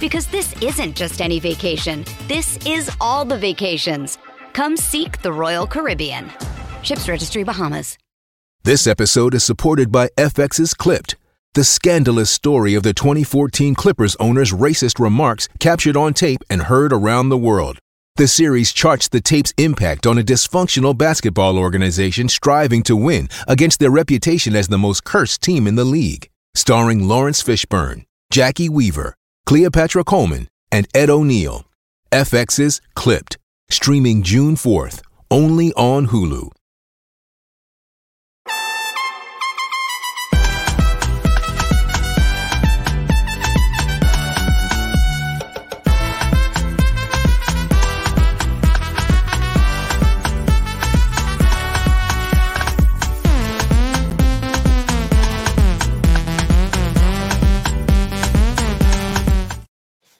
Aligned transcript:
Because 0.00 0.26
this 0.26 0.54
isn't 0.62 0.96
just 0.96 1.20
any 1.20 1.40
vacation. 1.40 2.04
This 2.26 2.58
is 2.66 2.90
all 3.00 3.24
the 3.24 3.38
vacations. 3.38 4.18
Come 4.52 4.76
seek 4.76 5.22
the 5.22 5.32
Royal 5.32 5.66
Caribbean. 5.66 6.30
Ships 6.82 7.08
Registry 7.08 7.42
Bahamas. 7.42 7.98
This 8.64 8.86
episode 8.86 9.34
is 9.34 9.44
supported 9.44 9.90
by 9.90 10.08
FX's 10.16 10.74
Clipped, 10.74 11.16
the 11.54 11.64
scandalous 11.64 12.30
story 12.30 12.74
of 12.74 12.82
the 12.82 12.92
2014 12.92 13.74
Clippers 13.74 14.14
owner's 14.16 14.52
racist 14.52 15.00
remarks 15.00 15.48
captured 15.58 15.96
on 15.96 16.12
tape 16.12 16.42
and 16.50 16.62
heard 16.62 16.92
around 16.92 17.30
the 17.30 17.38
world. 17.38 17.78
The 18.16 18.28
series 18.28 18.72
charts 18.72 19.08
the 19.08 19.20
tape's 19.20 19.54
impact 19.58 20.06
on 20.06 20.18
a 20.18 20.22
dysfunctional 20.22 20.96
basketball 20.98 21.56
organization 21.56 22.28
striving 22.28 22.82
to 22.82 22.96
win 22.96 23.28
against 23.46 23.78
their 23.78 23.90
reputation 23.90 24.56
as 24.56 24.68
the 24.68 24.76
most 24.76 25.04
cursed 25.04 25.40
team 25.40 25.66
in 25.66 25.76
the 25.76 25.84
league. 25.84 26.28
Starring 26.54 27.06
Laurence 27.06 27.42
Fishburne, 27.42 28.04
Jacki 28.32 28.68
Weaver, 28.68 29.14
Cleopatra 29.48 30.04
Coleman, 30.04 30.46
and 30.70 30.86
Ed 30.94 31.08
O'Neill. 31.08 31.64
FX's 32.12 32.82
Clipped, 32.94 33.38
streaming 33.70 34.22
June 34.22 34.56
4th, 34.56 35.00
only 35.30 35.72
on 35.72 36.08
Hulu. 36.08 36.50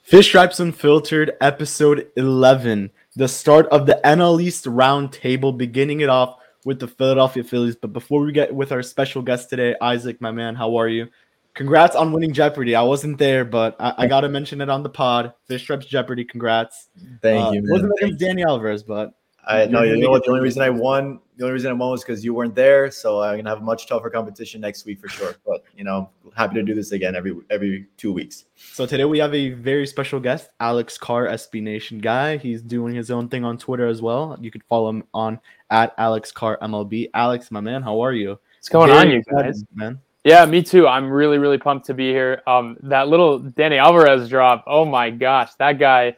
Fish 0.08 0.28
Stripes 0.28 0.58
Unfiltered, 0.58 1.32
episode 1.42 2.08
11. 2.16 2.90
The 3.16 3.28
start 3.28 3.66
of 3.66 3.84
the 3.84 4.00
NL 4.02 4.40
East 4.40 4.66
round 4.66 5.12
table, 5.12 5.52
beginning 5.52 6.00
it 6.00 6.08
off 6.08 6.38
with 6.64 6.78
the 6.80 6.88
Philadelphia 6.88 7.44
Phillies. 7.44 7.76
But 7.76 7.92
before 7.92 8.22
we 8.22 8.32
get 8.32 8.54
with 8.54 8.72
our 8.72 8.82
special 8.82 9.20
guest 9.20 9.50
today, 9.50 9.74
Isaac, 9.82 10.18
my 10.22 10.30
man, 10.30 10.54
how 10.54 10.76
are 10.76 10.88
you? 10.88 11.08
Congrats 11.52 11.94
on 11.94 12.10
winning 12.12 12.32
Jeopardy. 12.32 12.74
I 12.74 12.80
wasn't 12.80 13.18
there, 13.18 13.44
but 13.44 13.76
I, 13.78 13.94
I 13.98 14.06
got 14.06 14.22
to 14.22 14.30
mention 14.30 14.62
it 14.62 14.70
on 14.70 14.82
the 14.82 14.88
pod. 14.88 15.34
Fish 15.46 15.64
Stripes 15.64 15.84
Jeopardy, 15.84 16.24
congrats. 16.24 16.88
Thank 17.20 17.44
Uh, 17.44 17.50
you. 17.50 17.62
Man. 17.64 17.72
Wasn't 17.72 17.92
against 18.00 18.18
Danny 18.18 18.44
Alvarez, 18.44 18.82
but 18.82 19.12
I 19.46 19.66
no, 19.66 19.82
You're 19.82 19.98
know 19.98 20.08
what? 20.08 20.24
The 20.24 20.30
only 20.30 20.42
reason 20.42 20.62
I 20.62 20.70
won, 20.70 21.20
the 21.38 21.44
only 21.44 21.52
reason 21.54 21.70
I 21.70 21.74
won 21.74 21.90
was 21.90 22.02
because 22.02 22.24
you 22.24 22.34
weren't 22.34 22.56
there. 22.56 22.90
So 22.90 23.22
I'm 23.22 23.36
gonna 23.36 23.48
have 23.48 23.60
a 23.60 23.64
much 23.64 23.86
tougher 23.86 24.10
competition 24.10 24.60
next 24.60 24.84
week 24.84 25.00
for 25.00 25.08
sure. 25.08 25.36
But 25.46 25.62
you 25.76 25.84
know, 25.84 26.10
happy 26.36 26.56
to 26.56 26.62
do 26.64 26.74
this 26.74 26.90
again 26.90 27.14
every 27.14 27.34
every 27.48 27.86
two 27.96 28.12
weeks. 28.12 28.46
So 28.56 28.86
today 28.86 29.04
we 29.04 29.18
have 29.20 29.32
a 29.34 29.50
very 29.50 29.86
special 29.86 30.18
guest, 30.18 30.50
Alex 30.58 30.98
Carr, 30.98 31.28
SB 31.28 31.62
Nation 31.62 32.00
guy. 32.00 32.36
He's 32.38 32.60
doing 32.60 32.94
his 32.94 33.12
own 33.12 33.28
thing 33.28 33.44
on 33.44 33.56
Twitter 33.56 33.86
as 33.86 34.02
well. 34.02 34.36
You 34.40 34.50
could 34.50 34.64
follow 34.64 34.88
him 34.88 35.04
on 35.14 35.38
at 35.70 35.94
Alex 35.96 36.32
Carr 36.32 36.58
MLB. 36.60 37.10
Alex, 37.14 37.52
my 37.52 37.60
man, 37.60 37.82
how 37.82 38.00
are 38.00 38.12
you? 38.12 38.30
What's 38.58 38.68
going 38.68 38.88
Very 38.88 39.00
on, 39.00 39.10
you 39.10 39.22
guys? 39.22 39.64
man. 39.74 40.00
Yeah, 40.24 40.44
me 40.44 40.62
too. 40.62 40.88
I'm 40.88 41.08
really, 41.08 41.38
really 41.38 41.58
pumped 41.58 41.86
to 41.86 41.94
be 41.94 42.10
here. 42.10 42.42
Um, 42.48 42.76
that 42.82 43.06
little 43.06 43.38
Danny 43.38 43.78
Alvarez 43.78 44.28
drop. 44.28 44.64
Oh 44.66 44.84
my 44.84 45.10
gosh, 45.10 45.54
that 45.58 45.78
guy. 45.78 46.16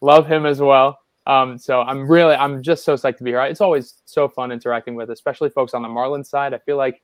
Love 0.00 0.26
him 0.26 0.44
as 0.44 0.60
well. 0.60 0.98
Um, 1.26 1.58
so 1.58 1.80
I'm 1.80 2.08
really, 2.08 2.34
I'm 2.34 2.62
just 2.62 2.84
so 2.84 2.94
psyched 2.94 3.18
to 3.18 3.24
be 3.24 3.30
here. 3.30 3.42
It's 3.42 3.60
always 3.60 4.02
so 4.04 4.28
fun 4.28 4.52
interacting 4.52 4.94
with, 4.94 5.10
especially 5.10 5.50
folks 5.50 5.74
on 5.74 5.82
the 5.82 5.88
Marlins 5.88 6.26
side. 6.26 6.54
I 6.54 6.58
feel 6.58 6.76
like 6.76 7.02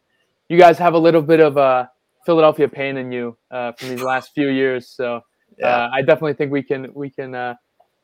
you 0.48 0.58
guys 0.58 0.78
have 0.78 0.94
a 0.94 0.98
little 0.98 1.22
bit 1.22 1.40
of 1.40 1.56
a 1.56 1.90
Philadelphia 2.24 2.68
pain 2.68 2.96
in 2.96 3.10
you 3.10 3.36
uh, 3.50 3.72
from 3.72 3.88
these 3.88 4.02
last 4.02 4.32
few 4.32 4.48
years. 4.48 4.88
So 4.88 5.22
uh, 5.62 5.88
I 5.92 6.02
definitely 6.02 6.34
think 6.34 6.52
we 6.52 6.62
can, 6.62 6.92
we 6.94 7.10
can, 7.10 7.34
uh, 7.34 7.54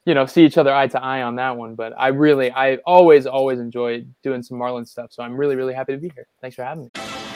you 0.07 0.15
know, 0.15 0.27
see 0.27 0.45
each 0.45 0.59
other 0.59 0.75
eye 0.75 0.89
to 0.89 1.03
eye 1.03 1.23
on 1.23 1.37
that 1.37 1.57
one. 1.57 1.75
But 1.75 1.93
I 1.97 2.09
really, 2.09 2.51
I 2.51 2.77
always, 2.87 3.27
always 3.27 3.61
enjoy 3.61 4.05
doing 4.23 4.43
some 4.43 4.59
Marlins 4.59 4.89
stuff. 4.89 5.13
So 5.13 5.23
I'm 5.23 5.37
really, 5.37 5.55
really 5.55 5.75
happy 5.75 5.93
to 5.93 5.99
be 5.99 6.11
here. 6.15 6.27
Thanks 6.41 6.57
for 6.57 6.65
having 6.65 6.85
me. 6.85 7.18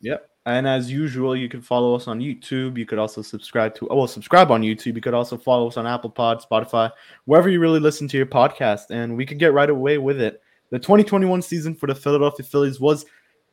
Yep. 0.00 0.28
And 0.46 0.66
as 0.66 0.90
usual, 0.90 1.36
you 1.36 1.48
can 1.48 1.60
follow 1.60 1.94
us 1.94 2.08
on 2.08 2.20
YouTube. 2.20 2.78
You 2.78 2.86
could 2.86 2.98
also 2.98 3.20
subscribe 3.20 3.74
to, 3.74 3.88
oh, 3.90 3.96
well, 3.96 4.06
subscribe 4.06 4.50
on 4.50 4.62
YouTube. 4.62 4.94
You 4.94 5.02
could 5.02 5.12
also 5.12 5.36
follow 5.36 5.68
us 5.68 5.76
on 5.76 5.86
Apple 5.86 6.08
Pod, 6.08 6.42
Spotify, 6.42 6.90
wherever 7.26 7.50
you 7.50 7.60
really 7.60 7.80
listen 7.80 8.08
to 8.08 8.16
your 8.16 8.24
podcast. 8.26 8.90
And 8.90 9.14
we 9.14 9.26
could 9.26 9.38
get 9.38 9.52
right 9.52 9.68
away 9.68 9.98
with 9.98 10.20
it. 10.20 10.40
The 10.70 10.78
2021 10.78 11.42
season 11.42 11.74
for 11.74 11.86
the 11.86 11.94
Philadelphia 11.94 12.46
Phillies 12.46 12.80
was 12.80 13.04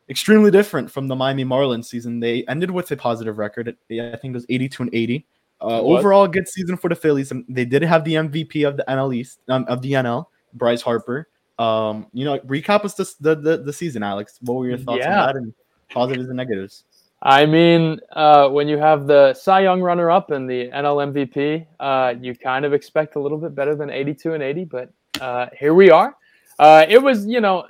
extremely 0.09 0.51
different 0.51 0.89
from 0.89 1.07
the 1.07 1.16
Miami 1.16 1.44
Marlins 1.44 1.85
season. 1.85 2.19
They 2.22 2.45
ended 2.47 2.72
with 2.72 2.89
a 2.91 2.95
positive 2.95 3.39
record. 3.39 3.75
I 3.91 4.16
think 4.16 4.23
it 4.23 4.34
was 4.34 4.45
82 4.47 4.84
and 4.84 4.95
80. 4.95 5.25
Uh, 5.61 5.81
overall, 5.81 6.28
good 6.28 6.47
season 6.47 6.78
for 6.78 6.90
the 6.90 6.96
Phillies. 6.96 7.31
And 7.31 7.43
they 7.49 7.66
did 7.66 7.81
have 7.81 8.05
the 8.05 8.14
MVP 8.16 8.67
of 8.67 8.78
the 8.78 8.85
NL 8.87 9.14
East, 9.16 9.40
um, 9.49 9.66
of 9.67 9.81
the 9.81 9.93
NL, 9.93 10.28
Bryce 10.53 10.81
Harper. 10.81 11.28
Um, 11.59 12.08
you 12.14 12.23
know, 12.25 12.40
recap 12.40 12.84
us 12.85 12.96
the, 12.96 13.35
the 13.35 13.58
the 13.58 13.73
season, 13.73 14.03
Alex. 14.03 14.37
What 14.41 14.55
were 14.55 14.67
your 14.67 14.78
thoughts 14.78 14.99
Yeah. 14.99 15.22
on 15.22 15.28
that 15.28 15.35
and 15.37 15.53
positives 15.90 16.28
and 16.28 16.37
negatives? 16.37 16.84
I 17.22 17.46
mean, 17.46 17.99
uh, 18.11 18.49
when 18.49 18.67
you 18.67 18.78
have 18.78 19.08
the 19.08 19.34
Cy 19.34 19.61
Young 19.61 19.82
runner-up 19.82 20.32
and 20.32 20.49
the 20.49 20.70
NL 20.70 21.11
MVP, 21.11 21.66
uh, 21.79 22.14
you 22.20 22.35
kind 22.35 22.66
of 22.66 22.73
expect 22.73 23.16
a 23.16 23.20
little 23.20 23.37
bit 23.37 23.55
better 23.55 23.76
than 23.76 23.90
82 23.90 24.34
and 24.34 24.43
80, 24.43 24.66
but 24.66 24.93
uh, 25.22 25.47
here 25.58 25.73
we 25.73 25.90
are. 25.90 26.16
Uh, 26.59 26.85
it 26.87 27.02
was, 27.02 27.26
you 27.26 27.41
know, 27.41 27.66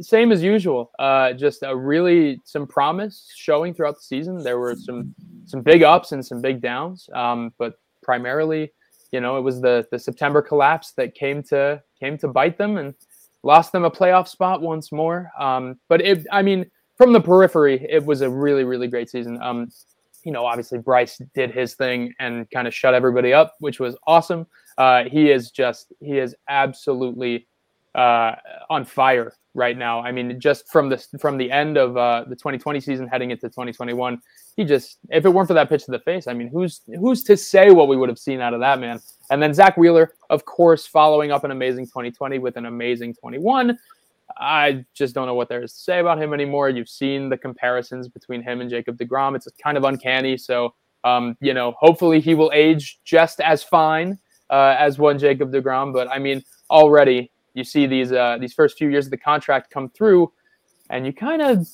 same 0.00 0.32
as 0.32 0.42
usual. 0.42 0.90
Uh, 0.98 1.32
just 1.32 1.62
a 1.62 1.74
really 1.74 2.40
some 2.44 2.66
promise 2.66 3.30
showing 3.34 3.74
throughout 3.74 3.96
the 3.96 4.02
season. 4.02 4.42
There 4.42 4.58
were 4.58 4.76
some 4.76 5.14
some 5.46 5.62
big 5.62 5.82
ups 5.82 6.12
and 6.12 6.24
some 6.24 6.40
big 6.40 6.60
downs, 6.60 7.08
um, 7.12 7.52
but 7.58 7.78
primarily, 8.02 8.72
you 9.12 9.20
know, 9.20 9.36
it 9.36 9.42
was 9.42 9.60
the 9.60 9.86
the 9.90 9.98
September 9.98 10.42
collapse 10.42 10.92
that 10.92 11.14
came 11.14 11.42
to 11.44 11.82
came 12.00 12.16
to 12.18 12.28
bite 12.28 12.56
them 12.56 12.76
and 12.76 12.94
lost 13.42 13.72
them 13.72 13.84
a 13.84 13.90
playoff 13.90 14.28
spot 14.28 14.62
once 14.62 14.90
more. 14.90 15.30
Um, 15.38 15.78
but 15.88 16.00
it, 16.00 16.26
I 16.32 16.42
mean, 16.42 16.70
from 16.96 17.12
the 17.12 17.20
periphery, 17.20 17.86
it 17.88 18.04
was 18.04 18.20
a 18.20 18.30
really, 18.30 18.64
really 18.64 18.88
great 18.88 19.10
season. 19.10 19.40
Um, 19.42 19.70
you 20.24 20.32
know, 20.32 20.46
obviously 20.46 20.78
Bryce 20.78 21.20
did 21.34 21.50
his 21.50 21.74
thing 21.74 22.14
and 22.18 22.50
kind 22.50 22.66
of 22.66 22.74
shut 22.74 22.94
everybody 22.94 23.32
up, 23.32 23.54
which 23.60 23.78
was 23.78 23.96
awesome. 24.06 24.46
Uh, 24.78 25.04
he 25.04 25.30
is 25.30 25.50
just 25.50 25.92
he 26.00 26.18
is 26.18 26.34
absolutely 26.48 27.46
uh, 27.94 28.34
on 28.70 28.84
fire 28.84 29.34
right 29.54 29.78
now. 29.78 30.00
I 30.00 30.10
mean, 30.10 30.40
just 30.40 30.68
from 30.68 30.88
the 30.88 30.98
from 31.20 31.38
the 31.38 31.50
end 31.50 31.76
of 31.76 31.96
uh, 31.96 32.24
the 32.26 32.34
2020 32.34 32.80
season 32.80 33.06
heading 33.06 33.30
into 33.30 33.48
2021, 33.48 34.20
he 34.56 34.64
just 34.64 34.98
if 35.10 35.24
it 35.24 35.28
weren't 35.28 35.48
for 35.48 35.54
that 35.54 35.68
pitch 35.68 35.84
to 35.84 35.92
the 35.92 36.00
face, 36.00 36.26
I 36.26 36.34
mean, 36.34 36.48
who's 36.48 36.80
who's 36.98 37.22
to 37.24 37.36
say 37.36 37.70
what 37.70 37.88
we 37.88 37.96
would 37.96 38.08
have 38.08 38.18
seen 38.18 38.40
out 38.40 38.54
of 38.54 38.60
that 38.60 38.80
man? 38.80 39.00
And 39.30 39.42
then 39.42 39.54
Zack 39.54 39.76
Wheeler, 39.76 40.14
of 40.30 40.44
course, 40.44 40.86
following 40.86 41.30
up 41.30 41.44
an 41.44 41.50
amazing 41.50 41.86
2020 41.86 42.38
with 42.38 42.56
an 42.56 42.66
amazing 42.66 43.14
21. 43.14 43.78
I 44.38 44.84
just 44.94 45.14
don't 45.14 45.26
know 45.26 45.34
what 45.34 45.48
there 45.48 45.62
is 45.62 45.72
to 45.72 45.78
say 45.78 46.00
about 46.00 46.20
him 46.20 46.32
anymore. 46.32 46.68
You've 46.68 46.88
seen 46.88 47.28
the 47.28 47.36
comparisons 47.36 48.08
between 48.08 48.42
him 48.42 48.60
and 48.60 48.68
Jacob 48.68 48.98
DeGrom. 48.98 49.36
It's 49.36 49.48
kind 49.62 49.76
of 49.76 49.84
uncanny. 49.84 50.36
So, 50.36 50.74
um, 51.04 51.36
you 51.40 51.54
know, 51.54 51.74
hopefully 51.78 52.20
he 52.20 52.34
will 52.34 52.50
age 52.54 52.98
just 53.04 53.40
as 53.40 53.62
fine 53.62 54.18
uh, 54.50 54.76
as 54.78 54.98
one 54.98 55.18
Jacob 55.18 55.52
DeGrom. 55.52 55.92
But 55.92 56.08
I 56.08 56.18
mean, 56.18 56.42
already 56.70 57.30
you 57.54 57.64
see 57.64 57.86
these 57.86 58.12
uh, 58.12 58.38
these 58.40 58.52
first 58.52 58.76
few 58.76 58.88
years 58.88 59.06
of 59.06 59.10
the 59.10 59.16
contract 59.18 59.70
come 59.70 59.88
through, 59.90 60.32
and 60.90 61.06
you 61.06 61.12
kind 61.12 61.40
of, 61.40 61.66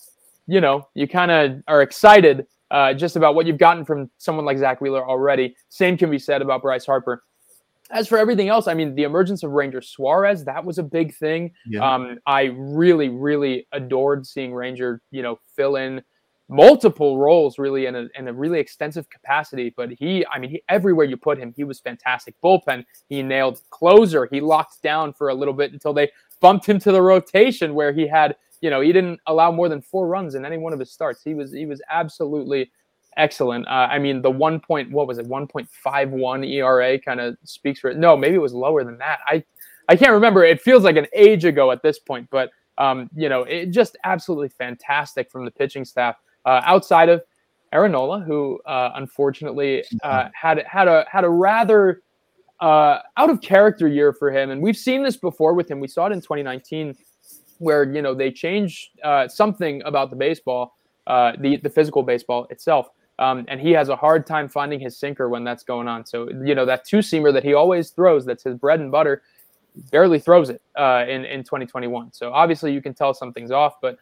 you 0.47 0.61
know, 0.61 0.87
you 0.95 1.09
kind 1.09 1.31
of 1.31 1.63
are 1.67 1.83
excited 1.83 2.47
uh, 2.71 2.95
just 2.95 3.17
about 3.17 3.35
what 3.35 3.47
you've 3.47 3.59
gotten 3.59 3.85
from 3.85 4.11
someone 4.19 4.45
like 4.45 4.59
Zack 4.59 4.81
Wheeler 4.81 5.05
already. 5.07 5.57
Same 5.71 5.97
can 5.97 6.11
be 6.11 6.19
said 6.19 6.43
about 6.43 6.63
Bryce 6.63 6.87
Harper. 6.87 7.25
As 7.93 8.07
for 8.07 8.19
everything 8.19 8.49
else, 8.49 8.69
I 8.69 8.75
mean, 8.75 8.95
the 8.95 9.03
emergence 9.03 9.43
of 9.43 9.51
Ranger 9.51 9.83
Suarez, 9.83 10.45
that 10.45 10.65
was 10.65 10.79
a 10.79 10.83
big 10.83 11.15
thing. 11.15 11.53
Yeah. 11.67 11.81
Um, 11.81 12.19
I 12.27 12.45
really, 12.57 13.09
really 13.09 13.67
adored 13.73 14.27
seeing 14.27 14.55
Ranger, 14.55 15.03
you 15.11 15.23
know, 15.23 15.39
fill 15.57 15.77
in 15.77 16.03
multiple 16.49 17.17
roles 17.17 17.59
really 17.59 17.87
in 17.87 17.95
a, 17.95 18.09
in 18.17 18.27
a 18.27 18.33
really 18.33 18.59
extensive 18.59 19.09
capacity. 19.09 19.73
But 19.77 19.91
he, 19.91 20.27
I 20.27 20.39
mean, 20.39 20.51
he, 20.51 20.63
everywhere 20.69 21.07
you 21.07 21.17
put 21.17 21.39
him, 21.39 21.53
he 21.57 21.65
was 21.65 21.81
fantastic. 21.81 22.35
Bullpen, 22.43 22.85
he 23.09 23.23
nailed 23.23 23.61
closer. 23.71 24.29
He 24.31 24.41
locked 24.41 24.83
down 24.83 25.13
for 25.13 25.29
a 25.29 25.35
little 25.35 25.55
bit 25.55 25.73
until 25.73 25.93
they 25.93 26.11
bumped 26.41 26.67
him 26.67 26.79
to 26.81 26.93
the 26.93 27.03
rotation 27.03 27.75
where 27.75 27.93
he 27.93 28.07
had, 28.07 28.37
you 28.61 28.71
know, 28.71 28.81
he 28.81 28.93
didn't 28.93 29.21
allow 29.27 29.51
more 29.53 29.69
than 29.69 29.81
four 29.81 30.09
runs 30.09 30.35
in 30.35 30.45
any 30.45 30.59
one 30.59 30.73
of 30.73 30.79
his 30.79 30.93
starts. 30.93 31.23
He 31.23 31.35
was, 31.35 31.53
he 31.53 31.67
was 31.67 31.81
absolutely 31.91 32.71
excellent. 33.17 33.67
Uh, 33.67 33.89
I 33.91 33.99
mean, 33.99 34.23
the 34.23 34.31
one 34.31 34.61
point, 34.61 34.91
what 34.91 35.07
was 35.07 35.19
it, 35.19 35.29
1.51 35.29 36.49
ERA 36.49 36.99
kind 36.99 37.21
of 37.21 37.37
speaks 37.45 37.81
for 37.81 37.91
it. 37.91 37.97
No, 37.97 38.17
maybe 38.17 38.35
it 38.35 38.41
was 38.41 38.55
lower 38.55 38.85
than 38.85 38.99
that. 38.99 39.21
I, 39.27 39.45
I 39.89 39.97
can't 39.97 40.13
remember. 40.13 40.45
It 40.45 40.61
feels 40.61 40.85
like 40.85 40.97
an 40.97 41.07
age 41.13 41.45
ago 41.45 41.71
at 41.71 41.83
this 41.83 41.99
point, 41.99 42.29
but 42.31 42.51
um, 42.79 43.11
you 43.15 43.29
know, 43.29 43.43
it 43.43 43.67
just 43.67 43.97
absolutely 44.05 44.49
fantastic 44.49 45.31
from 45.31 45.45
the 45.45 45.51
pitching 45.51 45.85
staff 45.85 46.17
uh, 46.47 46.63
outside 46.65 47.09
of 47.09 47.23
Aaron 47.73 47.93
Nola, 47.93 48.21
who 48.21 48.61
uh, 48.67 48.93
unfortunately 48.95 49.85
uh, 50.03 50.29
had 50.33 50.65
had 50.67 50.89
a 50.89 51.05
had 51.11 51.25
a 51.25 51.29
rather 51.29 52.03
uh, 52.61 53.01
out 53.17 53.31
of 53.31 53.41
character 53.41 53.87
year 53.87 54.13
for 54.13 54.31
him, 54.31 54.51
and 54.51 54.61
we've 54.63 54.77
seen 54.77 55.03
this 55.03 55.17
before 55.17 55.55
with 55.55 55.71
him. 55.71 55.79
We 55.79 55.89
saw 55.89 56.07
it 56.07 56.13
in 56.13 56.21
2019, 56.21 56.97
where 57.59 57.85
you 57.85 58.03
know 58.03 58.15
they 58.15 58.31
changed 58.31 58.91
uh, 59.05 59.29
something 59.29 59.83
about 59.85 60.11
the 60.11 60.17
baseball, 60.17 60.75
uh, 61.07 61.33
the 61.39 61.57
the 61.57 61.71
physical 61.71 62.03
baseball 62.03 62.47
itself. 62.51 62.89
Um, 63.21 63.45
and 63.49 63.61
he 63.61 63.71
has 63.73 63.91
a 63.91 63.97
hard 63.97 64.27
time 64.27 64.49
finding 64.49 64.81
his 64.81 64.97
sinker 64.97 65.29
when 65.29 65.45
that's 65.45 65.63
going 65.63 65.87
on. 65.87 66.07
So 66.07 66.29
you 66.45 66.55
know 66.55 66.65
that 66.65 66.85
two 66.85 66.99
seamer 66.99 67.33
that 67.33 67.45
he 67.45 67.55
always 67.55 67.91
throws, 67.91 68.25
that's 68.25 68.43
his 68.43 68.55
bread 68.55 68.81
and 68.81 68.91
butter, 68.91 69.23
barely 69.91 70.19
throws 70.19 70.49
it 70.49 70.63
uh, 70.77 71.05
in 71.07 71.25
in 71.27 71.45
2021. 71.45 72.13
So 72.13 72.33
obviously 72.33 72.73
you 72.73 72.81
can 72.81 72.95
tell 72.95 73.13
something's 73.13 73.51
off. 73.51 73.75
But 73.81 73.99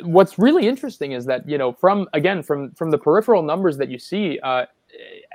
what's 0.00 0.38
really 0.38 0.68
interesting 0.68 1.12
is 1.12 1.24
that 1.24 1.48
you 1.48 1.56
know 1.56 1.72
from 1.72 2.06
again 2.12 2.42
from 2.42 2.70
from 2.72 2.90
the 2.90 2.98
peripheral 2.98 3.42
numbers 3.42 3.78
that 3.78 3.88
you 3.88 3.98
see 3.98 4.38
uh, 4.40 4.66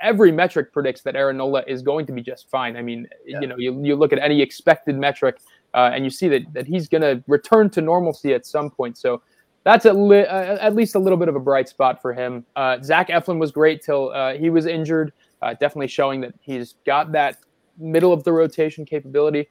every 0.02 0.32
metric 0.32 0.72
predicts 0.72 1.02
that 1.02 1.16
Aaron 1.16 1.38
Nola 1.38 1.64
is 1.68 1.82
going 1.82 2.06
to 2.06 2.12
be 2.12 2.22
just 2.22 2.50
fine. 2.50 2.76
I 2.76 2.82
mean, 2.82 3.08
yeah. 3.26 3.42
you 3.42 3.48
know, 3.48 3.58
you, 3.58 3.84
you 3.84 3.96
look 3.96 4.14
at 4.14 4.20
any 4.20 4.42
expected 4.42 4.98
metric 4.98 5.40
uh, 5.74 5.92
and 5.94 6.04
you 6.04 6.10
see 6.10 6.28
that, 6.30 6.54
that 6.54 6.68
he's 6.68 6.88
going 6.88 7.02
to 7.02 7.24
return 7.28 7.70
to 7.72 7.82
normalcy 7.82 8.34
at 8.34 8.46
some 8.46 8.70
point. 8.70 8.98
So 8.98 9.22
that's 9.64 9.86
at, 9.86 9.96
li- 9.96 10.26
uh, 10.26 10.58
at 10.58 10.76
least 10.76 10.96
a 10.96 11.00
little 11.00 11.18
bit 11.18 11.28
of 11.28 11.36
a 11.36 11.40
bright 11.40 11.70
spot 11.70 12.02
for 12.02 12.14
him. 12.14 12.46
Uh, 12.56 12.78
Zach 12.82 13.10
Eflin 13.10 13.38
was 13.38 13.52
great 13.52 13.84
till 13.84 14.10
uh, 14.10 14.34
he 14.34 14.50
was 14.50 14.66
injured, 14.66 15.14
uh, 15.42 15.54
definitely 15.54 15.88
showing 15.88 16.22
that 16.22 16.34
he's 16.42 16.76
got 16.86 17.12
that 17.12 17.38
middle 17.78 18.12
of 18.12 18.24
the 18.24 18.32
rotation 18.32 18.86
capability. 18.86 19.48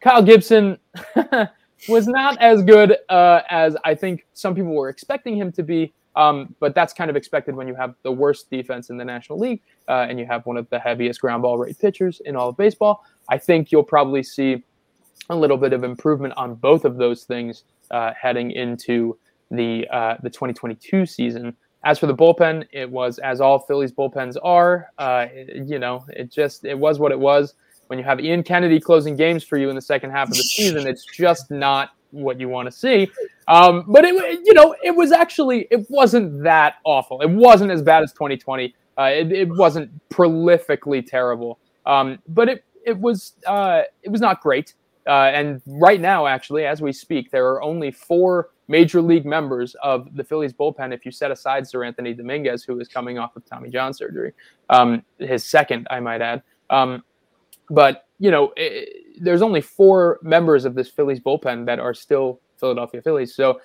Kyle 0.00 0.22
Gibson 0.22 0.78
was 1.88 2.06
not 2.06 2.38
as 2.38 2.62
good 2.62 2.96
uh, 3.10 3.42
as 3.50 3.76
I 3.84 3.94
think 3.94 4.26
some 4.32 4.54
people 4.54 4.74
were 4.74 4.88
expecting 4.88 5.36
him 5.36 5.52
to 5.52 5.62
be. 5.62 5.92
Um, 6.16 6.56
but 6.58 6.74
that's 6.74 6.92
kind 6.92 7.08
of 7.08 7.14
expected 7.14 7.54
when 7.54 7.68
you 7.68 7.74
have 7.76 7.94
the 8.02 8.10
worst 8.10 8.50
defense 8.50 8.90
in 8.90 8.96
the 8.96 9.04
National 9.04 9.38
League 9.38 9.62
uh, 9.86 10.06
and 10.08 10.18
you 10.18 10.26
have 10.26 10.44
one 10.44 10.56
of 10.56 10.68
the 10.68 10.78
heaviest 10.78 11.20
ground 11.20 11.42
ball 11.42 11.56
rate 11.56 11.78
pitchers 11.78 12.20
in 12.24 12.34
all 12.34 12.48
of 12.48 12.56
baseball. 12.56 13.04
I 13.28 13.38
think 13.38 13.70
you'll 13.70 13.84
probably 13.84 14.24
see 14.24 14.64
a 15.28 15.36
little 15.36 15.56
bit 15.56 15.72
of 15.72 15.84
improvement 15.84 16.34
on 16.36 16.56
both 16.56 16.84
of 16.84 16.96
those 16.96 17.22
things 17.22 17.62
heading 18.20 18.50
into 18.50 19.16
the 19.50 19.86
uh, 19.90 20.16
the 20.22 20.30
2022 20.30 21.06
season. 21.06 21.56
As 21.82 21.98
for 21.98 22.06
the 22.06 22.14
bullpen, 22.14 22.66
it 22.72 22.90
was 22.90 23.18
as 23.18 23.40
all 23.40 23.58
Phillies 23.58 23.90
bullpens 23.90 24.36
are. 24.42 24.90
Uh, 24.98 25.26
you 25.54 25.78
know, 25.78 26.04
it 26.10 26.30
just 26.30 26.64
it 26.64 26.78
was 26.78 26.98
what 26.98 27.10
it 27.10 27.18
was 27.18 27.54
when 27.90 27.98
you 27.98 28.04
have 28.04 28.20
Ian 28.20 28.44
Kennedy 28.44 28.78
closing 28.78 29.16
games 29.16 29.42
for 29.42 29.58
you 29.58 29.68
in 29.68 29.74
the 29.74 29.82
second 29.82 30.10
half 30.10 30.28
of 30.28 30.36
the 30.36 30.44
season, 30.44 30.86
it's 30.86 31.04
just 31.04 31.50
not 31.50 31.90
what 32.12 32.38
you 32.38 32.48
want 32.48 32.66
to 32.66 32.70
see. 32.70 33.10
Um, 33.48 33.84
but 33.88 34.04
it, 34.04 34.14
you 34.44 34.54
know, 34.54 34.76
it 34.84 34.94
was 34.94 35.10
actually 35.10 35.66
it 35.72 35.90
wasn't 35.90 36.44
that 36.44 36.76
awful. 36.84 37.20
It 37.20 37.28
wasn't 37.28 37.72
as 37.72 37.82
bad 37.82 38.04
as 38.04 38.12
2020. 38.12 38.76
Uh, 38.96 39.02
it, 39.02 39.32
it, 39.32 39.48
wasn't 39.48 39.90
prolifically 40.08 41.04
terrible, 41.04 41.58
um, 41.84 42.20
but 42.28 42.48
it 42.48 42.64
it 42.86 42.96
was 42.96 43.32
uh, 43.44 43.82
it 44.04 44.08
was 44.08 44.20
not 44.20 44.40
great. 44.40 44.74
Uh, 45.06 45.30
and 45.32 45.62
right 45.66 46.00
now, 46.00 46.26
actually, 46.26 46.64
as 46.66 46.82
we 46.82 46.92
speak, 46.92 47.30
there 47.30 47.46
are 47.46 47.62
only 47.62 47.90
four 47.90 48.50
major 48.68 49.02
league 49.02 49.26
members 49.26 49.74
of 49.82 50.14
the 50.14 50.22
Phillies 50.22 50.52
bullpen. 50.52 50.94
If 50.94 51.04
you 51.04 51.10
set 51.10 51.30
aside 51.30 51.64
Seranthony 51.64 52.16
Dominguez, 52.16 52.62
who 52.62 52.78
is 52.80 52.88
coming 52.88 53.18
off 53.18 53.34
of 53.34 53.44
Tommy 53.44 53.70
John 53.70 53.92
surgery, 53.92 54.32
um, 54.68 55.02
his 55.18 55.44
second, 55.44 55.86
I 55.90 56.00
might 56.00 56.22
add. 56.22 56.42
Um, 56.68 57.02
but 57.70 58.06
you 58.18 58.30
know, 58.30 58.52
it, 58.56 59.20
there's 59.20 59.42
only 59.42 59.60
four 59.60 60.20
members 60.22 60.64
of 60.64 60.74
this 60.74 60.88
Phillies 60.88 61.20
bullpen 61.20 61.66
that 61.66 61.78
are 61.78 61.94
still 61.94 62.40
Philadelphia 62.58 63.00
Phillies. 63.00 63.34
So 63.34 63.60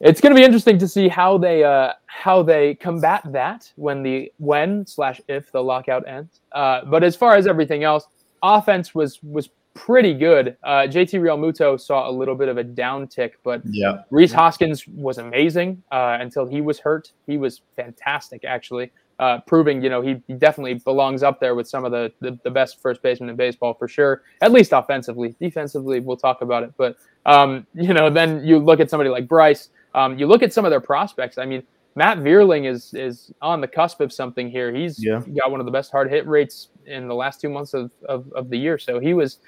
it's 0.00 0.20
going 0.20 0.34
to 0.34 0.38
be 0.38 0.44
interesting 0.44 0.78
to 0.78 0.88
see 0.88 1.08
how 1.08 1.38
they 1.38 1.64
uh, 1.64 1.92
how 2.06 2.42
they 2.42 2.74
combat 2.74 3.22
that 3.32 3.72
when 3.76 4.02
the 4.02 4.30
when 4.38 4.86
slash 4.86 5.20
if 5.28 5.50
the 5.52 5.62
lockout 5.62 6.06
ends. 6.06 6.40
Uh, 6.52 6.84
but 6.84 7.02
as 7.02 7.16
far 7.16 7.36
as 7.36 7.46
everything 7.46 7.84
else, 7.84 8.06
offense 8.42 8.94
was 8.94 9.22
was 9.22 9.48
pretty 9.76 10.14
good. 10.14 10.56
Uh, 10.64 10.88
JT 10.88 11.20
Realmuto 11.20 11.80
saw 11.80 12.08
a 12.08 12.12
little 12.12 12.34
bit 12.34 12.48
of 12.48 12.58
a 12.58 12.64
downtick, 12.64 13.32
but 13.44 13.62
yeah. 13.64 14.02
Rhys 14.10 14.32
Hoskins 14.32 14.86
was 14.88 15.18
amazing 15.18 15.82
uh, 15.92 16.18
until 16.20 16.46
he 16.46 16.60
was 16.60 16.80
hurt. 16.80 17.12
He 17.26 17.36
was 17.36 17.62
fantastic, 17.76 18.44
actually 18.44 18.90
uh, 19.18 19.40
proving 19.46 19.82
you 19.82 19.88
know 19.88 20.02
he, 20.02 20.22
he, 20.26 20.34
definitely 20.34 20.74
belongs 20.74 21.22
up 21.22 21.40
there 21.40 21.54
with 21.54 21.66
some 21.66 21.84
of 21.84 21.92
the, 21.92 22.12
the, 22.20 22.38
the 22.44 22.50
best 22.50 22.80
first 22.82 23.00
basemen 23.02 23.30
in 23.30 23.36
baseball 23.36 23.74
for 23.74 23.88
sure. 23.88 24.22
At 24.42 24.52
least 24.52 24.72
offensively, 24.72 25.34
defensively 25.40 26.00
we'll 26.00 26.18
talk 26.18 26.42
about 26.42 26.62
it. 26.62 26.72
But 26.76 26.96
um, 27.24 27.66
you 27.74 27.94
know 27.94 28.10
then 28.10 28.44
you 28.44 28.58
look 28.58 28.80
at 28.80 28.90
somebody 28.90 29.10
like 29.10 29.28
Bryce. 29.28 29.70
Um, 29.94 30.18
you 30.18 30.26
look 30.26 30.42
at 30.42 30.52
some 30.52 30.66
of 30.66 30.70
their 30.70 30.80
prospects. 30.80 31.38
I 31.38 31.46
mean, 31.46 31.62
Matt 31.94 32.18
Vierling 32.18 32.70
is 32.70 32.92
is 32.92 33.32
on 33.40 33.60
the 33.60 33.68
cusp 33.68 34.00
of 34.00 34.12
something 34.12 34.50
here. 34.50 34.74
He's 34.74 35.02
yeah. 35.02 35.22
got 35.40 35.50
one 35.50 35.60
of 35.60 35.66
the 35.66 35.72
best 35.72 35.90
hard 35.90 36.10
hit 36.10 36.26
rates 36.26 36.68
in 36.84 37.08
the 37.08 37.14
last 37.14 37.40
two 37.40 37.48
months 37.48 37.72
of, 37.72 37.90
of, 38.08 38.30
of 38.32 38.50
the 38.50 38.58
year. 38.58 38.78
So 38.78 39.00
he 39.00 39.14
was 39.14 39.38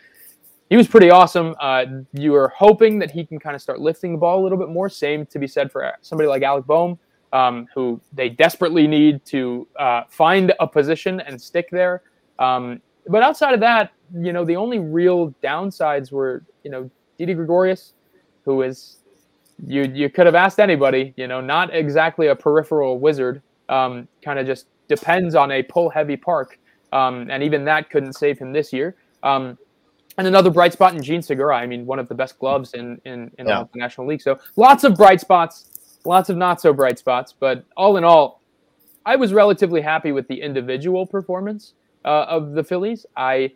he 0.68 0.76
was 0.76 0.86
pretty 0.86 1.10
awesome. 1.10 1.54
Uh, 1.60 1.84
you 2.12 2.34
are 2.34 2.48
hoping 2.48 2.98
that 2.98 3.10
he 3.10 3.24
can 3.24 3.38
kind 3.38 3.56
of 3.56 3.62
start 3.62 3.80
lifting 3.80 4.12
the 4.12 4.18
ball 4.18 4.40
a 4.40 4.42
little 4.42 4.58
bit 4.58 4.68
more. 4.68 4.88
Same 4.88 5.26
to 5.26 5.38
be 5.38 5.46
said 5.46 5.72
for 5.72 5.92
somebody 6.02 6.28
like 6.28 6.42
Alec 6.42 6.66
Bohm 6.66 6.98
um, 7.32 7.66
who 7.74 8.00
they 8.12 8.28
desperately 8.28 8.86
need 8.86 9.24
to 9.26 9.66
uh, 9.78 10.02
find 10.08 10.52
a 10.60 10.66
position 10.66 11.20
and 11.20 11.40
stick 11.40 11.68
there. 11.70 12.02
Um, 12.38 12.80
but 13.06 13.22
outside 13.22 13.54
of 13.54 13.60
that, 13.60 13.92
you 14.14 14.32
know, 14.32 14.44
the 14.44 14.56
only 14.56 14.78
real 14.78 15.34
downsides 15.42 16.12
were, 16.12 16.44
you 16.64 16.70
know, 16.70 16.90
Didi 17.18 17.34
Gregorius, 17.34 17.94
who 18.44 18.62
is 18.62 18.98
you 19.66 19.82
you 19.82 20.08
could 20.08 20.26
have 20.26 20.34
asked 20.34 20.60
anybody, 20.60 21.12
you 21.16 21.26
know, 21.26 21.40
not 21.40 21.74
exactly 21.74 22.28
a 22.28 22.36
peripheral 22.36 22.98
wizard. 22.98 23.42
Um, 23.68 24.08
kind 24.22 24.38
of 24.38 24.46
just 24.46 24.66
depends 24.88 25.34
on 25.34 25.50
a 25.50 25.62
pull 25.62 25.90
heavy 25.90 26.16
park, 26.16 26.58
um, 26.92 27.28
and 27.30 27.42
even 27.42 27.64
that 27.64 27.90
couldn't 27.90 28.14
save 28.14 28.38
him 28.38 28.52
this 28.52 28.72
year. 28.72 28.96
Um, 29.22 29.58
and 30.18 30.26
another 30.26 30.50
bright 30.50 30.74
spot 30.74 30.94
in 30.94 31.02
Jean 31.02 31.22
Segura. 31.22 31.56
I 31.56 31.66
mean, 31.66 31.86
one 31.86 31.98
of 31.98 32.08
the 32.08 32.14
best 32.14 32.38
gloves 32.38 32.74
in 32.74 33.00
in, 33.04 33.30
in 33.38 33.48
yeah. 33.48 33.64
the 33.72 33.78
National 33.78 34.06
League. 34.06 34.20
So 34.20 34.38
lots 34.56 34.84
of 34.84 34.96
bright 34.96 35.20
spots 35.20 35.78
lots 36.04 36.30
of 36.30 36.36
not 36.36 36.60
so 36.60 36.72
bright 36.72 36.98
spots, 36.98 37.34
but 37.38 37.64
all 37.76 37.96
in 37.96 38.04
all, 38.04 38.42
I 39.06 39.16
was 39.16 39.32
relatively 39.32 39.80
happy 39.80 40.12
with 40.12 40.28
the 40.28 40.40
individual 40.40 41.06
performance 41.06 41.74
uh, 42.04 42.26
of 42.28 42.52
the 42.52 42.64
Phillies. 42.64 43.06
I 43.16 43.52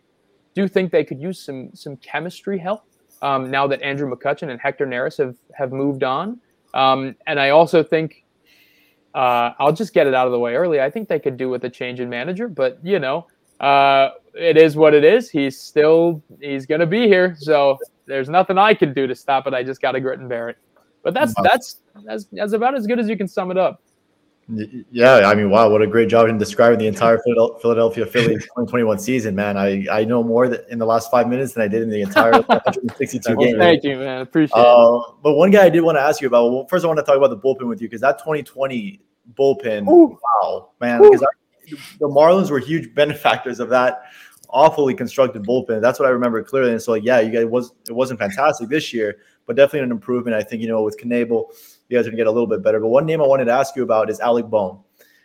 do 0.55 0.69
think 0.69 0.93
they 0.93 1.05
could 1.05 1.21
use 1.21 1.41
some 1.41 1.71
some 1.75 1.97
chemistry 1.97 2.59
help 2.59 2.85
um, 3.23 3.51
now 3.51 3.67
that 3.67 3.83
Andrew 3.83 4.11
McCutchen 4.11 4.51
and 4.51 4.61
Hector 4.61 4.87
Neris 4.87 5.19
have 5.19 5.37
have 5.55 5.73
moved 5.73 6.05
on, 6.05 6.41
um, 6.75 7.17
and 7.27 7.41
I 7.41 7.51
also 7.51 7.83
think 7.83 8.25
uh, 9.15 9.53
I'll 9.59 9.73
just 9.73 9.93
get 9.95 10.07
it 10.07 10.15
out 10.15 10.27
of 10.27 10.33
the 10.33 10.39
way 10.39 10.55
early. 10.55 10.81
I 10.81 10.91
think 10.91 11.09
they 11.09 11.19
could 11.19 11.37
do 11.37 11.49
with 11.49 11.65
a 11.65 11.71
change 11.71 12.01
in 12.01 12.09
manager, 12.09 12.49
but 12.49 12.79
you 12.83 12.99
know, 12.99 13.27
uh, 13.63 14.11
it 14.35 14.57
is 14.57 14.77
what 14.77 14.95
it 14.95 15.05
is. 15.05 15.31
He's 15.31 15.59
still 15.59 16.23
he's 16.41 16.67
gonna 16.67 16.87
be 16.87 17.07
here, 17.07 17.37
so 17.39 17.79
there's 18.07 18.29
nothing 18.29 18.59
I 18.59 18.75
can 18.75 18.93
do 18.93 19.07
to 19.07 19.15
stop 19.15 19.47
it. 19.47 19.55
I 19.55 19.63
just 19.63 19.81
got 19.81 19.93
to 19.93 20.01
grit 20.01 20.19
and 20.19 20.29
bear 20.29 20.49
it. 20.49 20.59
But 21.03 21.15
that's 21.15 21.35
wow. 21.37 21.45
that's 21.45 21.81
that's 22.05 22.25
that's 22.33 22.53
about 22.53 22.75
as 22.75 22.87
good 22.87 22.99
as 22.99 23.09
you 23.09 23.17
can 23.17 23.29
sum 23.29 23.51
it 23.51 23.59
up. 23.59 23.83
Yeah, 24.91 25.29
I 25.29 25.35
mean, 25.35 25.51
wow, 25.51 25.71
what 25.71 25.83
a 25.83 25.87
great 25.87 26.09
job 26.09 26.29
in 26.29 26.37
describing 26.37 26.79
the 26.79 26.87
entire 26.87 27.21
Philadelphia 27.61 28.05
Phillies 28.05 28.43
2021 28.57 28.99
season, 28.99 29.35
man. 29.37 29.57
I, 29.57 29.87
I 29.91 30.05
know 30.05 30.23
more 30.23 30.49
that 30.49 30.69
in 30.69 30.79
the 30.79 30.85
last 30.85 31.11
five 31.11 31.29
minutes 31.29 31.55
than 31.55 31.63
I 31.63 31.69
did 31.69 31.83
in 31.83 31.89
the 31.89 32.03
entire 32.03 32.33
162 32.43 33.37
games. 33.37 33.59
Thank 33.59 33.85
you, 33.85 33.99
man. 33.99 34.21
Appreciate 34.21 34.59
uh, 34.59 34.99
it. 34.99 35.15
But 35.23 35.35
one 35.35 35.53
guy 35.53 35.65
I 35.67 35.69
did 35.71 35.81
want 35.81 35.97
to 35.97 36.03
ask 36.03 36.21
you 36.21 36.27
about. 36.27 36.51
Well, 36.51 36.67
first, 36.67 36.85
I 36.85 36.89
want 36.89 36.99
to 36.99 37.05
talk 37.05 37.17
about 37.17 37.31
the 37.31 37.39
bullpen 37.39 37.69
with 37.69 37.81
you 37.81 37.89
because 37.89 38.01
that 38.01 38.19
2020 38.19 39.01
bullpen, 39.39 39.89
Ooh. 39.89 40.19
wow, 40.43 40.71
man. 40.81 41.01
Because 41.01 41.25
the 41.99 42.09
Marlins 42.09 42.51
were 42.51 42.59
huge 42.59 42.95
benefactors 42.95 43.61
of 43.61 43.69
that 43.71 44.03
awfully 44.53 44.95
constructed 44.95 45.43
bullpen. 45.43 45.81
That's 45.81 45.99
what 45.99 46.07
I 46.07 46.11
remember 46.11 46.43
clearly. 46.43 46.73
And 46.73 46.83
so, 46.83 46.93
like, 46.93 47.05
yeah, 47.05 47.21
you 47.21 47.31
guys 47.31 47.47
was 47.47 47.73
it 47.89 47.93
wasn't 47.93 48.21
fantastic 48.21 48.69
this 48.69 48.93
year, 48.93 49.19
but 49.47 49.57
definitely 49.57 49.81
an 49.81 49.91
improvement. 49.91 50.37
I 50.37 50.43
think 50.43 50.63
you 50.63 50.69
know 50.69 50.83
with 50.83 50.99
Knebel 50.99 51.53
you 51.89 51.99
guys 51.99 52.07
are 52.07 52.11
gonna 52.11 52.17
get 52.17 52.27
a 52.27 52.31
little 52.31 52.47
bit 52.47 52.63
better. 52.63 52.81
But 52.81 52.89
one 52.89 53.07
name 53.07 53.21
I 53.21 53.27
wanted 53.27 53.47
to 53.47 53.53
ask 53.53 53.77
you 53.77 53.83
about 53.83 54.11
is 54.11 54.21
Alec 54.21 54.47
Bohm. 54.47 54.81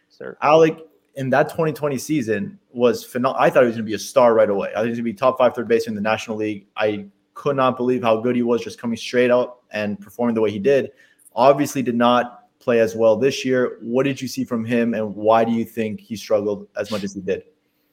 Sir. 0.10 0.38
Alec 0.42 0.80
in 1.16 1.30
that 1.30 1.50
2020 1.50 1.98
season 1.98 2.60
was 2.72 3.04
phenomenal. 3.04 3.42
I 3.42 3.50
thought 3.50 3.64
he 3.64 3.68
was 3.68 3.76
gonna 3.76 3.86
be 3.86 3.94
a 3.94 4.00
star 4.00 4.34
right 4.34 4.50
away. 4.50 4.70
I 4.72 4.80
think 4.80 4.86
he 4.86 4.90
was 4.90 5.00
gonna 5.00 5.06
be 5.06 5.14
top 5.14 5.38
five 5.38 5.56
third 5.56 5.68
baseman 5.68 5.98
in 5.98 6.04
the 6.04 6.10
National 6.10 6.38
League. 6.38 6.68
I 6.76 7.08
could 7.34 7.56
not 7.56 7.78
believe 7.78 8.04
how 8.04 8.20
good 8.20 8.36
he 8.36 8.44
was 8.44 8.62
just 8.62 8.80
coming 8.80 8.98
straight 8.98 9.32
out 9.32 9.60
and 9.72 10.00
performing 10.00 10.36
the 10.36 10.42
way 10.42 10.52
he 10.52 10.60
did. 10.60 10.92
Obviously, 11.36 11.82
did 11.82 11.96
not 11.96 12.37
play 12.68 12.82
as 12.82 12.98
well 12.98 13.16
this 13.16 13.46
year. 13.46 13.78
What 13.82 14.04
did 14.04 14.22
you 14.22 14.28
see 14.28 14.44
from 14.44 14.66
him, 14.66 14.94
and 14.94 15.16
why 15.16 15.46
do 15.46 15.54
you 15.54 15.64
think 15.64 16.02
he 16.02 16.18
struggled 16.18 16.68
as 16.76 16.92
much 16.92 17.06
as 17.06 17.14
he 17.14 17.22
did? 17.22 17.44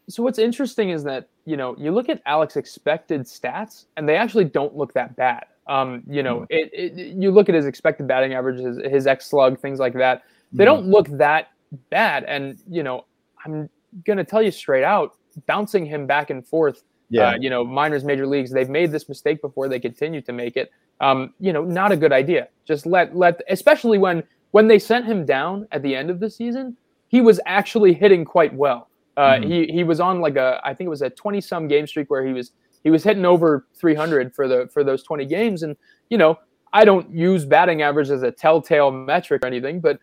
So 0.08 0.20
what's 0.24 0.40
interesting 0.40 0.90
is 0.90 1.04
that 1.04 1.28
you 1.46 1.56
know 1.56 1.76
you 1.78 1.92
look 1.92 2.08
at 2.08 2.20
Alec's 2.26 2.56
expected 2.56 3.20
stats, 3.22 3.84
and 3.96 4.08
they 4.08 4.16
actually 4.16 4.46
don't 4.46 4.76
look 4.76 4.92
that 4.94 5.14
bad. 5.14 5.44
Um, 5.68 6.02
you 6.08 6.24
know, 6.24 6.40
mm-hmm. 6.40 6.46
it, 6.50 6.70
it, 6.72 7.16
you 7.22 7.30
look 7.30 7.48
at 7.48 7.54
his 7.54 7.66
expected 7.66 8.08
batting 8.08 8.34
average, 8.34 8.58
his, 8.58 8.78
his 8.84 9.06
X 9.06 9.30
slug, 9.30 9.60
things 9.60 9.78
like 9.78 9.94
that. 9.94 10.24
They 10.52 10.64
mm-hmm. 10.64 10.74
don't 10.74 10.86
look 10.88 11.06
that 11.18 11.52
bad. 11.88 12.24
And 12.24 12.58
you 12.68 12.82
know, 12.82 13.04
I'm 13.46 13.70
gonna 14.04 14.24
tell 14.24 14.42
you 14.42 14.50
straight 14.50 14.84
out, 14.84 15.16
bouncing 15.46 15.86
him 15.86 16.08
back 16.08 16.30
and 16.30 16.44
forth. 16.44 16.82
Yeah. 17.10 17.28
Uh, 17.28 17.34
you 17.38 17.48
know, 17.48 17.64
minors, 17.64 18.02
major 18.02 18.26
leagues, 18.26 18.50
they've 18.50 18.68
made 18.68 18.90
this 18.90 19.08
mistake 19.08 19.40
before. 19.40 19.68
They 19.68 19.78
continue 19.78 20.20
to 20.22 20.32
make 20.32 20.56
it. 20.56 20.72
Um, 21.00 21.32
you 21.38 21.52
know, 21.52 21.62
not 21.62 21.92
a 21.92 21.96
good 21.96 22.12
idea. 22.12 22.48
Just 22.64 22.86
let 22.86 23.14
let, 23.14 23.40
especially 23.48 23.98
when 23.98 24.24
when 24.54 24.68
they 24.68 24.78
sent 24.78 25.04
him 25.04 25.26
down 25.26 25.66
at 25.72 25.82
the 25.82 25.96
end 25.96 26.10
of 26.10 26.20
the 26.20 26.30
season, 26.30 26.76
he 27.08 27.20
was 27.20 27.40
actually 27.44 27.92
hitting 27.92 28.24
quite 28.24 28.54
well. 28.54 28.88
Uh, 29.16 29.32
mm-hmm. 29.32 29.50
He 29.50 29.66
he 29.66 29.82
was 29.82 29.98
on 29.98 30.20
like 30.20 30.36
a 30.36 30.60
I 30.64 30.74
think 30.74 30.86
it 30.86 30.90
was 30.90 31.02
a 31.02 31.10
20 31.10 31.40
some 31.40 31.66
game 31.66 31.88
streak 31.88 32.08
where 32.08 32.24
he 32.24 32.32
was 32.32 32.52
he 32.84 32.90
was 32.90 33.02
hitting 33.02 33.24
over 33.24 33.66
300 33.74 34.32
for 34.32 34.46
the 34.46 34.68
for 34.72 34.84
those 34.84 35.02
20 35.02 35.24
games 35.24 35.62
and 35.64 35.74
you 36.10 36.18
know 36.18 36.38
i 36.72 36.84
don't 36.84 37.10
use 37.10 37.44
batting 37.44 37.82
average 37.82 38.10
as 38.10 38.22
a 38.22 38.30
telltale 38.30 38.90
metric 38.90 39.42
or 39.42 39.46
anything 39.46 39.80
but 39.80 39.98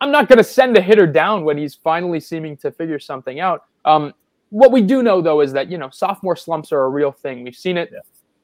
i'm 0.00 0.12
not 0.12 0.28
going 0.28 0.36
to 0.36 0.44
send 0.44 0.76
a 0.76 0.82
hitter 0.82 1.06
down 1.06 1.44
when 1.44 1.56
he's 1.56 1.74
finally 1.74 2.20
seeming 2.20 2.56
to 2.58 2.70
figure 2.70 2.98
something 2.98 3.40
out 3.40 3.64
um, 3.86 4.12
what 4.50 4.70
we 4.70 4.82
do 4.82 5.02
know 5.02 5.22
though 5.22 5.40
is 5.40 5.52
that 5.52 5.70
you 5.70 5.78
know 5.78 5.88
sophomore 5.90 6.36
slumps 6.36 6.72
are 6.72 6.82
a 6.82 6.88
real 6.90 7.10
thing 7.10 7.42
we've 7.42 7.56
seen 7.56 7.78
it 7.78 7.88
yeah. 7.92 8.00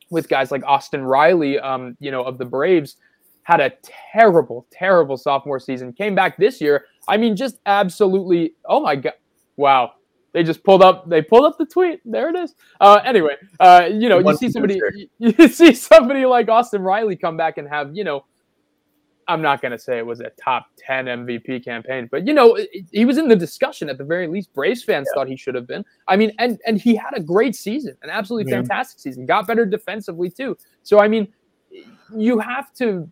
with 0.08 0.28
guys 0.28 0.50
like 0.50 0.64
austin 0.64 1.02
riley 1.02 1.58
um, 1.58 1.96
you 2.00 2.10
know 2.10 2.22
of 2.22 2.38
the 2.38 2.44
braves 2.44 2.96
had 3.50 3.60
a 3.60 3.72
terrible 4.12 4.66
terrible 4.70 5.16
sophomore 5.16 5.58
season 5.58 5.92
came 5.92 6.14
back 6.14 6.36
this 6.36 6.60
year 6.60 6.84
i 7.08 7.16
mean 7.16 7.34
just 7.34 7.58
absolutely 7.66 8.54
oh 8.66 8.80
my 8.80 8.96
god 8.96 9.14
wow 9.56 9.92
they 10.32 10.42
just 10.42 10.62
pulled 10.62 10.82
up. 10.82 11.08
They 11.08 11.22
pulled 11.22 11.44
up 11.44 11.58
the 11.58 11.66
tweet. 11.66 12.00
There 12.04 12.28
it 12.28 12.36
is. 12.36 12.54
Uh, 12.80 13.00
anyway, 13.04 13.34
uh, 13.58 13.88
you 13.92 14.08
know, 14.08 14.18
you 14.18 14.36
see 14.36 14.50
somebody, 14.50 14.80
you, 14.94 15.08
you 15.38 15.48
see 15.48 15.74
somebody 15.74 16.24
like 16.24 16.48
Austin 16.48 16.82
Riley 16.82 17.16
come 17.16 17.36
back 17.36 17.58
and 17.58 17.68
have, 17.68 17.96
you 17.96 18.04
know, 18.04 18.24
I'm 19.28 19.42
not 19.42 19.62
going 19.62 19.72
to 19.72 19.78
say 19.78 19.98
it 19.98 20.06
was 20.06 20.20
a 20.20 20.30
top 20.30 20.66
10 20.78 21.04
MVP 21.06 21.64
campaign, 21.64 22.08
but 22.10 22.26
you 22.26 22.34
know, 22.34 22.58
he 22.90 23.04
was 23.04 23.16
in 23.16 23.28
the 23.28 23.36
discussion 23.36 23.88
at 23.88 23.96
the 23.96 24.04
very 24.04 24.26
least. 24.26 24.52
Braves 24.52 24.82
fans 24.82 25.08
yeah. 25.08 25.20
thought 25.20 25.28
he 25.28 25.36
should 25.36 25.54
have 25.54 25.68
been. 25.68 25.84
I 26.08 26.16
mean, 26.16 26.32
and 26.38 26.58
and 26.66 26.80
he 26.80 26.96
had 26.96 27.12
a 27.14 27.20
great 27.20 27.54
season, 27.54 27.96
an 28.02 28.10
absolutely 28.10 28.50
yeah. 28.50 28.58
fantastic 28.58 28.98
season. 28.98 29.26
Got 29.26 29.46
better 29.46 29.64
defensively 29.64 30.30
too. 30.30 30.56
So 30.82 30.98
I 30.98 31.06
mean, 31.06 31.28
you 32.16 32.40
have 32.40 32.72
to 32.74 33.08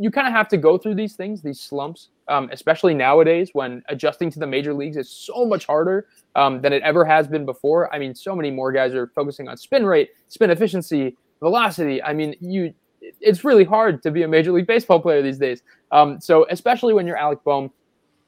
you 0.00 0.10
kind 0.10 0.26
of 0.26 0.32
have 0.32 0.48
to 0.48 0.56
go 0.56 0.78
through 0.78 0.94
these 0.94 1.14
things, 1.14 1.42
these 1.42 1.60
slumps, 1.60 2.08
um, 2.26 2.48
especially 2.52 2.94
nowadays 2.94 3.50
when 3.52 3.82
adjusting 3.90 4.30
to 4.30 4.38
the 4.38 4.46
major 4.46 4.72
leagues 4.72 4.96
is 4.96 5.10
so 5.10 5.44
much 5.44 5.66
harder 5.66 6.06
um, 6.36 6.62
than 6.62 6.72
it 6.72 6.82
ever 6.82 7.04
has 7.04 7.28
been 7.28 7.44
before. 7.44 7.92
I 7.94 7.98
mean, 7.98 8.14
so 8.14 8.34
many 8.34 8.50
more 8.50 8.72
guys 8.72 8.94
are 8.94 9.08
focusing 9.08 9.46
on 9.46 9.58
spin 9.58 9.84
rate, 9.84 10.08
spin 10.28 10.48
efficiency, 10.48 11.18
velocity. 11.40 12.02
I 12.02 12.14
mean, 12.14 12.34
you 12.40 12.72
it's 13.20 13.44
really 13.44 13.64
hard 13.64 14.02
to 14.02 14.10
be 14.10 14.22
a 14.22 14.28
major 14.28 14.52
league 14.52 14.66
baseball 14.66 15.00
player 15.00 15.20
these 15.20 15.38
days. 15.38 15.62
Um, 15.92 16.18
so 16.18 16.46
especially 16.48 16.94
when 16.94 17.06
you're 17.06 17.18
Alec 17.18 17.44
Bohm 17.44 17.70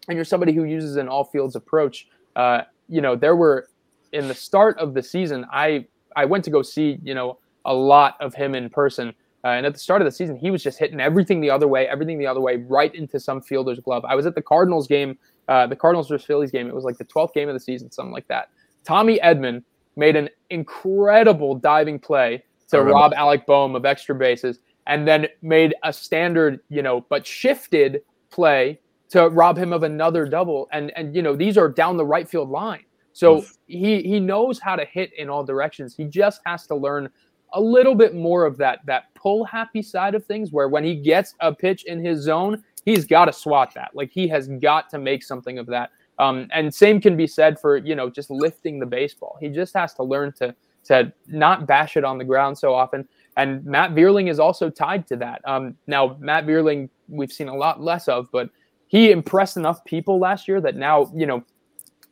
and 0.08 0.16
you're 0.16 0.26
somebody 0.26 0.52
who 0.52 0.64
uses 0.64 0.96
an 0.96 1.08
all 1.08 1.24
fields 1.24 1.56
approach. 1.56 2.06
Uh, 2.36 2.62
you 2.88 3.00
know, 3.00 3.16
there 3.16 3.34
were 3.34 3.68
in 4.12 4.28
the 4.28 4.34
start 4.34 4.76
of 4.78 4.92
the 4.92 5.02
season, 5.02 5.46
I 5.50 5.86
I 6.14 6.26
went 6.26 6.44
to 6.44 6.50
go 6.50 6.60
see 6.60 6.98
you 7.02 7.14
know 7.14 7.38
a 7.64 7.72
lot 7.72 8.16
of 8.20 8.34
him 8.34 8.54
in 8.54 8.68
person 8.68 9.14
uh, 9.44 9.48
and 9.48 9.66
at 9.66 9.72
the 9.72 9.78
start 9.78 10.00
of 10.00 10.06
the 10.06 10.12
season, 10.12 10.36
he 10.36 10.50
was 10.50 10.62
just 10.62 10.78
hitting 10.78 11.00
everything 11.00 11.40
the 11.40 11.50
other 11.50 11.66
way, 11.66 11.88
everything 11.88 12.18
the 12.18 12.26
other 12.26 12.40
way, 12.40 12.56
right 12.68 12.94
into 12.94 13.18
some 13.18 13.40
fielder's 13.40 13.80
glove. 13.80 14.04
I 14.04 14.14
was 14.14 14.24
at 14.26 14.34
the 14.34 14.42
Cardinals 14.42 14.86
game, 14.86 15.18
uh, 15.48 15.66
the 15.66 15.76
Cardinals 15.76 16.08
versus 16.08 16.24
Phillies 16.24 16.52
game. 16.52 16.68
It 16.68 16.74
was 16.74 16.84
like 16.84 16.96
the 16.96 17.04
12th 17.04 17.34
game 17.34 17.48
of 17.48 17.54
the 17.54 17.60
season, 17.60 17.90
something 17.90 18.12
like 18.12 18.28
that. 18.28 18.50
Tommy 18.84 19.18
Edman 19.18 19.64
made 19.96 20.16
an 20.16 20.28
incredible 20.50 21.54
diving 21.54 21.98
play 21.98 22.44
to 22.68 22.82
rob 22.82 23.12
Alec 23.14 23.44
Bohm 23.46 23.74
of 23.74 23.84
extra 23.84 24.14
bases, 24.14 24.60
and 24.86 25.06
then 25.06 25.26
made 25.42 25.74
a 25.84 25.92
standard, 25.92 26.60
you 26.68 26.82
know, 26.82 27.04
but 27.08 27.26
shifted 27.26 28.02
play 28.30 28.80
to 29.10 29.28
rob 29.28 29.58
him 29.58 29.72
of 29.72 29.82
another 29.82 30.24
double. 30.26 30.68
And 30.72 30.90
and 30.96 31.14
you 31.14 31.20
know 31.20 31.36
these 31.36 31.58
are 31.58 31.68
down 31.68 31.96
the 31.96 32.06
right 32.06 32.28
field 32.28 32.48
line, 32.48 32.84
so 33.12 33.44
he 33.66 34.02
he 34.02 34.20
knows 34.20 34.58
how 34.58 34.74
to 34.74 34.86
hit 34.86 35.12
in 35.18 35.28
all 35.28 35.44
directions. 35.44 35.94
He 35.94 36.04
just 36.04 36.40
has 36.46 36.66
to 36.68 36.74
learn 36.74 37.10
a 37.54 37.60
little 37.60 37.94
bit 37.94 38.14
more 38.14 38.44
of 38.46 38.56
that 38.58 38.80
that 38.86 39.14
pull 39.14 39.44
happy 39.44 39.82
side 39.82 40.14
of 40.14 40.24
things 40.24 40.52
where 40.52 40.68
when 40.68 40.84
he 40.84 40.94
gets 40.94 41.34
a 41.40 41.54
pitch 41.54 41.84
in 41.84 42.04
his 42.04 42.20
zone 42.22 42.62
he's 42.84 43.06
got 43.06 43.26
to 43.26 43.32
swat 43.32 43.74
that. 43.74 43.90
Like 43.94 44.10
he 44.10 44.28
has 44.28 44.48
got 44.48 44.90
to 44.90 44.98
make 44.98 45.22
something 45.22 45.58
of 45.58 45.66
that. 45.66 45.90
Um, 46.18 46.48
and 46.52 46.72
same 46.72 47.00
can 47.00 47.16
be 47.16 47.26
said 47.26 47.58
for 47.58 47.78
you 47.78 47.94
know 47.94 48.10
just 48.10 48.30
lifting 48.30 48.78
the 48.78 48.86
baseball. 48.86 49.36
He 49.40 49.48
just 49.48 49.74
has 49.74 49.94
to 49.94 50.02
learn 50.02 50.32
to 50.34 50.54
to 50.84 51.12
not 51.28 51.66
bash 51.66 51.96
it 51.96 52.04
on 52.04 52.18
the 52.18 52.24
ground 52.24 52.58
so 52.58 52.74
often. 52.74 53.08
And 53.36 53.64
matt 53.64 53.92
vierling 53.92 54.28
is 54.28 54.38
also 54.38 54.68
tied 54.68 55.06
to 55.08 55.16
that. 55.16 55.40
Um, 55.44 55.76
now 55.86 56.16
matt 56.20 56.46
vierling 56.46 56.88
we've 57.08 57.32
seen 57.32 57.48
a 57.48 57.54
lot 57.54 57.80
less 57.80 58.08
of 58.08 58.28
but 58.32 58.50
he 58.88 59.10
impressed 59.10 59.56
enough 59.56 59.82
people 59.84 60.18
last 60.18 60.46
year 60.46 60.60
that 60.60 60.76
now 60.76 61.10
you 61.14 61.26
know 61.26 61.44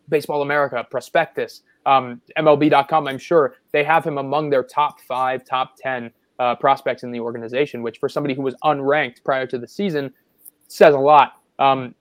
baseball 0.09 0.43
america 0.43 0.85
prospectus 0.91 1.63
um, 1.87 2.21
MLB.com, 2.37 3.09
I'm 3.09 3.19
sure 3.19 3.55
they 3.73 3.85
have 3.85 4.05
him 4.05 4.19
among 4.19 4.51
their 4.51 4.63
top 4.63 5.01
five, 5.01 5.45
top 5.45 5.77
10 5.79 6.11
uh, 6.39 6.55
prospects 6.57 7.03
in 7.03 7.11
the 7.11 7.21
organization, 7.21 7.83
which 7.83 7.99
for 7.99 8.09
somebody 8.09 8.35
who 8.35 8.43
was 8.43 8.55
unranked 8.65 9.23
prior 9.25 9.47
to 9.47 9.59
the 9.59 9.69
season 9.69 10.13
says 10.69 10.95
a 10.95 10.99
lot. 10.99 11.35
Um, 11.59 11.95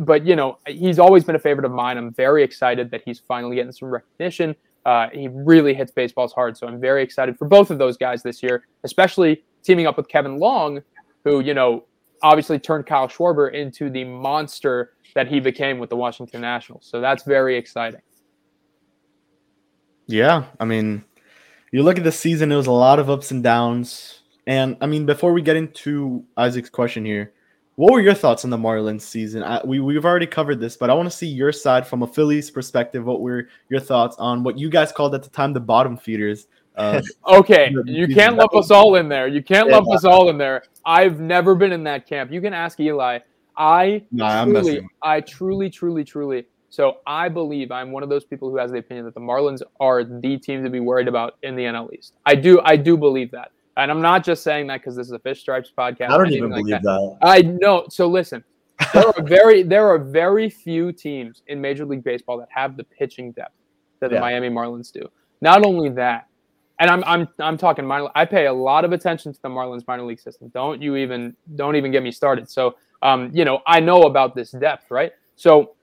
but, 0.00 0.26
you 0.26 0.36
know, 0.36 0.58
he's 0.66 0.98
always 0.98 1.24
been 1.24 1.36
a 1.36 1.40
favorite 1.40 1.64
of 1.64 1.72
mine. 1.72 1.96
I'm 1.96 2.12
very 2.12 2.42
excited 2.42 2.90
that 2.90 3.02
he's 3.04 3.18
finally 3.18 3.56
getting 3.56 3.72
some 3.72 3.88
recognition. 3.88 4.54
Uh, 4.84 5.08
he 5.12 5.28
really 5.28 5.74
hits 5.74 5.90
baseballs 5.90 6.32
hard. 6.32 6.56
So 6.56 6.66
I'm 6.66 6.80
very 6.80 7.02
excited 7.02 7.38
for 7.38 7.46
both 7.46 7.70
of 7.70 7.78
those 7.78 7.96
guys 7.96 8.22
this 8.22 8.42
year, 8.42 8.66
especially 8.84 9.42
teaming 9.62 9.86
up 9.86 9.96
with 9.96 10.08
Kevin 10.08 10.38
Long, 10.38 10.80
who, 11.24 11.40
you 11.40 11.54
know, 11.54 11.84
obviously 12.22 12.58
turned 12.58 12.86
Kyle 12.86 13.08
Schwarber 13.08 13.52
into 13.52 13.90
the 13.90 14.04
monster 14.04 14.92
that 15.14 15.28
he 15.28 15.40
became 15.40 15.78
with 15.78 15.90
the 15.90 15.96
Washington 15.96 16.40
Nationals. 16.40 16.86
So 16.88 17.00
that's 17.00 17.24
very 17.24 17.56
exciting. 17.56 18.00
Yeah, 20.06 20.44
I 20.60 20.64
mean, 20.64 21.04
you 21.72 21.82
look 21.82 21.98
at 21.98 22.04
the 22.04 22.12
season; 22.12 22.52
it 22.52 22.56
was 22.56 22.66
a 22.66 22.72
lot 22.72 22.98
of 22.98 23.10
ups 23.10 23.30
and 23.30 23.42
downs. 23.42 24.20
And 24.46 24.76
I 24.80 24.86
mean, 24.86 25.06
before 25.06 25.32
we 25.32 25.42
get 25.42 25.56
into 25.56 26.24
Isaac's 26.36 26.70
question 26.70 27.04
here, 27.04 27.32
what 27.74 27.92
were 27.92 28.00
your 28.00 28.14
thoughts 28.14 28.44
on 28.44 28.50
the 28.50 28.56
Marlins 28.56 29.02
season? 29.02 29.42
I, 29.42 29.60
we 29.64 29.80
we've 29.80 30.04
already 30.04 30.26
covered 30.26 30.60
this, 30.60 30.76
but 30.76 30.90
I 30.90 30.94
want 30.94 31.10
to 31.10 31.16
see 31.16 31.26
your 31.26 31.52
side 31.52 31.86
from 31.86 32.02
a 32.02 32.06
Phillies 32.06 32.50
perspective. 32.50 33.04
What 33.04 33.20
were 33.20 33.48
your 33.68 33.80
thoughts 33.80 34.16
on 34.18 34.44
what 34.44 34.58
you 34.58 34.70
guys 34.70 34.92
called 34.92 35.14
at 35.14 35.22
the 35.22 35.30
time 35.30 35.52
the 35.52 35.60
bottom 35.60 35.96
feeders? 35.96 36.46
Uh, 36.76 37.02
okay, 37.28 37.74
you 37.84 38.06
can't 38.06 38.36
lump 38.36 38.54
us 38.54 38.70
all 38.70 38.94
in 38.96 39.08
there. 39.08 39.26
You 39.26 39.42
can't 39.42 39.68
lump 39.68 39.90
us 39.90 40.04
all 40.04 40.30
in 40.30 40.38
there. 40.38 40.62
I've 40.84 41.20
never 41.20 41.54
been 41.54 41.72
in 41.72 41.82
that 41.84 42.06
camp. 42.06 42.30
You 42.30 42.40
can 42.40 42.54
ask 42.54 42.78
Eli. 42.78 43.18
I 43.56 44.04
nah, 44.12 44.44
truly, 44.44 44.86
I 45.02 45.20
truly, 45.20 45.70
truly, 45.70 46.04
truly 46.04 46.46
so 46.68 46.98
I 47.06 47.28
believe 47.28 47.70
I'm 47.70 47.92
one 47.92 48.02
of 48.02 48.08
those 48.08 48.24
people 48.24 48.50
who 48.50 48.56
has 48.56 48.70
the 48.70 48.78
opinion 48.78 49.04
that 49.04 49.14
the 49.14 49.20
Marlins 49.20 49.62
are 49.80 50.04
the 50.04 50.38
team 50.38 50.64
to 50.64 50.70
be 50.70 50.80
worried 50.80 51.08
about 51.08 51.36
in 51.42 51.56
the 51.56 51.62
NL 51.62 51.92
East. 51.92 52.14
I 52.26 52.34
do 52.34 52.60
I 52.64 52.76
do 52.76 52.96
believe 52.96 53.30
that. 53.32 53.52
And 53.76 53.90
I'm 53.90 54.00
not 54.00 54.24
just 54.24 54.42
saying 54.42 54.68
that 54.68 54.80
because 54.80 54.96
this 54.96 55.06
is 55.06 55.12
a 55.12 55.18
Fish 55.18 55.40
Stripes 55.40 55.70
podcast. 55.76 56.10
I 56.10 56.16
don't 56.16 56.32
even 56.32 56.48
believe 56.48 56.66
like 56.66 56.82
that. 56.82 56.82
that. 56.82 57.18
I 57.22 57.42
know. 57.42 57.86
So 57.90 58.08
listen, 58.08 58.42
there 58.92 59.06
are 59.06 59.22
very 59.22 59.62
there 59.62 59.86
are 59.88 59.98
very 59.98 60.48
few 60.48 60.92
teams 60.92 61.42
in 61.46 61.60
Major 61.60 61.84
League 61.84 62.02
Baseball 62.02 62.38
that 62.38 62.48
have 62.50 62.76
the 62.76 62.84
pitching 62.84 63.32
depth 63.32 63.54
that 64.00 64.10
the 64.10 64.20
Miami 64.20 64.48
Marlins 64.48 64.92
do. 64.92 65.08
Not 65.40 65.64
only 65.64 65.90
that, 65.90 66.28
and 66.80 66.90
I'm 66.90 67.04
I'm 67.04 67.28
I'm 67.38 67.56
talking 67.56 67.86
minor. 67.86 68.08
I 68.14 68.24
pay 68.24 68.46
a 68.46 68.52
lot 68.52 68.84
of 68.84 68.92
attention 68.92 69.32
to 69.32 69.42
the 69.42 69.48
Marlins 69.48 69.86
minor 69.86 70.04
league 70.04 70.20
system. 70.20 70.48
Don't 70.48 70.82
you 70.82 70.96
even 70.96 71.36
don't 71.54 71.76
even 71.76 71.92
get 71.92 72.02
me 72.02 72.12
started. 72.12 72.50
So 72.50 72.76
um, 73.02 73.30
you 73.32 73.44
know, 73.44 73.60
I 73.66 73.80
know 73.80 74.02
about 74.02 74.34
this 74.34 74.50
depth, 74.52 74.90
right? 74.90 75.12
So 75.36 75.75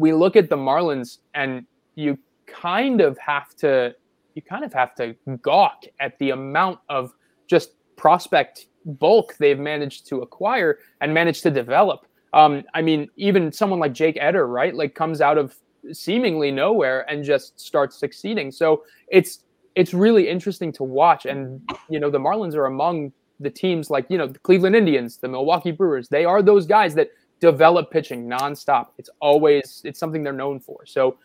we 0.00 0.14
look 0.14 0.34
at 0.34 0.48
the 0.48 0.56
Marlins 0.56 1.18
and 1.34 1.66
you 1.94 2.18
kind 2.46 3.02
of 3.02 3.18
have 3.18 3.54
to 3.56 3.94
you 4.34 4.40
kind 4.40 4.64
of 4.64 4.72
have 4.72 4.94
to 4.94 5.14
gawk 5.42 5.84
at 6.00 6.18
the 6.18 6.30
amount 6.30 6.78
of 6.88 7.12
just 7.46 7.74
prospect 7.96 8.68
bulk 8.86 9.36
they've 9.38 9.58
managed 9.58 10.06
to 10.06 10.22
acquire 10.22 10.78
and 11.02 11.12
managed 11.12 11.42
to 11.42 11.50
develop. 11.50 12.06
Um, 12.32 12.62
I 12.72 12.80
mean, 12.80 13.08
even 13.16 13.52
someone 13.52 13.78
like 13.78 13.92
Jake 13.92 14.16
Eder, 14.18 14.46
right? 14.46 14.74
Like 14.74 14.94
comes 14.94 15.20
out 15.20 15.36
of 15.36 15.54
seemingly 15.92 16.50
nowhere 16.50 17.04
and 17.10 17.22
just 17.22 17.60
starts 17.60 17.98
succeeding. 17.98 18.50
So 18.50 18.84
it's 19.08 19.44
it's 19.74 19.92
really 19.92 20.28
interesting 20.28 20.72
to 20.72 20.82
watch. 20.82 21.26
And 21.26 21.60
you 21.90 22.00
know, 22.00 22.08
the 22.08 22.18
Marlins 22.18 22.54
are 22.54 22.66
among 22.66 23.12
the 23.38 23.50
teams 23.50 23.90
like 23.90 24.06
you 24.08 24.16
know 24.16 24.28
the 24.28 24.38
Cleveland 24.38 24.76
Indians, 24.76 25.18
the 25.18 25.28
Milwaukee 25.28 25.72
Brewers. 25.72 26.08
They 26.08 26.24
are 26.24 26.40
those 26.40 26.64
guys 26.66 26.94
that 26.94 27.10
develop 27.40 27.90
pitching 27.90 28.28
nonstop. 28.28 28.88
It's 28.98 29.10
always 29.20 29.82
it's 29.84 29.98
something 29.98 30.22
they're 30.22 30.32
known 30.32 30.60
for. 30.60 30.86
So, 30.86 31.18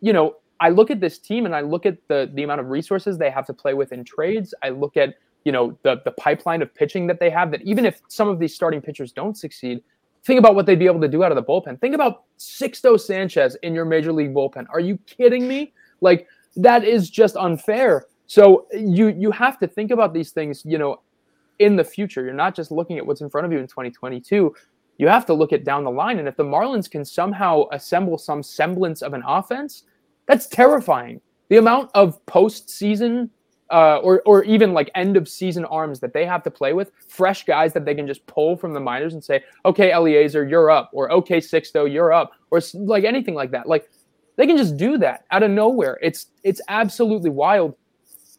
you 0.00 0.12
know, 0.12 0.36
I 0.60 0.70
look 0.70 0.90
at 0.90 1.00
this 1.00 1.18
team 1.18 1.46
and 1.46 1.54
I 1.54 1.60
look 1.60 1.86
at 1.86 1.98
the 2.08 2.30
the 2.34 2.42
amount 2.42 2.60
of 2.60 2.68
resources 2.68 3.18
they 3.18 3.30
have 3.30 3.46
to 3.46 3.54
play 3.54 3.74
with 3.74 3.92
in 3.92 4.04
trades. 4.04 4.54
I 4.62 4.70
look 4.70 4.96
at 4.96 5.14
you 5.44 5.52
know 5.52 5.76
the 5.82 6.00
the 6.04 6.12
pipeline 6.12 6.62
of 6.62 6.74
pitching 6.74 7.06
that 7.08 7.20
they 7.20 7.30
have. 7.30 7.50
That 7.50 7.62
even 7.62 7.84
if 7.84 8.00
some 8.08 8.28
of 8.28 8.38
these 8.38 8.54
starting 8.54 8.80
pitchers 8.80 9.12
don't 9.12 9.36
succeed, 9.36 9.82
think 10.24 10.38
about 10.38 10.54
what 10.54 10.66
they'd 10.66 10.78
be 10.78 10.86
able 10.86 11.00
to 11.00 11.08
do 11.08 11.24
out 11.24 11.32
of 11.32 11.36
the 11.36 11.42
bullpen. 11.42 11.80
Think 11.80 11.94
about 11.94 12.24
Sixto 12.38 12.98
Sanchez 13.00 13.56
in 13.62 13.74
your 13.74 13.84
major 13.84 14.12
league 14.12 14.34
bullpen. 14.34 14.66
Are 14.70 14.80
you 14.80 14.98
kidding 15.06 15.48
me? 15.48 15.72
Like 16.00 16.26
that 16.56 16.84
is 16.84 17.10
just 17.10 17.36
unfair. 17.36 18.06
So 18.26 18.66
you 18.72 19.08
you 19.08 19.30
have 19.30 19.58
to 19.60 19.66
think 19.66 19.90
about 19.90 20.14
these 20.14 20.30
things. 20.32 20.62
You 20.64 20.78
know, 20.78 21.00
in 21.58 21.76
the 21.76 21.84
future. 21.84 22.24
You're 22.24 22.34
not 22.34 22.54
just 22.54 22.70
looking 22.70 22.98
at 22.98 23.06
what's 23.06 23.20
in 23.20 23.30
front 23.30 23.46
of 23.46 23.52
you 23.52 23.58
in 23.58 23.66
2022. 23.66 24.54
You 24.98 25.08
have 25.08 25.26
to 25.26 25.34
look 25.34 25.52
at 25.52 25.64
down 25.64 25.84
the 25.84 25.90
line. 25.90 26.18
And 26.18 26.28
if 26.28 26.36
the 26.36 26.44
Marlins 26.44 26.90
can 26.90 27.04
somehow 27.04 27.64
assemble 27.72 28.18
some 28.18 28.42
semblance 28.42 29.02
of 29.02 29.12
an 29.12 29.22
offense, 29.26 29.84
that's 30.26 30.46
terrifying. 30.46 31.20
The 31.48 31.56
amount 31.58 31.90
of 31.94 32.24
postseason 32.26 33.30
uh, 33.70 33.98
or 33.98 34.22
or 34.26 34.44
even 34.44 34.72
like 34.72 34.90
end 34.94 35.16
of 35.16 35.28
season 35.28 35.64
arms 35.64 35.98
that 36.00 36.12
they 36.12 36.24
have 36.24 36.42
to 36.44 36.50
play 36.50 36.72
with, 36.72 36.92
fresh 37.08 37.44
guys 37.44 37.72
that 37.72 37.84
they 37.84 37.94
can 37.94 38.06
just 38.06 38.24
pull 38.26 38.56
from 38.56 38.72
the 38.72 38.80
minors 38.80 39.14
and 39.14 39.22
say, 39.22 39.42
okay, 39.64 39.92
Eliezer, 39.92 40.46
you're 40.46 40.70
up, 40.70 40.90
or 40.92 41.10
okay, 41.10 41.38
Sixto, 41.38 41.92
you're 41.92 42.12
up, 42.12 42.32
or 42.50 42.60
like 42.74 43.04
anything 43.04 43.34
like 43.34 43.50
that. 43.50 43.68
Like 43.68 43.88
they 44.36 44.46
can 44.46 44.56
just 44.56 44.76
do 44.76 44.98
that 44.98 45.24
out 45.30 45.42
of 45.42 45.50
nowhere. 45.50 45.98
It's 46.00 46.26
it's 46.44 46.60
absolutely 46.68 47.30
wild, 47.30 47.74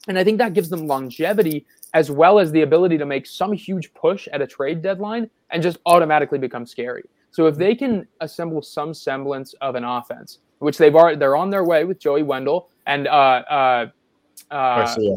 and 0.08 0.18
I 0.18 0.24
think 0.24 0.38
that 0.38 0.54
gives 0.54 0.70
them 0.70 0.88
longevity 0.88 1.66
as 1.94 2.12
well 2.12 2.40
as 2.40 2.52
the 2.52 2.62
ability 2.62 2.98
to 2.98 3.06
make 3.06 3.26
some 3.26 3.54
huge 3.54 3.94
push 3.94 4.28
at 4.30 4.42
a 4.42 4.48
trade 4.48 4.82
deadline 4.82 5.30
and 5.52 5.64
just 5.64 5.78
automatically 5.86 6.38
become 6.38 6.66
scary. 6.66 7.04
So 7.32 7.48
if 7.48 7.56
they 7.56 7.76
can 7.76 8.08
assemble 8.22 8.62
some 8.62 8.94
semblance 8.94 9.54
of 9.62 9.76
an 9.76 9.84
offense, 9.84 10.40
which 10.60 10.78
they've 10.78 10.96
already 10.96 11.18
they're 11.18 11.36
on 11.36 11.50
their 11.50 11.64
way 11.64 11.86
with 11.86 12.00
Joey 12.00 12.24
Wendle 12.24 12.70
and 12.88 13.08
uh, 13.08 13.12
uh, 13.12 13.88
uh, 14.50 14.86
Garcia. 14.86 15.16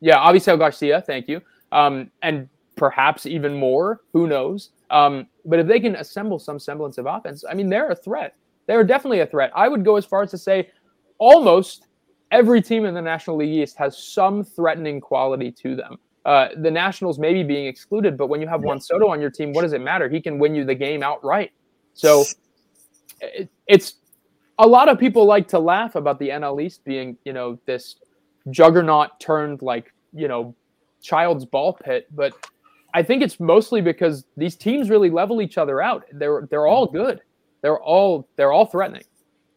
yeah, 0.00 0.16
Avisail 0.18 0.58
Garcia, 0.58 1.00
thank 1.00 1.28
you. 1.28 1.40
Um, 1.72 2.10
and 2.22 2.48
perhaps 2.76 3.26
even 3.26 3.54
more, 3.54 4.00
who 4.12 4.26
knows? 4.26 4.70
Um, 4.90 5.26
but 5.44 5.58
if 5.58 5.66
they 5.66 5.80
can 5.80 5.96
assemble 5.96 6.38
some 6.38 6.58
semblance 6.58 6.98
of 6.98 7.06
offense, 7.06 7.44
I 7.48 7.54
mean, 7.54 7.68
they're 7.68 7.90
a 7.90 7.96
threat. 7.96 8.34
They're 8.66 8.84
definitely 8.84 9.20
a 9.20 9.26
threat. 9.26 9.52
I 9.54 9.68
would 9.68 9.84
go 9.84 9.96
as 9.96 10.04
far 10.04 10.22
as 10.22 10.30
to 10.30 10.38
say 10.38 10.70
almost 11.18 11.86
every 12.30 12.62
team 12.62 12.84
in 12.84 12.94
the 12.94 13.02
National 13.02 13.36
League 13.36 13.54
East 13.54 13.76
has 13.76 13.96
some 13.96 14.44
threatening 14.44 15.00
quality 15.00 15.50
to 15.52 15.76
them. 15.76 15.98
Uh, 16.24 16.48
the 16.56 16.70
Nationals 16.70 17.18
maybe 17.18 17.42
being 17.42 17.66
excluded, 17.66 18.16
but 18.16 18.28
when 18.28 18.40
you 18.40 18.48
have 18.48 18.62
Juan 18.62 18.80
Soto 18.80 19.08
on 19.08 19.20
your 19.20 19.30
team, 19.30 19.52
what 19.52 19.62
does 19.62 19.74
it 19.74 19.82
matter? 19.82 20.08
He 20.08 20.20
can 20.20 20.38
win 20.38 20.54
you 20.54 20.64
the 20.64 20.74
game 20.74 21.02
outright. 21.02 21.52
So 21.92 22.24
it, 23.20 23.50
it's 23.66 23.96
a 24.58 24.66
lot 24.66 24.88
of 24.88 24.98
people 24.98 25.26
like 25.26 25.48
to 25.48 25.58
laugh 25.58 25.96
about 25.96 26.18
the 26.18 26.30
NL 26.30 26.62
East 26.62 26.82
being, 26.84 27.18
you 27.24 27.34
know, 27.34 27.58
this 27.66 27.96
juggernaut 28.50 29.20
turned 29.20 29.60
like, 29.60 29.92
you 30.14 30.28
know, 30.28 30.54
child's 31.02 31.44
ball 31.44 31.74
pit, 31.74 32.06
but 32.14 32.32
I 32.94 33.02
think 33.02 33.22
it's 33.22 33.40
mostly 33.40 33.80
because 33.80 34.24
these 34.36 34.56
teams 34.56 34.88
really 34.88 35.10
level 35.10 35.42
each 35.42 35.58
other 35.58 35.82
out. 35.82 36.04
They're 36.12 36.46
they're 36.48 36.68
all 36.68 36.86
good. 36.86 37.20
They're 37.60 37.80
all 37.80 38.28
they're 38.36 38.52
all 38.52 38.66
threatening. 38.66 39.02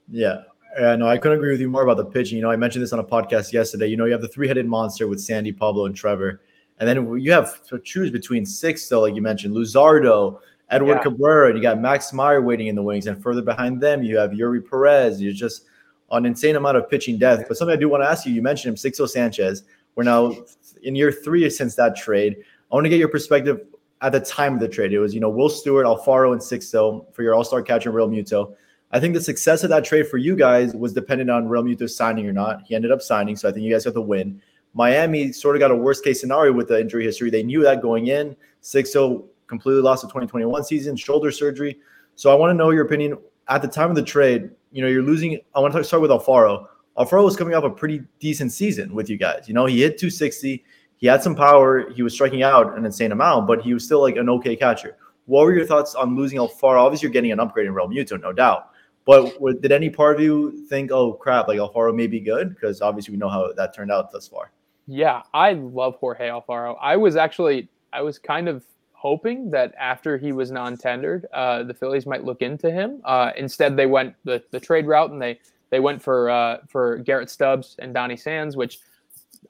Yeah. 0.10 0.44
Yeah, 0.80 0.96
no, 0.96 1.08
I 1.08 1.18
couldn't 1.18 1.38
agree 1.38 1.52
with 1.52 1.62
you 1.62 1.70
more 1.70 1.84
about 1.84 1.98
the 1.98 2.06
pitching. 2.06 2.38
You 2.38 2.44
know, 2.44 2.52
I 2.52 2.56
mentioned 2.56 2.84
this 2.84 2.94
on 2.94 3.00
a 3.00 3.04
podcast 3.04 3.54
yesterday. 3.54 3.88
You 3.88 3.98
know, 3.98 4.06
you 4.06 4.12
have 4.12 4.22
the 4.22 4.28
three-headed 4.28 4.66
monster 4.66 5.08
with 5.08 5.20
Sandy, 5.20 5.52
Pablo, 5.52 5.86
and 5.86 5.96
Trevor, 5.96 6.42
and 6.80 6.88
then 6.88 7.18
you 7.20 7.32
have 7.32 7.64
to 7.68 7.80
choose 7.80 8.12
between 8.12 8.46
six. 8.46 8.84
Still, 8.84 9.02
like 9.02 9.16
you 9.16 9.22
mentioned, 9.22 9.56
Luzardo, 9.56 10.40
Edward 10.70 10.96
Yeah. 10.96 11.04
Cabrera, 11.04 11.48
and 11.48 11.58
you 11.58 11.62
got 11.64 11.80
Max 11.80 12.14
Meyer 12.14 12.42
waiting 12.42 12.68
in 12.68 12.76
the 12.76 12.84
wings, 12.84 13.08
and 13.08 13.22
further 13.22 13.42
behind 13.42 13.82
them, 13.82 14.04
you 14.04 14.18
have 14.18 14.32
Eury 14.32 14.68
Perez. 14.68 15.22
You're 15.22 15.34
just 15.34 15.64
on 16.10 16.26
an 16.26 16.32
insane 16.32 16.56
amount 16.56 16.78
of 16.78 16.90
pitching 16.90 17.18
depth. 17.18 17.48
But 17.48 17.58
something 17.58 17.76
I 17.76 17.80
do 17.80 17.90
want 17.90 18.04
to 18.04 18.10
ask 18.10 18.26
you, 18.26 18.34
you 18.34 18.42
mentioned 18.42 18.78
him, 18.78 18.92
Sixto 18.92 19.10
Sanchez. 19.10 19.64
We're 19.96 20.04
now 20.04 20.36
in 20.84 20.96
year 20.96 21.12
three 21.12 21.50
since 21.50 21.76
that 21.76 21.96
trade. 21.96 22.38
I 22.72 22.76
want 22.76 22.86
to 22.86 22.90
get 22.90 23.00
your 23.00 23.10
perspective 23.10 23.62
at 24.02 24.12
the 24.12 24.20
time 24.20 24.54
of 24.54 24.60
the 24.60 24.68
trade. 24.68 24.94
It 24.94 25.00
was, 25.00 25.16
you 25.16 25.20
know, 25.20 25.30
Will 25.30 25.50
Stewart, 25.50 25.88
Alfaro, 25.88 26.34
and 26.34 26.40
Sixto 26.40 27.12
for 27.14 27.24
your 27.24 27.34
all-star 27.34 27.64
catcher, 27.64 27.92
Realmuto. 27.92 28.54
I 28.92 29.00
think 29.00 29.14
the 29.14 29.22
success 29.22 29.64
of 29.64 29.70
that 29.70 29.84
trade 29.84 30.08
for 30.08 30.18
you 30.18 30.36
guys 30.36 30.74
was 30.74 30.94
dependent 30.94 31.30
on 31.30 31.48
Realmuto 31.48 31.90
signing 31.90 32.26
or 32.26 32.34
not. 32.34 32.62
He 32.66 32.76
ended 32.76 32.92
up 32.92 33.02
signing, 33.02 33.36
so 33.36 33.50
I 33.50 33.52
think 33.52 33.66
you 33.66 33.72
guys 33.72 33.86
got 33.86 33.94
the 33.94 34.02
win. 34.02 34.42
Miami 34.74 35.32
sort 35.32 35.56
of 35.56 35.60
got 35.60 35.72
a 35.72 35.76
worst 35.76 36.04
case 36.04 36.22
scenario 36.22 36.54
with 36.54 36.68
the 36.68 36.80
injury 36.80 37.04
history. 37.04 37.30
They 37.30 37.44
knew 37.44 37.64
that 37.64 37.82
going 37.82 38.08
in. 38.08 38.36
Sixto 38.62 38.96
oh, 38.96 39.30
completely 39.48 39.82
lost 39.82 40.04
the 40.04 40.08
2021 40.08 40.64
season, 40.64 40.96
shoulder 40.96 41.32
surgery. 41.32 41.80
So 42.16 42.32
I 42.32 42.36
want 42.36 42.52
to 42.52 42.54
know 42.54 42.70
your 42.70 42.86
opinion 42.86 43.18
at 43.50 43.62
the 43.62 43.68
time 43.68 43.90
of 43.90 43.96
the 43.96 44.04
trade. 44.04 44.52
You 44.72 44.82
know, 44.82 44.88
you're 44.88 45.04
losing. 45.04 45.40
I 45.56 45.60
want 45.60 45.74
to 45.74 45.84
start 45.84 46.02
with 46.02 46.12
Alfaro. 46.12 46.68
Alfaro 46.98 47.24
was 47.24 47.36
coming 47.36 47.56
off 47.56 47.64
a 47.64 47.70
pretty 47.70 48.04
decent 48.20 48.52
season 48.52 48.94
with 48.94 49.10
you 49.10 49.18
guys. 49.18 49.48
You 49.48 49.54
know, 49.54 49.66
he 49.66 49.82
hit 49.82 49.98
260. 49.98 50.64
He 50.98 51.08
had 51.08 51.22
some 51.22 51.36
power. 51.36 51.92
He 51.92 52.04
was 52.04 52.14
striking 52.14 52.42
out 52.42 52.78
an 52.78 52.86
insane 52.86 53.12
amount, 53.12 53.48
but 53.48 53.62
he 53.62 53.74
was 53.74 53.84
still 53.86 54.02
like 54.02 54.16
an 54.16 54.30
okay 54.30 54.56
catcher. 54.56 54.98
What 55.26 55.46
were 55.46 55.54
your 55.54 55.66
thoughts 55.66 55.94
on 55.94 56.16
losing 56.16 56.40
Alfaro? 56.40 56.80
Obviously, 56.80 57.08
you're 57.08 57.14
getting 57.14 57.32
an 57.32 57.40
upgrade 57.40 57.68
in 57.68 57.74
Realmuto, 57.74 58.20
no 58.20 58.34
doubt. 58.34 58.72
But 59.08 59.34
w- 59.36 59.58
did 59.58 59.72
any 59.72 59.90
part 59.90 60.18
of 60.18 60.22
you 60.22 60.66
think, 60.68 60.92
oh 60.92 61.14
crap, 61.14 61.48
like 61.48 61.60
Alfaro 61.60 61.96
may 61.96 62.08
be 62.08 62.20
good? 62.20 62.50
Because 62.50 62.82
obviously 62.82 63.14
we 63.14 63.18
know 63.18 63.30
how 63.30 63.52
that 63.54 63.74
turned 63.74 63.92
out 63.92 64.12
thus 64.12 64.28
far. 64.28 64.52
Yeah, 64.86 65.24
I 65.34 65.54
love 65.54 65.96
Jorge 65.96 66.28
Alfaro. 66.28 66.78
I 66.80 66.98
was 66.98 67.16
actually 67.16 67.70
I 67.94 68.02
was 68.02 68.20
kind 68.20 68.50
of 68.50 68.66
hoping 68.92 69.50
that 69.52 69.74
after 69.80 70.18
he 70.18 70.32
was 70.34 70.52
non-tendered, 70.52 71.26
uh, 71.34 71.64
the 71.64 71.74
Phillies 71.74 72.06
might 72.06 72.26
look 72.26 72.42
into 72.42 72.70
him. 72.70 73.00
Uh, 73.06 73.32
instead, 73.38 73.78
they 73.78 73.86
went 73.86 74.14
the, 74.26 74.44
the 74.52 74.60
trade 74.60 74.86
route 74.86 75.12
and 75.12 75.22
they 75.22 75.40
they 75.70 75.80
went 75.80 76.02
for 76.02 76.30
uh, 76.30 76.58
for 76.68 76.98
Garrett 76.98 77.30
Stubbs 77.30 77.78
and 77.80 77.94
Donny 77.94 78.18
Sands, 78.18 78.58
which 78.58 78.80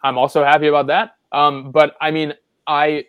I'm 0.04 0.18
also 0.18 0.44
happy 0.44 0.68
about 0.68 0.88
that. 0.88 1.16
Um, 1.32 1.72
but 1.72 1.96
I 2.00 2.12
mean, 2.12 2.34
I 2.68 3.06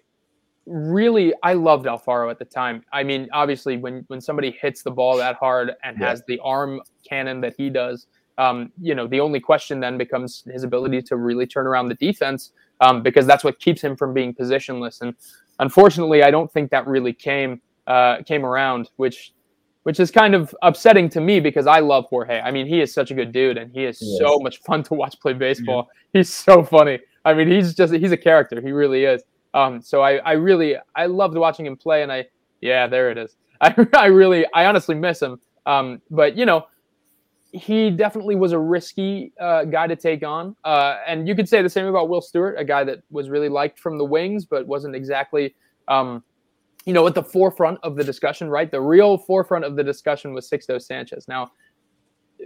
really 0.69 1.33
I 1.43 1.55
loved 1.55 1.87
Alfaro 1.87 2.31
at 2.31 2.39
the 2.39 2.45
time. 2.45 2.85
I 2.93 3.03
mean, 3.03 3.29
obviously 3.33 3.77
when 3.77 4.05
when 4.09 4.21
somebody 4.21 4.51
hits 4.61 4.83
the 4.83 4.91
ball 4.91 5.17
that 5.17 5.37
hard 5.37 5.73
and 5.83 5.99
Yeah. 5.99 6.09
has 6.11 6.23
the 6.29 6.39
arm 6.45 6.81
cannon 7.09 7.41
that 7.41 7.55
he 7.57 7.71
does, 7.71 8.07
um, 8.39 8.71
you 8.81 8.95
know, 8.95 9.07
the 9.07 9.21
only 9.21 9.41
question 9.41 9.81
then 9.81 9.99
becomes 9.99 10.45
his 10.53 10.63
ability 10.65 11.03
to 11.03 11.17
really 11.17 11.47
turn 11.47 11.67
around 11.67 11.89
the 11.89 11.95
defense 11.95 12.53
um, 12.81 13.03
because 13.03 13.27
that's 13.27 13.43
what 13.45 13.59
keeps 13.59 13.83
him 13.83 13.97
from 13.97 14.13
being 14.15 14.33
positionless. 14.35 15.01
And 15.01 15.15
unfortunately, 15.59 16.23
I 16.23 16.31
don't 16.31 16.53
think 16.53 16.71
that 16.71 16.87
really 16.87 17.13
came 17.13 17.61
uh, 17.87 18.23
came 18.25 18.45
around, 18.45 18.91
which 18.97 19.33
which 19.85 20.01
is 20.01 20.11
kind 20.11 20.35
of 20.35 20.55
upsetting 20.61 21.09
to 21.09 21.21
me 21.21 21.41
because 21.41 21.67
I 21.67 21.79
love 21.81 22.05
Jorge. 22.11 22.41
I 22.41 22.51
mean, 22.51 22.67
he 22.67 22.83
is 22.83 22.93
such 22.93 23.11
a 23.11 23.15
good 23.15 23.33
dude, 23.33 23.57
and 23.57 23.73
he 23.73 23.85
is 23.87 23.99
He 23.99 24.19
so 24.19 24.39
much 24.41 24.59
fun 24.61 24.83
to 24.85 24.95
watch 24.95 25.19
play 25.21 25.33
baseball. 25.33 25.89
He's 26.13 26.33
so 26.33 26.63
funny. 26.63 26.99
I 27.25 27.33
mean, 27.35 27.49
he's 27.49 27.75
just 27.75 27.95
he's 27.95 28.13
a 28.13 28.17
character. 28.17 28.61
He 28.61 28.71
really 28.73 29.05
is. 29.05 29.23
Um, 29.55 29.81
so 29.81 30.03
I, 30.03 30.17
I 30.17 30.33
really 30.33 30.77
I 30.95 31.07
loved 31.07 31.37
watching 31.37 31.67
him 31.67 31.77
play, 31.77 32.03
and 32.03 32.13
I 32.13 32.27
yeah, 32.61 32.87
there 32.87 33.11
it 33.11 33.19
is. 33.19 33.37
I, 33.61 33.75
I 33.95 34.07
really 34.07 34.47
I 34.55 34.67
honestly 34.67 34.95
miss 34.95 35.21
him. 35.21 35.41
Um, 35.67 36.01
but 36.11 36.37
you 36.37 36.47
know, 36.47 36.67
he 37.53 37.91
definitely 37.91 38.37
was 38.37 38.53
a 38.53 38.59
risky 38.59 39.33
uh, 39.41 39.65
guy 39.65 39.87
to 39.87 39.97
take 39.97 40.23
on, 40.23 40.55
uh, 40.65 40.99
and 41.07 41.27
you 41.27 41.35
could 41.35 41.49
say 41.49 41.63
the 41.63 41.71
same 41.71 41.87
about 41.87 42.09
Will 42.09 42.21
Stewart, 42.21 42.57
a 42.59 42.65
guy 42.65 42.85
that 42.85 43.01
was 43.11 43.31
really 43.31 43.49
liked 43.49 43.79
from 43.79 43.99
the 43.99 44.05
wings, 44.05 44.45
but 44.45 44.67
wasn't 44.67 44.95
exactly. 44.95 45.55
Um, 45.89 46.23
you 46.85 46.95
know, 46.95 47.07
at 47.07 47.15
the 47.15 47.23
forefront 47.23 47.79
of 47.83 47.97
the 47.97 48.05
discussion, 48.05 48.49
right? 48.49 48.71
The 48.71 48.81
real 48.81 49.19
forefront 49.19 49.67
of 49.67 49.77
the 49.77 49.85
discussion 49.85 50.33
was 50.33 50.49
Sixto 50.49 50.81
Sanchez. 50.81 51.29
Now, 51.29 51.53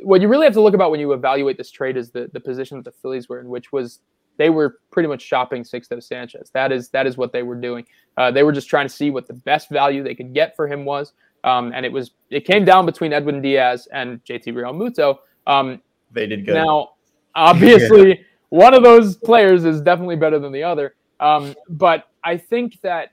what 0.03 0.21
you 0.21 0.27
really 0.27 0.47
have 0.47 0.55
to 0.55 0.61
look 0.61 0.75
about 0.75 0.91
when 0.91 0.99
you 0.99 1.13
evaluate 1.13 1.57
this 1.59 1.71
trade 1.71 1.97
is 1.97 2.11
the 2.11 2.29
the 2.33 2.41
position 2.41 2.79
that 2.79 2.85
the 2.85 2.93
Phillies 2.93 3.29
were 3.29 3.41
in, 3.41 3.49
which 3.49 3.73
was 3.73 4.01
they 4.37 4.51
were 4.51 4.79
pretty 4.91 5.09
much 5.09 5.23
shopping 5.23 5.63
Sixto 5.63 6.03
Sanchez. 6.03 6.51
That 6.51 6.73
is 6.73 6.89
that 6.91 7.07
is 7.07 7.17
what 7.17 7.33
they 7.33 7.43
were 7.43 7.55
doing. 7.55 7.87
Uh, 8.17 8.31
they 8.31 8.43
were 8.43 8.53
just 8.53 8.69
trying 8.69 8.87
to 8.87 8.93
see 8.93 9.11
what 9.11 9.27
the 9.27 9.35
best 9.35 9.71
value 9.71 10.03
they 10.03 10.15
could 10.15 10.35
get 10.35 10.55
for 10.57 10.67
him 10.67 10.85
was. 10.85 11.13
Um, 11.45 11.73
and 11.75 11.85
it 11.85 11.93
was 11.93 12.13
it 12.31 12.45
came 12.45 12.65
down 12.65 12.87
between 12.87 13.13
Edwin 13.13 13.43
Diaz 13.43 13.89
and 13.93 14.23
JT 14.25 14.47
Realmuto. 14.49 15.19
Um, 15.47 15.81
they 16.13 16.27
did 16.27 16.47
good. 16.47 16.55
Now, 16.55 16.93
obviously, 17.35 18.09
yeah. 18.09 18.25
one 18.51 18.75
of 18.75 18.83
those 18.83 19.17
players 19.17 19.65
is 19.65 19.81
definitely 19.81 20.17
better 20.17 20.39
than 20.39 20.53
the 20.53 20.63
other. 20.63 20.95
Um, 21.21 21.55
but 21.69 22.09
I 22.25 22.37
think 22.37 22.81
that 22.83 23.13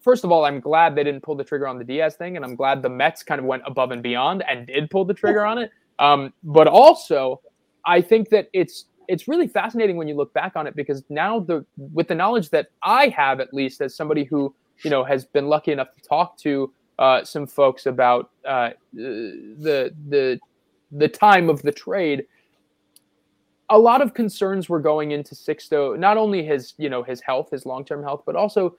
first 0.00 0.24
of 0.24 0.30
all, 0.30 0.44
I'm 0.44 0.60
glad 0.60 0.94
they 0.94 1.04
didn't 1.04 1.22
pull 1.22 1.34
the 1.34 1.44
trigger 1.44 1.66
on 1.66 1.78
the 1.78 1.84
Diaz 1.84 2.14
thing, 2.14 2.36
and 2.36 2.44
I'm 2.44 2.54
glad 2.54 2.82
the 2.82 2.88
Mets 2.88 3.22
kind 3.22 3.40
of 3.40 3.44
went 3.44 3.62
above 3.66 3.90
and 3.90 4.02
beyond 4.02 4.44
and 4.48 4.66
did 4.66 4.90
pull 4.90 5.04
the 5.04 5.14
trigger 5.14 5.44
on 5.44 5.58
it. 5.58 5.70
Um, 5.98 6.32
but 6.44 6.68
also, 6.68 7.40
I 7.84 8.00
think 8.00 8.28
that 8.30 8.48
it's 8.52 8.86
it's 9.08 9.28
really 9.28 9.48
fascinating 9.48 9.96
when 9.96 10.08
you 10.08 10.14
look 10.14 10.32
back 10.32 10.56
on 10.56 10.66
it 10.66 10.74
because 10.76 11.04
now 11.08 11.40
the 11.40 11.64
with 11.92 12.08
the 12.08 12.14
knowledge 12.14 12.50
that 12.50 12.68
I 12.82 13.08
have 13.08 13.40
at 13.40 13.52
least 13.52 13.80
as 13.80 13.94
somebody 13.94 14.24
who 14.24 14.54
you 14.82 14.90
know 14.90 15.04
has 15.04 15.24
been 15.24 15.46
lucky 15.46 15.72
enough 15.72 15.92
to 15.92 16.00
talk 16.00 16.36
to 16.38 16.72
uh, 16.98 17.24
some 17.24 17.46
folks 17.46 17.86
about 17.86 18.30
uh, 18.44 18.70
the 18.92 19.94
the 20.08 20.38
the 20.92 21.08
time 21.08 21.48
of 21.48 21.62
the 21.62 21.72
trade. 21.72 22.26
A 23.70 23.78
lot 23.78 24.00
of 24.00 24.14
concerns 24.14 24.68
were 24.68 24.78
going 24.78 25.10
into 25.10 25.34
Sixto, 25.34 25.98
not 25.98 26.16
only 26.16 26.44
his 26.44 26.74
you 26.78 26.88
know 26.88 27.02
his 27.02 27.20
health, 27.20 27.50
his 27.50 27.66
long 27.66 27.84
term 27.84 28.02
health, 28.02 28.22
but 28.24 28.36
also 28.36 28.76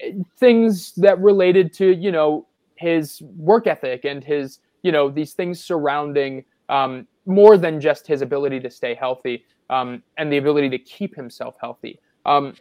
eh, 0.00 0.12
things 0.38 0.92
that 0.94 1.20
related 1.20 1.72
to 1.74 1.94
you 1.94 2.10
know 2.10 2.46
his 2.76 3.22
work 3.36 3.66
ethic 3.66 4.04
and 4.04 4.24
his 4.24 4.58
you 4.82 4.90
know 4.90 5.10
these 5.10 5.34
things 5.34 5.62
surrounding 5.62 6.44
um, 6.68 7.06
more 7.26 7.56
than 7.56 7.80
just 7.80 8.06
his 8.06 8.22
ability 8.22 8.60
to 8.60 8.70
stay 8.70 8.94
healthy 8.94 9.44
um, 9.70 10.02
and 10.18 10.32
the 10.32 10.36
ability 10.36 10.68
to 10.70 10.78
keep 10.78 11.14
himself 11.14 11.56
healthy. 11.60 11.98
Um, 12.26 12.54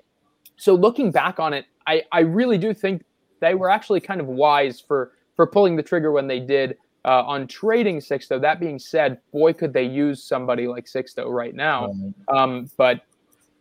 so 0.56 0.76
looking 0.76 1.12
back 1.12 1.40
on 1.40 1.54
it, 1.54 1.66
I, 1.88 2.04
I 2.12 2.20
really 2.20 2.58
do 2.58 2.74
think 2.74 3.04
they 3.40 3.56
were 3.56 3.70
actually 3.70 4.00
kind 4.00 4.22
of 4.22 4.28
wise 4.28 4.80
for 4.80 5.14
for 5.36 5.48
pulling 5.48 5.76
the 5.76 5.84
trigger 5.84 6.12
when 6.12 6.28
they 6.28 6.40
did 6.40 6.78
uh, 7.06 7.24
on 7.24 7.48
trading 7.48 8.00
Sixto. 8.00 8.40
That 8.40 8.60
being 8.60 8.78
said, 8.78 9.18
boy, 9.32 9.54
could 9.54 9.74
they 9.74 9.84
use 9.84 10.24
somebody 10.24 10.68
like 10.68 10.86
Sixto 10.86 11.32
right 11.32 11.56
now. 11.56 11.92
Um, 12.28 12.70
but 12.78 13.02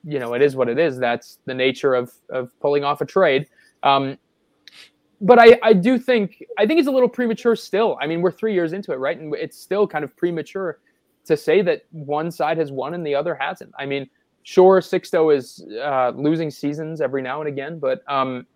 you 0.04 0.18
know, 0.18 0.34
it 0.34 0.42
is 0.42 0.56
what 0.56 0.68
it 0.68 0.78
is. 0.78 0.98
That's 0.98 1.38
the 1.46 1.54
nature 1.54 1.94
of 1.94 2.12
of 2.28 2.58
pulling 2.60 2.84
off 2.84 3.00
a 3.00 3.06
trade. 3.06 3.46
Um, 3.82 4.18
but 5.22 5.38
I, 5.38 5.58
I 5.62 5.72
do 5.72 5.98
think 5.98 6.44
I 6.58 6.66
think 6.66 6.78
it's 6.78 6.88
a 6.88 6.92
little 6.92 7.08
premature 7.08 7.56
still. 7.56 7.98
I 8.00 8.06
mean, 8.06 8.20
we're 8.20 8.32
three 8.32 8.54
years 8.54 8.72
into 8.72 8.92
it, 8.92 8.96
right? 8.96 9.18
And 9.18 9.34
it's 9.34 9.58
still 9.58 9.86
kind 9.86 10.04
of 10.04 10.16
premature 10.16 10.78
to 11.24 11.36
say 11.36 11.62
that 11.62 11.82
one 11.90 12.30
side 12.30 12.58
has 12.58 12.72
won 12.72 12.94
and 12.94 13.06
the 13.06 13.14
other 13.14 13.34
hasn't. 13.34 13.72
I 13.78 13.86
mean, 13.86 14.08
sure, 14.42 14.80
Sixto 14.80 15.34
is 15.34 15.64
uh, 15.82 16.12
losing 16.14 16.50
seasons 16.50 17.00
every 17.00 17.22
now 17.22 17.40
and 17.40 17.48
again, 17.48 17.78
but 17.78 18.02
um, 18.08 18.46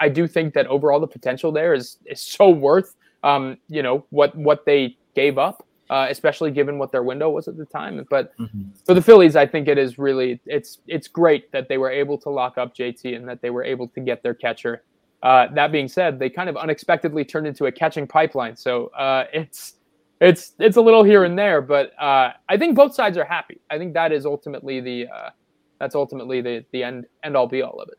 I 0.00 0.08
do 0.08 0.26
think 0.26 0.54
that 0.54 0.66
overall 0.66 1.00
the 1.00 1.06
potential 1.06 1.52
there 1.52 1.74
is 1.74 1.98
is 2.06 2.20
so 2.20 2.50
worth 2.50 2.94
um, 3.22 3.56
you 3.68 3.82
know 3.82 4.04
what 4.10 4.36
what 4.36 4.64
they 4.66 4.96
gave 5.14 5.38
up, 5.38 5.66
uh, 5.90 6.06
especially 6.10 6.50
given 6.50 6.78
what 6.78 6.92
their 6.92 7.02
window 7.02 7.30
was 7.30 7.48
at 7.48 7.56
the 7.56 7.66
time. 7.66 8.04
But 8.10 8.36
mm-hmm. 8.38 8.70
for 8.84 8.94
the 8.94 9.02
Phillies, 9.02 9.36
I 9.36 9.46
think 9.46 9.68
it 9.68 9.78
is 9.78 9.98
really 9.98 10.40
it's 10.46 10.78
it's 10.86 11.08
great 11.08 11.50
that 11.52 11.68
they 11.68 11.78
were 11.78 11.90
able 11.90 12.18
to 12.18 12.30
lock 12.30 12.58
up 12.58 12.74
JT 12.74 13.16
and 13.16 13.28
that 13.28 13.40
they 13.42 13.50
were 13.50 13.64
able 13.64 13.88
to 13.88 14.00
get 14.00 14.22
their 14.22 14.34
catcher 14.34 14.82
uh, 15.22 15.48
that 15.54 15.72
being 15.72 15.88
said, 15.88 16.18
they 16.18 16.30
kind 16.30 16.48
of 16.48 16.56
unexpectedly 16.56 17.24
turned 17.24 17.46
into 17.46 17.66
a 17.66 17.72
catching 17.72 18.06
pipeline. 18.06 18.56
So 18.56 18.88
uh, 18.88 19.24
it's 19.32 19.74
it's 20.20 20.52
it's 20.58 20.76
a 20.76 20.80
little 20.80 21.04
here 21.04 21.24
and 21.24 21.38
there, 21.38 21.60
but 21.60 21.92
uh, 22.00 22.32
I 22.48 22.56
think 22.56 22.76
both 22.76 22.94
sides 22.94 23.18
are 23.18 23.24
happy. 23.24 23.60
I 23.70 23.78
think 23.78 23.94
that 23.94 24.12
is 24.12 24.26
ultimately 24.26 24.80
the 24.80 25.08
uh, 25.08 25.30
that's 25.78 25.94
ultimately 25.94 26.40
the 26.40 26.64
the 26.72 26.82
end 26.82 27.06
end 27.22 27.36
all 27.36 27.46
be 27.46 27.62
all 27.62 27.80
of 27.80 27.88
it. 27.88 27.98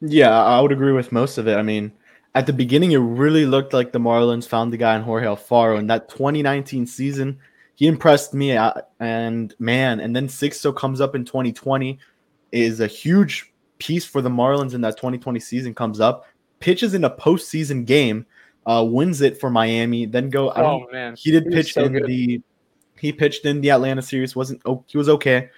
Yeah, 0.00 0.30
I 0.30 0.60
would 0.60 0.72
agree 0.72 0.92
with 0.92 1.12
most 1.12 1.38
of 1.38 1.48
it. 1.48 1.56
I 1.56 1.62
mean, 1.62 1.92
at 2.34 2.46
the 2.46 2.52
beginning, 2.52 2.92
it 2.92 2.98
really 2.98 3.46
looked 3.46 3.72
like 3.72 3.92
the 3.92 3.98
Marlins 3.98 4.46
found 4.46 4.72
the 4.72 4.76
guy 4.76 4.94
in 4.96 5.02
Jorge 5.02 5.26
Alfaro. 5.26 5.78
In 5.78 5.88
that 5.88 6.08
2019 6.08 6.86
season, 6.86 7.38
he 7.74 7.86
impressed 7.88 8.32
me. 8.32 8.56
Uh, 8.56 8.74
and 9.00 9.54
man, 9.58 9.98
and 9.98 10.14
then 10.14 10.28
Sixto 10.28 10.74
comes 10.74 11.00
up 11.00 11.16
in 11.16 11.24
2020, 11.24 11.98
is 12.52 12.78
a 12.78 12.86
huge 12.86 13.52
piece 13.78 14.04
for 14.04 14.22
the 14.22 14.28
Marlins 14.28 14.74
in 14.74 14.80
that 14.82 14.96
2020 14.96 15.40
season 15.40 15.74
comes 15.74 15.98
up 15.98 16.26
pitches 16.60 16.94
in 16.94 17.04
a 17.04 17.10
postseason 17.10 17.84
game, 17.84 18.26
uh, 18.68 18.84
wins 18.84 19.22
it 19.22 19.40
for 19.40 19.48
Miami, 19.48 20.04
then 20.04 20.28
go. 20.28 20.52
oh 20.54 20.86
man, 20.92 21.16
he 21.16 21.30
did 21.30 21.44
he 21.44 21.50
pitch 21.50 21.72
so 21.72 21.84
in 21.84 21.92
good. 21.94 22.06
the 22.06 22.42
he 22.98 23.12
pitched 23.12 23.46
in 23.46 23.62
the 23.62 23.70
Atlanta 23.70 24.02
series. 24.02 24.36
wasn't 24.36 24.60
oh, 24.66 24.84
he 24.86 24.98
was 24.98 25.08
okay. 25.08 25.48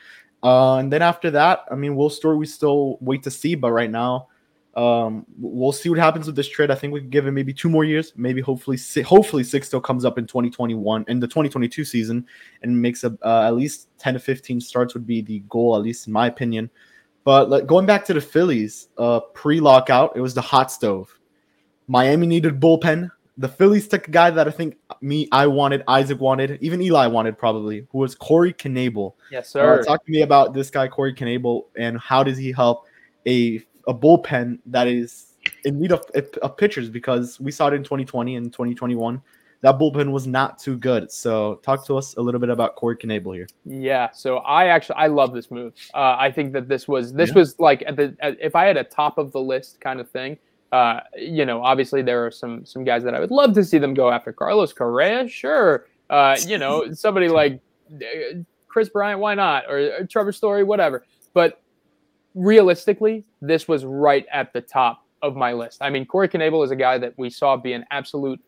Uh, 0.43 0.77
and 0.77 0.93
then 0.93 1.03
after 1.03 1.31
that, 1.33 1.65
I 1.71 1.75
mean, 1.75 1.97
Will 1.97 2.09
Stewart, 2.09 2.39
we 2.39 2.47
still 2.47 2.99
wait 3.01 3.25
to 3.25 3.31
see. 3.31 3.57
But 3.57 3.73
right 3.73 3.91
now, 3.91 4.29
um, 4.77 5.27
we'll 5.39 5.73
see 5.73 5.89
what 5.89 5.99
happens 5.99 6.27
with 6.27 6.37
this 6.37 6.49
trade. 6.49 6.71
I 6.71 6.77
think 6.77 6.93
we 6.93 7.01
can 7.01 7.11
give 7.11 7.27
him 7.27 7.35
maybe 7.35 7.53
two 7.53 7.69
more 7.69 7.83
years. 7.83 8.13
Maybe 8.17 8.41
hopefully, 8.41 8.79
hopefully 9.05 9.43
six 9.43 9.67
still 9.67 9.81
comes 9.81 10.05
up 10.05 10.17
in 10.17 10.27
2021 10.29 11.05
in 11.09 11.19
the 11.19 11.27
2022 11.27 11.85
season 11.85 12.25
and 12.63 12.81
makes 12.81 13.03
a 13.03 13.19
uh, 13.25 13.43
at 13.47 13.57
least 13.57 13.89
10 13.99 14.15
to 14.15 14.21
15 14.21 14.61
starts 14.61 14.95
would 14.95 15.07
be 15.07 15.21
the 15.21 15.41
goal, 15.49 15.75
at 15.75 15.83
least 15.83 16.07
in 16.07 16.13
my 16.13 16.29
opinion. 16.29 16.71
But 17.25 17.51
like, 17.51 17.67
going 17.67 17.87
back 17.87 18.05
to 18.07 18.15
the 18.15 18.21
Phillies, 18.21 18.89
uh, 18.97 19.21
pre-lockout, 19.35 20.17
it 20.17 20.21
was 20.21 20.33
the 20.33 20.41
hot 20.41 20.71
stove. 20.71 21.20
Miami 21.91 22.25
needed 22.25 22.61
bullpen. 22.61 23.11
The 23.37 23.49
Phillies 23.49 23.89
took 23.89 24.07
a 24.07 24.11
guy 24.13 24.31
that 24.31 24.47
I 24.47 24.53
think 24.53 24.77
me, 25.01 25.27
I 25.33 25.49
wanted, 25.49 25.83
Isaac 25.89 26.21
wanted, 26.21 26.57
even 26.61 26.81
Eli 26.81 27.09
wanted 27.09 27.37
probably, 27.37 27.85
who 27.91 27.99
was 27.99 28.15
Corey 28.15 28.53
Knebel. 28.53 29.15
Yes, 29.33 29.49
sir. 29.49 29.81
Uh, 29.81 29.83
talk 29.83 30.05
to 30.05 30.13
me 30.13 30.23
about 30.23 30.55
this 30.55 30.71
guy, 30.71 30.87
Corey 30.87 31.13
Knebel, 31.13 31.65
and 31.77 31.99
how 31.99 32.23
does 32.23 32.39
he 32.39 32.53
help 32.53 32.87
a 33.27 33.61
a 33.89 33.95
bullpen 33.95 34.61
that 34.67 34.87
is 34.87 35.33
in 35.65 35.81
need 35.81 35.91
of, 35.91 36.05
of 36.43 36.57
pitchers? 36.57 36.89
Because 36.89 37.41
we 37.41 37.51
saw 37.51 37.67
it 37.67 37.75
in 37.75 37.83
2020 37.83 38.37
and 38.37 38.53
2021 38.53 39.21
that 39.63 39.79
bullpen 39.79 40.11
was 40.11 40.27
not 40.27 40.59
too 40.59 40.77
good. 40.77 41.11
So 41.11 41.57
talk 41.57 41.85
to 41.87 41.97
us 41.99 42.15
a 42.17 42.21
little 42.21 42.41
bit 42.41 42.49
about 42.49 42.77
Corey 42.77 42.97
Knebel 42.97 43.35
here. 43.35 43.47
Yeah, 43.65 44.11
so 44.13 44.39
I 44.39 44.69
actually 44.69 44.97
I 44.97 45.09
love 45.09 45.35
this 45.35 45.51
move. 45.51 45.75
Uh, 45.93 46.17
I 46.19 46.31
think 46.31 46.53
that 46.53 46.69
this 46.69 46.89
was 46.89 47.13
this 47.13 47.31
yeah. 47.31 47.35
was 47.35 47.59
like 47.59 47.83
at 47.87 47.97
the 47.97 48.17
at, 48.21 48.39
if 48.41 48.55
I 48.55 48.65
had 48.65 48.77
a 48.77 48.85
top 48.85 49.19
of 49.19 49.33
the 49.33 49.41
list 49.41 49.81
kind 49.81 50.01
of 50.01 50.09
thing. 50.09 50.39
Uh, 50.73 51.01
you 51.17 51.45
know, 51.45 51.63
obviously 51.63 52.03
there 52.03 52.25
are 52.25 52.31
some 52.31 52.65
some 52.65 52.85
guys 52.85 53.03
that 53.03 53.15
I 53.15 53.21
would 53.21 53.31
love 53.31 53.55
to 53.55 53.65
see 53.65 53.79
them 53.79 53.95
go 53.95 54.11
after. 54.11 54.33
Carlos 54.33 54.73
Correa, 54.73 55.29
sure. 55.29 55.87
Uh, 56.09 56.37
you 56.47 56.59
know, 56.59 56.93
somebody 56.93 57.29
like 57.29 57.61
Kris 58.69 58.89
Bryant, 58.89 59.21
why 59.21 59.35
not? 59.35 59.65
Or, 59.69 60.01
or 60.01 60.07
Trevor 60.07 60.33
Story, 60.33 60.63
whatever. 60.63 61.05
But 61.35 61.61
realistically, 62.35 63.25
this 63.41 63.69
was 63.69 63.85
right 63.85 64.27
at 64.33 64.53
the 64.53 64.61
top 64.61 65.05
of 65.23 65.37
my 65.37 65.53
list. 65.53 65.79
I 65.81 65.91
mean, 65.91 66.07
Corey 66.07 66.29
Knebel 66.29 66.65
is 66.65 66.71
a 66.71 66.77
guy 66.77 66.99
that 66.99 67.15
we 67.19 67.31
saw 67.31 67.57
be 67.57 67.73
an 67.73 67.85
absolute 67.91 68.41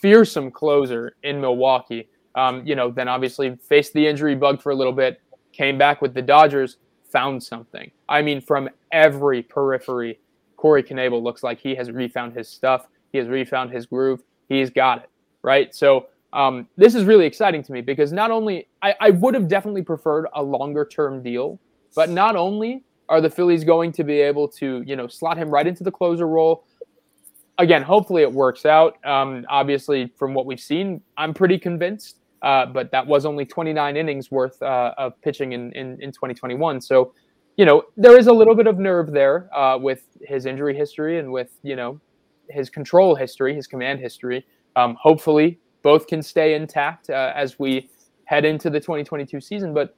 fearsome 0.00 0.50
closer 0.50 1.14
in 1.22 1.40
Milwaukee. 1.40 2.08
Um, 2.34 2.66
you 2.66 2.74
know, 2.74 2.90
then 2.90 3.08
obviously 3.08 3.56
faced 3.56 3.92
the 3.92 4.06
injury 4.06 4.34
bug 4.34 4.60
for 4.60 4.70
a 4.70 4.74
little 4.74 4.92
bit, 4.92 5.20
came 5.52 5.78
back 5.78 6.02
with 6.02 6.14
the 6.14 6.22
Dodgers, 6.22 6.78
found 7.10 7.42
something. 7.42 7.90
I 8.08 8.22
mean, 8.22 8.40
from 8.40 8.68
every 8.90 9.42
periphery, 9.42 10.18
Corey 10.62 10.84
Knebel 10.84 11.20
looks 11.20 11.42
like 11.42 11.58
he 11.58 11.74
has 11.74 11.90
refound 11.90 12.36
his 12.36 12.48
stuff. 12.48 12.86
He 13.10 13.18
has 13.18 13.26
refound 13.26 13.72
his 13.72 13.84
groove. 13.84 14.22
He's 14.48 14.70
got 14.70 15.02
it, 15.02 15.10
right? 15.42 15.74
So 15.74 16.06
um, 16.32 16.68
this 16.76 16.94
is 16.94 17.04
really 17.04 17.26
exciting 17.26 17.64
to 17.64 17.72
me 17.72 17.80
because 17.80 18.12
not 18.12 18.30
only 18.30 18.68
I, 18.80 18.94
I 19.00 19.10
would 19.10 19.34
have 19.34 19.48
definitely 19.48 19.82
preferred 19.82 20.28
a 20.34 20.40
longer 20.40 20.84
term 20.84 21.20
deal, 21.20 21.58
but 21.96 22.10
not 22.10 22.36
only 22.36 22.84
are 23.08 23.20
the 23.20 23.28
Phillies 23.28 23.64
going 23.64 23.90
to 23.90 24.04
be 24.04 24.20
able 24.20 24.46
to, 24.50 24.84
you 24.86 24.94
know, 24.94 25.08
slot 25.08 25.36
him 25.36 25.50
right 25.50 25.66
into 25.66 25.82
the 25.82 25.90
closer 25.90 26.28
role, 26.28 26.64
again, 27.58 27.82
hopefully 27.82 28.22
it 28.22 28.32
works 28.32 28.64
out. 28.64 29.04
Um, 29.04 29.44
obviously, 29.50 30.12
from 30.16 30.32
what 30.32 30.46
we've 30.46 30.60
seen, 30.60 31.02
I'm 31.16 31.34
pretty 31.34 31.58
convinced. 31.58 32.18
Uh, 32.42 32.66
but 32.66 32.92
that 32.92 33.04
was 33.04 33.24
only 33.24 33.44
29 33.44 33.96
innings 33.96 34.30
worth 34.30 34.62
uh, 34.62 34.94
of 34.96 35.20
pitching 35.22 35.54
in, 35.54 35.72
in, 35.72 36.00
in 36.00 36.12
2021. 36.12 36.80
So, 36.80 37.14
you 37.56 37.64
know, 37.64 37.84
there 37.96 38.18
is 38.18 38.26
a 38.26 38.32
little 38.32 38.54
bit 38.54 38.66
of 38.66 38.78
nerve 38.78 39.12
there 39.12 39.54
uh, 39.56 39.78
with 39.78 40.04
his 40.22 40.46
injury 40.46 40.76
history 40.76 41.18
and 41.18 41.30
with, 41.30 41.58
you 41.62 41.76
know, 41.76 42.00
his 42.48 42.70
control 42.70 43.14
history, 43.14 43.54
his 43.54 43.66
command 43.66 44.00
history. 44.00 44.46
Um, 44.76 44.96
hopefully, 45.00 45.58
both 45.82 46.06
can 46.06 46.22
stay 46.22 46.54
intact 46.54 47.10
uh, 47.10 47.32
as 47.34 47.58
we 47.58 47.90
head 48.24 48.44
into 48.44 48.70
the 48.70 48.80
2022 48.80 49.40
season. 49.40 49.74
But 49.74 49.96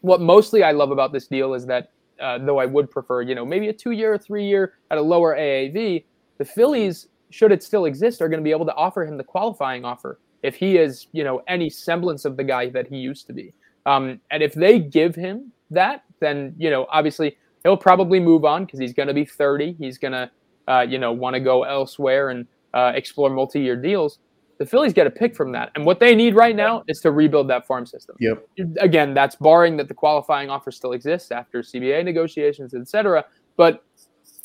what 0.00 0.20
mostly 0.20 0.62
I 0.62 0.72
love 0.72 0.90
about 0.90 1.12
this 1.12 1.26
deal 1.26 1.54
is 1.54 1.66
that, 1.66 1.92
uh, 2.20 2.38
though 2.38 2.58
I 2.58 2.66
would 2.66 2.90
prefer, 2.90 3.22
you 3.22 3.34
know, 3.34 3.44
maybe 3.44 3.68
a 3.68 3.72
two 3.72 3.92
year 3.92 4.12
or 4.12 4.18
three 4.18 4.46
year 4.46 4.74
at 4.90 4.98
a 4.98 5.02
lower 5.02 5.36
AAV, 5.36 6.04
the 6.38 6.44
Phillies, 6.44 7.08
should 7.30 7.52
it 7.52 7.62
still 7.62 7.84
exist, 7.84 8.20
are 8.20 8.28
going 8.28 8.40
to 8.40 8.44
be 8.44 8.50
able 8.50 8.66
to 8.66 8.74
offer 8.74 9.04
him 9.04 9.16
the 9.16 9.24
qualifying 9.24 9.84
offer 9.84 10.18
if 10.42 10.56
he 10.56 10.78
is, 10.78 11.06
you 11.12 11.22
know, 11.22 11.42
any 11.46 11.70
semblance 11.70 12.24
of 12.24 12.36
the 12.36 12.44
guy 12.44 12.68
that 12.70 12.88
he 12.88 12.96
used 12.96 13.26
to 13.26 13.32
be. 13.32 13.52
Um, 13.86 14.20
and 14.30 14.42
if 14.42 14.54
they 14.54 14.78
give 14.78 15.14
him 15.14 15.52
that, 15.70 16.04
then 16.20 16.54
you 16.58 16.70
know, 16.70 16.86
obviously 16.90 17.36
he'll 17.62 17.76
probably 17.76 18.20
move 18.20 18.44
on 18.44 18.64
because 18.64 18.80
he's 18.80 18.92
going 18.92 19.08
to 19.08 19.14
be 19.14 19.24
30. 19.24 19.76
He's 19.78 19.98
going 19.98 20.12
to, 20.12 20.30
uh, 20.68 20.80
you 20.88 20.98
know, 20.98 21.12
want 21.12 21.34
to 21.34 21.40
go 21.40 21.64
elsewhere 21.64 22.30
and 22.30 22.46
uh, 22.74 22.92
explore 22.94 23.30
multi-year 23.30 23.76
deals. 23.76 24.18
The 24.58 24.66
Phillies 24.66 24.92
get 24.92 25.06
a 25.06 25.10
pick 25.10 25.34
from 25.34 25.52
that, 25.52 25.70
and 25.74 25.86
what 25.86 26.00
they 26.00 26.14
need 26.14 26.34
right 26.34 26.54
now 26.54 26.84
is 26.86 27.00
to 27.00 27.12
rebuild 27.12 27.48
that 27.48 27.66
farm 27.66 27.86
system. 27.86 28.16
Yep. 28.20 28.46
Again, 28.78 29.14
that's 29.14 29.34
barring 29.36 29.78
that 29.78 29.88
the 29.88 29.94
qualifying 29.94 30.50
offer 30.50 30.70
still 30.70 30.92
exists 30.92 31.30
after 31.30 31.62
CBA 31.62 32.04
negotiations, 32.04 32.74
etc. 32.74 33.24
But 33.56 33.82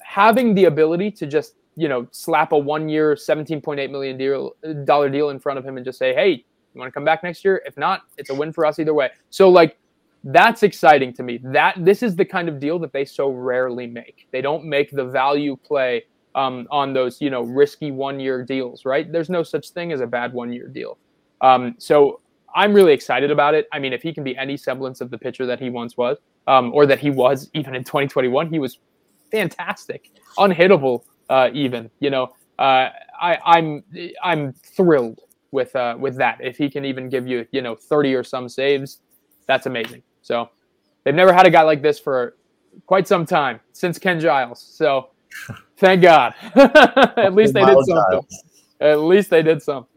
having 0.02 0.56
the 0.56 0.66
ability 0.66 1.12
to 1.12 1.28
just 1.28 1.56
you 1.76 1.90
know, 1.90 2.08
slap 2.12 2.52
a 2.52 2.58
one-year, 2.58 3.16
seventeen 3.16 3.62
point 3.62 3.80
eight 3.80 3.92
million 3.92 4.18
deal 4.18 4.56
dollar 4.86 5.10
deal 5.10 5.30
in 5.30 5.40
front 5.40 5.60
of 5.60 5.66
him 5.66 5.78
and 5.78 5.86
just 5.86 6.00
say, 6.00 6.14
"Hey, 6.14 6.30
you 6.30 6.80
want 6.80 6.88
to 6.88 6.92
come 6.92 7.04
back 7.04 7.24
next 7.24 7.44
year? 7.44 7.62
If 7.66 7.78
not, 7.78 8.04
it's 8.18 8.30
a 8.30 8.36
win 8.36 8.54
for 8.54 8.66
us 8.66 8.80
either 8.80 8.94
way." 8.94 9.10
So 9.30 9.50
like 9.50 9.78
that's 10.26 10.64
exciting 10.64 11.14
to 11.14 11.24
me. 11.24 11.40
That 11.44 11.76
this 11.78 12.02
is 12.02 12.16
the 12.16 12.26
kind 12.26 12.50
of 12.50 12.60
deal 12.60 12.80
that 12.80 12.92
they 12.92 13.06
so 13.06 13.30
rarely 13.30 13.86
make. 13.86 14.28
They 14.32 14.42
don't 14.42 14.66
make 14.66 14.92
the 14.92 15.06
value 15.06 15.56
play 15.56 16.06
um, 16.34 16.68
on 16.72 16.94
those, 16.94 17.22
you 17.22 17.30
know, 17.30 17.44
risky 17.44 17.92
one-year 17.92 18.44
deals, 18.44 18.86
right? 18.86 19.10
There's 19.10 19.30
no 19.30 19.44
such 19.44 19.70
thing 19.70 19.92
as 19.92 20.02
a 20.02 20.08
bad 20.08 20.34
one-year 20.34 20.68
deal. 20.68 20.98
Um, 21.42 21.76
so 21.78 22.22
I'm 22.56 22.74
really 22.74 22.92
excited 22.92 23.30
about 23.30 23.54
it. 23.54 23.68
I 23.72 23.78
mean, 23.78 23.94
if 23.94 24.02
he 24.02 24.14
can 24.14 24.24
be 24.24 24.36
any 24.36 24.58
semblance 24.58 25.00
of 25.00 25.12
the 25.12 25.18
pitcher 25.18 25.46
that 25.46 25.60
he 25.60 25.70
once 25.70 25.96
was, 25.96 26.18
um, 26.48 26.74
or 26.74 26.86
that 26.88 27.00
he 27.00 27.12
was 27.12 27.50
even 27.54 27.76
in 27.76 27.84
2021, 27.84 28.50
he 28.50 28.60
was 28.60 28.80
fantastic, 29.32 30.12
unhittable, 30.38 31.04
uh, 31.30 31.50
even. 31.54 31.90
You 32.00 32.10
know, 32.10 32.24
uh, 32.58 32.90
I, 33.22 33.38
I'm 33.46 33.84
I'm 34.24 34.54
thrilled 34.54 35.20
with 35.52 35.76
uh, 35.76 35.98
with 36.00 36.16
that. 36.18 36.40
If 36.42 36.58
he 36.58 36.70
can 36.70 36.84
even 36.84 37.10
give 37.10 37.28
you, 37.28 37.46
you 37.52 37.62
know, 37.62 37.76
30 37.76 38.16
or 38.16 38.24
some 38.24 38.50
saves, 38.50 39.02
that's 39.48 39.66
amazing. 39.66 40.02
So 40.26 40.50
they've 41.04 41.14
never 41.14 41.32
had 41.32 41.46
a 41.46 41.52
guy 41.52 41.62
like 41.62 41.84
this 41.84 42.00
for 42.00 42.36
quite 42.88 43.08
some 43.08 43.28
time 43.28 43.60
since 43.74 44.00
Ken 44.00 44.20
Giles. 44.20 44.60
So 44.60 45.10
thank 45.78 46.02
God. 46.02 46.34
At 46.56 47.36
least 47.36 47.54
they 47.54 47.64
did 47.64 47.78
something. 47.86 48.22
At 48.82 49.00
least 49.02 49.30
they 49.30 49.44
did 49.44 49.62
something. 49.62 49.88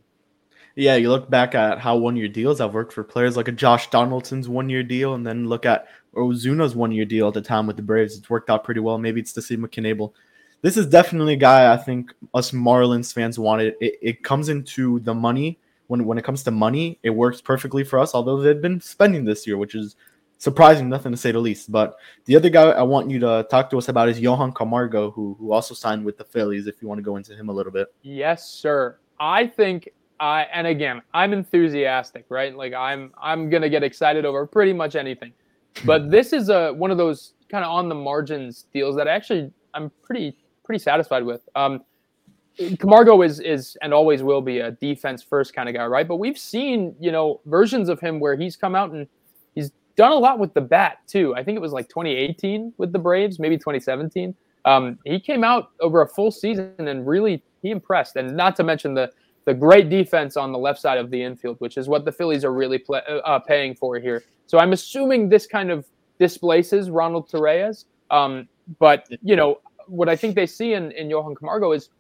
Yeah, 0.77 0.97
you 0.97 1.09
look 1.09 1.31
back 1.31 1.55
at 1.55 1.79
how 1.79 1.97
one 1.97 2.15
year 2.15 2.29
deals 2.29 2.59
have 2.59 2.75
worked 2.75 2.93
for 2.93 3.03
players 3.03 3.39
like 3.39 3.49
a 3.49 3.53
Josh 3.53 3.89
Donaldson's 3.89 4.51
one 4.51 4.69
year 4.69 4.83
deal, 4.83 5.15
and 5.15 5.27
then 5.27 5.49
look 5.49 5.65
at 5.65 5.87
Ozuna's 6.15 6.77
one 6.77 6.93
year 6.93 7.07
deal 7.07 7.27
at 7.29 7.35
the 7.35 7.41
time 7.41 7.67
with 7.67 7.77
the 7.77 7.83
Braves. 7.83 8.17
It's 8.17 8.29
worked 8.29 8.51
out 8.51 8.65
pretty 8.65 8.81
well. 8.81 8.99
Maybe 8.99 9.21
it's 9.21 9.33
the 9.33 9.43
same 9.43 9.65
with. 9.65 10.15
This 10.61 10.77
is 10.77 10.87
definitely 10.87 11.33
a 11.33 11.37
guy 11.37 11.73
I 11.73 11.79
think 11.79 12.13
us 12.35 12.51
Marlins 12.51 13.15
fans 13.15 13.39
wanted. 13.39 13.77
It, 13.81 13.95
it 14.03 14.23
comes 14.23 14.51
into 14.51 15.01
the 15.01 15.15
money. 15.15 15.59
When, 15.87 16.05
when 16.05 16.19
it 16.19 16.25
comes 16.25 16.43
to 16.43 16.51
money, 16.51 16.99
it 17.03 17.11
works 17.11 17.41
perfectly 17.41 17.83
for 17.83 17.99
us, 17.99 18.15
although 18.15 18.43
they've 18.43 18.61
been 18.61 18.79
spending 18.81 19.25
this 19.25 19.47
year, 19.47 19.57
which 19.57 19.75
is 19.75 19.97
surprising, 20.39 20.89
nothing 20.89 21.13
to 21.13 21.19
say 21.19 21.33
the 21.33 21.39
least. 21.39 21.71
But 21.71 21.97
the 22.25 22.37
other 22.37 22.49
guy 22.49 22.71
I 22.71 22.83
want 22.83 23.11
you 23.11 23.19
to 23.21 23.47
talk 23.51 23.69
to 23.71 23.79
us 23.79 23.89
about 23.89 24.09
is 24.09 24.19
Johan 24.19 24.53
Camargo, 24.53 25.11
who 25.11 25.37
who 25.39 25.53
also 25.53 25.75
signed 25.75 26.05
with 26.05 26.17
the 26.17 26.25
Phillies. 26.25 26.67
If 26.67 26.81
you 26.81 26.89
want 26.89 26.99
to 26.99 27.03
go 27.03 27.17
into 27.17 27.35
him 27.35 27.49
a 27.49 27.53
little 27.53 27.73
bit. 27.73 27.89
Yes, 28.03 28.49
sir. 28.49 28.99
I 29.21 29.47
think 29.47 29.91
I 30.21 30.43
and 30.53 30.67
again 30.67 31.03
I'm 31.13 31.33
enthusiastic, 31.33 32.25
right? 32.29 32.57
Like 32.57 32.73
I'm 32.73 33.13
I'm 33.21 33.51
gonna 33.51 33.69
get 33.69 33.83
excited 33.83 34.25
over 34.25 34.47
pretty 34.47 34.73
much 34.73 34.97
anything. 34.97 35.33
But 35.85 36.11
this 36.11 36.33
is 36.33 36.49
a 36.49 36.73
one 36.73 36.91
of 36.91 36.97
those 36.97 37.35
kind 37.49 37.65
of 37.65 37.71
on 37.71 37.89
the 37.89 37.95
margins 37.95 38.67
deals 38.73 38.97
that 38.97 39.09
actually 39.09 39.53
I'm 39.75 39.91
pretty 40.03 40.37
pretty 40.65 40.79
satisfied 40.83 41.25
with. 41.25 41.49
Um, 41.55 41.85
Camargo 42.79 43.23
is 43.23 43.41
is 43.41 43.77
and 43.83 43.95
always 43.95 44.23
will 44.23 44.41
be 44.41 44.59
a 44.59 44.73
defense 44.73 45.23
first 45.23 45.55
kind 45.55 45.69
of 45.69 45.75
guy, 45.75 45.87
right? 45.87 46.07
But 46.07 46.17
we've 46.17 46.39
seen 46.39 46.95
you 46.99 47.13
know 47.13 47.41
versions 47.47 47.89
of 47.89 48.01
him 48.01 48.19
where 48.19 48.37
he's 48.37 48.57
come 48.57 48.75
out 48.75 48.91
and 48.91 49.07
done 49.99 50.13
a 50.13 50.15
lot 50.15 50.39
with 50.39 50.55
the 50.55 50.61
bat 50.61 50.99
too. 51.09 51.35
I 51.35 51.43
think 51.43 51.57
it 51.57 51.61
was 51.61 51.73
like 51.73 51.89
2018 51.89 52.73
with 52.79 52.93
the 52.93 53.01
Braves, 53.01 53.41
maybe 53.41 53.57
2017. 53.59 54.33
Um, 54.65 54.97
he 55.05 55.19
came 55.19 55.43
out 55.43 55.71
over 55.81 56.03
a 56.03 56.09
full 56.09 56.31
season 56.31 56.73
and 56.79 57.07
really 57.07 57.43
he 57.63 57.71
impressed. 57.71 58.15
And 58.15 58.37
not 58.37 58.57
to 58.57 58.65
mention 58.65 58.95
the 58.95 59.11
the 59.45 59.55
great 59.55 59.89
defense 59.89 60.37
on 60.37 60.53
the 60.53 60.59
left 60.59 60.79
side 60.79 60.99
of 60.99 61.11
the 61.11 61.23
infield, 61.23 61.57
which 61.59 61.79
is 61.79 61.89
what 61.89 62.05
the 62.05 62.13
Phillies 62.13 62.45
are 62.45 62.53
really 62.53 62.79
play, 62.79 63.01
uh, 63.09 63.17
uh 63.17 63.39
paying 63.41 63.75
for 63.75 63.99
here. 63.99 64.23
So 64.47 64.59
I'm 64.59 64.73
assuming 64.73 65.29
this 65.29 65.47
kind 65.47 65.71
of 65.71 65.87
displaces 66.21 66.91
Ronald 66.91 67.29
Torreyes. 67.29 67.87
Um, 68.11 68.49
but 68.79 69.09
you 69.23 69.35
know 69.35 69.61
what 69.89 70.09
I 70.09 70.15
think 70.15 70.37
they 70.37 70.47
see 70.47 70.75
in 70.75 70.93
in 70.93 71.11
Johan 71.11 71.35
Camargo 71.35 71.73
is, 71.73 71.91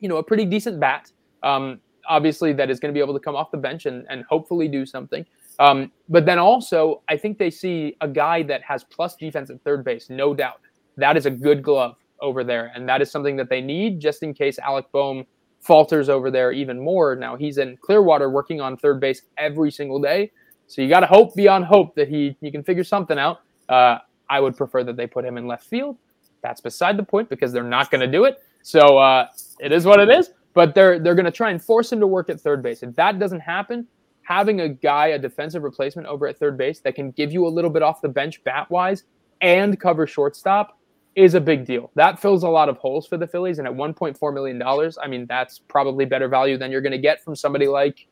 you 0.00 0.08
know, 0.08 0.18
a 0.18 0.22
pretty 0.22 0.44
decent 0.44 0.78
bat. 0.78 1.10
Um, 1.42 1.80
obviously, 2.08 2.52
that 2.52 2.68
is 2.68 2.78
going 2.78 2.92
to 2.92 2.94
be 2.94 3.02
able 3.02 3.14
to 3.14 3.20
come 3.20 3.36
off 3.36 3.50
the 3.50 3.62
bench 3.68 3.86
and 3.86 4.04
and 4.10 4.24
hopefully 4.28 4.68
do 4.68 4.84
something. 4.84 5.24
Um, 5.58 5.92
but 6.08 6.24
then 6.24 6.38
also, 6.38 7.02
I 7.08 7.16
think 7.16 7.38
they 7.38 7.50
see 7.50 7.96
a 8.00 8.08
guy 8.08 8.42
that 8.44 8.62
has 8.62 8.84
plus 8.84 9.16
defense 9.16 9.50
at 9.50 9.62
third 9.62 9.84
base, 9.84 10.08
no 10.08 10.34
doubt. 10.34 10.60
That 10.96 11.16
is 11.16 11.26
a 11.26 11.30
good 11.30 11.62
glove 11.62 11.96
over 12.20 12.44
there. 12.44 12.72
And 12.74 12.88
that 12.88 13.02
is 13.02 13.10
something 13.10 13.36
that 13.36 13.48
they 13.48 13.60
need 13.60 14.00
just 14.00 14.22
in 14.22 14.34
case 14.34 14.58
Alec 14.58 14.86
Bohm 14.92 15.24
falters 15.60 16.08
over 16.08 16.30
there 16.30 16.52
even 16.52 16.78
more. 16.78 17.16
Now, 17.16 17.36
he's 17.36 17.58
in 17.58 17.76
Clearwater 17.78 18.30
working 18.30 18.60
on 18.60 18.76
third 18.76 19.00
base 19.00 19.22
every 19.36 19.70
single 19.70 20.00
day. 20.00 20.30
So 20.66 20.82
you 20.82 20.88
got 20.88 21.00
to 21.00 21.06
hope 21.06 21.34
beyond 21.34 21.64
hope 21.64 21.94
that 21.96 22.08
he, 22.08 22.36
he 22.40 22.50
can 22.50 22.62
figure 22.62 22.84
something 22.84 23.18
out. 23.18 23.40
Uh, 23.68 23.98
I 24.30 24.40
would 24.40 24.56
prefer 24.56 24.84
that 24.84 24.96
they 24.96 25.06
put 25.06 25.24
him 25.24 25.38
in 25.38 25.46
left 25.46 25.64
field. 25.64 25.96
That's 26.42 26.60
beside 26.60 26.96
the 26.96 27.02
point 27.02 27.28
because 27.28 27.52
they're 27.52 27.64
not 27.64 27.90
going 27.90 28.00
to 28.00 28.10
do 28.10 28.24
it. 28.24 28.38
So 28.62 28.98
uh, 28.98 29.26
it 29.60 29.72
is 29.72 29.84
what 29.86 29.98
it 29.98 30.08
is. 30.08 30.30
But 30.54 30.74
they're 30.74 30.98
they're 30.98 31.14
going 31.14 31.24
to 31.24 31.30
try 31.30 31.50
and 31.50 31.62
force 31.62 31.92
him 31.92 32.00
to 32.00 32.06
work 32.06 32.30
at 32.30 32.40
third 32.40 32.62
base. 32.62 32.82
If 32.82 32.96
that 32.96 33.18
doesn't 33.20 33.40
happen, 33.40 33.86
having 34.28 34.60
a 34.60 34.68
guy, 34.68 35.06
a 35.06 35.18
defensive 35.18 35.62
replacement 35.62 36.06
over 36.06 36.26
at 36.26 36.36
third 36.36 36.58
base 36.58 36.80
that 36.80 36.94
can 36.94 37.10
give 37.12 37.32
you 37.32 37.46
a 37.46 37.48
little 37.48 37.70
bit 37.70 37.82
off 37.82 38.02
the 38.02 38.08
bench 38.10 38.44
bat 38.44 38.70
wise 38.70 39.04
and 39.40 39.80
cover 39.80 40.06
shortstop 40.06 40.78
is 41.14 41.32
a 41.32 41.40
big 41.40 41.64
deal. 41.64 41.90
That 41.94 42.20
fills 42.20 42.42
a 42.42 42.48
lot 42.48 42.68
of 42.68 42.76
holes 42.76 43.06
for 43.06 43.16
the 43.16 43.26
Phillies. 43.26 43.58
And 43.58 43.66
at 43.66 43.72
$1.4 43.72 44.34
million, 44.34 44.62
I 45.02 45.08
mean, 45.08 45.24
that's 45.26 45.60
probably 45.60 46.04
better 46.04 46.28
value 46.28 46.58
than 46.58 46.70
you're 46.70 46.82
going 46.82 46.92
to 46.92 46.98
get 46.98 47.24
from 47.24 47.34
somebody 47.34 47.68
like, 47.68 48.06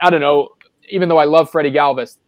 I 0.00 0.10
don't 0.10 0.20
know, 0.20 0.50
even 0.90 1.08
though 1.08 1.18
I 1.18 1.24
love 1.24 1.50
Freddie 1.50 1.72
Galvis, 1.72 2.18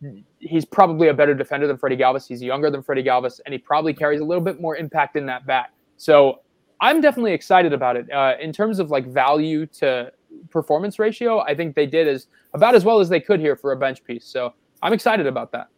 he's 0.41 0.65
probably 0.65 1.07
a 1.07 1.15
better 1.15 1.35
defender 1.35 1.69
than 1.69 1.79
Freddie 1.79 1.97
Galvis. 1.97 2.27
He's 2.27 2.43
younger 2.43 2.69
than 2.69 2.83
Freddie 2.83 3.05
Galvis, 3.05 3.39
and 3.47 3.53
he 3.53 3.59
probably 3.59 3.95
carries 3.95 4.21
a 4.21 4.25
little 4.25 4.43
bit 4.43 4.61
more 4.61 4.77
impact 4.77 5.15
in 5.15 5.25
that 5.27 5.47
bat. 5.47 5.71
So 5.99 6.41
I'm 6.81 7.01
definitely 7.01 7.33
excited 7.33 7.73
about 7.73 7.95
it. 7.95 8.11
Uh, 8.11 8.35
in 8.41 8.53
terms 8.53 8.81
of 8.81 8.91
like 8.91 9.07
value 9.07 9.67
to 9.67 10.11
performance 10.51 10.99
ratio, 10.99 11.41
I 11.41 11.55
think 11.55 11.75
they 11.75 11.87
did 11.87 12.09
as 12.09 12.27
about 12.55 12.75
as 12.75 12.85
well 12.85 13.01
as 13.01 13.09
they 13.09 13.21
could 13.21 13.41
here 13.41 13.57
for 13.57 13.73
a 13.73 13.77
bench 13.77 14.05
piece. 14.05 14.25
So 14.25 14.55
I'm 14.83 14.93
excited 14.93 15.27
about 15.27 15.53
that. 15.53 15.69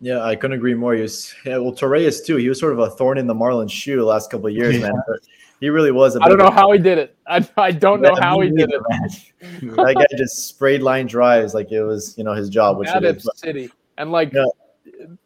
Yeah, 0.00 0.22
I 0.22 0.36
couldn't 0.36 0.56
agree 0.56 0.74
more. 0.74 0.94
He 0.94 1.02
was 1.02 1.34
yeah, 1.44 1.58
well, 1.58 1.72
Torreyes 1.72 2.24
too. 2.24 2.36
He 2.36 2.48
was 2.48 2.60
sort 2.60 2.72
of 2.72 2.78
a 2.78 2.90
thorn 2.90 3.18
in 3.18 3.26
the 3.26 3.34
Marlins 3.34 3.72
shoe 3.72 3.96
the 3.96 4.04
last 4.04 4.30
couple 4.30 4.46
of 4.46 4.54
years, 4.54 4.76
yeah. 4.76 4.82
man. 4.82 5.02
But 5.08 5.20
he 5.60 5.70
really 5.70 5.90
was. 5.90 6.16
I 6.16 6.28
don't 6.28 6.38
know 6.38 6.50
how 6.50 6.70
he 6.70 6.78
did 6.78 6.98
it. 6.98 7.16
I, 7.26 7.46
I 7.56 7.72
don't 7.72 8.00
know 8.00 8.14
how 8.14 8.40
he 8.40 8.50
did 8.50 8.70
it. 8.70 8.80
Man. 8.88 9.74
that 9.74 9.94
guy 9.96 10.16
just 10.16 10.48
sprayed 10.48 10.82
line 10.82 11.06
drives 11.06 11.52
like 11.52 11.72
it 11.72 11.82
was, 11.82 12.16
you 12.16 12.22
know, 12.22 12.32
his 12.32 12.48
job. 12.48 12.78
Which 12.78 12.88
it 12.90 13.04
is. 13.04 13.28
City 13.34 13.70
and 13.96 14.12
like 14.12 14.32
yeah. 14.32 14.44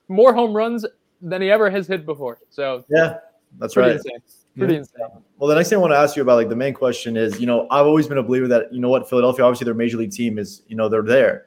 more 0.09 0.33
home 0.35 0.55
runs 0.57 0.87
than 1.21 1.43
he 1.43 1.51
ever 1.51 1.71
has 1.71 1.87
hit 1.87 2.07
before. 2.07 2.39
So 2.49 2.85
yeah, 2.89 3.19
that's 3.59 3.77
right. 3.77 3.93
Insane. 3.93 4.19
Pretty 4.57 4.75
yeah. 4.75 4.81
insane. 4.81 5.07
Well, 5.39 5.49
the 5.49 5.55
next 5.55 5.71
thing 5.71 5.79
I 5.79 5.81
want 5.81 5.93
to 5.93 5.99
ask 5.99 6.15
you 6.17 6.23
about, 6.23 6.37
like 6.37 6.49
the 6.49 6.57
main 6.57 6.75
question 6.75 7.17
is, 7.17 7.41
you 7.41 7.47
know, 7.47 7.67
I've 7.71 7.87
always 7.87 8.07
been 8.07 8.19
a 8.19 8.23
believer 8.23 8.49
that 8.49 8.73
you 8.73 8.81
know 8.81 8.89
what 8.89 9.09
Philadelphia, 9.09 9.45
obviously 9.45 9.65
their 9.65 9.75
major 9.75 9.97
league 9.97 10.13
team 10.13 10.39
is, 10.39 10.63
you 10.69 10.77
know, 10.77 10.89
they're 10.89 11.03
there, 11.03 11.47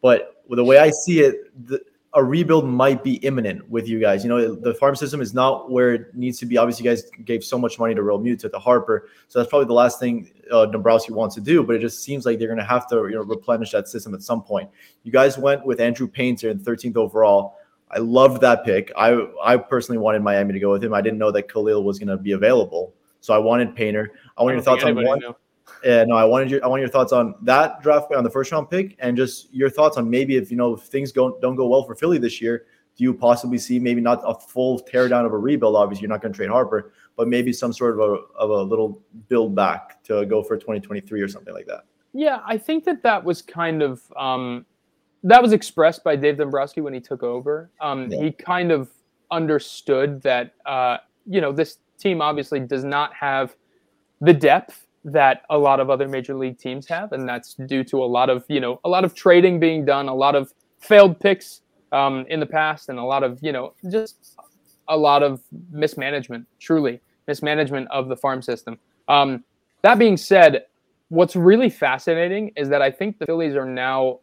but 0.00 0.36
the 0.48 0.64
way 0.64 0.78
I 0.78 0.90
see 0.90 1.20
it, 1.20 1.52
the, 1.68 1.80
a 2.16 2.24
rebuild 2.24 2.66
might 2.66 3.04
be 3.04 3.16
imminent 3.16 3.68
with 3.68 3.86
you 3.86 4.00
guys. 4.00 4.24
You 4.24 4.30
know, 4.30 4.54
the 4.54 4.72
farm 4.72 4.96
system 4.96 5.20
is 5.20 5.34
not 5.34 5.70
where 5.70 5.92
it 5.92 6.14
needs 6.14 6.38
to 6.38 6.46
be. 6.46 6.56
Obviously, 6.56 6.84
you 6.84 6.90
guys 6.90 7.04
gave 7.26 7.44
so 7.44 7.58
much 7.58 7.78
money 7.78 7.94
to 7.94 8.00
Realmuto 8.00 8.40
to, 8.40 8.48
to 8.48 8.58
Harper, 8.58 9.10
so 9.28 9.38
that's 9.38 9.50
probably 9.50 9.66
the 9.66 9.74
last 9.74 10.00
thing 10.00 10.30
uh, 10.50 10.64
Dombrowski 10.64 11.12
wants 11.12 11.34
to 11.34 11.42
do. 11.42 11.62
But 11.62 11.76
it 11.76 11.80
just 11.80 12.02
seems 12.02 12.24
like 12.24 12.38
they're 12.38 12.48
going 12.48 12.58
to 12.58 12.64
have 12.64 12.88
to, 12.88 13.06
you 13.08 13.16
know, 13.16 13.22
replenish 13.22 13.72
that 13.72 13.86
system 13.86 14.14
at 14.14 14.22
some 14.22 14.42
point. 14.42 14.70
You 15.02 15.12
guys 15.12 15.36
went 15.36 15.66
with 15.66 15.78
Andrew 15.78 16.08
Painter 16.08 16.48
in 16.48 16.58
13th 16.58 16.96
overall. 16.96 17.58
I 17.90 17.98
loved 17.98 18.40
that 18.40 18.64
pick. 18.64 18.90
I 18.96 19.26
I 19.42 19.56
personally 19.56 19.98
wanted 19.98 20.22
Miami 20.22 20.52
to 20.52 20.60
go 20.60 20.72
with 20.72 20.82
him. 20.82 20.92
I 20.92 21.00
didn't 21.00 21.18
know 21.18 21.30
that 21.30 21.48
Kahlil 21.48 21.84
was 21.84 21.98
going 21.98 22.08
to 22.08 22.16
be 22.16 22.32
available, 22.32 22.94
so 23.20 23.32
I 23.34 23.38
wanted 23.38 23.74
Painter. 23.74 24.12
I 24.36 24.42
want 24.42 24.54
your 24.54 24.62
thoughts 24.62 24.84
on 24.84 24.94
one. 25.04 25.22
Yeah, 25.84 26.04
no, 26.04 26.16
I 26.16 26.24
wanted 26.24 26.50
your 26.50 26.64
I 26.64 26.68
want 26.68 26.80
your 26.80 26.88
thoughts 26.88 27.12
on 27.12 27.34
that 27.42 27.82
draft 27.82 28.12
on 28.12 28.24
the 28.24 28.30
first 28.30 28.50
round 28.50 28.70
pick, 28.70 28.96
and 28.98 29.16
just 29.16 29.52
your 29.52 29.70
thoughts 29.70 29.96
on 29.96 30.08
maybe 30.10 30.36
if 30.36 30.50
you 30.50 30.56
know 30.56 30.74
if 30.74 30.82
things 30.82 31.12
don't 31.12 31.40
don't 31.40 31.54
go 31.54 31.68
well 31.68 31.84
for 31.84 31.94
Philly 31.94 32.18
this 32.18 32.40
year, 32.40 32.66
do 32.96 33.04
you 33.04 33.14
possibly 33.14 33.58
see 33.58 33.78
maybe 33.78 34.00
not 34.00 34.20
a 34.24 34.34
full 34.34 34.80
teardown 34.80 35.24
of 35.24 35.32
a 35.32 35.38
rebuild? 35.38 35.76
Obviously, 35.76 36.02
you're 36.02 36.08
not 36.08 36.22
going 36.22 36.32
to 36.32 36.36
trade 36.36 36.50
Harper, 36.50 36.92
but 37.16 37.28
maybe 37.28 37.52
some 37.52 37.72
sort 37.72 37.94
of 37.94 38.00
a 38.00 38.12
of 38.36 38.50
a 38.50 38.62
little 38.62 39.00
build 39.28 39.54
back 39.54 40.02
to 40.04 40.24
go 40.26 40.42
for 40.42 40.56
2023 40.56 41.20
or 41.20 41.28
something 41.28 41.54
like 41.54 41.66
that. 41.66 41.84
Yeah, 42.12 42.40
I 42.46 42.58
think 42.58 42.84
that 42.84 43.02
that 43.02 43.22
was 43.22 43.42
kind 43.42 43.82
of 43.82 44.02
um, 44.16 44.64
that 45.26 45.42
was 45.42 45.52
expressed 45.52 46.04
by 46.04 46.14
Dave 46.14 46.38
Dombrowski 46.38 46.80
when 46.80 46.94
he 46.94 47.00
took 47.00 47.24
over. 47.24 47.68
Um, 47.80 48.10
yeah. 48.10 48.22
He 48.22 48.30
kind 48.30 48.70
of 48.70 48.88
understood 49.32 50.22
that 50.22 50.54
uh, 50.64 50.98
you 51.26 51.40
know 51.40 51.52
this 51.52 51.78
team 51.98 52.20
obviously 52.22 52.60
does 52.60 52.84
not 52.84 53.12
have 53.12 53.56
the 54.20 54.32
depth 54.32 54.86
that 55.04 55.42
a 55.50 55.58
lot 55.58 55.80
of 55.80 55.90
other 55.90 56.08
major 56.08 56.34
league 56.34 56.58
teams 56.58 56.86
have, 56.86 57.12
and 57.12 57.28
that's 57.28 57.54
due 57.54 57.82
to 57.84 58.02
a 58.02 58.06
lot 58.06 58.30
of 58.30 58.44
you 58.48 58.60
know 58.60 58.80
a 58.84 58.88
lot 58.88 59.04
of 59.04 59.14
trading 59.14 59.58
being 59.58 59.84
done, 59.84 60.08
a 60.08 60.14
lot 60.14 60.36
of 60.36 60.54
failed 60.78 61.18
picks 61.18 61.62
um, 61.90 62.24
in 62.28 62.38
the 62.38 62.46
past, 62.46 62.88
and 62.88 62.98
a 62.98 63.04
lot 63.04 63.24
of 63.24 63.38
you 63.42 63.50
know 63.50 63.74
just 63.90 64.36
a 64.88 64.96
lot 64.96 65.24
of 65.24 65.42
mismanagement, 65.72 66.46
truly 66.60 67.00
mismanagement 67.26 67.88
of 67.90 68.08
the 68.08 68.16
farm 68.16 68.40
system. 68.40 68.78
Um, 69.08 69.42
that 69.82 69.98
being 69.98 70.16
said, 70.16 70.66
what's 71.08 71.34
really 71.34 71.68
fascinating 71.68 72.52
is 72.56 72.68
that 72.68 72.80
I 72.80 72.92
think 72.92 73.18
the 73.18 73.26
Phillies 73.26 73.56
are 73.56 73.66
now 73.66 74.20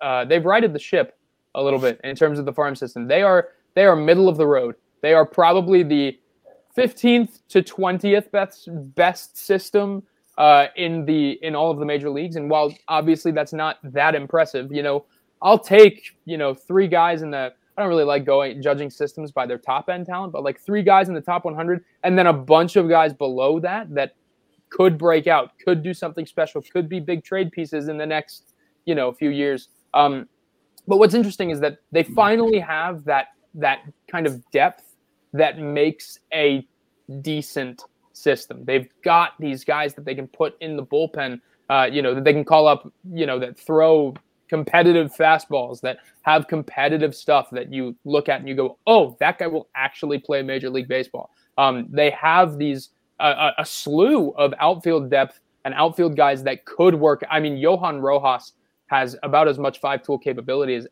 uh, 0.00 0.24
they've 0.24 0.44
righted 0.44 0.72
the 0.72 0.78
ship 0.78 1.18
a 1.54 1.62
little 1.62 1.78
bit 1.78 2.00
in 2.04 2.14
terms 2.14 2.38
of 2.38 2.44
the 2.44 2.52
farm 2.52 2.76
system. 2.76 3.08
They 3.08 3.22
are 3.22 3.48
they 3.74 3.84
are 3.84 3.96
middle 3.96 4.28
of 4.28 4.36
the 4.36 4.46
road. 4.46 4.76
They 5.02 5.14
are 5.14 5.26
probably 5.26 5.82
the 5.82 6.18
15th 6.76 7.40
to 7.48 7.62
20th 7.62 8.30
best 8.30 8.68
best 8.94 9.36
system 9.36 10.02
uh, 10.38 10.66
in 10.76 11.04
the 11.06 11.38
in 11.42 11.54
all 11.54 11.70
of 11.70 11.78
the 11.78 11.86
major 11.86 12.10
leagues. 12.10 12.36
And 12.36 12.50
while 12.50 12.72
obviously 12.88 13.32
that's 13.32 13.52
not 13.52 13.78
that 13.82 14.14
impressive, 14.14 14.72
you 14.72 14.82
know, 14.82 15.04
I'll 15.42 15.58
take 15.58 16.16
you 16.24 16.38
know 16.38 16.54
three 16.54 16.88
guys 16.88 17.22
in 17.22 17.30
the. 17.30 17.52
I 17.78 17.82
don't 17.82 17.90
really 17.90 18.04
like 18.04 18.24
going 18.24 18.62
judging 18.62 18.88
systems 18.88 19.32
by 19.32 19.44
their 19.44 19.58
top 19.58 19.90
end 19.90 20.06
talent, 20.06 20.32
but 20.32 20.42
like 20.42 20.58
three 20.58 20.82
guys 20.82 21.08
in 21.08 21.14
the 21.14 21.20
top 21.20 21.44
100, 21.44 21.84
and 22.04 22.18
then 22.18 22.26
a 22.26 22.32
bunch 22.32 22.76
of 22.76 22.88
guys 22.88 23.12
below 23.12 23.60
that 23.60 23.94
that 23.94 24.14
could 24.70 24.96
break 24.96 25.26
out, 25.26 25.50
could 25.62 25.82
do 25.82 25.92
something 25.92 26.24
special, 26.24 26.62
could 26.62 26.88
be 26.88 27.00
big 27.00 27.22
trade 27.22 27.52
pieces 27.52 27.88
in 27.88 27.98
the 27.98 28.06
next 28.06 28.54
you 28.86 28.94
know 28.94 29.12
few 29.12 29.30
years. 29.30 29.68
Um, 29.96 30.28
but 30.86 30.98
what's 30.98 31.14
interesting 31.14 31.50
is 31.50 31.58
that 31.60 31.78
they 31.90 32.02
finally 32.02 32.60
have 32.60 33.04
that 33.04 33.28
that 33.54 33.80
kind 34.08 34.26
of 34.26 34.48
depth 34.50 34.96
that 35.32 35.58
makes 35.58 36.20
a 36.32 36.66
decent 37.22 37.84
system. 38.12 38.64
They've 38.64 38.88
got 39.02 39.32
these 39.40 39.64
guys 39.64 39.94
that 39.94 40.04
they 40.04 40.14
can 40.14 40.28
put 40.28 40.56
in 40.60 40.76
the 40.76 40.84
bullpen, 40.84 41.40
uh, 41.70 41.88
you 41.90 42.02
know, 42.02 42.14
that 42.14 42.24
they 42.24 42.32
can 42.32 42.44
call 42.44 42.66
up, 42.66 42.92
you 43.12 43.26
know, 43.26 43.38
that 43.38 43.58
throw 43.58 44.14
competitive 44.48 45.12
fastballs, 45.14 45.80
that 45.80 45.98
have 46.22 46.46
competitive 46.46 47.14
stuff 47.14 47.48
that 47.50 47.72
you 47.72 47.96
look 48.04 48.28
at 48.28 48.40
and 48.40 48.48
you 48.48 48.54
go, 48.54 48.78
oh, 48.86 49.16
that 49.20 49.38
guy 49.38 49.46
will 49.46 49.68
actually 49.74 50.18
play 50.18 50.42
Major 50.42 50.70
League 50.70 50.88
Baseball. 50.88 51.30
Um, 51.58 51.86
they 51.90 52.10
have 52.10 52.58
these 52.58 52.90
uh, 53.18 53.52
a 53.56 53.64
slew 53.64 54.30
of 54.32 54.52
outfield 54.60 55.10
depth 55.10 55.40
and 55.64 55.74
outfield 55.74 56.16
guys 56.16 56.42
that 56.44 56.64
could 56.66 56.94
work. 56.94 57.24
I 57.30 57.40
mean, 57.40 57.56
Johan 57.56 58.00
Rojas 58.00 58.52
has 58.86 59.16
about 59.22 59.48
as 59.48 59.58
much 59.58 59.80
five 59.80 60.02
tool 60.02 60.18
capability 60.18 60.74
as 60.74 60.86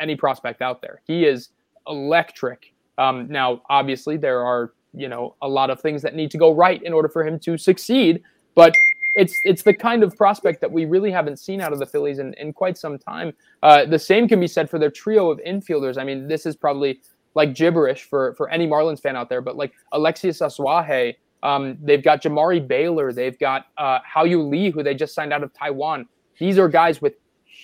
any 0.00 0.16
prospect 0.16 0.62
out 0.62 0.80
there. 0.80 1.02
He 1.06 1.24
is 1.24 1.50
electric. 1.86 2.72
Um, 2.98 3.28
now, 3.28 3.62
obviously, 3.68 4.16
there 4.16 4.44
are 4.44 4.72
you 4.92 5.08
know 5.08 5.36
a 5.42 5.48
lot 5.48 5.70
of 5.70 5.80
things 5.80 6.02
that 6.02 6.14
need 6.14 6.30
to 6.30 6.38
go 6.38 6.52
right 6.54 6.82
in 6.82 6.92
order 6.92 7.08
for 7.08 7.26
him 7.26 7.38
to 7.40 7.56
succeed. 7.56 8.22
But 8.54 8.76
it's 9.14 9.38
it's 9.44 9.62
the 9.62 9.74
kind 9.74 10.02
of 10.02 10.16
prospect 10.16 10.60
that 10.60 10.70
we 10.70 10.84
really 10.84 11.10
haven't 11.10 11.38
seen 11.38 11.60
out 11.60 11.72
of 11.72 11.78
the 11.78 11.86
Phillies 11.86 12.18
in, 12.18 12.34
in 12.34 12.52
quite 12.52 12.78
some 12.78 12.98
time. 12.98 13.32
Uh, 13.62 13.84
the 13.84 13.98
same 13.98 14.28
can 14.28 14.40
be 14.40 14.46
said 14.46 14.70
for 14.70 14.78
their 14.78 14.90
trio 14.90 15.30
of 15.30 15.40
infielders. 15.46 15.98
I 15.98 16.04
mean, 16.04 16.28
this 16.28 16.46
is 16.46 16.56
probably 16.56 17.00
like 17.34 17.54
gibberish 17.54 18.04
for 18.04 18.34
for 18.34 18.48
any 18.50 18.66
Marlins 18.66 19.00
fan 19.00 19.16
out 19.16 19.28
there, 19.28 19.40
but 19.40 19.56
like 19.56 19.72
Alexeis 19.92 20.40
Azuaje, 20.40 21.16
um, 21.42 21.78
they've 21.82 22.02
got 22.02 22.22
Jamari 22.22 22.66
Baylor, 22.66 23.12
they've 23.12 23.38
got 23.38 23.66
uh, 23.78 24.00
Hao-Yu 24.04 24.42
Lee, 24.42 24.70
who 24.70 24.82
they 24.82 24.94
just 24.94 25.14
signed 25.14 25.32
out 25.32 25.42
of 25.42 25.52
Taiwan. 25.54 26.06
These 26.38 26.58
are 26.58 26.68
guys 26.68 27.00
with 27.00 27.14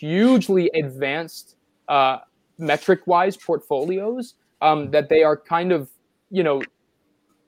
hugely 0.01 0.71
advanced 0.75 1.57
uh, 1.89 2.19
metric 2.59 3.01
wise 3.07 3.37
portfolios 3.37 4.35
um, 4.61 4.91
that 4.91 5.09
they 5.09 5.23
are 5.23 5.37
kind 5.37 5.73
of 5.73 5.91
you 6.31 6.43
know 6.43 6.63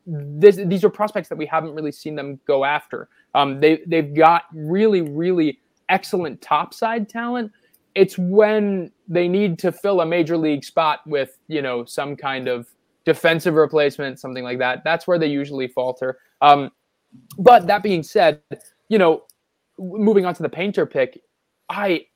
this, 0.06 0.56
these 0.56 0.84
are 0.84 0.90
prospects 0.90 1.28
that 1.28 1.36
we 1.36 1.44
haven't 1.44 1.74
really 1.74 1.92
seen 1.92 2.14
them 2.14 2.40
go 2.46 2.64
after. 2.64 3.08
Um, 3.34 3.60
they 3.60 3.82
they've 3.86 4.14
got 4.14 4.44
really 4.54 5.02
really 5.02 5.58
excellent 5.88 6.40
topside 6.40 7.08
talent. 7.08 7.52
It's 7.94 8.16
when 8.16 8.92
they 9.08 9.28
need 9.28 9.58
to 9.60 9.72
fill 9.72 10.00
a 10.00 10.06
major 10.06 10.36
league 10.36 10.64
spot 10.64 11.00
with 11.06 11.38
you 11.48 11.62
know 11.62 11.84
some 11.84 12.16
kind 12.16 12.48
of 12.48 12.68
defensive 13.04 13.54
replacement, 13.54 14.20
something 14.20 14.44
like 14.44 14.58
that. 14.58 14.84
That's 14.84 15.06
where 15.06 15.18
they 15.18 15.26
usually 15.26 15.68
falter. 15.68 16.18
Um, 16.40 16.70
but 17.38 17.66
that 17.66 17.82
being 17.82 18.02
said, 18.02 18.42
you 18.88 18.98
know, 18.98 19.24
moving 19.78 20.26
on 20.26 20.34
to 20.34 20.42
the 20.42 20.48
painter 20.48 20.84
pick, 20.84 21.20
I 21.68 22.06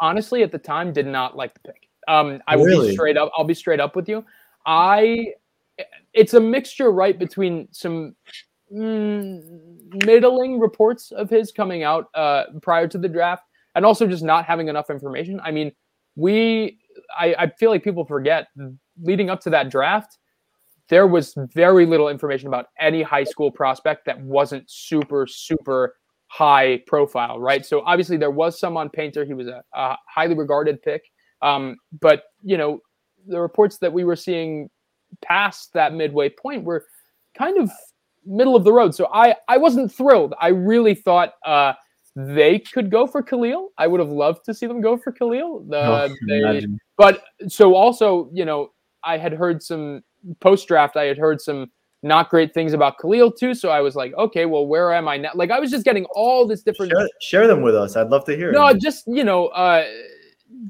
honestly 0.00 0.42
at 0.42 0.52
the 0.52 0.58
time 0.58 0.92
did 0.92 1.06
not 1.06 1.36
like 1.36 1.54
the 1.54 1.60
pick. 1.60 1.88
Um, 2.08 2.40
I 2.46 2.56
will 2.56 2.86
be 2.86 2.92
straight 2.92 3.16
up. 3.16 3.30
I'll 3.36 3.44
be 3.44 3.54
straight 3.54 3.80
up 3.80 3.94
with 3.94 4.08
you. 4.08 4.24
I 4.66 5.34
it's 6.12 6.34
a 6.34 6.40
mixture, 6.40 6.90
right, 6.90 7.18
between 7.18 7.68
some 7.70 8.14
mm, 8.72 10.04
middling 10.04 10.58
reports 10.58 11.12
of 11.12 11.30
his 11.30 11.52
coming 11.52 11.82
out 11.82 12.08
uh, 12.14 12.44
prior 12.62 12.88
to 12.88 12.98
the 12.98 13.08
draft 13.08 13.44
and 13.74 13.84
also 13.84 14.06
just 14.06 14.24
not 14.24 14.44
having 14.44 14.68
enough 14.68 14.90
information. 14.90 15.40
I 15.44 15.50
mean, 15.50 15.72
we, 16.16 16.78
I, 17.18 17.34
I 17.38 17.46
feel 17.50 17.70
like 17.70 17.84
people 17.84 18.04
forget 18.04 18.48
leading 19.00 19.30
up 19.30 19.40
to 19.42 19.50
that 19.50 19.70
draft, 19.70 20.18
there 20.88 21.06
was 21.06 21.34
very 21.54 21.86
little 21.86 22.08
information 22.08 22.48
about 22.48 22.66
any 22.78 23.02
high 23.02 23.24
school 23.24 23.50
prospect 23.50 24.04
that 24.06 24.20
wasn't 24.20 24.68
super, 24.68 25.26
super 25.26 25.96
high 26.30 26.80
profile, 26.86 27.40
right? 27.40 27.66
So 27.66 27.80
obviously 27.80 28.16
there 28.16 28.30
was 28.30 28.58
some 28.58 28.76
on 28.76 28.88
Painter. 28.88 29.24
He 29.24 29.34
was 29.34 29.48
a, 29.48 29.62
a 29.74 29.96
highly 30.06 30.34
regarded 30.34 30.80
pick. 30.80 31.02
Um, 31.42 31.76
but, 32.00 32.22
you 32.42 32.56
know, 32.56 32.80
the 33.26 33.40
reports 33.40 33.78
that 33.78 33.92
we 33.92 34.04
were 34.04 34.14
seeing 34.14 34.70
past 35.22 35.72
that 35.72 35.92
midway 35.92 36.28
point 36.28 36.62
were 36.62 36.86
kind 37.36 37.58
of 37.58 37.68
middle 38.24 38.54
of 38.54 38.62
the 38.62 38.72
road. 38.72 38.94
So 38.94 39.08
I 39.12 39.34
I 39.48 39.56
wasn't 39.56 39.92
thrilled. 39.92 40.34
I 40.40 40.48
really 40.48 40.94
thought 40.94 41.32
uh, 41.44 41.72
they 42.14 42.60
could 42.60 42.90
go 42.90 43.08
for 43.08 43.22
Kahlil. 43.22 43.68
I 43.76 43.88
would 43.88 43.98
have 43.98 44.10
loved 44.10 44.44
to 44.44 44.54
see 44.54 44.66
them 44.66 44.80
go 44.80 44.96
for 44.96 45.12
Kahlil. 45.12 45.66
Uh, 45.72 46.08
oh, 46.08 46.14
they, 46.28 46.64
but 46.96 47.24
so 47.48 47.74
also, 47.74 48.30
you 48.32 48.44
know, 48.44 48.70
I 49.02 49.18
had 49.18 49.32
heard 49.32 49.62
some 49.62 50.02
post 50.38 50.68
draft. 50.68 50.96
I 50.96 51.04
had 51.04 51.18
heard 51.18 51.40
some 51.40 51.72
not 52.02 52.30
great 52.30 52.54
things 52.54 52.72
about 52.72 52.98
Kahlil 52.98 53.36
too. 53.36 53.54
So 53.54 53.68
I 53.68 53.80
was 53.80 53.94
like, 53.94 54.14
okay, 54.14 54.46
well, 54.46 54.66
where 54.66 54.92
am 54.92 55.08
I 55.08 55.16
now? 55.16 55.30
Like 55.34 55.50
I 55.50 55.60
was 55.60 55.70
just 55.70 55.84
getting 55.84 56.04
all 56.14 56.46
this 56.46 56.62
different. 56.62 56.92
Share, 56.92 57.08
share 57.20 57.46
them 57.46 57.62
with 57.62 57.74
us. 57.74 57.96
I'd 57.96 58.08
love 58.08 58.24
to 58.26 58.36
hear. 58.36 58.52
No, 58.52 58.68
them. 58.68 58.80
just 58.80 59.04
you 59.06 59.24
know, 59.24 59.48
uh, 59.48 59.86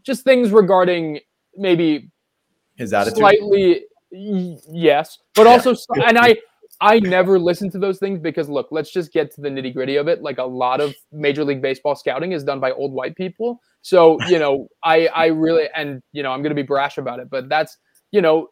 just 0.03 0.25
things 0.25 0.51
regarding 0.51 1.21
maybe 1.57 2.11
his 2.77 2.93
attitude, 2.93 3.19
slightly 3.19 3.85
yes, 4.13 5.19
but 5.35 5.47
also, 5.47 5.75
and 6.07 6.19
I, 6.19 6.37
I 6.81 6.99
never 7.01 7.39
listen 7.39 7.71
to 7.73 7.79
those 7.79 7.99
things 7.99 8.19
because 8.19 8.49
look, 8.49 8.69
let's 8.71 8.91
just 8.91 9.13
get 9.13 9.33
to 9.35 9.41
the 9.41 9.49
nitty 9.49 9.73
gritty 9.75 9.97
of 9.97 10.09
it. 10.09 10.23
Like 10.23 10.39
a 10.39 10.45
lot 10.45 10.81
of 10.81 10.95
Major 11.13 11.45
League 11.45 11.63
Baseball 11.63 11.95
scouting 11.95 12.33
is 12.33 12.43
done 12.43 12.61
by 12.61 12.73
old 12.73 12.93
white 12.93 13.17
people. 13.17 13.61
So 13.83 14.19
you 14.29 14.39
know, 14.39 14.69
I, 14.83 15.07
I 15.09 15.27
really, 15.27 15.69
and 15.75 16.03
you 16.13 16.23
know, 16.23 16.33
I'm 16.33 16.43
gonna 16.43 16.55
be 16.55 16.63
brash 16.63 16.99
about 16.99 17.21
it, 17.21 17.31
but 17.31 17.49
that's, 17.49 17.77
you 18.11 18.21
know, 18.21 18.49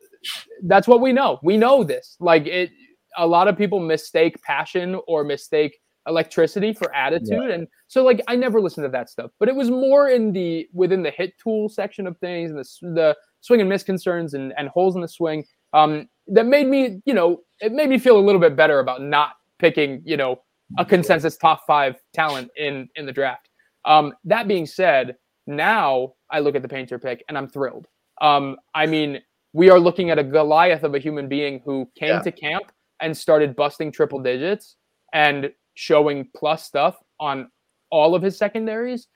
that's 0.64 0.88
what 0.88 1.00
we 1.00 1.12
know. 1.12 1.38
We 1.42 1.56
know 1.56 1.84
this. 1.84 2.16
Like 2.20 2.46
it, 2.46 2.70
a 3.16 3.26
lot 3.26 3.48
of 3.48 3.56
people 3.56 3.80
mistake 3.80 4.40
passion 4.42 5.00
or 5.06 5.24
mistake 5.24 5.78
electricity 6.06 6.72
for 6.72 6.94
attitude 6.94 7.28
yeah. 7.48 7.54
and 7.54 7.68
so 7.86 8.02
like 8.02 8.22
i 8.28 8.34
never 8.34 8.62
listened 8.62 8.82
to 8.82 8.88
that 8.88 9.10
stuff 9.10 9.30
but 9.38 9.46
it 9.46 9.54
was 9.54 9.68
more 9.70 10.08
in 10.08 10.32
the 10.32 10.66
within 10.72 11.02
the 11.02 11.10
hit 11.10 11.34
tool 11.38 11.68
section 11.68 12.06
of 12.06 12.16
things 12.16 12.50
and 12.50 12.58
the, 12.58 12.94
the 12.94 13.16
swing 13.42 13.60
and 13.60 13.68
miss 13.68 13.82
concerns 13.82 14.32
and, 14.32 14.54
and 14.56 14.68
holes 14.70 14.94
in 14.94 15.02
the 15.02 15.08
swing 15.08 15.44
um, 15.72 16.08
that 16.28 16.46
made 16.46 16.66
me, 16.66 17.00
you 17.04 17.14
know, 17.14 17.40
it 17.60 17.72
made 17.72 17.88
me 17.88 17.98
feel 17.98 18.18
a 18.18 18.20
little 18.20 18.40
bit 18.40 18.56
better 18.56 18.80
about 18.80 19.02
not 19.02 19.32
picking, 19.58 20.02
you 20.04 20.16
know, 20.16 20.40
a 20.78 20.84
consensus 20.84 21.36
top 21.36 21.66
five 21.66 21.96
talent 22.12 22.50
in 22.56 22.88
in 22.96 23.06
the 23.06 23.12
draft. 23.12 23.48
Um, 23.84 24.14
that 24.24 24.48
being 24.48 24.66
said, 24.66 25.16
now 25.46 26.14
I 26.30 26.40
look 26.40 26.54
at 26.54 26.62
the 26.62 26.68
painter 26.68 26.98
pick 26.98 27.24
and 27.28 27.38
I'm 27.38 27.48
thrilled. 27.48 27.86
Um, 28.20 28.56
I 28.74 28.86
mean, 28.86 29.20
we 29.52 29.70
are 29.70 29.80
looking 29.80 30.10
at 30.10 30.18
a 30.18 30.24
Goliath 30.24 30.82
of 30.82 30.94
a 30.94 30.98
human 30.98 31.28
being 31.28 31.60
who 31.64 31.90
came 31.96 32.08
yeah. 32.08 32.22
to 32.22 32.32
camp 32.32 32.70
and 33.00 33.16
started 33.16 33.56
busting 33.56 33.92
triple 33.92 34.20
digits 34.20 34.76
and 35.12 35.50
showing 35.74 36.28
plus 36.36 36.64
stuff 36.64 36.96
on 37.20 37.50
all 37.90 38.14
of 38.14 38.22
his 38.22 38.36
secondaries 38.36 39.08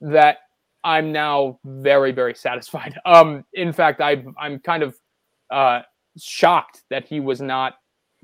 that 0.00 0.38
I'm 0.84 1.12
now 1.12 1.58
very, 1.64 2.12
very 2.12 2.34
satisfied. 2.34 2.98
Um, 3.06 3.44
in 3.54 3.72
fact, 3.72 4.00
I, 4.00 4.24
I'm 4.38 4.60
kind 4.60 4.82
of 4.82 4.96
uh, 5.50 5.82
shocked 6.18 6.82
that 6.90 7.06
he 7.06 7.20
was 7.20 7.40
not 7.40 7.74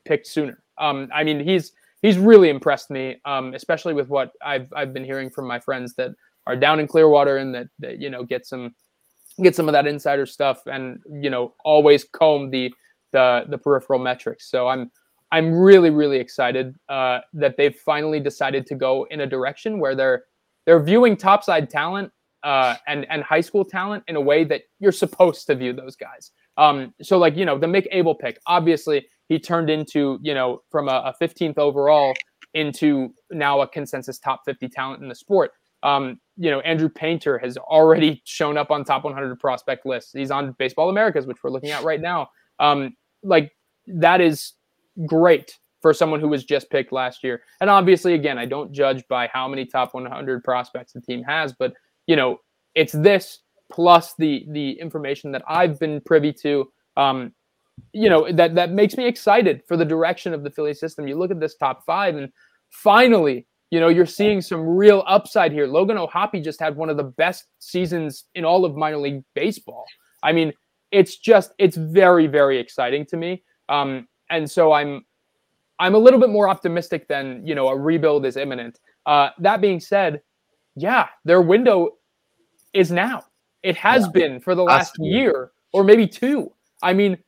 picked 0.04 0.26
sooner. 0.26 0.62
Um, 0.78 1.08
I 1.12 1.24
mean, 1.24 1.40
he's 1.40 1.72
he's 2.02 2.18
really 2.18 2.48
impressed 2.48 2.90
me, 2.90 3.16
um, 3.24 3.54
especially 3.54 3.94
with 3.94 4.08
what 4.08 4.32
I've 4.42 4.72
I've 4.74 4.92
been 4.92 5.04
hearing 5.04 5.30
from 5.30 5.46
my 5.46 5.58
friends 5.58 5.94
that 5.94 6.10
are 6.46 6.56
down 6.56 6.78
in 6.78 6.86
Clearwater 6.86 7.38
and 7.38 7.54
that, 7.54 7.68
that 7.80 8.00
you 8.00 8.10
know 8.10 8.22
get 8.22 8.46
some 8.46 8.74
get 9.42 9.54
some 9.54 9.68
of 9.68 9.72
that 9.72 9.86
insider 9.86 10.26
stuff 10.26 10.66
and 10.66 11.00
you 11.20 11.30
know 11.30 11.54
always 11.64 12.04
comb 12.04 12.50
the 12.50 12.72
the 13.12 13.44
the 13.48 13.58
peripheral 13.58 13.98
metrics. 13.98 14.50
So 14.50 14.68
I'm 14.68 14.90
I'm 15.32 15.52
really 15.52 15.90
really 15.90 16.18
excited 16.18 16.74
uh, 16.88 17.20
that 17.34 17.56
they've 17.56 17.74
finally 17.74 18.20
decided 18.20 18.66
to 18.66 18.74
go 18.74 19.06
in 19.10 19.20
a 19.20 19.26
direction 19.26 19.78
where 19.78 19.94
they're 19.94 20.24
they're 20.64 20.82
viewing 20.82 21.16
topside 21.16 21.70
talent 21.70 22.12
uh, 22.42 22.76
and 22.86 23.06
and 23.10 23.22
high 23.22 23.40
school 23.40 23.64
talent 23.64 24.04
in 24.08 24.16
a 24.16 24.20
way 24.20 24.44
that 24.44 24.62
you're 24.78 24.92
supposed 24.92 25.46
to 25.46 25.54
view 25.54 25.72
those 25.72 25.96
guys. 25.96 26.30
Um, 26.56 26.94
so 27.02 27.18
like 27.18 27.36
you 27.36 27.44
know 27.44 27.58
the 27.58 27.66
Mick 27.66 27.86
Abel 27.92 28.14
pick, 28.14 28.38
obviously 28.46 29.06
he 29.28 29.38
turned 29.38 29.70
into 29.70 30.18
you 30.22 30.34
know 30.34 30.62
from 30.70 30.88
a, 30.88 31.14
a 31.20 31.24
15th 31.24 31.58
overall 31.58 32.14
into 32.54 33.12
now 33.30 33.60
a 33.60 33.68
consensus 33.68 34.18
top 34.18 34.40
50 34.46 34.68
talent 34.68 35.02
in 35.02 35.08
the 35.08 35.14
sport. 35.14 35.52
Um, 35.82 36.20
you 36.36 36.50
know 36.50 36.60
Andrew 36.60 36.88
Painter 36.88 37.38
has 37.38 37.56
already 37.56 38.22
shown 38.24 38.56
up 38.56 38.70
on 38.70 38.84
top 38.84 39.04
100 39.04 39.38
prospect 39.38 39.86
lists. 39.86 40.12
He's 40.12 40.30
on 40.30 40.54
Baseball 40.58 40.90
Americas, 40.90 41.26
which 41.26 41.42
we're 41.42 41.50
looking 41.50 41.70
at 41.70 41.82
right 41.82 42.00
now. 42.00 42.28
Um, 42.58 42.96
like 43.22 43.52
that 43.86 44.20
is 44.20 44.54
great 45.06 45.56
for 45.82 45.92
someone 45.92 46.20
who 46.20 46.28
was 46.28 46.44
just 46.44 46.70
picked 46.70 46.92
last 46.92 47.22
year. 47.22 47.42
And 47.60 47.70
obviously, 47.70 48.14
again, 48.14 48.38
I 48.38 48.46
don't 48.46 48.72
judge 48.72 49.04
by 49.08 49.28
how 49.32 49.46
many 49.46 49.66
top 49.66 49.94
100 49.94 50.42
prospects 50.42 50.92
the 50.92 51.00
team 51.00 51.22
has, 51.24 51.52
but 51.52 51.74
you 52.06 52.16
know, 52.16 52.38
it's 52.74 52.92
this 52.92 53.40
plus 53.70 54.14
the 54.18 54.46
the 54.50 54.72
information 54.72 55.32
that 55.32 55.42
I've 55.48 55.78
been 55.78 56.00
privy 56.00 56.32
to. 56.42 56.70
Um, 56.96 57.32
you 57.92 58.08
know 58.08 58.30
that 58.32 58.54
that 58.54 58.70
makes 58.70 58.96
me 58.96 59.06
excited 59.06 59.62
for 59.68 59.76
the 59.76 59.84
direction 59.84 60.32
of 60.32 60.42
the 60.42 60.50
Philly 60.50 60.74
system. 60.74 61.06
You 61.06 61.18
look 61.18 61.30
at 61.30 61.40
this 61.40 61.56
top 61.56 61.84
five, 61.84 62.16
and 62.16 62.30
finally, 62.70 63.46
you 63.76 63.80
know, 63.80 63.88
you're 63.88 64.06
seeing 64.06 64.40
some 64.40 64.66
real 64.66 65.04
upside 65.06 65.52
here. 65.52 65.66
Logan 65.66 65.98
O'Hoppe 65.98 66.42
just 66.42 66.58
had 66.58 66.74
one 66.76 66.88
of 66.88 66.96
the 66.96 67.04
best 67.04 67.44
seasons 67.58 68.24
in 68.34 68.42
all 68.42 68.64
of 68.64 68.74
minor 68.74 68.96
league 68.96 69.22
baseball. 69.34 69.84
I 70.22 70.32
mean, 70.32 70.54
it's 70.92 71.18
just 71.18 71.52
it's 71.58 71.76
very 71.76 72.26
very 72.26 72.58
exciting 72.58 73.04
to 73.04 73.18
me. 73.18 73.44
Um, 73.68 74.08
and 74.30 74.50
so 74.50 74.72
I'm 74.72 75.04
I'm 75.78 75.94
a 75.94 75.98
little 75.98 76.18
bit 76.18 76.30
more 76.30 76.48
optimistic 76.48 77.06
than 77.06 77.46
you 77.46 77.54
know 77.54 77.68
a 77.68 77.76
rebuild 77.76 78.24
is 78.24 78.38
imminent. 78.38 78.80
Uh, 79.04 79.28
that 79.40 79.60
being 79.60 79.78
said, 79.78 80.22
yeah, 80.74 81.08
their 81.26 81.42
window 81.42 81.98
is 82.72 82.90
now. 82.90 83.24
It 83.62 83.76
has 83.76 84.04
yeah. 84.04 84.08
been 84.12 84.40
for 84.40 84.54
the 84.54 84.62
last 84.62 84.92
Absolutely. 84.92 85.18
year 85.18 85.50
or 85.74 85.84
maybe 85.84 86.06
two. 86.06 86.50
I 86.82 86.94
mean, 86.94 87.18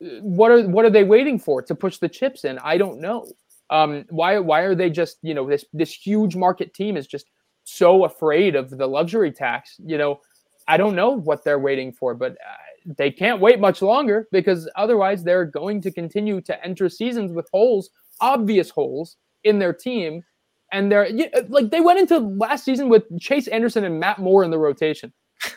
what 0.00 0.50
are 0.50 0.66
what 0.68 0.84
are 0.84 0.90
they 0.90 1.04
waiting 1.04 1.38
for 1.38 1.62
to 1.62 1.76
push 1.76 1.98
the 1.98 2.08
chips 2.08 2.44
in? 2.44 2.58
I 2.58 2.76
don't 2.76 3.00
know. 3.00 3.28
Um, 3.72 4.04
why 4.10 4.38
why 4.38 4.60
are 4.60 4.74
they 4.74 4.90
just 4.90 5.16
you 5.22 5.34
know 5.34 5.48
this 5.48 5.64
this 5.72 5.92
huge 5.92 6.36
market 6.36 6.74
team 6.74 6.96
is 6.96 7.06
just 7.06 7.26
so 7.64 8.04
afraid 8.04 8.54
of 8.54 8.70
the 8.70 8.86
luxury 8.86 9.32
tax? 9.32 9.76
You 9.78 9.98
know, 9.98 10.20
I 10.68 10.76
don't 10.76 10.94
know 10.94 11.10
what 11.10 11.42
they're 11.42 11.58
waiting 11.58 11.92
for, 11.92 12.14
but 12.14 12.32
uh, 12.32 12.92
they 12.98 13.10
can't 13.10 13.40
wait 13.40 13.60
much 13.60 13.80
longer 13.80 14.28
because 14.30 14.70
otherwise 14.76 15.24
they're 15.24 15.46
going 15.46 15.80
to 15.82 15.90
continue 15.90 16.40
to 16.42 16.64
enter 16.64 16.88
seasons 16.88 17.32
with 17.32 17.48
holes, 17.50 17.88
obvious 18.20 18.68
holes 18.68 19.16
in 19.44 19.58
their 19.58 19.72
team, 19.72 20.22
and 20.72 20.92
they're 20.92 21.08
like 21.48 21.70
they 21.70 21.80
went 21.80 21.98
into 21.98 22.18
last 22.18 22.64
season 22.64 22.90
with 22.90 23.04
Chase 23.18 23.48
Anderson 23.48 23.84
and 23.84 23.98
Matt 23.98 24.18
Moore 24.18 24.44
in 24.44 24.50
the 24.50 24.58
rotation, 24.58 25.12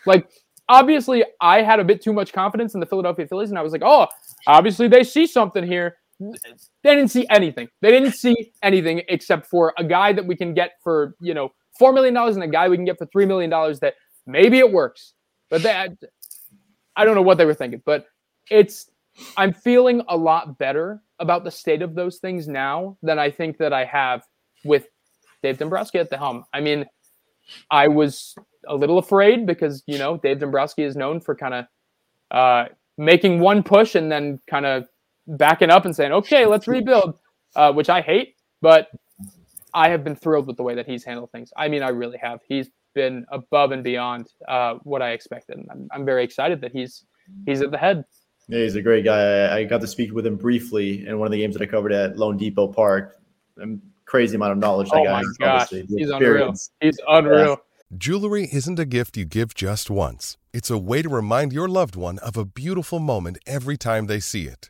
like 0.05 0.30
obviously 0.70 1.24
I 1.41 1.61
had 1.61 1.80
a 1.80 1.84
bit 1.84 2.01
too 2.01 2.13
much 2.13 2.34
confidence 2.34 2.74
in 2.74 2.80
the 2.80 2.86
Philadelphia 2.86 3.28
Phillies, 3.28 3.49
and 3.49 3.59
I 3.59 3.61
was 3.61 3.72
like, 3.72 3.84
oh, 3.84 4.07
obviously 4.47 4.88
they 4.88 5.03
see 5.03 5.28
something 5.28 5.66
here. 5.66 5.97
They 6.20 6.95
didn't 6.95 7.09
see 7.11 7.28
anything. 7.30 7.68
They 7.82 7.91
didn't 7.91 8.13
see 8.13 8.53
anything 8.63 9.01
except 9.09 9.47
for 9.47 9.74
a 9.78 9.84
guy 9.84 10.13
that 10.13 10.26
we 10.26 10.36
can 10.36 10.53
get 10.53 10.74
for 10.84 11.16
you 11.20 11.34
know 11.34 11.51
four 11.78 11.91
million 11.93 12.13
dollars 12.13 12.36
and 12.36 12.43
a 12.43 12.47
guy 12.47 12.70
we 12.70 12.78
can 12.78 12.86
get 12.86 12.97
for 12.97 13.05
three 13.07 13.26
million 13.26 13.49
dollars. 13.49 13.80
That 13.80 13.95
maybe 14.26 14.59
it 14.59 14.72
works, 14.72 15.13
but 15.49 15.63
that 15.63 15.91
I 16.95 17.05
don't 17.05 17.16
know 17.16 17.22
what 17.22 17.38
they 17.38 17.45
were 17.45 17.53
thinking. 17.53 17.82
But 17.86 18.05
it's 18.49 18.89
I'm 19.38 19.53
feeling 19.53 20.01
a 20.07 20.16
lot 20.16 20.57
better 20.57 21.01
about 21.20 21.43
the 21.43 21.51
state 21.51 21.82
of 21.82 21.95
those 21.95 22.18
things 22.18 22.47
now 22.47 22.97
than 23.01 23.20
I 23.20 23.32
think 23.32 23.57
that 23.57 23.74
I 23.74 23.86
have 23.86 24.24
with 24.63 24.88
Dave 25.41 25.57
Dombrowski 25.57 25.99
at 25.99 26.09
the 26.09 26.18
helm. 26.18 26.43
I 26.53 26.61
mean, 26.61 26.86
I 27.72 27.88
was 27.88 28.36
a 28.68 28.76
little 28.76 28.97
afraid 28.97 29.45
because 29.45 29.84
you 29.86 29.97
know 29.97 30.18
Dave 30.18 30.39
Dombrowski 30.39 30.84
is 30.84 30.95
known 30.95 31.20
for 31.20 31.36
kind 31.36 31.53
of 31.53 31.66
uh, 32.32 32.66
making 32.97 33.39
one 33.39 33.63
push 33.63 33.95
and 33.95 34.11
then 34.11 34.39
kind 34.47 34.66
of 34.66 34.88
backing 35.28 35.69
up 35.69 35.86
and 35.86 35.95
saying, 35.95 36.11
"Okay, 36.11 36.45
let's 36.45 36.67
rebuild," 36.67 37.17
uh, 37.55 37.71
which 37.73 37.89
I 37.89 38.01
hate. 38.01 38.36
But 38.61 38.89
I 39.73 39.89
have 39.89 40.03
been 40.03 40.15
thrilled 40.15 40.47
with 40.47 40.57
the 40.57 40.63
way 40.63 40.76
that 40.76 40.86
he's 40.86 41.03
handled 41.03 41.32
things. 41.32 41.51
I 41.55 41.67
mean, 41.67 41.84
I 41.84 41.89
really 41.89 42.17
have. 42.17 42.39
He's 42.47 42.69
been 42.93 43.26
above 43.32 43.71
and 43.71 43.84
beyond 43.84 44.28
uh, 44.47 44.76
what 44.84 45.01
I 45.01 45.11
expected. 45.11 45.57
And 45.57 45.67
I'm, 45.69 45.88
I'm 45.91 46.05
very 46.05 46.23
excited 46.23 46.61
that 46.61 46.71
he's 46.71 47.05
he's 47.45 47.61
at 47.61 47.71
the 47.71 47.78
head. 47.78 48.05
Yeah, 48.47 48.59
he's 48.61 48.76
a 48.76 48.82
great 48.82 49.05
guy. 49.05 49.55
I 49.55 49.63
got 49.63 49.82
to 49.82 49.88
speak 49.88 50.13
with 50.13 50.26
him 50.26 50.36
briefly 50.36 51.05
in 51.05 51.17
one 51.19 51.26
of 51.26 51.32
the 51.32 51.39
games 51.39 51.55
that 51.55 51.63
I 51.63 51.65
covered 51.65 51.91
at 51.91 52.15
loanDepot 52.15 52.76
Park. 52.76 53.19
And 53.57 53.82
crazy 54.05 54.36
amount 54.36 54.53
of 54.53 54.57
knowledge. 54.59 54.89
That 54.89 54.99
oh 54.99 55.03
guy 55.03 55.21
my 55.21 55.28
gosh, 55.39 55.69
he's 55.69 56.09
unreal. 56.09 56.53
He's 56.80 56.99
unreal. 57.07 57.57
Jewelry 57.95 58.49
isn't 58.51 58.80
a 58.80 58.86
gift 58.86 59.17
you 59.17 59.26
give 59.26 59.53
just 59.53 59.89
once. 59.89 60.38
It's 60.53 60.69
a 60.69 60.78
way 60.78 61.01
to 61.01 61.09
remind 61.09 61.53
your 61.53 61.67
loved 61.67 61.95
one 61.95 62.19
of 62.19 62.38
a 62.38 62.45
beautiful 62.45 62.99
moment 62.99 63.38
every 63.45 63.78
time 63.78 64.07
they 64.07 64.19
see 64.19 64.47
it. 64.47 64.69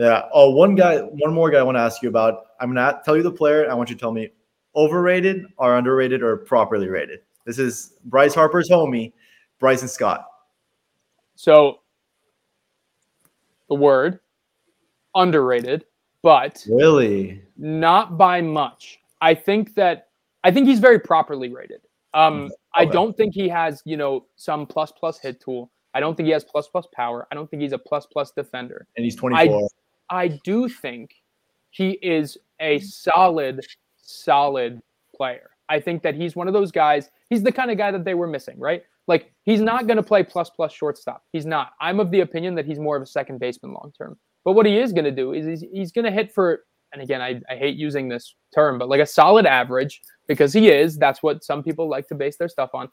Yeah. 0.00 0.22
Oh, 0.32 0.48
one 0.48 0.74
guy, 0.74 0.96
one 1.00 1.34
more 1.34 1.50
guy 1.50 1.58
I 1.58 1.62
want 1.62 1.76
to 1.76 1.82
ask 1.82 2.00
you 2.00 2.08
about. 2.08 2.46
I'm 2.58 2.72
gonna 2.72 3.02
tell 3.04 3.18
you 3.18 3.22
the 3.22 3.30
player. 3.30 3.70
I 3.70 3.74
want 3.74 3.90
you 3.90 3.96
to 3.96 4.00
tell 4.00 4.12
me 4.12 4.30
overrated 4.74 5.44
or 5.58 5.76
underrated 5.76 6.22
or 6.22 6.38
properly 6.38 6.88
rated. 6.88 7.20
This 7.44 7.58
is 7.58 7.92
Bryce 8.06 8.34
Harper's 8.34 8.70
homie, 8.70 9.12
Bryson 9.58 9.88
Stott. 9.88 10.24
So 11.34 11.80
the 13.68 13.74
word 13.74 14.20
underrated, 15.14 15.84
but 16.22 16.64
really 16.70 17.42
not 17.58 18.16
by 18.16 18.40
much. 18.40 19.00
I 19.20 19.34
think 19.34 19.74
that 19.74 20.08
I 20.44 20.50
think 20.50 20.66
he's 20.66 20.80
very 20.80 20.98
properly 20.98 21.52
rated. 21.52 21.82
Um, 22.14 22.44
okay. 22.44 22.54
I 22.74 22.84
don't 22.86 23.14
think 23.18 23.34
he 23.34 23.50
has, 23.50 23.82
you 23.84 23.98
know, 23.98 24.24
some 24.36 24.66
plus 24.66 24.92
plus 24.92 25.18
hit 25.18 25.42
tool. 25.42 25.70
I 25.92 26.00
don't 26.00 26.16
think 26.16 26.26
he 26.26 26.32
has 26.32 26.42
plus 26.42 26.68
plus 26.68 26.86
power. 26.94 27.28
I 27.30 27.34
don't 27.34 27.50
think 27.50 27.60
he's 27.60 27.72
a 27.72 27.78
plus 27.78 28.06
plus 28.06 28.30
defender. 28.30 28.86
And 28.96 29.04
he's 29.04 29.16
24. 29.16 29.58
I, 29.58 29.68
I 30.10 30.28
do 30.44 30.68
think 30.68 31.14
he 31.70 31.92
is 32.02 32.36
a 32.60 32.80
solid, 32.80 33.64
solid 34.02 34.82
player. 35.14 35.50
I 35.68 35.78
think 35.80 36.02
that 36.02 36.16
he's 36.16 36.34
one 36.34 36.48
of 36.48 36.52
those 36.52 36.72
guys. 36.72 37.10
He's 37.28 37.42
the 37.44 37.52
kind 37.52 37.70
of 37.70 37.78
guy 37.78 37.92
that 37.92 38.04
they 38.04 38.14
were 38.14 38.26
missing, 38.26 38.58
right? 38.58 38.82
Like 39.06 39.32
he's 39.44 39.60
not 39.60 39.86
going 39.86 39.96
to 39.96 40.02
play 40.02 40.22
plus 40.22 40.50
plus 40.50 40.72
shortstop. 40.72 41.22
He's 41.32 41.46
not. 41.46 41.72
I'm 41.80 42.00
of 42.00 42.10
the 42.10 42.20
opinion 42.20 42.54
that 42.56 42.66
he's 42.66 42.78
more 42.78 42.96
of 42.96 43.02
a 43.02 43.06
second 43.06 43.38
baseman 43.38 43.72
long 43.72 43.92
term. 43.96 44.18
But 44.44 44.52
what 44.52 44.66
he 44.66 44.78
is 44.78 44.92
going 44.92 45.04
to 45.04 45.10
do 45.10 45.32
is 45.32 45.46
he's, 45.46 45.70
he's 45.72 45.92
going 45.92 46.06
to 46.06 46.10
hit 46.10 46.32
for, 46.32 46.64
and 46.92 47.02
again, 47.02 47.20
I, 47.20 47.40
I 47.48 47.56
hate 47.56 47.76
using 47.76 48.08
this 48.08 48.34
term, 48.54 48.78
but 48.78 48.88
like 48.88 49.00
a 49.00 49.06
solid 49.06 49.46
average 49.46 50.00
because 50.26 50.52
he 50.52 50.70
is. 50.70 50.96
That's 50.96 51.22
what 51.22 51.44
some 51.44 51.62
people 51.62 51.88
like 51.88 52.08
to 52.08 52.14
base 52.14 52.36
their 52.36 52.48
stuff 52.48 52.70
on. 52.74 52.88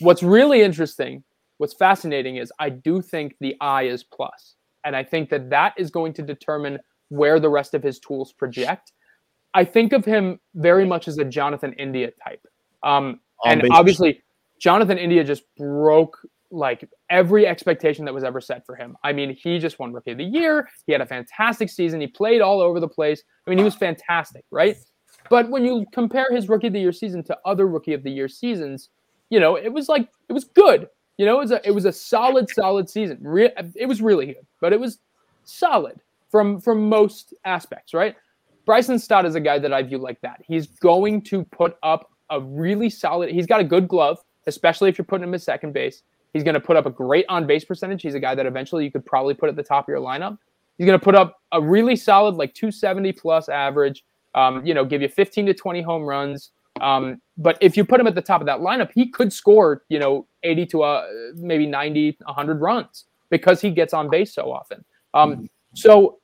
What's 0.00 0.22
really 0.22 0.62
interesting, 0.62 1.22
what's 1.58 1.74
fascinating 1.74 2.36
is 2.36 2.52
I 2.58 2.70
do 2.70 3.02
think 3.02 3.36
the 3.40 3.56
eye 3.60 3.84
is 3.84 4.02
plus, 4.02 4.56
and 4.84 4.96
I 4.96 5.04
think 5.04 5.30
that 5.30 5.50
that 5.50 5.74
is 5.76 5.90
going 5.90 6.12
to 6.14 6.22
determine 6.22 6.78
where 7.08 7.40
the 7.40 7.48
rest 7.48 7.74
of 7.74 7.82
his 7.82 7.98
tools 7.98 8.32
project. 8.32 8.92
I 9.54 9.64
think 9.64 9.92
of 9.92 10.04
him 10.04 10.38
very 10.54 10.86
much 10.86 11.08
as 11.08 11.18
a 11.18 11.24
Jonathan 11.24 11.72
India 11.74 12.10
type, 12.24 12.46
um, 12.82 13.20
and 13.44 13.62
obviously 13.70 14.22
Jonathan 14.60 14.98
India 14.98 15.24
just 15.24 15.42
broke 15.56 16.16
like 16.52 16.88
every 17.08 17.46
expectation 17.46 18.04
that 18.04 18.14
was 18.14 18.24
ever 18.24 18.40
set 18.40 18.66
for 18.66 18.74
him. 18.74 18.96
I 19.04 19.12
mean, 19.12 19.36
he 19.40 19.58
just 19.58 19.78
won 19.78 19.92
Rookie 19.92 20.12
of 20.12 20.18
the 20.18 20.24
Year. 20.24 20.68
He 20.86 20.92
had 20.92 21.00
a 21.00 21.06
fantastic 21.06 21.70
season. 21.70 22.00
He 22.00 22.08
played 22.08 22.40
all 22.40 22.60
over 22.60 22.80
the 22.80 22.88
place. 22.88 23.22
I 23.46 23.50
mean, 23.50 23.58
he 23.58 23.64
was 23.64 23.76
fantastic, 23.76 24.44
right? 24.50 24.76
But 25.28 25.50
when 25.50 25.64
you 25.64 25.86
compare 25.92 26.26
his 26.30 26.48
rookie 26.48 26.68
of 26.68 26.72
the 26.72 26.80
year 26.80 26.92
season 26.92 27.22
to 27.24 27.38
other 27.44 27.66
rookie 27.66 27.92
of 27.92 28.02
the 28.02 28.10
year 28.10 28.28
seasons, 28.28 28.90
you 29.28 29.38
know, 29.38 29.56
it 29.56 29.72
was 29.72 29.88
like 29.88 30.08
it 30.28 30.32
was 30.32 30.44
good. 30.44 30.88
You 31.20 31.26
know, 31.26 31.36
it 31.36 31.40
was 31.40 31.50
a 31.50 31.68
it 31.68 31.72
was 31.72 31.84
a 31.84 31.92
solid, 31.92 32.48
solid 32.48 32.88
season. 32.88 33.18
Re- 33.20 33.52
it 33.74 33.84
was 33.84 34.00
really 34.00 34.24
good, 34.24 34.46
but 34.58 34.72
it 34.72 34.80
was 34.80 35.00
solid 35.44 36.00
from 36.30 36.58
from 36.62 36.88
most 36.88 37.34
aspects, 37.44 37.92
right? 37.92 38.16
Bryson 38.64 38.98
Stott 38.98 39.26
is 39.26 39.34
a 39.34 39.40
guy 39.40 39.58
that 39.58 39.70
I 39.70 39.82
view 39.82 39.98
like 39.98 40.18
that. 40.22 40.40
He's 40.42 40.68
going 40.68 41.20
to 41.24 41.44
put 41.44 41.76
up 41.82 42.10
a 42.30 42.40
really 42.40 42.88
solid. 42.88 43.28
He's 43.28 43.46
got 43.46 43.60
a 43.60 43.64
good 43.64 43.86
glove, 43.86 44.16
especially 44.46 44.88
if 44.88 44.96
you're 44.96 45.04
putting 45.04 45.24
him 45.24 45.34
at 45.34 45.42
second 45.42 45.74
base. 45.74 46.04
He's 46.32 46.42
going 46.42 46.54
to 46.54 46.60
put 46.60 46.78
up 46.78 46.86
a 46.86 46.90
great 46.90 47.26
on 47.28 47.46
base 47.46 47.66
percentage. 47.66 48.00
He's 48.00 48.14
a 48.14 48.20
guy 48.20 48.34
that 48.34 48.46
eventually 48.46 48.84
you 48.84 48.90
could 48.90 49.04
probably 49.04 49.34
put 49.34 49.50
at 49.50 49.56
the 49.56 49.62
top 49.62 49.84
of 49.84 49.88
your 49.88 50.00
lineup. 50.00 50.38
He's 50.78 50.86
going 50.86 50.98
to 50.98 51.04
put 51.04 51.14
up 51.14 51.42
a 51.52 51.60
really 51.60 51.96
solid, 51.96 52.36
like 52.36 52.54
270 52.54 53.12
plus 53.12 53.50
average 53.50 54.04
um, 54.34 54.64
you 54.64 54.74
know, 54.74 54.84
give 54.84 55.02
you 55.02 55.08
15 55.08 55.46
to 55.46 55.54
20 55.54 55.82
home 55.82 56.02
runs. 56.04 56.50
Um, 56.80 57.20
but 57.36 57.58
if 57.60 57.76
you 57.76 57.84
put 57.84 58.00
him 58.00 58.06
at 58.06 58.14
the 58.14 58.22
top 58.22 58.40
of 58.40 58.46
that 58.46 58.60
lineup, 58.60 58.90
he 58.94 59.08
could 59.08 59.32
score, 59.32 59.82
you 59.88 59.98
know, 59.98 60.26
80 60.42 60.66
to 60.66 60.82
uh, 60.82 61.06
maybe 61.36 61.66
90, 61.66 62.18
100 62.24 62.60
runs 62.60 63.04
because 63.30 63.60
he 63.60 63.70
gets 63.70 63.94
on 63.94 64.10
base 64.10 64.32
so 64.34 64.52
often. 64.52 64.84
Um, 65.14 65.32
mm-hmm. 65.32 65.44
So 65.74 66.18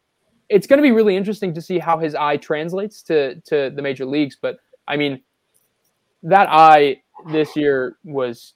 it's 0.49 0.67
going 0.67 0.79
to 0.79 0.83
be 0.83 0.93
really 0.93 1.17
interesting 1.17 1.55
to 1.55 1.63
see 1.63 1.79
how 1.79 1.99
his 1.99 2.15
eye 2.15 2.37
translates 2.37 3.03
to 3.03 3.41
to 3.43 3.71
the 3.75 3.83
major 3.83 4.05
leagues. 4.05 4.37
But 4.41 4.59
I 4.87 4.97
mean, 4.97 5.23
that 6.23 6.49
eye 6.51 7.03
this 7.31 7.57
year 7.57 7.97
was 8.05 8.55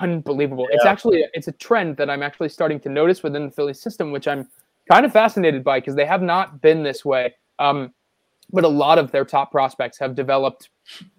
unbelievable. 0.00 0.68
It's 0.70 0.84
actually 0.84 1.24
it's 1.32 1.48
a 1.48 1.52
trend 1.52 1.96
that 1.96 2.10
I'm 2.10 2.22
actually 2.22 2.48
starting 2.48 2.80
to 2.80 2.88
notice 2.88 3.22
within 3.22 3.46
the 3.46 3.50
Philly 3.50 3.74
system, 3.74 4.12
which 4.12 4.28
I'm 4.28 4.48
kind 4.90 5.04
of 5.04 5.12
fascinated 5.12 5.64
by 5.64 5.80
because 5.80 5.94
they 5.94 6.06
have 6.06 6.22
not 6.22 6.60
been 6.60 6.82
this 6.82 7.04
way. 7.04 7.34
Um, 7.58 7.92
but 8.52 8.64
a 8.64 8.68
lot 8.68 8.98
of 8.98 9.10
their 9.12 9.24
top 9.24 9.50
prospects 9.50 9.98
have 9.98 10.14
developed 10.14 10.70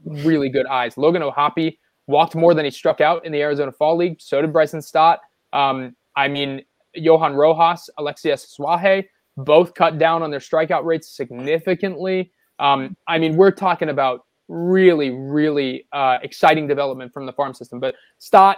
really 0.06 0.50
good 0.50 0.66
eyes. 0.68 0.98
Logan 0.98 1.22
O'Hoppe 1.22 1.78
walked 2.08 2.36
more 2.36 2.54
than 2.54 2.66
he 2.66 2.72
struck 2.72 3.02
out 3.02 3.26
in 3.26 3.32
the 3.32 3.42
Arizona 3.42 3.72
Fall 3.72 3.98
League. 3.98 4.22
So 4.22 4.42
did 4.42 4.54
Bryson 4.54 4.82
Stott. 4.82 5.20
Um, 5.54 5.96
I 6.16 6.28
mean, 6.28 6.64
Johan 6.96 7.34
Rojas, 7.34 7.90
Alexeis 8.00 8.58
Azuaje, 8.60 9.06
both 9.36 9.74
cut 9.74 10.00
down 10.00 10.24
on 10.24 10.32
their 10.32 10.40
strikeout 10.40 10.84
rates 10.84 11.10
significantly. 11.16 12.32
Um, 12.60 12.96
I 13.08 13.20
mean, 13.20 13.36
we're 13.36 13.52
talking 13.52 13.90
about 13.90 14.26
really, 14.48 15.10
really 15.12 15.86
uh, 15.92 16.18
exciting 16.24 16.68
development 16.68 17.14
from 17.14 17.26
the 17.26 17.34
farm 17.34 17.54
system. 17.54 17.80
But 17.80 17.96
Stott 18.18 18.58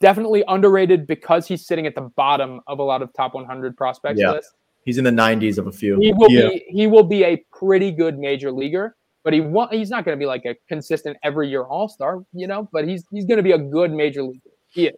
definitely 0.00 0.42
underrated 0.48 1.06
because 1.06 1.46
he's 1.46 1.64
sitting 1.64 1.86
at 1.86 1.94
the 1.94 2.02
bottom 2.02 2.60
of 2.66 2.80
a 2.80 2.82
lot 2.82 3.00
of 3.02 3.12
top 3.14 3.34
100 3.34 3.76
prospects 3.76 4.20
Yeah. 4.20 4.32
lists. 4.32 4.52
He's 4.84 4.98
in 4.98 5.04
the 5.04 5.10
90s 5.10 5.58
of 5.58 5.66
a 5.66 5.72
few. 5.72 5.98
He 6.00 6.12
will 6.12 6.30
Yeah. 6.30 6.48
be 6.48 6.64
he 6.68 6.86
will 6.86 7.04
be 7.04 7.24
a 7.24 7.36
pretty 7.56 7.90
good 7.92 8.18
major 8.18 8.50
leaguer, 8.50 8.96
but 9.24 9.32
he 9.32 9.40
wa- 9.40 9.68
he's 9.70 9.90
not 9.90 10.04
going 10.04 10.16
to 10.16 10.20
be 10.20 10.26
like 10.26 10.44
a 10.44 10.56
consistent 10.68 11.16
every 11.22 11.48
year 11.48 11.62
All 11.62 11.88
Star, 11.88 12.22
you 12.32 12.46
know. 12.46 12.68
But 12.72 12.88
he's 12.88 13.04
he's 13.12 13.24
going 13.24 13.36
to 13.38 13.42
be 13.42 13.52
a 13.52 13.58
good 13.58 13.92
major 13.92 14.22
leaguer. 14.22 14.50
He 14.68 14.86
is. 14.86 14.94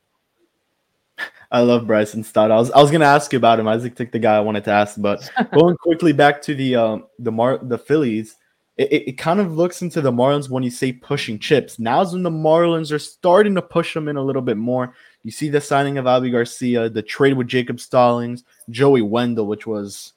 I 1.52 1.60
love 1.60 1.86
Bryson 1.86 2.24
Stott. 2.24 2.50
I 2.50 2.56
was 2.56 2.70
I 2.72 2.80
was 2.82 2.90
gonna 2.90 3.04
ask 3.04 3.32
you 3.32 3.36
about 3.36 3.60
him. 3.60 3.68
Isaac 3.68 3.94
took 3.94 4.10
the 4.10 4.18
guy 4.18 4.36
I 4.36 4.40
wanted 4.40 4.64
to 4.64 4.70
ask, 4.72 5.00
but 5.00 5.30
going 5.54 5.76
quickly 5.76 6.12
back 6.12 6.42
to 6.42 6.54
the 6.54 6.74
um 6.74 7.04
the 7.20 7.30
Mar 7.30 7.58
the 7.62 7.78
Phillies, 7.78 8.36
it, 8.76 8.92
it, 8.92 9.08
it 9.10 9.12
kind 9.12 9.40
of 9.40 9.56
looks 9.56 9.82
into 9.82 10.00
the 10.00 10.12
Marlins 10.12 10.48
when 10.48 10.62
you 10.62 10.70
say 10.70 10.92
pushing 10.92 11.38
chips. 11.38 11.78
Now's 11.78 12.12
when 12.12 12.22
the 12.22 12.30
Marlins 12.30 12.92
are 12.92 12.98
starting 12.98 13.54
to 13.54 13.62
push 13.62 13.94
them 13.94 14.08
in 14.08 14.16
a 14.16 14.22
little 14.22 14.42
bit 14.42 14.56
more. 14.56 14.94
You 15.22 15.30
see 15.30 15.48
the 15.48 15.60
signing 15.60 15.96
of 15.98 16.06
Albie 16.06 16.32
Garcia, 16.32 16.88
the 16.88 17.02
trade 17.02 17.36
with 17.36 17.46
Jacob 17.46 17.80
Stallings, 17.80 18.44
Joey 18.70 19.02
Wendle, 19.02 19.46
which 19.46 19.66
was 19.66 20.12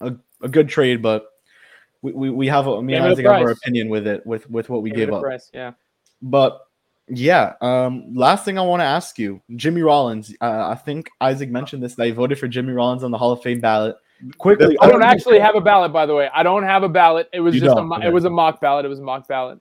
a, 0.00 0.14
a 0.42 0.48
good 0.48 0.68
trade, 0.68 1.02
but 1.02 1.26
we, 2.02 2.12
we, 2.12 2.30
we 2.30 2.46
have 2.46 2.66
a, 2.66 2.82
me 2.82 2.94
Gave 2.94 3.02
and 3.02 3.12
Isaac 3.12 3.26
have 3.26 3.42
our 3.42 3.50
opinion 3.50 3.88
with 3.88 4.06
it 4.06 4.26
with 4.26 4.48
with 4.48 4.70
what 4.70 4.82
we 4.82 4.90
Give 4.90 5.08
gave 5.08 5.12
up. 5.12 5.22
price, 5.22 5.50
Yeah. 5.52 5.72
But 6.22 6.60
yeah, 7.08 7.54
um, 7.60 8.14
last 8.14 8.44
thing 8.44 8.58
I 8.58 8.62
want 8.62 8.80
to 8.80 8.84
ask 8.84 9.18
you, 9.18 9.42
Jimmy 9.56 9.82
Rollins. 9.82 10.34
Uh, 10.40 10.68
I 10.68 10.74
think 10.76 11.10
Isaac 11.20 11.50
mentioned 11.50 11.82
this. 11.82 11.96
That 11.96 12.06
he 12.06 12.12
voted 12.12 12.38
for 12.38 12.48
Jimmy 12.48 12.72
Rollins 12.72 13.02
on 13.04 13.10
the 13.10 13.18
Hall 13.18 13.32
of 13.32 13.42
Fame 13.42 13.60
ballot. 13.60 13.96
Quickly, 14.38 14.76
I 14.80 14.88
don't 14.88 15.02
actually 15.02 15.38
have 15.38 15.54
a 15.54 15.60
ballot, 15.60 15.92
by 15.92 16.06
the 16.06 16.14
way. 16.14 16.28
I 16.34 16.42
don't 16.42 16.62
have 16.64 16.82
a 16.82 16.88
ballot. 16.88 17.28
It 17.32 17.40
was 17.40 17.54
You 17.54 17.60
just 17.62 17.76
a 17.76 17.82
mo- 17.82 18.00
it 18.02 18.12
was 18.12 18.24
a 18.24 18.30
mock 18.30 18.60
ballot. 18.60 18.84
It 18.84 18.88
was 18.88 18.98
a 18.98 19.02
mock 19.02 19.26
ballot. 19.28 19.58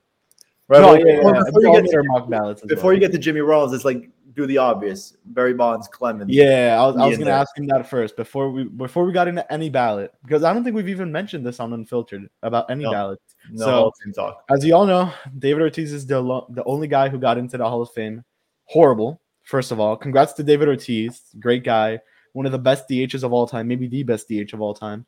Right, 0.68 0.82
No, 0.82 0.88
well, 0.89 0.99
yeah, 0.99 1.24
well, 1.24 1.36
yeah. 1.36 1.41
Before, 1.45 1.62
you 1.62 1.82
get 1.82 1.91
to, 1.91 2.03
mock 2.03 2.30
ballots. 2.30 2.62
before 2.62 2.84
well. 2.86 2.93
you 2.93 2.99
get 2.99 3.12
to 3.14 3.18
Jimmy 3.18 3.39
Rollins, 3.39 3.74
it's 3.74 3.86
like 3.86 4.10
do 4.34 4.45
the 4.45 4.57
obvious. 4.57 5.16
Barry 5.26 5.53
Bonds, 5.53 5.88
Clemens. 5.88 6.30
yeah, 6.32 6.78
I 6.80 6.86
was, 6.86 6.95
I 6.97 7.07
was 7.07 7.18
gonna 7.18 7.32
ask 7.32 7.57
him 7.57 7.68
that 7.68 7.89
first 7.89 8.16
before 8.16 8.51
we 8.51 8.66
before 8.66 9.05
we 9.05 9.12
got 9.14 9.28
into 9.28 9.51
any 9.51 9.70
ballot 9.70 10.14
because 10.24 10.43
I 10.43 10.53
don't 10.53 10.64
think 10.64 10.76
we've 10.76 10.89
even 10.89 11.12
mentioned 11.12 11.45
this 11.45 11.60
on 11.60 11.74
Unfiltered 11.74 12.30
about 12.43 12.70
any 12.70 12.84
No. 12.84 12.91
ballot. 12.91 13.20
No 13.51 13.66
So- 13.66 13.72
Hall 13.72 13.88
of 13.88 13.93
Fame 14.03 14.14
talk. 14.14 14.43
As 14.49 14.64
you 14.66 14.76
all 14.76 14.86
know, 14.86 15.12
David 15.39 15.62
Ortiz 15.64 15.91
is 15.93 16.05
the 16.05 16.20
lo- 16.22 16.45
the 16.49 16.64
only 16.66 16.88
guy 16.88 17.10
who 17.10 17.18
got 17.18 17.38
into 17.38 17.57
the 17.57 17.68
Hall 17.68 17.82
of 17.82 17.89
Fame. 17.91 18.24
Horrible. 18.66 19.20
First 19.43 19.72
of 19.72 19.80
all, 19.80 19.97
congrats 19.97 20.34
to 20.34 20.43
David 20.43 20.68
Ortiz, 20.68 21.24
great 21.39 21.64
guy, 21.64 21.99
one 22.34 22.46
of 22.46 22.52
the 22.52 22.60
best 22.60 22.88
DHs 22.90 23.24
of 23.24 23.34
all 23.34 23.48
time, 23.48 23.68
maybe 23.68 23.88
the 23.88 24.04
best 24.04 24.28
DH 24.28 24.54
of 24.54 24.62
all 24.62 24.74
time. 24.74 25.06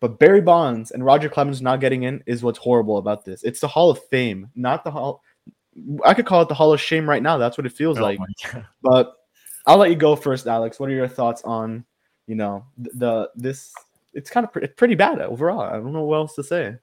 But 0.00 0.18
Barry 0.18 0.40
Bonds 0.40 0.90
and 0.90 1.04
Roger 1.04 1.28
Clemens 1.28 1.62
not 1.62 1.80
getting 1.80 2.02
in 2.02 2.22
is 2.26 2.42
what's 2.42 2.58
horrible 2.58 2.98
about 2.98 3.24
this. 3.24 3.44
It's 3.44 3.60
the 3.60 3.68
Hall 3.68 3.90
of 3.90 4.02
Fame, 4.08 4.50
not 4.56 4.82
the 4.84 4.90
Hall. 4.90 5.22
I 6.04 6.12
could 6.12 6.26
call 6.26 6.42
it 6.42 6.48
the 6.48 6.54
Hall 6.54 6.72
of 6.72 6.80
Shame 6.80 7.08
right 7.08 7.22
now. 7.22 7.38
That's 7.38 7.56
what 7.56 7.66
it 7.66 7.72
feels 7.72 7.98
Oh 7.98 8.02
like. 8.02 8.18
But 8.82 9.14
I'll 9.66 9.76
let 9.78 9.90
you 9.90 9.96
go 9.96 10.16
first, 10.16 10.46
Alex. 10.46 10.80
What 10.80 10.90
are 10.90 10.94
your 10.94 11.06
thoughts 11.08 11.42
on, 11.44 11.84
you 12.26 12.34
know, 12.34 12.64
the 12.76 13.30
this? 13.36 13.72
It's 14.12 14.28
kind 14.28 14.44
of 14.44 14.52
pre- 14.52 14.64
it's 14.64 14.74
pretty 14.74 14.96
bad 14.96 15.20
overall. 15.20 15.60
I 15.60 15.74
don't 15.74 15.92
know 15.92 16.02
what 16.02 16.16
else 16.16 16.34
to 16.34 16.42
say. 16.42 16.76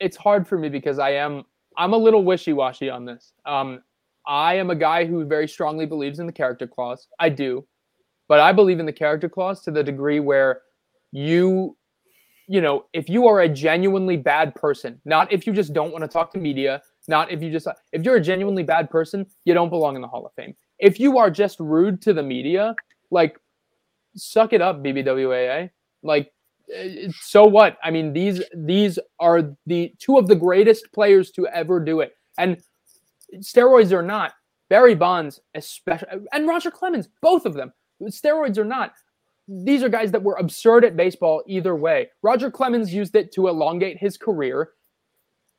it's 0.00 0.16
hard 0.16 0.48
for 0.48 0.58
me 0.58 0.68
because 0.68 0.98
I 0.98 1.10
am 1.10 1.44
I'm 1.76 1.92
a 1.92 1.96
little 1.96 2.24
wishy-washy 2.24 2.90
on 2.90 3.04
this. 3.04 3.32
Um, 3.46 3.82
I 4.26 4.54
am 4.56 4.70
a 4.70 4.74
guy 4.74 5.04
who 5.06 5.24
very 5.24 5.46
strongly 5.46 5.86
believes 5.86 6.18
in 6.18 6.26
the 6.26 6.32
character 6.32 6.66
clause. 6.66 7.06
I 7.18 7.28
do, 7.28 7.64
but 8.30 8.38
I 8.38 8.52
believe 8.52 8.78
in 8.78 8.86
the 8.86 8.92
character 8.92 9.28
clause 9.28 9.60
to 9.62 9.72
the 9.72 9.82
degree 9.82 10.20
where 10.20 10.60
you, 11.10 11.76
you 12.46 12.60
know, 12.60 12.84
if 12.92 13.08
you 13.08 13.26
are 13.26 13.40
a 13.40 13.48
genuinely 13.48 14.16
bad 14.16 14.54
person, 14.54 15.00
not 15.04 15.32
if 15.32 15.48
you 15.48 15.52
just 15.52 15.72
don't 15.72 15.90
want 15.90 16.02
to 16.04 16.08
talk 16.08 16.32
to 16.34 16.38
media, 16.38 16.80
not 17.08 17.32
if 17.32 17.42
you 17.42 17.50
just 17.50 17.66
if 17.90 18.04
you're 18.04 18.14
a 18.14 18.20
genuinely 18.20 18.62
bad 18.62 18.88
person, 18.88 19.26
you 19.44 19.52
don't 19.52 19.68
belong 19.68 19.96
in 19.96 20.00
the 20.00 20.06
Hall 20.06 20.24
of 20.24 20.32
Fame. 20.34 20.54
If 20.78 21.00
you 21.00 21.18
are 21.18 21.28
just 21.28 21.58
rude 21.58 22.00
to 22.02 22.12
the 22.12 22.22
media, 22.22 22.76
like 23.10 23.36
suck 24.14 24.52
it 24.52 24.62
up, 24.62 24.80
BBWAA. 24.80 25.70
Like 26.04 26.32
uh, 26.72 27.10
so 27.20 27.44
what? 27.44 27.78
I 27.82 27.90
mean, 27.90 28.12
these 28.12 28.44
these 28.54 28.96
are 29.18 29.56
the 29.66 29.92
two 29.98 30.18
of 30.18 30.28
the 30.28 30.36
greatest 30.36 30.92
players 30.92 31.32
to 31.32 31.48
ever 31.48 31.80
do 31.80 31.98
it. 31.98 32.12
And 32.38 32.62
steroids 33.38 33.90
or 33.90 34.02
not, 34.02 34.34
Barry 34.68 34.94
Bonds, 34.94 35.40
especially, 35.56 36.06
and 36.32 36.46
Roger 36.46 36.70
Clemens, 36.70 37.08
both 37.20 37.44
of 37.44 37.54
them, 37.54 37.72
steroids 38.06 38.58
or 38.58 38.64
not, 38.64 38.92
these 39.48 39.82
are 39.82 39.88
guys 39.88 40.12
that 40.12 40.22
were 40.22 40.36
absurd 40.36 40.84
at 40.84 40.96
baseball 40.96 41.42
either 41.46 41.74
way. 41.74 42.08
Roger 42.22 42.50
Clemens 42.50 42.92
used 42.94 43.16
it 43.16 43.32
to 43.32 43.48
elongate 43.48 43.98
his 43.98 44.16
career. 44.16 44.70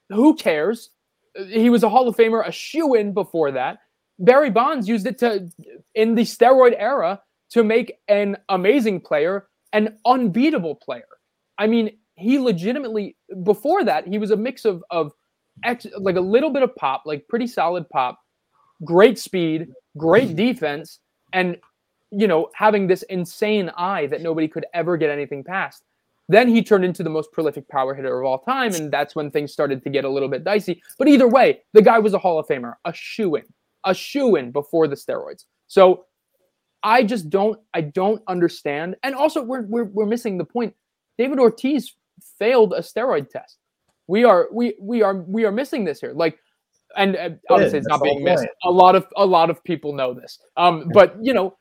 Who 0.09 0.35
cares? 0.35 0.89
He 1.47 1.69
was 1.69 1.83
a 1.83 1.89
Hall 1.89 2.07
of 2.07 2.15
Famer, 2.15 2.45
a 2.45 2.51
shoe 2.51 2.95
in 2.95 3.13
before 3.13 3.51
that. 3.51 3.79
Barry 4.19 4.49
Bonds 4.49 4.87
used 4.87 5.07
it 5.07 5.17
to, 5.19 5.49
in 5.95 6.15
the 6.15 6.23
steroid 6.23 6.75
era, 6.77 7.21
to 7.51 7.63
make 7.63 7.99
an 8.07 8.37
amazing 8.49 9.01
player 9.01 9.47
an 9.73 9.97
unbeatable 10.05 10.75
player. 10.75 11.07
I 11.57 11.67
mean, 11.67 11.97
he 12.15 12.39
legitimately 12.39 13.15
before 13.43 13.83
that 13.83 14.07
he 14.07 14.17
was 14.17 14.31
a 14.31 14.37
mix 14.37 14.65
of 14.65 14.83
of 14.91 15.11
ex, 15.63 15.85
like 15.97 16.15
a 16.15 16.21
little 16.21 16.49
bit 16.49 16.63
of 16.63 16.75
pop, 16.75 17.03
like 17.05 17.27
pretty 17.27 17.47
solid 17.47 17.89
pop, 17.89 18.19
great 18.83 19.17
speed, 19.17 19.69
great 19.97 20.29
mm-hmm. 20.29 20.35
defense, 20.35 20.99
and 21.33 21.57
you 22.11 22.27
know 22.27 22.49
having 22.53 22.87
this 22.87 23.03
insane 23.03 23.71
eye 23.77 24.07
that 24.07 24.21
nobody 24.21 24.47
could 24.47 24.65
ever 24.73 24.97
get 24.97 25.09
anything 25.09 25.43
past. 25.43 25.83
Then 26.27 26.47
he 26.47 26.63
turned 26.63 26.85
into 26.85 27.03
the 27.03 27.09
most 27.09 27.31
prolific 27.31 27.67
power 27.67 27.93
hitter 27.93 28.21
of 28.21 28.25
all 28.25 28.39
time, 28.39 28.73
and 28.73 28.91
that's 28.91 29.15
when 29.15 29.31
things 29.31 29.51
started 29.51 29.83
to 29.83 29.89
get 29.89 30.05
a 30.05 30.09
little 30.09 30.29
bit 30.29 30.43
dicey. 30.43 30.81
But 30.97 31.09
either 31.09 31.27
way, 31.27 31.61
the 31.73 31.81
guy 31.81 31.99
was 31.99 32.13
a 32.13 32.19
Hall 32.19 32.39
of 32.39 32.47
Famer, 32.47 32.75
a 32.85 32.93
shoe 32.93 33.35
in, 33.35 33.43
a 33.85 33.93
shoe 33.93 34.37
in 34.37 34.51
before 34.51 34.87
the 34.87 34.95
steroids. 34.95 35.45
So 35.67 36.05
I 36.83 37.03
just 37.03 37.29
don't 37.29 37.59
I 37.73 37.81
don't 37.81 38.21
understand. 38.27 38.95
And 39.03 39.15
also 39.15 39.41
we're 39.43 39.63
we're 39.63 39.85
we're 39.85 40.05
missing 40.05 40.37
the 40.37 40.45
point. 40.45 40.73
David 41.17 41.39
Ortiz 41.39 41.95
failed 42.39 42.73
a 42.73 42.79
steroid 42.79 43.29
test. 43.29 43.57
We 44.07 44.23
are 44.23 44.47
we 44.51 44.75
we 44.79 45.01
are 45.01 45.15
we 45.15 45.45
are 45.45 45.51
missing 45.51 45.83
this 45.83 45.99
here. 45.99 46.13
Like 46.13 46.39
and 46.97 47.15
uh, 47.15 47.29
obviously 47.49 47.79
it's 47.79 47.87
not 47.87 48.01
being 48.01 48.23
missed. 48.23 48.43
point. 48.43 48.51
A 48.63 48.71
lot 48.71 48.95
of 48.95 49.07
a 49.15 49.25
lot 49.25 49.49
of 49.49 49.63
people 49.63 49.93
know 49.93 50.13
this. 50.13 50.39
Um 50.57 50.89
but 50.93 51.15
you 51.21 51.33
know, 51.33 51.57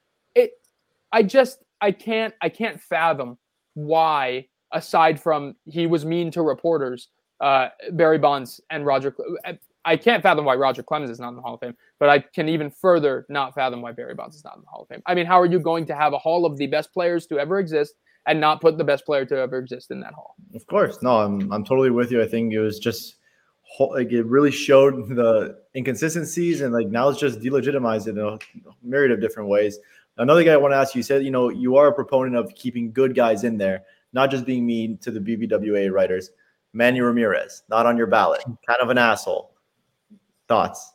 I 1.12 1.22
just 1.22 1.64
I 1.80 1.92
can't 1.92 2.34
I 2.42 2.48
can't 2.48 2.80
fathom 2.80 3.38
why 3.74 4.46
aside 4.72 5.20
from 5.20 5.54
he 5.64 5.86
was 5.86 6.04
mean 6.04 6.30
to 6.32 6.42
reporters 6.42 7.08
uh 7.40 7.68
Barry 7.92 8.18
Bonds 8.18 8.60
and 8.70 8.86
Roger 8.86 9.14
I 9.84 9.96
can't 9.96 10.22
fathom 10.22 10.44
why 10.44 10.54
Roger 10.54 10.82
Clemens 10.82 11.10
is 11.10 11.20
not 11.20 11.30
in 11.30 11.36
the 11.36 11.42
Hall 11.42 11.54
of 11.54 11.60
Fame, 11.60 11.74
but 11.98 12.08
I 12.08 12.18
can 12.18 12.48
even 12.48 12.70
further 12.70 13.26
not 13.28 13.54
fathom 13.54 13.80
why 13.80 13.92
Barry 13.92 14.14
Bonds 14.14 14.36
is 14.36 14.44
not 14.44 14.56
in 14.56 14.62
the 14.62 14.68
Hall 14.68 14.82
of 14.82 14.88
Fame. 14.88 15.02
I 15.06 15.14
mean, 15.14 15.26
how 15.26 15.40
are 15.40 15.46
you 15.46 15.58
going 15.58 15.86
to 15.86 15.94
have 15.94 16.12
a 16.12 16.18
hall 16.18 16.44
of 16.44 16.58
the 16.58 16.66
best 16.66 16.92
players 16.92 17.26
to 17.28 17.38
ever 17.38 17.58
exist 17.58 17.94
and 18.26 18.38
not 18.38 18.60
put 18.60 18.76
the 18.76 18.84
best 18.84 19.06
player 19.06 19.24
to 19.24 19.38
ever 19.38 19.58
exist 19.58 19.90
in 19.90 20.00
that 20.00 20.12
hall? 20.12 20.34
Of 20.54 20.66
course, 20.66 21.02
no, 21.02 21.20
I'm 21.20 21.50
I'm 21.52 21.64
totally 21.64 21.90
with 21.90 22.10
you. 22.10 22.22
I 22.22 22.26
think 22.26 22.52
it 22.52 22.60
was 22.60 22.78
just 22.78 23.16
like 23.78 24.12
it 24.12 24.26
really 24.26 24.50
showed 24.50 25.08
the 25.08 25.58
inconsistencies, 25.74 26.60
and 26.60 26.74
like 26.74 26.88
now 26.88 27.08
it's 27.08 27.20
just 27.20 27.40
delegitimized 27.40 28.08
in 28.08 28.18
a 28.18 28.38
myriad 28.82 29.12
of 29.12 29.20
different 29.20 29.48
ways. 29.48 29.78
Another 30.18 30.44
guy 30.44 30.52
I 30.52 30.56
want 30.56 30.72
to 30.72 30.76
ask 30.76 30.94
you, 30.94 31.00
you 31.00 31.02
said 31.02 31.24
you 31.24 31.30
know 31.30 31.48
you 31.48 31.76
are 31.76 31.88
a 31.88 31.92
proponent 31.92 32.36
of 32.36 32.54
keeping 32.54 32.92
good 32.92 33.14
guys 33.14 33.44
in 33.44 33.56
there, 33.56 33.84
not 34.12 34.30
just 34.30 34.44
being 34.44 34.66
mean 34.66 34.98
to 34.98 35.10
the 35.10 35.20
BBWA 35.20 35.90
writers. 35.90 36.30
Manny 36.72 37.00
Ramirez, 37.00 37.62
not 37.68 37.86
on 37.86 37.96
your 37.96 38.06
ballot, 38.06 38.42
kind 38.44 38.80
of 38.80 38.90
an 38.90 38.98
asshole. 38.98 39.54
Thoughts? 40.48 40.92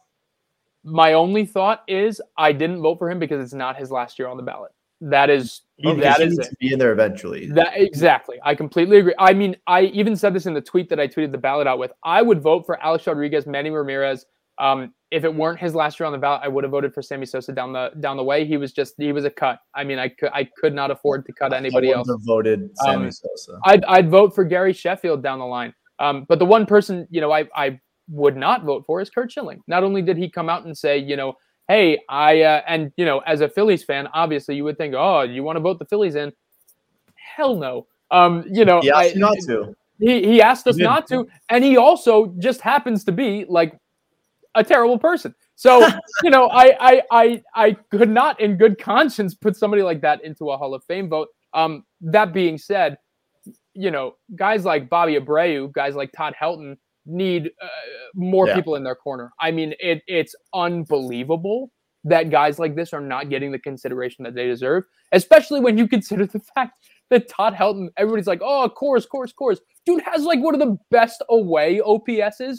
My 0.83 1.13
only 1.13 1.45
thought 1.45 1.83
is 1.87 2.21
I 2.37 2.51
didn't 2.51 2.81
vote 2.81 2.99
for 2.99 3.09
him 3.09 3.19
because 3.19 3.43
it's 3.43 3.53
not 3.53 3.75
his 3.75 3.89
last 3.91 4.19
year 4.19 4.27
on 4.27 4.37
the 4.37 4.43
ballot. 4.43 4.71
That 5.01 5.29
is 5.29 5.61
oh, 5.83 5.93
He, 5.93 6.01
that 6.01 6.21
is 6.21 6.37
needs 6.37 6.47
it. 6.47 6.49
to 6.51 6.55
be 6.59 6.73
in 6.73 6.79
there 6.79 6.91
eventually. 6.91 7.47
That 7.47 7.73
exactly. 7.75 8.37
I 8.43 8.55
completely 8.55 8.99
agree. 8.99 9.15
I 9.19 9.33
mean, 9.33 9.55
I 9.67 9.81
even 9.81 10.15
said 10.15 10.33
this 10.33 10.45
in 10.45 10.53
the 10.53 10.61
tweet 10.61 10.87
that 10.89 10.99
I 10.99 11.07
tweeted 11.07 11.31
the 11.31 11.37
ballot 11.37 11.67
out 11.67 11.79
with. 11.79 11.91
I 12.03 12.21
would 12.21 12.41
vote 12.41 12.65
for 12.65 12.81
Alex 12.81 13.05
Rodriguez, 13.07 13.45
Manny 13.45 13.71
Ramirez. 13.71 14.25
Um, 14.57 14.93
if 15.11 15.23
it 15.23 15.33
weren't 15.33 15.59
his 15.59 15.75
last 15.75 15.99
year 15.99 16.07
on 16.07 16.13
the 16.13 16.17
ballot, 16.17 16.41
I 16.43 16.47
would 16.47 16.63
have 16.63 16.71
voted 16.71 16.93
for 16.93 17.01
Sammy 17.01 17.25
Sosa 17.25 17.51
down 17.51 17.73
the 17.73 17.91
down 17.99 18.17
the 18.17 18.23
way. 18.23 18.45
He 18.45 18.57
was 18.57 18.71
just 18.73 18.95
he 18.97 19.11
was 19.11 19.25
a 19.25 19.29
cut. 19.29 19.59
I 19.73 19.83
mean, 19.83 19.99
I 19.99 20.09
could 20.09 20.29
I 20.33 20.45
could 20.57 20.73
not 20.73 20.91
afford 20.91 21.25
to 21.25 21.33
cut 21.33 21.53
anybody 21.53 21.93
I 21.93 21.97
else. 21.97 22.09
have 22.09 22.19
voted 22.23 22.69
Sammy 22.77 23.05
Um, 23.05 23.11
Sosa. 23.11 23.59
I'd 23.65 23.83
I'd 23.85 24.09
vote 24.09 24.33
for 24.33 24.43
Gary 24.43 24.73
Sheffield 24.73 25.21
down 25.23 25.39
the 25.39 25.45
line. 25.45 25.73
Um, 25.99 26.25
but 26.27 26.39
the 26.39 26.45
one 26.45 26.65
person, 26.65 27.07
you 27.09 27.21
know, 27.21 27.31
I 27.31 27.47
I 27.55 27.79
would 28.09 28.35
not 28.37 28.63
vote 28.63 28.85
for 28.85 29.01
is 29.01 29.09
Curt 29.09 29.31
Schilling. 29.31 29.61
Not 29.67 29.83
only 29.83 30.01
did 30.01 30.17
he 30.17 30.29
come 30.29 30.49
out 30.49 30.65
and 30.65 30.77
say, 30.77 30.97
you 30.97 31.15
know, 31.15 31.33
hey, 31.67 31.99
I 32.09 32.41
uh, 32.41 32.61
and 32.67 32.91
you 32.97 33.05
know, 33.05 33.19
as 33.19 33.41
a 33.41 33.49
Phillies 33.49 33.83
fan, 33.83 34.07
obviously 34.13 34.55
you 34.55 34.63
would 34.65 34.77
think, 34.77 34.93
oh, 34.97 35.21
you 35.21 35.43
want 35.43 35.55
to 35.55 35.61
vote 35.61 35.79
the 35.79 35.85
Phillies 35.85 36.15
in? 36.15 36.31
Hell 37.15 37.55
no. 37.55 37.87
Um, 38.11 38.45
you 38.51 38.65
know, 38.65 38.81
He 38.81 38.91
asked 38.91 39.15
I, 39.15 39.19
not 39.19 39.37
to. 39.47 39.75
he 39.99 40.25
he 40.25 40.41
asked 40.41 40.67
us 40.67 40.77
not 40.77 41.07
to, 41.07 41.27
and 41.49 41.63
he 41.63 41.77
also 41.77 42.33
just 42.39 42.61
happens 42.61 43.03
to 43.05 43.11
be 43.11 43.45
like 43.49 43.77
a 44.55 44.63
terrible 44.63 44.97
person. 44.97 45.33
So 45.55 45.87
you 46.23 46.29
know, 46.29 46.47
I 46.49 46.75
I 46.79 47.01
I 47.11 47.43
I 47.55 47.71
could 47.91 48.09
not, 48.09 48.39
in 48.39 48.57
good 48.57 48.79
conscience, 48.79 49.35
put 49.35 49.55
somebody 49.55 49.83
like 49.83 50.01
that 50.01 50.23
into 50.23 50.49
a 50.51 50.57
Hall 50.57 50.73
of 50.73 50.83
Fame 50.85 51.09
vote. 51.09 51.27
Um, 51.53 51.83
that 52.01 52.33
being 52.33 52.57
said, 52.57 52.97
you 53.73 53.91
know, 53.91 54.15
guys 54.35 54.65
like 54.65 54.89
Bobby 54.89 55.15
Abreu, 55.19 55.71
guys 55.73 55.95
like 55.95 56.11
Todd 56.11 56.33
Helton 56.41 56.75
need 57.05 57.51
uh, 57.61 57.67
more 58.13 58.47
Yeah. 58.47 58.55
people 58.55 58.75
in 58.75 58.83
their 58.83 58.95
corner. 58.95 59.31
I 59.39 59.51
mean, 59.51 59.73
it 59.79 60.01
it's 60.07 60.35
unbelievable 60.53 61.71
that 62.03 62.29
guys 62.29 62.59
like 62.59 62.75
this 62.75 62.93
are 62.93 63.01
not 63.01 63.29
getting 63.29 63.51
the 63.51 63.59
consideration 63.59 64.23
that 64.23 64.35
they 64.35 64.45
deserve, 64.45 64.83
especially 65.11 65.59
when 65.59 65.77
you 65.77 65.87
consider 65.87 66.25
the 66.25 66.39
fact 66.55 66.73
that 67.09 67.27
Todd 67.27 67.53
Helton, 67.53 67.87
everybody's 67.97 68.27
like, 68.27 68.41
oh, 68.43 68.69
course, 68.69 69.05
course, 69.05 69.31
course. 69.33 69.59
Dude 69.85 70.01
has 70.03 70.23
like 70.23 70.39
one 70.39 70.53
of 70.53 70.59
the 70.59 70.77
best 70.91 71.23
away 71.29 71.79
OPSs 71.83 72.57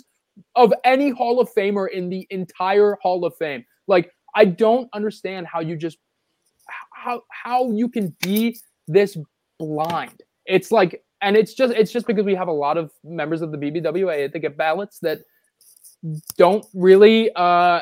of 0.55 0.72
any 0.84 1.11
Hall 1.11 1.41
of 1.41 1.49
Famer 1.57 1.91
in 1.91 2.09
the 2.09 2.26
entire 2.30 2.97
Hall 3.03 3.24
of 3.24 3.34
Fame. 3.37 3.64
Like, 3.87 4.11
I 4.34 4.45
don't 4.45 4.89
understand 4.93 5.47
how 5.47 5.61
you 5.61 5.76
just 5.76 5.99
how 6.93 7.22
how 7.30 7.70
you 7.70 7.89
can 7.89 8.14
be 8.20 8.59
this 8.89 9.16
blind. 9.59 10.22
It's 10.45 10.70
like, 10.70 11.03
and 11.20 11.37
it's 11.37 11.55
just 11.55 11.72
it's 11.74 11.93
just 11.93 12.07
because 12.07 12.24
we 12.24 12.34
have 12.34 12.49
a 12.49 12.53
lot 12.53 12.76
of 12.76 12.91
members 13.05 13.43
of 13.43 13.53
the 13.53 13.59
BBWA 13.59 14.30
that 14.32 14.39
get 14.39 14.57
ballots 14.57 14.99
that 15.01 15.20
don't 16.37 16.64
really 16.74 17.30
uh 17.34 17.80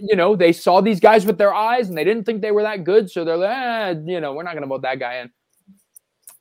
you 0.00 0.16
know 0.16 0.36
they 0.36 0.52
saw 0.52 0.80
these 0.80 1.00
guys 1.00 1.24
with 1.24 1.38
their 1.38 1.54
eyes 1.54 1.88
and 1.88 1.96
they 1.96 2.04
didn't 2.04 2.24
think 2.24 2.42
they 2.42 2.50
were 2.50 2.62
that 2.62 2.84
good 2.84 3.10
so 3.10 3.24
they're 3.24 3.36
like 3.36 3.50
eh, 3.50 3.94
you 4.04 4.20
know 4.20 4.32
we're 4.32 4.42
not 4.42 4.52
going 4.52 4.62
to 4.62 4.68
vote 4.68 4.82
that 4.82 4.98
guy 4.98 5.18
in 5.18 5.30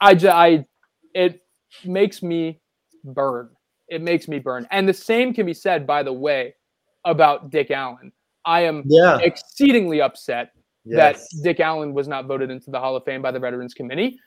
i 0.02 0.14
just 0.14 0.36
i 0.36 0.66
it 1.14 1.42
makes 1.86 2.22
me 2.22 2.60
burn 3.04 3.50
it 3.94 4.02
makes 4.02 4.28
me 4.28 4.40
burn 4.40 4.68
and 4.72 4.88
the 4.88 4.94
same 4.94 5.34
can 5.34 5.46
be 5.46 5.54
said 5.54 5.86
by 5.88 6.04
the 6.04 6.14
way 6.14 6.54
about 7.06 7.50
dick 7.50 7.72
allen 7.72 8.12
i 8.46 8.62
am 8.62 8.84
Yeah. 8.86 9.18
exceedingly 9.22 10.02
upset 10.02 10.52
Yes. 10.86 11.30
that 11.32 11.44
Dick 11.44 11.60
Allen 11.60 11.94
was 11.94 12.08
not 12.08 12.26
voted 12.26 12.52
into 12.52 12.70
the 12.70 12.80
Hall 12.80 12.96
of 12.96 13.06
Fame 13.06 13.22
by 13.22 13.32
the 13.32 13.40
Veterans 13.40 13.74
Committee 13.74 14.20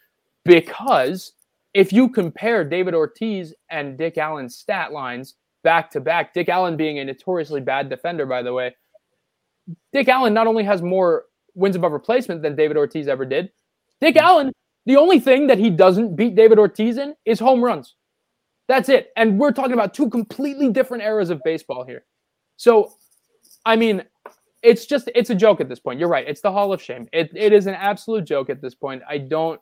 because 0.45 1.33
if 1.75 1.93
you 1.93 2.09
compare 2.09 2.64
David 2.64 2.95
Ortiz 2.95 3.53
and 3.71 3.99
Dick 3.99 4.17
Allen's 4.17 4.57
stat 4.57 4.93
lines 4.93 5.35
back 5.62 5.91
to 5.91 6.01
back, 6.01 6.33
Dick 6.33 6.49
Allen 6.49 6.77
being 6.77 6.99
a 6.99 7.05
notoriously 7.05 7.61
bad 7.61 7.91
defender, 7.91 8.25
by 8.25 8.43
the 8.43 8.55
way, 8.55 8.75
Dick 9.93 10.09
Allen 10.09 10.33
not 10.33 10.47
only 10.47 10.64
has 10.64 10.81
more 10.81 11.25
wins 11.55 11.77
above 11.77 11.93
replacement 11.93 12.41
than 12.41 12.57
David 12.57 12.79
Ortiz 12.79 13.09
ever 13.09 13.27
did, 13.27 13.51
Dick 14.01 14.14
mm. 14.14 14.23
Allen, 14.23 14.53
the 14.87 14.97
only 14.97 15.21
thing 15.21 15.49
that 15.49 15.59
he 15.59 15.69
doesn't 15.69 16.17
beat 16.17 16.37
David 16.37 16.59
Ortiz 16.59 16.97
in 16.97 17.14
is 17.27 17.39
home 17.39 17.62
runs. 17.62 17.96
That's 18.69 18.89
it. 18.89 19.12
And 19.17 19.39
we're 19.39 19.53
talking 19.53 19.73
about 19.73 19.95
two 19.95 20.11
completely 20.11 20.71
different 20.71 21.03
eras 21.05 21.31
of 21.31 21.41
baseball 21.45 21.85
here. 21.85 22.05
So, 22.57 22.95
I 23.64 23.77
mean, 23.77 24.03
it's 24.62 24.87
just 24.87 25.09
it's 25.14 25.31
a 25.31 25.35
joke 25.35 25.61
at 25.61 25.69
this 25.69 25.79
point. 25.79 26.01
You're 26.01 26.09
right. 26.09 26.27
It's 26.27 26.41
the 26.41 26.51
Hall 26.51 26.73
of 26.73 26.83
Shame. 26.83 27.09
It 27.12 27.31
it 27.35 27.53
is 27.53 27.67
an 27.67 27.75
absolute 27.75 28.25
joke 28.25 28.51
at 28.51 28.61
this 28.61 28.75
point. 28.75 29.03
I 29.09 29.19
don't 29.19 29.61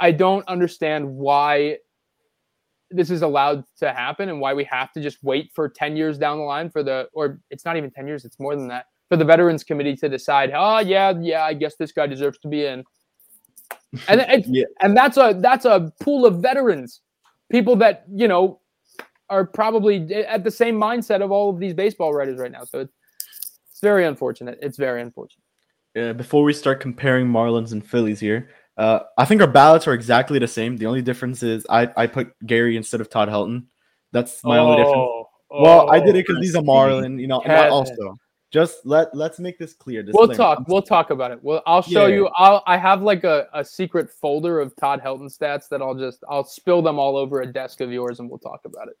I 0.00 0.12
don't 0.12 0.46
understand 0.48 1.06
why 1.06 1.78
this 2.90 3.10
is 3.10 3.22
allowed 3.22 3.64
to 3.78 3.92
happen 3.92 4.28
and 4.28 4.40
why 4.40 4.52
we 4.54 4.64
have 4.64 4.92
to 4.92 5.00
just 5.00 5.18
wait 5.22 5.50
for 5.54 5.68
10 5.68 5.96
years 5.96 6.18
down 6.18 6.38
the 6.38 6.44
line 6.44 6.70
for 6.70 6.82
the 6.82 7.08
or 7.12 7.40
it's 7.50 7.64
not 7.64 7.76
even 7.76 7.90
10 7.90 8.06
years, 8.06 8.24
it's 8.24 8.38
more 8.38 8.54
than 8.56 8.68
that. 8.68 8.86
For 9.08 9.16
the 9.16 9.24
Veterans 9.24 9.64
Committee 9.64 9.96
to 9.96 10.08
decide, 10.08 10.52
oh 10.54 10.78
yeah, 10.78 11.12
yeah, 11.20 11.44
I 11.44 11.52
guess 11.54 11.76
this 11.76 11.92
guy 11.92 12.06
deserves 12.06 12.38
to 12.40 12.48
be 12.48 12.64
in. 12.66 12.84
And 14.08 14.20
it, 14.22 14.44
Yeah. 14.48 14.64
and 14.80 14.96
that's 14.96 15.16
a 15.18 15.36
that's 15.38 15.64
a 15.66 15.92
pool 16.00 16.24
of 16.24 16.36
veterans, 16.40 17.00
people 17.52 17.76
that, 17.76 18.04
you 18.12 18.26
know, 18.26 18.58
are 19.30 19.46
probably 19.46 20.12
at 20.26 20.42
the 20.42 20.50
same 20.50 20.74
mindset 20.76 21.22
of 21.22 21.30
all 21.30 21.50
of 21.50 21.60
these 21.60 21.74
baseball 21.74 22.12
writers 22.12 22.38
right 22.38 22.50
now. 22.50 22.64
So 22.64 22.80
it's 22.80 22.92
it's 23.70 23.80
very 23.80 24.04
unfortunate. 24.06 24.58
It's 24.60 24.78
very 24.78 25.00
unfortunate. 25.02 25.44
uh, 25.96 26.12
before 26.14 26.42
we 26.42 26.52
start 26.52 26.80
comparing 26.80 27.26
Marlins 27.26 27.72
and 27.72 27.86
Phillies 27.86 28.18
here, 28.18 28.50
uh, 28.78 29.00
I 29.18 29.24
think 29.26 29.40
our 29.42 29.46
ballots 29.46 29.86
are 29.86 29.92
exactly 29.92 30.38
the 30.38 30.48
same. 30.48 30.76
The 30.76 30.86
only 30.86 31.02
difference 31.02 31.42
is 31.42 31.66
I, 31.68 31.90
I 31.96 32.06
put 32.06 32.32
Gary 32.46 32.76
instead 32.76 33.00
of 33.00 33.10
Todd 33.10 33.28
Helton. 33.28 33.66
That's 34.12 34.42
my 34.44 34.58
only 34.58 34.76
difference. 34.76 34.96
Oh, 34.96 35.28
Well, 35.50 35.90
I 35.90 36.00
did 36.00 36.16
it 36.16 36.26
because 36.26 36.42
he's 36.42 36.54
a 36.54 36.62
Marlin, 36.62 37.18
you 37.18 37.26
know. 37.26 37.40
and 37.42 37.52
Kevin. 37.52 37.70
also, 37.70 38.16
just 38.52 38.84
let 38.84 39.14
let's 39.14 39.38
make 39.38 39.58
this 39.58 39.72
clear. 39.72 40.04
We'll 40.12 40.28
talk. 40.28 40.64
We'll 40.68 40.82
talk 40.82 41.10
about 41.10 41.30
it. 41.30 41.38
Well, 41.42 41.62
I'll 41.66 41.82
show 41.82 42.06
Yeah. 42.06 42.14
you. 42.16 42.28
I'll. 42.36 42.62
I 42.66 42.76
have 42.76 43.02
like 43.02 43.24
a, 43.24 43.46
a 43.54 43.64
secret 43.64 44.10
folder 44.10 44.60
of 44.60 44.76
Todd 44.76 45.00
Helton 45.04 45.34
stats 45.36 45.68
that 45.70 45.80
I'll 45.82 45.94
just 45.94 46.22
I'll 46.28 46.44
spill 46.44 46.82
them 46.82 46.98
all 46.98 47.16
over 47.16 47.40
a 47.40 47.46
desk 47.52 47.80
of 47.80 47.90
yours 47.90 48.20
and 48.20 48.28
we'll 48.28 48.38
talk 48.38 48.60
about 48.64 48.88
it. 48.88 48.94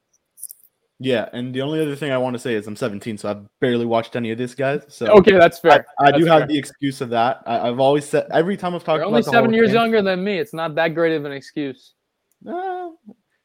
Yeah, 0.98 1.28
and 1.32 1.52
the 1.52 1.62
only 1.62 1.80
other 1.80 1.96
thing 1.96 2.12
I 2.12 2.18
want 2.18 2.34
to 2.34 2.38
say 2.38 2.54
is 2.54 2.68
I'm 2.68 2.76
17, 2.76 3.18
so 3.18 3.28
I've 3.28 3.44
barely 3.60 3.84
watched 3.86 4.14
any 4.14 4.30
of 4.30 4.38
this 4.38 4.54
guys. 4.54 4.82
So 4.86 5.06
Okay, 5.18 5.32
that's 5.36 5.58
fair. 5.58 5.84
I 5.98 6.12
do 6.12 6.18
That's 6.20 6.28
have 6.30 6.40
fair. 6.42 6.46
the 6.46 6.56
excuse 6.58 7.00
of 7.00 7.08
that. 7.10 7.42
I, 7.44 7.68
I've 7.68 7.80
always 7.80 8.04
said 8.08 8.28
every 8.30 8.56
time 8.56 8.72
I've 8.76 8.84
talked 8.84 8.98
You're 8.98 9.06
only 9.06 9.22
seven 9.24 9.52
years 9.52 9.68
Fame- 9.70 9.74
younger 9.74 10.00
than 10.02 10.22
me. 10.22 10.38
It's 10.38 10.54
not 10.54 10.76
that 10.76 10.88
great 10.94 11.16
of 11.16 11.24
an 11.24 11.32
excuse. 11.32 11.94
Uh, 12.48 12.90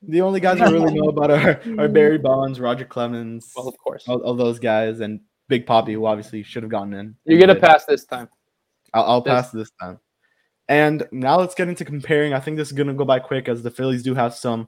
the 0.08 0.22
only 0.22 0.40
guys 0.40 0.62
I 0.62 0.70
really 0.70 0.94
know 0.94 1.10
about 1.10 1.32
are, 1.32 1.60
are 1.80 1.88
Barry 1.98 2.20
Bonds, 2.20 2.60
Roger 2.60 2.86
Clemens, 2.86 3.52
Well, 3.56 3.68
of 3.68 3.76
course. 3.80 4.04
all, 4.08 4.22
all 4.22 4.36
those 4.36 4.60
guys, 4.60 5.00
and 5.00 5.22
Big 5.48 5.66
Poppy, 5.66 5.94
who 5.94 6.06
obviously 6.06 6.44
should 6.44 6.64
have 6.64 6.72
gotten 6.72 6.94
in. 6.94 7.16
You 7.26 7.38
get 7.38 7.50
a 7.50 7.56
But 7.56 7.64
pass 7.70 7.86
this 7.86 8.06
time. 8.06 8.30
I'll, 8.94 9.04
I'll 9.04 9.22
This- 9.22 9.32
pass 9.32 9.52
this 9.52 9.72
time. 9.82 10.00
And 10.70 11.08
now 11.14 11.40
let's 11.40 11.56
get 11.56 11.70
into 11.70 11.86
comparing. 11.86 12.34
I 12.34 12.42
think 12.42 12.58
this 12.58 12.68
is 12.68 12.74
going 12.74 12.88
to 12.88 12.94
go 12.94 13.06
by 13.06 13.20
quick 13.20 13.48
as 13.48 13.64
the 13.64 13.72
Phillies 13.72 14.04
do 14.04 14.14
have 14.16 14.34
some 14.34 14.68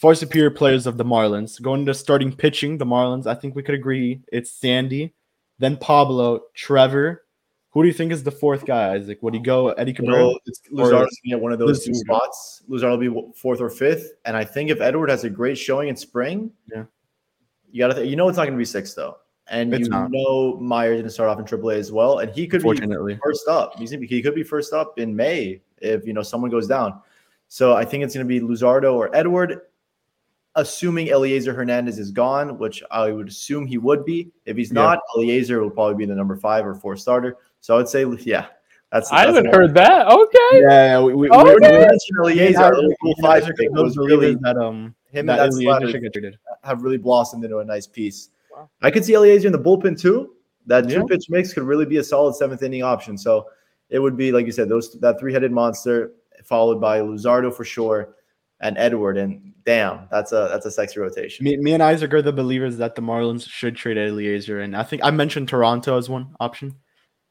far 0.00 0.14
superior 0.14 0.50
players 0.50 0.86
of 0.86 0.96
the 0.96 1.04
Marlins. 1.04 1.60
Going 1.60 1.84
to 1.86 1.94
starting 1.94 2.32
pitching, 2.32 2.78
the 2.78 2.84
Marlins, 2.86 3.26
I 3.26 3.34
think 3.34 3.56
we 3.56 3.62
could 3.64 3.74
agree 3.74 4.20
it's 4.32 4.52
Sandy, 4.52 5.12
then 5.58 5.76
Pablo, 5.76 6.42
Trevor. 6.54 7.24
Who 7.72 7.82
do 7.82 7.88
you 7.88 7.92
think 7.94 8.12
is 8.12 8.22
the 8.22 8.30
fourth 8.30 8.64
guy, 8.64 8.94
Isaac? 8.94 9.18
Would 9.22 9.34
he 9.34 9.40
go 9.40 9.70
Eddie 9.70 9.92
Cabrera? 9.92 10.26
Well, 10.28 10.38
it's 10.46 10.60
Luzardo's 10.72 10.90
going 10.90 11.08
to 11.08 11.28
get 11.30 11.40
one 11.40 11.52
of 11.52 11.58
those 11.58 11.84
two 11.84 11.94
spots. 11.94 12.62
Luzardo 12.68 12.98
will 12.98 13.28
be 13.28 13.32
fourth 13.36 13.60
or 13.60 13.70
fifth. 13.70 14.12
And 14.24 14.36
I 14.36 14.44
think 14.44 14.70
if 14.70 14.80
Edward 14.80 15.10
has 15.10 15.24
a 15.24 15.30
great 15.30 15.58
showing 15.58 15.88
in 15.88 15.96
spring, 15.96 16.50
Yeah. 16.72 16.84
you 17.72 17.78
got 17.80 17.88
to 17.88 17.94
th- 17.94 18.08
you 18.08 18.14
know 18.16 18.28
it's 18.28 18.36
not 18.36 18.44
going 18.44 18.54
to 18.54 18.58
be 18.58 18.64
six 18.64 18.94
though. 18.94 19.16
And 19.50 19.74
It's 19.74 19.82
you 19.84 19.88
not. 19.88 20.10
know 20.12 20.56
Meyer's 20.60 20.94
going 20.94 21.04
to 21.04 21.10
start 21.10 21.28
off 21.28 21.38
in 21.40 21.44
AAA 21.44 21.76
as 21.76 21.90
well, 21.90 22.20
and 22.20 22.30
he 22.30 22.46
could 22.46 22.62
be 22.62 23.16
first 23.22 23.48
up. 23.48 23.76
He's 23.76 23.90
gonna 23.90 24.00
be, 24.02 24.06
he 24.06 24.22
could 24.22 24.34
be 24.36 24.44
first 24.44 24.72
up 24.72 24.98
in 25.00 25.14
May 25.14 25.60
if 25.78 26.06
you 26.06 26.12
know 26.12 26.22
someone 26.22 26.50
goes 26.52 26.68
down. 26.68 27.00
So 27.48 27.74
I 27.74 27.84
think 27.84 28.04
it's 28.04 28.14
going 28.14 28.26
to 28.26 28.28
be 28.28 28.40
Luzardo 28.40 28.94
or 28.94 29.14
Edward, 29.14 29.62
assuming 30.54 31.08
Elieser 31.08 31.52
Hernandez 31.54 31.98
is 31.98 32.10
gone, 32.12 32.58
which 32.58 32.80
I 32.92 33.10
would 33.10 33.26
assume 33.28 33.66
he 33.66 33.76
would 33.78 34.04
be. 34.04 34.30
If 34.46 34.56
he's 34.56 34.70
Yeah. 34.70 34.82
not, 34.82 34.98
Elieser 35.16 35.60
will 35.60 35.70
probably 35.70 35.96
be 35.96 36.06
the 36.06 36.14
number 36.14 36.36
five 36.36 36.64
or 36.64 36.74
four 36.76 36.96
starter. 36.96 37.36
So 37.60 37.74
I 37.74 37.78
would 37.78 37.88
say, 37.88 38.04
yeah, 38.20 38.46
that's. 38.92 39.10
I 39.12 39.26
that's 39.26 39.36
haven't 39.36 39.50
my- 39.50 39.56
heard 39.56 39.74
that. 39.74 40.06
Okay. 40.06 40.60
Yeah, 40.62 41.00
we, 41.00 41.14
we, 41.14 41.28
Oh, 41.30 41.44
we, 41.44 41.54
When 41.54 41.62
you 41.62 41.68
Okay. 41.68 41.78
mentioned 41.88 42.18
Elieser, 42.20 42.52
Yeah, 42.52 42.62
our 42.64 43.14
five 43.40 43.50
pick 43.56 43.72
those 43.72 43.96
was 43.96 44.08
really 44.08 44.36
that 44.42 44.56
um 44.56 44.94
him 45.10 45.26
that 45.26 45.40
and 45.40 45.52
that 45.52 45.58
Elieser 45.58 45.90
should 45.90 46.02
get 46.02 46.12
traded. 46.12 46.38
have 46.62 46.82
really 46.82 46.98
blossomed 46.98 47.42
into 47.44 47.58
a 47.58 47.64
nice 47.64 47.86
piece. 47.88 48.28
I 48.82 48.90
could 48.90 49.04
see 49.04 49.12
Elieser 49.12 49.46
in 49.46 49.52
the 49.52 49.58
bullpen 49.58 49.98
too. 49.98 50.34
That 50.66 50.88
Yeah. 50.88 50.98
two 50.98 51.06
pitch 51.06 51.26
mix 51.28 51.52
could 51.52 51.64
really 51.64 51.86
be 51.86 51.98
a 51.98 52.04
solid 52.04 52.34
seventh 52.34 52.62
inning 52.62 52.82
option. 52.82 53.16
So 53.18 53.46
it 53.88 53.98
would 53.98 54.16
be 54.16 54.32
like 54.32 54.46
you 54.46 54.52
said, 54.52 54.68
those 54.68 54.98
that 55.00 55.18
three 55.18 55.32
headed 55.32 55.52
monster 55.52 56.12
followed 56.44 56.80
by 56.80 57.00
Luzardo 57.00 57.52
for 57.52 57.64
sure 57.64 58.14
and 58.60 58.76
Edward. 58.78 59.16
And 59.16 59.52
damn, 59.64 60.06
that's 60.10 60.32
a 60.32 60.48
that's 60.50 60.66
a 60.66 60.70
sexy 60.70 61.00
rotation. 61.00 61.44
Me, 61.44 61.56
me 61.56 61.72
and 61.72 61.82
Isaac 61.82 62.12
are 62.14 62.22
the 62.22 62.32
believers 62.32 62.76
that 62.76 62.94
the 62.94 63.02
Marlins 63.02 63.48
should 63.48 63.76
trade 63.76 63.96
Elieser, 63.96 64.62
and 64.62 64.76
I 64.76 64.82
think 64.82 65.02
I 65.04 65.10
mentioned 65.10 65.48
Toronto 65.48 65.96
as 65.96 66.08
one 66.08 66.34
option. 66.40 66.74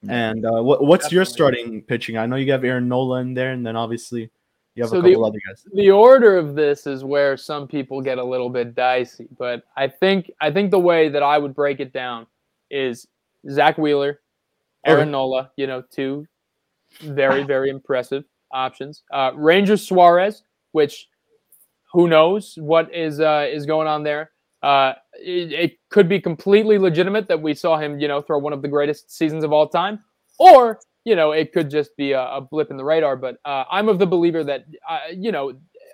And 0.07 0.45
uh, 0.45 0.63
what, 0.63 0.85
what's 0.85 1.11
your 1.11 1.25
starting 1.25 1.81
pitching? 1.81 2.17
I 2.17 2.25
know 2.25 2.37
you 2.37 2.49
have 2.53 2.63
Aaron 2.63 2.87
Nola 2.87 3.19
in 3.19 3.33
there, 3.33 3.51
and 3.51 3.65
then 3.65 3.75
obviously 3.75 4.31
you 4.79 4.83
have 4.83 4.89
So 4.91 4.99
a 4.99 5.01
the- 5.01 5.19
other 5.19 5.37
guys. 5.47 5.65
the 5.73 5.91
order 5.91 6.37
of 6.37 6.55
this 6.55 6.87
is 6.87 7.03
where 7.03 7.35
some 7.37 7.67
people 7.67 8.01
get 8.01 8.17
a 8.17 8.23
little 8.23 8.49
bit 8.49 8.75
dicey, 8.75 9.27
but 9.37 9.63
I 9.77 9.87
think 9.87 10.31
I 10.41 10.51
think 10.51 10.71
the 10.71 10.79
way 10.79 11.09
that 11.09 11.21
I 11.23 11.37
would 11.37 11.53
break 11.53 11.79
it 11.79 11.91
down 11.93 12.25
is 12.71 13.07
Zack 13.49 13.77
Wheeler, 13.77 14.21
Aaron 14.85 15.01
Okay. 15.03 15.11
Nola, 15.11 15.51
you 15.57 15.67
know, 15.67 15.83
two 15.91 16.25
very 17.01 17.43
very 17.43 17.69
impressive 17.69 18.23
options. 18.51 19.03
Uh, 19.11 19.31
Ranger 19.35 19.77
Suarez, 19.77 20.43
which 20.71 21.07
who 21.93 22.07
knows 22.07 22.55
what 22.57 22.93
is 22.93 23.19
uh, 23.19 23.47
is 23.51 23.65
going 23.65 23.87
on 23.87 24.03
there. 24.03 24.31
Uh, 24.61 24.93
it, 25.13 25.51
it 25.53 25.71
could 25.89 26.09
be 26.09 26.19
completely 26.19 26.77
legitimate 26.77 27.27
that 27.29 27.41
we 27.41 27.53
saw 27.53 27.77
him, 27.77 27.99
you 27.99 28.07
know, 28.07 28.21
throw 28.21 28.37
one 28.37 28.53
of 28.53 28.61
the 28.61 28.67
greatest 28.67 29.09
seasons 29.11 29.43
of 29.43 29.51
all 29.53 29.67
time, 29.67 29.99
or 30.37 30.79
you 31.05 31.15
know, 31.15 31.31
it 31.31 31.53
could 31.53 31.69
just 31.69 31.95
be 31.97 32.11
a, 32.11 32.21
a 32.21 32.41
blip 32.41 32.71
in 32.71 32.77
the 32.77 32.85
radar. 32.85 33.15
But 33.15 33.37
uh, 33.45 33.63
I'm 33.71 33.89
of 33.89 33.99
the 33.99 34.07
believer 34.07 34.43
that, 34.43 34.65
uh, 34.87 34.99
you 35.15 35.31
know, 35.31 35.53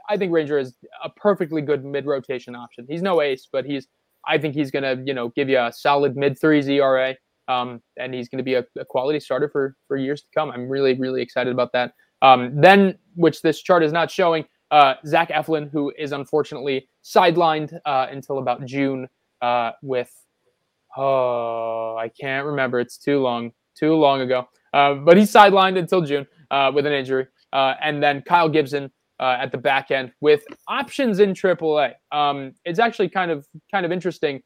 I 0.10 0.18
think 0.18 0.32
Ranger 0.32 0.58
is 0.58 0.76
a 1.03 1.10
perfectly 1.10 1.62
good 1.62 1.84
mid 1.84 2.06
rotation 2.06 2.56
option. 2.56 2.86
He's 2.89 3.01
no 3.01 3.22
ace, 3.22 3.47
but 3.51 3.66
he's 3.66 3.88
I 4.28 4.38
think 4.38 4.56
he's 4.56 4.72
going 4.72 4.84
to, 4.84 5.03
you 5.06 5.14
know, 5.14 5.30
give 5.30 5.49
you 5.49 5.60
a 5.60 5.72
solid 5.72 6.16
mid 6.16 6.39
threes 6.39 6.68
ERA. 6.68 7.16
Um, 7.47 7.82
and 7.97 8.14
he's 8.14 8.28
going 8.28 8.39
to 8.39 8.43
be 8.43 8.56
a, 8.56 8.66
a, 8.80 8.86
quality 8.86 9.20
starter 9.20 9.47
for 9.47 9.76
for 9.88 9.97
years 9.97 10.22
to 10.22 10.28
come. 10.34 10.49
I'm 10.49 10.68
really 10.68 10.95
really 10.95 11.22
excited 11.22 11.53
about 11.53 11.72
that. 11.74 11.93
Um, 12.22 12.60
then, 12.60 12.97
which 13.16 13.41
this 13.41 13.62
chart 13.62 13.84
is 13.84 13.91
not 13.91 14.10
showing, 14.10 14.45
uh, 14.72 14.95
Zach 15.06 15.30
Eflin, 15.30 15.70
who 15.70 15.93
is 15.97 16.12
unfortunately 16.12 16.89
sidelined 17.03 17.78
uh, 17.86 18.08
until 18.10 18.39
about 18.39 18.66
June 18.66 19.08
uh, 19.43 19.72
with 19.84 20.12
oh 20.97 21.95
I 21.99 22.10
can't 22.20 22.47
remember. 22.47 22.80
It's 22.80 22.97
too 22.97 23.22
long, 23.22 23.51
too 23.78 23.93
long 23.93 24.22
ago. 24.22 24.47
Uh, 24.76 24.94
but 24.94 25.18
he's 25.18 25.32
sidelined 25.32 25.78
until 25.80 26.02
June 26.02 26.28
uh, 26.52 26.72
with 26.74 26.86
an 26.86 26.94
injury. 26.94 27.28
Uh, 27.54 27.74
and 27.82 28.04
then 28.04 28.22
Kyle 28.22 28.50
Gibson 28.50 28.92
at 29.20 29.52
the 29.52 29.58
back 29.58 29.92
end 29.92 30.12
with 30.20 30.44
options 30.68 31.20
in 31.20 31.34
AAA. 31.34 31.94
Um, 32.12 32.52
it's 32.66 32.80
actually 32.80 33.10
kind 33.10 33.32
of 33.32 33.48
kind 33.72 33.86
of 33.86 33.92
interesting. 33.92 34.42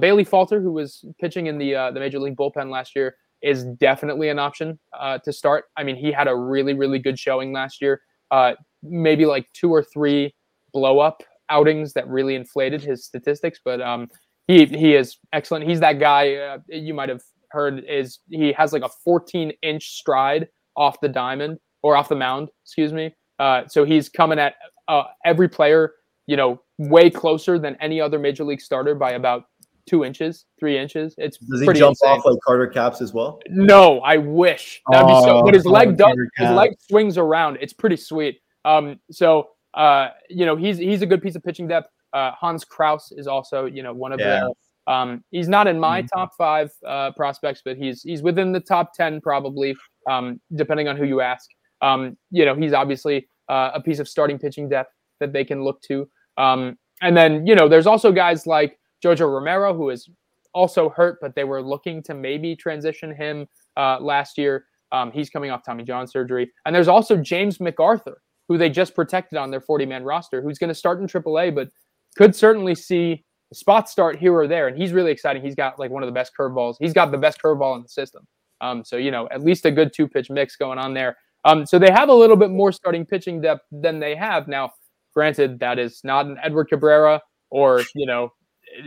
Bailey 0.00 0.24
Falter, 0.24 0.60
who 0.60 0.72
was 0.72 1.04
pitching 1.20 1.46
in 1.46 1.58
the 1.58 1.72
the 1.92 2.00
major 2.00 2.18
league 2.18 2.36
bullpen 2.36 2.70
last 2.70 2.96
year, 2.96 3.14
is 3.44 3.64
definitely 3.64 4.30
an 4.30 4.38
option 4.38 4.78
uh, 4.98 5.18
to 5.18 5.32
start. 5.32 5.66
I 5.76 5.84
mean, 5.84 5.96
he 5.96 6.10
had 6.10 6.26
a 6.26 6.34
really, 6.34 6.72
really 6.72 6.98
good 6.98 7.18
showing 7.18 7.52
last 7.52 7.82
year. 7.82 8.00
Uh, 8.30 8.54
maybe 8.82 9.26
like 9.26 9.46
two 9.52 9.70
or 9.70 9.82
three 9.82 10.34
blow 10.72 10.98
up 10.98 11.22
outings 11.50 11.92
that 11.92 12.08
really 12.08 12.34
inflated 12.34 12.82
his 12.82 13.04
statistics, 13.04 13.60
but 13.62 13.80
um, 13.82 14.08
he 14.48 14.64
he 14.64 14.94
is 14.94 15.18
excellent. 15.32 15.68
He's 15.68 15.80
that 15.80 16.00
guy 16.00 16.34
uh, 16.34 16.58
you 16.68 16.94
might 16.94 17.10
have 17.10 17.22
heard 17.54 17.84
is 17.88 18.18
he 18.28 18.52
has 18.52 18.72
like 18.72 18.82
a 18.82 18.90
14 19.04 19.52
inch 19.62 19.90
stride 19.96 20.48
off 20.76 21.00
the 21.00 21.08
diamond 21.08 21.58
or 21.82 21.96
off 21.96 22.08
the 22.08 22.16
mound, 22.16 22.48
excuse 22.64 22.92
me. 22.92 23.14
Uh, 23.38 23.62
so 23.68 23.84
he's 23.84 24.08
coming 24.08 24.38
at 24.38 24.54
uh, 24.88 25.04
every 25.24 25.48
player, 25.48 25.92
you 26.26 26.36
know, 26.36 26.60
way 26.78 27.10
closer 27.10 27.58
than 27.58 27.76
any 27.80 28.00
other 28.00 28.18
major 28.18 28.44
league 28.44 28.60
starter 28.60 28.94
by 28.94 29.12
about 29.12 29.44
two 29.86 30.04
inches, 30.04 30.46
three 30.58 30.78
inches. 30.78 31.14
It's 31.18 31.38
does 31.38 31.60
he 31.60 31.66
jump 31.66 31.90
insane. 31.92 32.10
off 32.10 32.24
like 32.24 32.38
Carter 32.44 32.66
Capps 32.66 33.00
as 33.00 33.12
well? 33.12 33.40
No, 33.48 34.00
I 34.00 34.16
wish 34.16 34.82
that'd 34.90 35.06
be 35.06 35.12
so. 35.22 35.42
But 35.42 35.54
his 35.54 35.66
leg 35.66 35.96
does. 35.96 36.16
His 36.36 36.50
leg 36.50 36.72
swings 36.88 37.18
around. 37.18 37.58
It's 37.60 37.72
pretty 37.72 37.96
sweet. 37.96 38.38
Um, 38.64 38.98
so 39.10 39.48
uh, 39.74 40.08
you 40.30 40.46
know, 40.46 40.56
he's 40.56 40.78
he's 40.78 41.02
a 41.02 41.06
good 41.06 41.22
piece 41.22 41.34
of 41.34 41.42
pitching 41.42 41.68
depth. 41.68 41.88
Uh, 42.12 42.30
Hans 42.32 42.64
Crouse 42.64 43.12
is 43.12 43.26
also 43.26 43.66
you 43.66 43.82
know 43.82 43.92
one 43.92 44.12
of 44.12 44.20
yeah. 44.20 44.40
the. 44.40 44.54
Um, 44.86 45.24
he's 45.30 45.48
not 45.48 45.66
in 45.66 45.78
my 45.80 46.02
mm-hmm. 46.02 46.18
top 46.18 46.32
five 46.36 46.70
uh, 46.86 47.12
prospects, 47.12 47.62
but 47.64 47.76
he's 47.76 48.02
he's 48.02 48.22
within 48.22 48.52
the 48.52 48.60
top 48.60 48.92
ten 48.94 49.20
probably, 49.20 49.74
um, 50.10 50.40
depending 50.54 50.88
on 50.88 50.96
who 50.96 51.04
you 51.04 51.20
ask. 51.20 51.48
Um, 51.80 52.16
you 52.30 52.44
know, 52.44 52.54
he's 52.54 52.72
obviously 52.72 53.28
uh, 53.48 53.70
a 53.74 53.80
piece 53.80 53.98
of 53.98 54.08
starting 54.08 54.38
pitching 54.38 54.68
depth 54.68 54.92
that 55.20 55.32
they 55.32 55.44
can 55.44 55.62
look 55.62 55.80
to. 55.82 56.08
Um, 56.36 56.76
and 57.02 57.16
then 57.16 57.46
you 57.46 57.54
know, 57.54 57.68
there's 57.68 57.86
also 57.86 58.12
guys 58.12 58.46
like 58.46 58.78
Jojo 59.02 59.32
Romero, 59.32 59.74
who 59.74 59.90
is 59.90 60.08
also 60.54 60.88
hurt, 60.88 61.18
but 61.20 61.34
they 61.34 61.44
were 61.44 61.62
looking 61.62 62.02
to 62.04 62.14
maybe 62.14 62.56
transition 62.56 63.14
him 63.14 63.46
uh, 63.76 63.98
last 64.00 64.38
year. 64.38 64.66
Um, 64.92 65.10
he's 65.10 65.28
coming 65.28 65.50
off 65.50 65.62
Tommy 65.64 65.82
John 65.82 66.06
surgery. 66.06 66.50
And 66.64 66.74
there's 66.74 66.88
also 66.88 67.16
James 67.16 67.58
McArthur, 67.58 68.14
who 68.48 68.56
they 68.56 68.70
just 68.70 68.94
protected 68.94 69.38
on 69.38 69.50
their 69.50 69.60
40 69.60 69.86
man 69.86 70.04
roster, 70.04 70.40
who's 70.40 70.58
going 70.58 70.68
to 70.68 70.74
start 70.74 71.00
in 71.00 71.06
AAA, 71.06 71.54
but 71.54 71.68
could 72.16 72.34
certainly 72.34 72.74
see 72.74 73.24
a 73.52 73.54
spot 73.54 73.88
start 73.88 74.16
here 74.16 74.34
or 74.34 74.46
there. 74.46 74.68
And 74.68 74.76
he's 74.76 74.92
really 74.92 75.10
exciting. 75.10 75.42
He's 75.42 75.54
got 75.54 75.78
like 75.78 75.90
one 75.90 76.02
of 76.02 76.06
the 76.06 76.12
best 76.12 76.32
curveballs. 76.38 76.76
He's 76.78 76.92
got 76.92 77.10
the 77.10 77.18
best 77.18 77.40
curveball 77.40 77.76
in 77.76 77.82
the 77.82 77.88
system. 77.88 78.26
Um, 78.60 78.84
so, 78.84 78.96
you 78.96 79.10
know, 79.10 79.28
at 79.30 79.42
least 79.42 79.66
a 79.66 79.70
good 79.70 79.92
two 79.92 80.08
pitch 80.08 80.30
mix 80.30 80.56
going 80.56 80.78
on 80.78 80.94
there. 80.94 81.16
Um, 81.44 81.66
so 81.66 81.78
they 81.78 81.90
have 81.90 82.08
a 82.08 82.14
little 82.14 82.36
bit 82.36 82.50
more 82.50 82.72
starting 82.72 83.04
pitching 83.04 83.40
depth 83.40 83.64
than 83.70 84.00
they 84.00 84.14
have. 84.16 84.48
Now, 84.48 84.72
granted, 85.12 85.58
that 85.60 85.78
is 85.78 86.00
not 86.02 86.26
an 86.26 86.38
Edward 86.42 86.66
Cabrera 86.66 87.20
or, 87.50 87.82
you 87.94 88.06
know, 88.06 88.32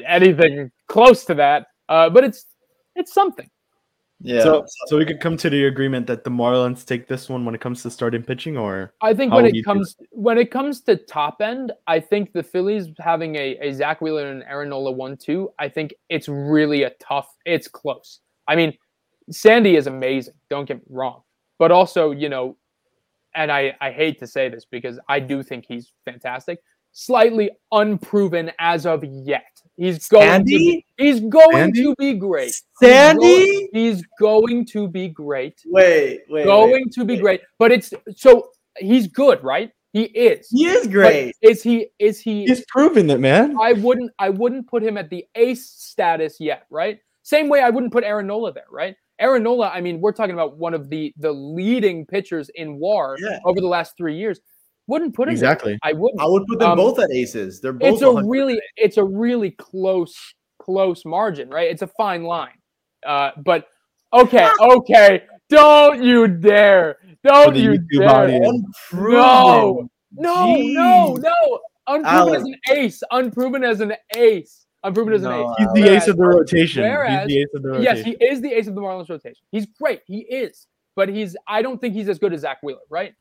anything 0.06 0.72
close 0.88 1.24
to 1.26 1.36
that. 1.36 1.68
Uh, 1.88 2.10
but 2.10 2.24
it's 2.24 2.46
it's 2.96 3.14
something. 3.14 3.50
Yeah. 4.20 4.42
So, 4.42 4.66
so 4.88 4.98
we 4.98 5.06
could 5.06 5.20
come 5.20 5.38
to 5.38 5.50
the 5.50 5.66
agreement 5.66 6.08
that 6.08 6.24
the 6.24 6.32
Marlins 6.32 6.84
take 6.84 7.08
this 7.08 7.30
one 7.30 7.46
when 7.46 7.54
it 7.54 7.62
comes 7.62 7.84
to 7.84 7.92
starting 7.92 8.24
pitching, 8.24 8.58
or 8.58 8.94
I 9.02 9.14
think 9.14 9.32
when 9.32 9.46
it 9.46 9.64
comes 9.64 9.96
when 10.10 10.40
it 10.40 10.50
comes 10.50 10.82
to 10.82 10.96
top 10.96 11.40
end, 11.40 11.72
I 11.86 12.00
think 12.00 12.34
the 12.34 12.42
Phillies 12.42 12.88
having 13.00 13.36
a, 13.36 13.58
a 13.62 13.74
Zack 13.74 14.02
Wheeler 14.02 14.32
and 14.32 14.44
Aaron 14.44 14.70
Nola 14.70 14.92
one 14.92 15.18
two, 15.18 15.52
I 15.60 15.70
think 15.70 15.94
it's 16.10 16.28
really 16.28 16.84
a 16.84 16.92
tough. 17.00 17.30
It's 17.46 17.68
close. 17.68 18.22
I 18.48 18.56
mean, 18.56 18.76
Sandy 19.30 19.76
is 19.76 19.86
amazing. 19.86 20.34
Don't 20.50 20.66
get 20.66 20.78
me 20.78 20.84
wrong, 20.90 21.22
but 21.60 21.72
also 21.72 22.10
you 22.10 22.30
know, 22.30 22.58
and 23.36 23.52
I 23.52 23.76
I 23.82 23.92
hate 23.92 24.18
to 24.20 24.28
say 24.28 24.50
this 24.50 24.66
because 24.66 25.00
I 25.08 25.20
do 25.20 25.44
think 25.44 25.66
he's 25.68 25.94
fantastic. 26.06 26.58
Slightly 26.92 27.52
unproven 27.72 28.52
as 28.60 28.86
of 28.86 29.04
yet. 29.04 29.46
He's 29.78 30.08
going 30.08 30.28
Sandy? 30.28 30.52
to 30.52 30.58
be, 30.58 30.86
he's 30.98 31.20
going 31.20 31.52
Sandy? 31.52 31.84
to 31.84 31.96
be 32.00 32.14
great. 32.16 32.60
Sandy? 32.82 33.70
He's 33.72 34.04
going, 34.20 34.48
he's 34.48 34.66
going, 34.66 34.66
to 34.66 34.88
be 34.88 35.08
great. 35.08 35.62
Wait, 35.68 36.22
wait. 36.30 36.46
Going 36.46 36.72
wait, 36.72 36.92
to 36.94 37.06
be 37.06 37.14
wait. 37.14 37.22
great. 37.22 37.42
But 37.60 37.72
it's 37.72 37.94
so 38.16 38.50
he's 38.80 39.08
good, 39.08 39.44
right? 39.44 39.72
He 39.94 40.04
is. 40.04 40.48
He 40.50 40.66
is 40.66 40.88
great. 40.88 41.36
But 41.42 41.52
is 41.52 41.62
he 41.62 41.90
is 42.00 42.20
he 42.20 42.46
He's 42.46 42.66
proven 42.68 43.10
it, 43.10 43.20
man. 43.20 43.56
I 43.62 43.74
wouldn't 43.74 44.12
I 44.18 44.30
wouldn't 44.30 44.68
put 44.68 44.82
him 44.82 44.98
at 44.98 45.10
the 45.12 45.26
ace 45.36 45.70
status 45.70 46.38
yet, 46.40 46.66
right? 46.72 47.00
Same 47.22 47.48
way 47.48 47.62
I 47.62 47.70
wouldn't 47.70 47.94
put 47.94 48.04
Aaron 48.04 48.28
Nola 48.28 48.54
there, 48.54 48.66
right? 48.72 48.96
Aaron 49.20 49.44
Nola, 49.44 49.70
I 49.70 49.82
mean, 49.82 50.00
we're 50.00 50.12
talking 50.12 50.34
about 50.34 50.58
one 50.58 50.74
of 50.74 50.90
the 50.90 51.14
the 51.18 51.32
leading 51.32 52.06
pitchers 52.06 52.50
in 52.56 52.80
WAR 52.80 53.16
yeah. 53.20 53.40
over 53.46 53.60
the 53.60 53.68
last 53.68 53.96
three 53.98 54.16
years. 54.16 54.40
Wouldn't 54.88 55.14
put 55.14 55.28
it 55.28 55.34
exactly. 55.34 55.78
I 55.84 55.94
wouldn't. 55.94 56.22
I 56.22 56.26
would 56.26 56.46
put 56.48 56.60
them 56.60 56.72
um, 56.72 56.78
both 56.78 56.98
at 57.00 57.12
aces. 57.12 57.60
They're 57.60 57.74
both. 57.74 57.94
It's 57.94 58.02
a 58.02 58.24
really, 58.26 58.60
it's 58.78 58.98
a 58.98 59.04
really 59.04 59.52
close, 59.52 60.16
close 60.60 61.04
margin, 61.04 61.50
right? 61.50 61.70
It's 61.70 61.82
a 61.82 61.88
fine 61.88 62.24
line. 62.24 62.58
Uh, 63.06 63.32
but 63.44 63.68
okay, 64.14 64.50
okay, 64.60 65.24
don't 65.50 66.02
you 66.02 66.28
dare, 66.28 66.98
don't 67.22 67.56
you 67.56 67.78
dare. 68.00 68.40
No, 68.94 69.90
no, 70.14 70.46
Jeez. 70.56 70.74
no, 70.74 71.14
no. 71.16 71.60
Unproven 71.88 72.06
Alex. 72.06 72.42
as 72.42 72.44
an 72.44 72.56
ace. 72.78 73.04
Unproven 73.12 73.64
as 73.64 73.82
an 73.82 73.94
ace. 74.16 74.66
Unproven 74.84 75.14
as 75.14 75.24
an 75.24 75.32
no, 75.32 75.52
ace. 75.52 75.56
He's 75.58 75.68
the 75.68 75.82
whereas, 75.82 76.04
ace 76.04 76.08
of 76.08 76.18
the 76.18 76.26
rotation. 76.26 76.84
Whereas, 76.84 77.28
the 77.28 77.48
of 77.54 77.62
the 77.62 77.70
rotation. 77.70 77.96
Yes, 77.98 78.06
he 78.06 78.12
is 78.24 78.42
the 78.42 78.54
ace 78.54 78.68
of 78.68 78.76
the 78.76 78.82
Marlins 78.82 79.10
rotation. 79.10 79.44
He's 79.52 79.66
great. 79.66 80.02
He 80.06 80.20
is. 80.20 80.68
But 80.96 81.10
he's 81.10 81.36
I 81.48 81.62
don't 81.62 81.80
think 81.80 81.94
he's 81.94 82.10
as 82.10 82.20
good 82.20 82.34
as 82.34 82.42
Zack 82.42 82.60
Wheeler, 82.64 82.80
right? 82.90 83.14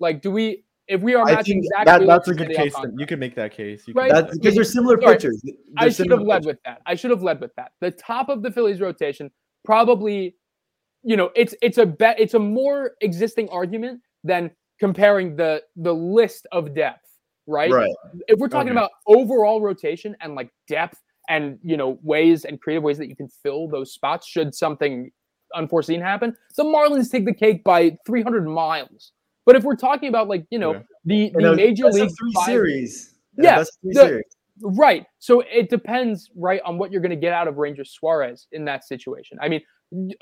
Like, 0.00 0.22
do 0.22 0.30
we 0.30 0.64
if 0.88 1.00
we 1.00 1.14
are 1.14 1.24
matching 1.24 1.62
Zack 1.62 1.86
that, 1.86 2.06
that's 2.06 2.28
a 2.28 2.34
good 2.34 2.54
case. 2.54 2.74
You 2.96 3.06
can 3.06 3.18
make 3.18 3.34
that 3.36 3.52
case. 3.52 3.86
You 3.86 3.94
right? 3.94 4.12
That's 4.12 4.36
because 4.36 4.54
they're 4.54 4.64
similar 4.64 5.00
Sorry, 5.00 5.16
pitchers. 5.16 5.42
They're 5.42 5.54
I 5.76 5.88
should 5.88 6.10
have 6.10 6.22
led 6.22 6.44
with 6.44 6.58
that. 6.64 6.82
I 6.86 6.94
should 6.94 7.10
have 7.10 7.22
led 7.22 7.40
with 7.40 7.54
that. 7.56 7.72
The 7.80 7.90
top 7.90 8.28
of 8.28 8.42
the 8.42 8.50
Phillies 8.50 8.80
rotation 8.80 9.30
probably, 9.64 10.36
you 11.02 11.16
know, 11.16 11.30
it's 11.34 11.54
it's 11.62 11.78
a 11.78 11.86
bet. 11.86 12.20
It's 12.20 12.34
a 12.34 12.38
more 12.38 12.92
existing 13.00 13.48
argument 13.48 14.00
than 14.24 14.50
comparing 14.78 15.36
the 15.36 15.62
the 15.76 15.94
list 15.94 16.46
of 16.52 16.74
depth. 16.74 17.08
Right. 17.46 17.70
Right. 17.70 17.90
If 18.28 18.38
we're 18.38 18.48
talking 18.48 18.70
okay. 18.70 18.78
about 18.78 18.90
overall 19.06 19.60
rotation 19.60 20.16
and 20.20 20.34
like 20.34 20.50
depth 20.68 21.00
and 21.28 21.58
you 21.62 21.76
know 21.76 21.98
ways 22.02 22.44
and 22.44 22.60
creative 22.60 22.82
ways 22.82 22.98
that 22.98 23.08
you 23.08 23.16
can 23.16 23.28
fill 23.42 23.68
those 23.68 23.92
spots 23.92 24.28
should 24.28 24.54
something 24.54 25.10
unforeseen 25.54 26.00
happen, 26.00 26.36
the 26.56 26.64
Marlins 26.64 27.10
take 27.10 27.24
the 27.24 27.34
cake 27.34 27.64
by 27.64 27.96
300 28.06 28.46
miles. 28.46 29.12
But 29.46 29.56
if 29.56 29.64
we're 29.64 29.76
talking 29.76 30.08
about 30.08 30.28
like 30.28 30.46
you 30.50 30.58
know 30.58 30.74
yeah. 30.74 30.80
the 31.04 31.32
the 31.34 31.52
a, 31.52 31.56
major 31.56 31.86
league 31.86 32.10
three 32.18 32.32
five, 32.34 32.46
series, 32.46 33.14
yeah, 33.36 33.64
three 33.82 33.92
the, 33.92 34.00
series. 34.00 34.24
right. 34.62 35.06
So 35.18 35.40
it 35.40 35.70
depends, 35.70 36.30
right, 36.34 36.60
on 36.64 36.78
what 36.78 36.90
you're 36.90 37.02
going 37.02 37.10
to 37.10 37.16
get 37.16 37.32
out 37.32 37.48
of 37.48 37.56
Ranger 37.56 37.84
Suarez 37.84 38.46
in 38.52 38.64
that 38.66 38.84
situation. 38.84 39.38
I 39.40 39.48
mean, 39.48 39.60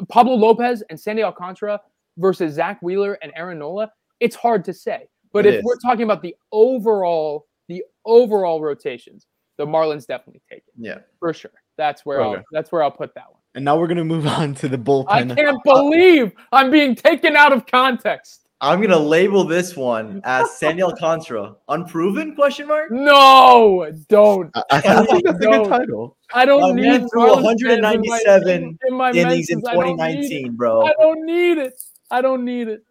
Pablo 0.09 0.35
Lopez 0.35 0.83
and 0.91 0.99
Sandy 0.99 1.23
Alcantara 1.23 1.81
versus 2.18 2.55
Zack 2.55 2.81
Wheeler 2.83 3.18
and 3.23 3.33
Aaron 3.37 3.59
Nola. 3.59 3.91
It's 4.20 4.37
hard 4.37 4.64
to 4.66 4.73
say. 4.73 5.09
But 5.33 5.47
it 5.47 5.55
if 5.55 5.59
is. 5.61 5.64
we're 5.64 5.79
talking 5.79 6.05
about 6.05 6.23
the 6.23 6.35
overall 6.53 7.47
the 7.68 7.85
overall 8.05 8.61
rotations, 8.61 9.27
the 9.57 9.66
Marlins 9.66 10.07
definitely 10.07 10.43
take 10.51 10.59
it. 10.59 10.75
Yeah, 10.77 10.99
for 11.18 11.33
sure. 11.33 11.53
That's 11.77 12.05
where 12.05 12.20
okay. 12.20 12.39
I'll 12.39 12.45
that's 12.53 12.70
where 12.70 12.83
I'll 12.83 12.91
put 12.91 13.14
that 13.14 13.31
one. 13.31 13.41
And 13.55 13.64
now 13.64 13.79
we're 13.79 13.87
gonna 13.87 14.05
move 14.05 14.27
on 14.39 14.55
to 14.57 14.68
the 14.68 14.79
bullpen. 14.79 15.07
I 15.09 15.35
can't 15.35 15.62
believe 15.64 16.33
I'm 16.53 16.70
being 16.70 16.95
taken 16.95 17.37
out 17.37 17.53
of 17.53 17.66
context. 17.66 18.41
I'm 18.63 18.81
gonna 18.81 18.97
label 18.97 19.43
this 19.43 19.77
one 19.77 20.21
as 20.25 20.57
Sandy 20.57 20.85
Alcantara. 20.85 21.57
Unproven? 21.69 22.37
Question 22.37 22.69
mark. 22.69 22.93
No, 22.93 23.91
don't. 24.09 24.51
I, 24.55 24.63
I 24.71 24.81
think 25.05 25.25
that's 25.25 25.39
don't. 25.41 25.55
a 25.55 25.63
good 25.65 25.69
title. 25.69 26.17
I 26.33 26.45
don't 26.45 26.77
need 26.77 27.11
through 27.11 27.35
197 27.35 28.79
in 28.87 28.95
my, 28.95 29.11
in 29.11 29.17
innings 29.17 29.51
in 29.51 29.61
2019, 29.61 30.55
bro. 30.55 30.87
I 30.87 30.93
don't 30.99 31.27
need 31.27 31.59
it. 31.59 31.83
I 32.11 32.23
don't 32.23 32.45
need 32.45 32.69
it. 32.69 32.85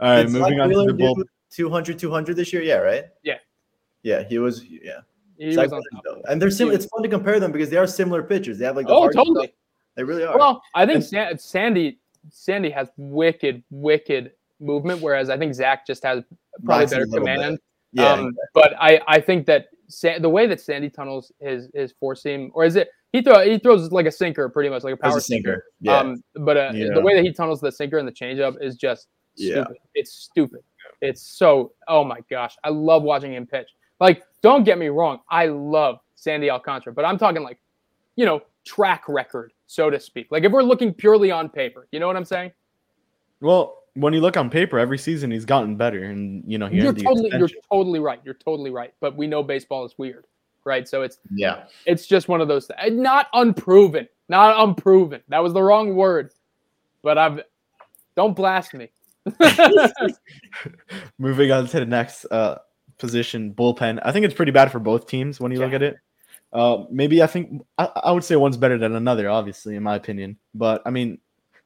All 0.00 0.08
right, 0.08 0.20
it's 0.20 0.32
moving 0.32 0.58
like 0.58 0.62
on 0.62 0.70
to 0.70 0.92
the 0.92 0.94
bull. 0.94 1.16
200, 1.50 1.98
200 1.98 2.36
this 2.36 2.52
year. 2.52 2.62
Yeah, 2.62 2.76
right. 2.76 3.04
Yeah. 3.24 3.38
Yeah, 4.04 4.22
he 4.22 4.38
was. 4.38 4.64
Yeah. 4.64 5.00
He 5.36 5.56
was 5.56 5.72
and 6.28 6.40
they're 6.40 6.50
similar. 6.50 6.76
It's 6.76 6.86
fun 6.86 7.02
to 7.02 7.08
compare 7.08 7.40
them 7.40 7.50
because 7.50 7.70
they 7.70 7.76
are 7.76 7.86
similar 7.88 8.22
pitchers. 8.22 8.58
They 8.58 8.64
have 8.64 8.76
like 8.76 8.86
the 8.86 8.92
oh, 8.92 9.08
totally. 9.08 9.46
Stuff. 9.46 9.56
They 9.96 10.04
really 10.04 10.24
are. 10.24 10.38
Well, 10.38 10.62
I 10.74 10.86
think 10.86 11.04
and, 11.12 11.40
Sandy 11.40 11.98
Sandy 12.30 12.70
has 12.70 12.88
wicked, 12.96 13.64
wicked 13.70 14.32
movement, 14.62 15.00
whereas 15.02 15.28
I 15.30 15.36
think 15.36 15.54
Zack 15.54 15.86
just 15.86 16.02
has 16.04 16.22
probably 16.64 16.86
better 16.86 17.06
command. 17.06 17.58
Yeah, 17.92 18.12
Um, 18.12 18.34
but 18.54 18.72
I, 18.80 19.00
I 19.06 19.20
think 19.20 19.46
that 19.46 19.66
Sa- 19.88 20.18
the 20.18 20.28
way 20.28 20.46
that 20.46 20.58
Sandy 20.60 20.88
tunnels 20.88 21.30
his 21.38 21.68
his 21.74 21.92
four 22.00 22.14
seam, 22.16 22.50
or 22.54 22.64
is 22.64 22.76
it 22.76 22.88
he 23.12 23.20
throw 23.20 23.40
he 23.44 23.58
throws 23.58 23.92
like 23.92 24.06
a 24.06 24.10
sinker 24.10 24.48
pretty 24.48 24.70
much 24.70 24.84
like 24.84 24.94
a 24.94 24.96
power 24.96 25.18
a 25.18 25.20
sinker. 25.20 25.66
Yeah. 25.82 25.98
Um, 25.98 26.22
but 26.36 26.56
uh, 26.56 26.70
Yeah. 26.72 26.94
the 26.94 27.00
way 27.02 27.14
that 27.14 27.22
he 27.22 27.30
tunnels 27.32 27.60
the 27.60 27.70
sinker 27.70 27.98
and 27.98 28.08
the 28.08 28.12
changeup 28.12 28.56
is 28.62 28.76
just 28.76 29.08
Yeah. 29.36 29.64
It's 29.94 30.12
stupid. 30.14 30.60
It's 31.02 31.20
so 31.20 31.72
oh 31.88 32.04
my 32.04 32.20
gosh, 32.30 32.56
I 32.64 32.70
love 32.70 33.02
watching 33.02 33.34
him 33.34 33.46
pitch. 33.46 33.68
Like, 34.00 34.22
don't 34.40 34.64
get 34.64 34.78
me 34.78 34.88
wrong, 34.88 35.20
I 35.30 35.46
love 35.48 35.98
Sandy 36.14 36.50
Alcantara, 36.50 36.94
but 36.94 37.04
I'm 37.04 37.18
talking 37.18 37.42
like, 37.42 37.58
you 38.16 38.24
know, 38.24 38.40
track 38.64 39.04
record, 39.08 39.52
so 39.66 39.90
to 39.90 40.00
speak. 40.00 40.28
Like 40.30 40.44
if 40.44 40.52
we're 40.52 40.62
looking 40.62 40.94
purely 40.94 41.30
on 41.30 41.50
paper, 41.50 41.86
you 41.92 42.00
know 42.00 42.06
what 42.06 42.16
I'm 42.16 42.24
saying? 42.24 42.52
Well, 43.42 43.81
when 43.94 44.12
you 44.12 44.20
look 44.20 44.36
on 44.36 44.48
paper, 44.48 44.78
every 44.78 44.98
season 44.98 45.30
he's 45.30 45.44
gotten 45.44 45.76
better, 45.76 46.04
and 46.04 46.42
you 46.46 46.58
know 46.58 46.66
he 46.66 46.78
You're 46.78 46.92
totally 46.92 47.30
you're 47.30 47.48
totally 47.70 48.00
right. 48.00 48.20
You're 48.24 48.34
totally 48.34 48.70
right. 48.70 48.92
But 49.00 49.16
we 49.16 49.26
know 49.26 49.42
baseball 49.42 49.84
is 49.84 49.94
weird, 49.98 50.26
right? 50.64 50.88
So 50.88 51.02
it's 51.02 51.18
yeah. 51.34 51.64
it's 51.86 52.06
just 52.06 52.28
one 52.28 52.40
of 52.40 52.48
those 52.48 52.66
things. 52.66 52.98
not 52.98 53.28
unproven, 53.32 54.08
not 54.28 54.68
unproven. 54.68 55.20
That 55.28 55.42
was 55.42 55.52
the 55.52 55.62
wrong 55.62 55.94
word. 55.94 56.32
But 57.02 57.18
I've 57.18 57.40
don't 58.16 58.34
blast 58.34 58.74
me. 58.74 58.90
Moving 61.18 61.52
on 61.52 61.66
to 61.68 61.80
the 61.80 61.86
next 61.86 62.24
uh, 62.26 62.58
position, 62.98 63.52
bullpen. 63.52 64.00
I 64.04 64.12
think 64.12 64.24
it's 64.24 64.34
pretty 64.34 64.52
bad 64.52 64.72
for 64.72 64.78
both 64.78 65.06
teams 65.06 65.38
when 65.38 65.52
you 65.52 65.58
look 65.58 65.72
at 65.72 65.82
it. 65.82 65.96
Uh, 66.52 66.84
maybe 66.90 67.22
I 67.22 67.26
think 67.26 67.62
I, 67.78 67.88
I 68.04 68.12
would 68.12 68.24
say 68.24 68.36
one's 68.36 68.56
better 68.56 68.78
than 68.78 68.94
another, 68.94 69.28
obviously, 69.28 69.76
in 69.76 69.82
my 69.82 69.96
opinion. 69.96 70.36
But 70.54 70.82
I 70.84 70.90
mean, 70.90 71.18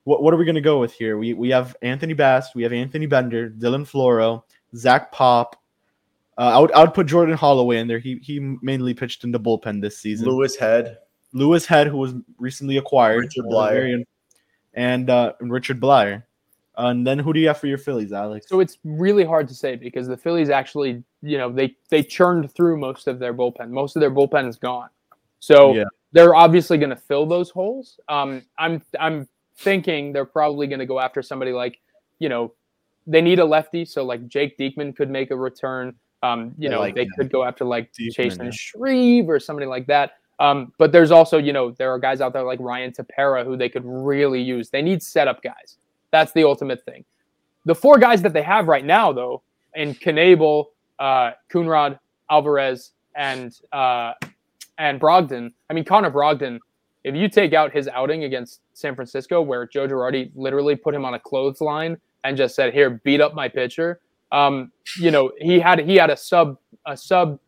what 0.06 0.22
what 0.22 0.32
are 0.32 0.36
we 0.36 0.44
gonna 0.44 0.60
go 0.60 0.78
with 0.80 0.92
here? 0.94 1.18
We 1.18 1.34
we 1.34 1.50
have 1.50 1.76
Anthony 1.82 2.14
Bass, 2.14 2.54
we 2.54 2.62
have 2.62 2.72
Anthony 2.72 3.06
Bender, 3.06 3.50
Dylan 3.50 3.84
Floro, 3.88 4.42
Zach 4.74 5.10
Pop. 5.12 5.56
Uh, 6.38 6.52
I 6.54 6.58
would 6.58 6.72
I 6.72 6.80
would 6.82 6.94
put 6.94 7.06
Jordan 7.06 7.36
Holloway 7.36 7.78
in 7.78 7.88
there. 7.88 7.98
He 7.98 8.18
he 8.22 8.38
mainly 8.62 8.94
pitched 8.94 9.24
in 9.24 9.32
the 9.32 9.40
bullpen 9.40 9.80
this 9.82 9.98
season. 9.98 10.28
Louis 10.28 10.54
Head. 10.56 10.98
Louis 11.32 11.66
Head, 11.66 11.86
who 11.88 11.96
was 11.98 12.14
recently 12.38 12.76
acquired, 12.78 13.20
Richard 13.22 13.44
uh, 13.46 13.54
Bleier. 13.54 13.70
very- 13.72 14.06
and 14.74 15.10
uh, 15.10 15.32
Richard 15.40 15.80
Bleier. 15.80 16.22
and 16.76 17.06
then 17.06 17.18
who 17.18 17.32
do 17.32 17.40
you 17.40 17.48
have 17.48 17.58
for 17.58 17.66
your 17.66 17.78
Phillies, 17.78 18.12
Alex? 18.12 18.46
So 18.48 18.60
it's 18.60 18.78
really 18.84 19.24
hard 19.24 19.48
to 19.48 19.54
say 19.54 19.74
because 19.76 20.06
the 20.06 20.16
Phillies 20.16 20.50
actually, 20.50 21.02
you 21.22 21.36
know, 21.38 21.50
they 21.50 21.74
they 21.88 22.02
churned 22.02 22.52
through 22.54 22.78
most 22.78 23.08
of 23.08 23.18
their 23.18 23.34
bullpen. 23.34 23.70
Most 23.70 23.96
of 23.96 24.00
their 24.00 24.10
bullpen 24.10 24.46
is 24.48 24.56
gone. 24.56 24.90
So 25.40 25.74
Yeah. 25.74 25.84
they're 26.12 26.34
obviously 26.34 26.78
going 26.78 26.90
to 26.90 26.96
fill 26.96 27.26
those 27.26 27.50
holes. 27.50 27.98
Um, 28.08 28.42
I'm 28.58 28.82
I'm 29.00 29.26
thinking 29.56 30.12
they're 30.12 30.24
probably 30.24 30.66
going 30.66 30.78
to 30.80 30.86
go 30.86 31.00
after 31.00 31.22
somebody 31.22 31.52
like, 31.52 31.80
you 32.18 32.28
know, 32.28 32.52
they 33.06 33.20
need 33.20 33.38
a 33.38 33.44
lefty, 33.44 33.84
so 33.84 34.04
like 34.04 34.26
Jake 34.26 34.58
Diekman 34.58 34.96
could 34.96 35.10
make 35.10 35.30
a 35.30 35.36
return. 35.36 35.94
Um, 36.22 36.54
you 36.58 36.68
know, 36.68 36.80
like 36.80 36.94
they 36.94 37.06
could 37.16 37.30
go 37.30 37.44
after 37.44 37.64
like 37.64 37.92
Diekman, 37.92 38.14
Chase 38.14 38.36
yeah. 38.36 38.44
and 38.44 38.54
Shreve 38.54 39.28
or 39.28 39.38
somebody 39.38 39.66
like 39.66 39.86
that. 39.86 40.12
Um, 40.38 40.72
but 40.78 40.92
there's 40.92 41.10
also, 41.10 41.38
you 41.38 41.52
know, 41.52 41.70
there 41.70 41.90
are 41.92 41.98
guys 41.98 42.20
out 42.20 42.32
there 42.32 42.42
like 42.42 42.58
Ryan 42.60 42.92
Tepera 42.92 43.44
who 43.44 43.56
they 43.56 43.68
could 43.68 43.84
really 43.84 44.42
use. 44.42 44.70
They 44.70 44.82
need 44.82 45.02
setup 45.02 45.42
guys. 45.42 45.78
That's 46.10 46.32
the 46.32 46.44
ultimate 46.44 46.84
thing. 46.84 47.04
The 47.64 47.74
four 47.74 47.98
guys 47.98 48.22
that 48.22 48.32
they 48.32 48.42
have 48.42 48.68
right 48.68 48.84
now, 48.84 49.12
though, 49.12 49.42
in 49.74 49.94
Knable, 49.94 50.70
uh, 50.98 51.32
Coonrod, 51.50 51.98
Alvarez, 52.30 52.92
and 53.14 53.58
uh, 53.72 54.12
and 54.78 55.00
Brogdon. 55.00 55.52
I 55.70 55.74
mean, 55.74 55.84
Connor 55.84 56.10
Brogdon. 56.10 56.58
If 57.06 57.14
you 57.14 57.28
take 57.28 57.54
out 57.54 57.72
his 57.72 57.86
outing 57.86 58.24
against 58.24 58.62
San 58.74 58.96
Francisco, 58.96 59.40
where 59.40 59.64
Joe 59.64 59.86
Girardi 59.86 60.32
literally 60.34 60.74
put 60.74 60.92
him 60.92 61.04
on 61.04 61.14
a 61.14 61.20
clothesline 61.20 61.98
and 62.24 62.36
just 62.36 62.56
said, 62.56 62.74
"Here, 62.74 62.90
beat 63.04 63.20
up 63.20 63.32
my 63.32 63.48
pitcher," 63.48 64.00
um, 64.32 64.72
you 64.98 65.12
know, 65.12 65.30
he 65.38 65.60
had 65.60 65.78
he 65.78 65.94
had 65.94 66.10
a 66.10 66.16
sub 66.16 66.58
a 66.84 66.96
sub 66.96 67.38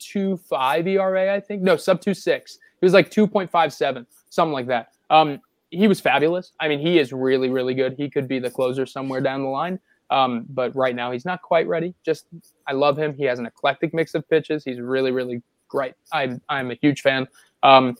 two 0.00 0.36
five 0.36 0.88
ERA, 0.88 1.32
I 1.32 1.38
think. 1.38 1.62
No, 1.62 1.76
sub 1.76 2.00
two 2.00 2.14
six. 2.14 2.58
He 2.80 2.84
was 2.84 2.92
like 2.92 3.08
two 3.08 3.28
point 3.28 3.48
five 3.48 3.72
seven, 3.72 4.08
something 4.28 4.52
like 4.52 4.66
that. 4.66 4.88
Um, 5.08 5.40
he 5.70 5.86
was 5.86 6.00
fabulous. 6.00 6.50
I 6.58 6.66
mean, 6.66 6.80
he 6.80 6.98
is 6.98 7.12
really, 7.12 7.48
really 7.48 7.74
good. 7.74 7.94
He 7.96 8.10
could 8.10 8.26
be 8.26 8.40
the 8.40 8.50
closer 8.50 8.86
somewhere 8.86 9.20
down 9.20 9.44
the 9.44 9.48
line. 9.48 9.78
Um, 10.10 10.46
but 10.48 10.74
right 10.74 10.96
now 10.96 11.12
he's 11.12 11.24
not 11.24 11.42
quite 11.42 11.68
ready. 11.68 11.94
Just 12.04 12.26
I 12.66 12.72
love 12.72 12.96
him. 12.98 13.14
He 13.14 13.22
has 13.24 13.38
an 13.38 13.46
eclectic 13.46 13.94
mix 13.94 14.14
of 14.14 14.28
pitches. 14.28 14.64
He's 14.64 14.80
really, 14.80 15.12
really 15.12 15.42
great. 15.68 15.94
I'm 16.12 16.40
I'm 16.48 16.72
a 16.72 16.74
huge 16.74 17.02
fan. 17.02 17.28
Um, 17.62 17.96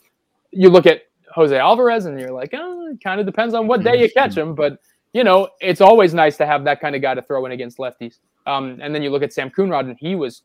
you 0.56 0.70
look 0.70 0.86
at 0.86 1.02
Jose 1.34 1.56
Alvarez 1.56 2.06
and 2.06 2.18
you're 2.18 2.32
like, 2.32 2.50
oh, 2.54 2.88
it 2.92 3.02
kind 3.02 3.20
of 3.20 3.26
depends 3.26 3.54
on 3.54 3.66
what 3.66 3.82
day 3.82 4.00
you 4.00 4.10
catch 4.10 4.36
him. 4.36 4.54
But 4.54 4.78
you 5.12 5.24
know, 5.24 5.48
it's 5.60 5.80
always 5.80 6.12
nice 6.12 6.36
to 6.36 6.46
have 6.46 6.64
that 6.64 6.80
kind 6.80 6.94
of 6.94 7.02
guy 7.02 7.14
to 7.14 7.22
throw 7.22 7.46
in 7.46 7.52
against 7.52 7.78
lefties. 7.78 8.18
Um, 8.46 8.78
and 8.82 8.94
then 8.94 9.02
you 9.02 9.10
look 9.10 9.22
at 9.22 9.32
Sam 9.32 9.50
Coonrod 9.50 9.88
and 9.88 9.96
he 9.98 10.14
was 10.14 10.42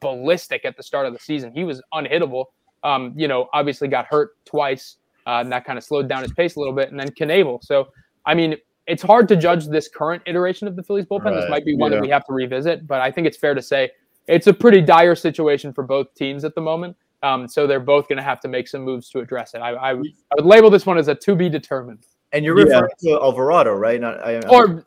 ballistic 0.00 0.64
at 0.64 0.76
the 0.76 0.82
start 0.82 1.06
of 1.06 1.12
the 1.12 1.18
season. 1.18 1.52
He 1.52 1.64
was 1.64 1.82
unhittable. 1.92 2.46
Um, 2.82 3.12
you 3.16 3.28
know, 3.28 3.48
obviously 3.52 3.88
got 3.88 4.06
hurt 4.06 4.36
twice, 4.44 4.96
uh, 5.26 5.40
and 5.40 5.52
that 5.52 5.64
kind 5.64 5.78
of 5.78 5.84
slowed 5.84 6.08
down 6.08 6.22
his 6.22 6.32
pace 6.32 6.56
a 6.56 6.58
little 6.58 6.74
bit. 6.74 6.90
And 6.90 6.98
then 6.98 7.08
Knable. 7.10 7.60
So, 7.62 7.88
I 8.24 8.34
mean, 8.34 8.56
it's 8.86 9.02
hard 9.02 9.28
to 9.28 9.36
judge 9.36 9.66
this 9.66 9.88
current 9.88 10.22
iteration 10.26 10.68
of 10.68 10.76
the 10.76 10.82
Phillies 10.82 11.06
bullpen. 11.06 11.34
This 11.38 11.50
might 11.50 11.64
be 11.64 11.76
one 11.76 11.90
yeah. 11.90 11.98
that 11.98 12.02
we 12.02 12.08
have 12.10 12.24
to 12.26 12.32
revisit, 12.32 12.86
but 12.86 13.00
I 13.00 13.10
think 13.10 13.26
it's 13.26 13.36
fair 13.36 13.54
to 13.54 13.62
say 13.62 13.90
it's 14.28 14.46
a 14.46 14.54
pretty 14.54 14.80
dire 14.80 15.14
situation 15.14 15.72
for 15.72 15.84
both 15.84 16.14
teams 16.14 16.44
at 16.44 16.54
the 16.54 16.60
moment. 16.60 16.96
Um, 17.22 17.48
so 17.48 17.66
they're 17.66 17.80
both 17.80 18.08
going 18.08 18.18
to 18.18 18.22
have 18.22 18.40
to 18.40 18.48
make 18.48 18.68
some 18.68 18.82
moves 18.82 19.08
to 19.10 19.20
address 19.20 19.54
it. 19.54 19.58
I, 19.58 19.70
I, 19.72 19.90
I 19.90 19.94
would 19.94 20.44
label 20.44 20.70
this 20.70 20.84
one 20.86 20.98
as 20.98 21.08
a 21.08 21.14
to 21.14 21.34
be 21.34 21.48
determined. 21.48 22.06
And 22.32 22.44
you're 22.44 22.58
Yeah. 22.58 22.64
referring 22.80 22.90
to 23.04 23.10
Alvarado, 23.22 23.72
right? 23.74 24.00
Not, 24.00 24.20
I, 24.24 24.40
Or 24.48 24.84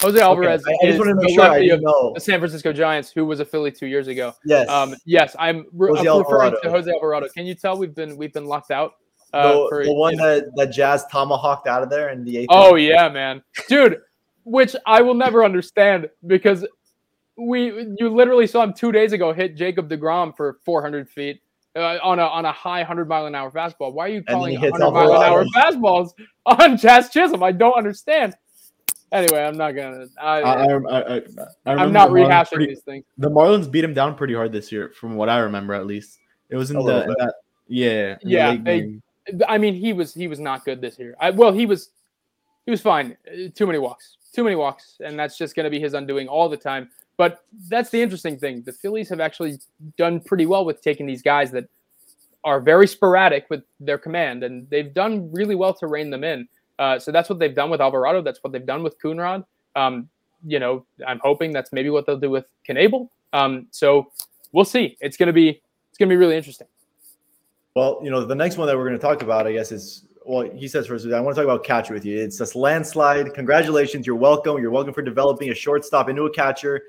Jose 0.00 0.20
Alvarez 0.20 0.64
I, 0.66 0.70
I 0.70 0.88
is 0.88 0.96
just 0.96 0.98
want 0.98 1.08
to 1.10 1.14
the 1.14 1.22
make 1.22 1.34
sure 1.34 1.44
I 1.44 1.48
lefty 1.50 1.70
of 1.70 1.82
know. 1.82 2.12
the 2.14 2.20
San 2.20 2.38
Francisco 2.40 2.72
Giants, 2.72 3.10
who 3.10 3.24
was 3.26 3.40
a 3.40 3.44
Philly 3.44 3.70
two 3.70 3.86
years 3.86 4.08
ago. 4.08 4.32
Yes. 4.44 4.68
Um, 4.68 4.94
yes, 5.04 5.36
I'm, 5.38 5.66
re- 5.72 5.90
Jose 5.94 6.08
I'm 6.08 6.18
referring 6.18 6.50
to 6.52 6.56
Alvarado. 6.56 6.70
Jose 6.70 6.90
Alvarado. 6.90 7.28
Can 7.28 7.46
you 7.46 7.54
tell 7.54 7.76
we've 7.76 7.94
been 7.94 8.16
we've 8.16 8.32
been 8.32 8.46
locked 8.46 8.70
out? 8.70 8.94
Uh, 9.32 9.52
the, 9.52 9.66
for, 9.68 9.84
the 9.84 9.92
one 9.92 10.12
you 10.12 10.18
know- 10.18 10.40
that, 10.40 10.56
that 10.56 10.66
Jazz 10.72 11.04
tomahawked 11.12 11.66
out 11.68 11.82
of 11.82 11.90
there 11.90 12.08
in 12.10 12.24
the 12.24 12.38
eighth. 12.38 12.48
Oh 12.50 12.76
inning. 12.76 12.90
yeah, 12.90 13.08
man, 13.08 13.42
dude. 13.68 13.98
Which 14.44 14.74
I 14.86 15.02
will 15.02 15.14
never 15.14 15.44
understand 15.44 16.08
because 16.26 16.66
we 17.46 17.94
you 17.98 18.08
literally 18.08 18.46
saw 18.46 18.62
him 18.62 18.72
two 18.72 18.92
days 18.92 19.12
ago 19.12 19.32
hit 19.32 19.56
Jacob 19.56 19.88
deGrom 19.88 20.36
for 20.36 20.58
400 20.64 21.08
feet 21.08 21.40
uh, 21.76 21.98
on 22.02 22.18
a 22.18 22.22
on 22.24 22.44
a 22.44 22.52
high 22.52 22.80
100 22.80 23.08
mile 23.08 23.26
an 23.26 23.34
hour 23.34 23.50
fastball. 23.50 23.92
Why 23.92 24.06
are 24.06 24.08
you 24.08 24.22
calling 24.22 24.54
100 24.60 24.78
mile 24.92 25.12
an 25.14 25.22
hour 25.22 25.44
Alvarado. 25.44 25.50
fastballs 25.54 26.10
on 26.46 26.76
Jazz 26.78 27.10
Chisholm? 27.10 27.42
I 27.42 27.52
don't 27.52 27.76
understand. 27.76 28.34
Anyway, 29.10 29.42
I'm 29.42 29.56
not 29.58 29.72
gonna. 29.72 30.06
I, 30.20 30.40
I, 30.40 30.52
I, 30.52 30.64
I, 30.64 31.16
I, 31.16 31.22
I 31.66 31.74
I'm 31.74 31.92
not 31.92 32.08
Marlins 32.10 32.28
rehashing 32.28 32.48
pretty- 32.52 32.66
these 32.66 32.80
things. 32.80 33.04
The 33.18 33.28
Marlins 33.30 33.70
beat 33.70 33.84
him 33.84 33.92
down 33.94 34.14
pretty 34.14 34.32
hard 34.34 34.52
this 34.52 34.72
year, 34.72 34.90
from 34.98 35.16
what 35.16 35.28
I 35.28 35.38
remember 35.40 35.74
at 35.74 35.86
least. 35.86 36.18
It 36.48 36.56
was 36.56 36.70
in 36.70 36.78
A 36.78 36.82
the 36.82 37.02
in 37.04 37.08
that 37.18 37.34
yeah 37.68 38.16
in 38.22 38.28
Yeah, 38.28 38.50
late 38.50 38.64
they- 38.64 39.00
I 39.46 39.56
mean, 39.58 39.74
he 39.74 39.92
was 39.92 40.12
he 40.14 40.28
was 40.28 40.40
not 40.40 40.64
good 40.64 40.80
this 40.80 40.98
year. 40.98 41.14
I, 41.20 41.30
well, 41.30 41.52
he 41.52 41.64
was 41.66 41.90
he 42.64 42.70
was 42.70 42.80
fine. 42.80 43.16
Uh, 43.26 43.48
Too 43.54 43.66
many 43.66 43.78
walks, 43.78 44.16
too 44.32 44.42
many 44.44 44.56
walks, 44.56 44.96
and 45.04 45.18
that's 45.18 45.36
just 45.38 45.54
going 45.54 45.64
to 45.64 45.70
be 45.70 45.78
his 45.78 45.94
undoing 45.94 46.26
all 46.26 46.48
the 46.48 46.56
time. 46.56 46.88
But 47.16 47.44
that's 47.68 47.90
the 47.90 48.00
interesting 48.00 48.38
thing. 48.38 48.62
The 48.62 48.72
Phillies 48.72 49.08
have 49.10 49.20
actually 49.20 49.58
done 49.96 50.20
pretty 50.20 50.46
well 50.46 50.64
with 50.64 50.80
taking 50.80 51.06
these 51.06 51.22
guys 51.22 51.50
that 51.52 51.68
are 52.44 52.60
very 52.60 52.88
sporadic 52.88 53.46
with 53.50 53.62
their 53.78 53.98
command, 53.98 54.42
and 54.42 54.68
they've 54.70 54.92
done 54.92 55.30
really 55.32 55.54
well 55.54 55.74
to 55.74 55.86
rein 55.86 56.10
them 56.10 56.24
in. 56.24 56.48
Uh, 56.78 56.98
so 56.98 57.12
that's 57.12 57.28
what 57.28 57.38
they've 57.38 57.54
done 57.54 57.70
with 57.70 57.80
Alvarado. 57.80 58.22
That's 58.22 58.42
what 58.42 58.52
they've 58.52 58.66
done 58.66 58.82
with 58.82 59.00
Coonrod. 59.00 59.44
Um, 59.76 60.08
you 60.44 60.58
know, 60.58 60.84
I'm 61.06 61.20
hoping 61.22 61.52
that's 61.52 61.72
maybe 61.72 61.90
what 61.90 62.06
they'll 62.06 62.18
do 62.18 62.30
with 62.30 62.46
Knable. 62.68 63.10
Um, 63.32 63.68
so 63.70 64.10
we'll 64.52 64.64
see. 64.64 64.96
It's 65.00 65.16
gonna 65.16 65.32
be 65.32 65.62
it's 65.90 65.98
gonna 65.98 66.08
be 66.08 66.16
really 66.16 66.36
interesting. 66.36 66.66
Well, 67.74 68.00
you 68.02 68.10
know, 68.10 68.24
the 68.24 68.34
next 68.34 68.58
one 68.58 68.66
that 68.66 68.76
we're 68.76 68.86
going 68.86 68.98
to 68.98 69.02
talk 69.02 69.22
about, 69.22 69.46
I 69.46 69.52
guess, 69.52 69.72
is 69.72 70.04
well, 70.24 70.48
he 70.50 70.68
says 70.68 70.86
first, 70.86 71.06
I 71.06 71.20
want 71.20 71.34
to 71.36 71.42
talk 71.42 71.50
about 71.50 71.64
catcher 71.64 71.94
with 71.94 72.04
you. 72.04 72.18
It's 72.18 72.38
this 72.38 72.54
landslide. 72.54 73.34
Congratulations. 73.34 74.06
You're 74.06 74.16
welcome. 74.16 74.58
You're 74.58 74.70
welcome 74.70 74.94
for 74.94 75.02
developing 75.02 75.50
a 75.50 75.54
shortstop 75.54 76.08
into 76.08 76.24
a 76.24 76.30
catcher. 76.30 76.84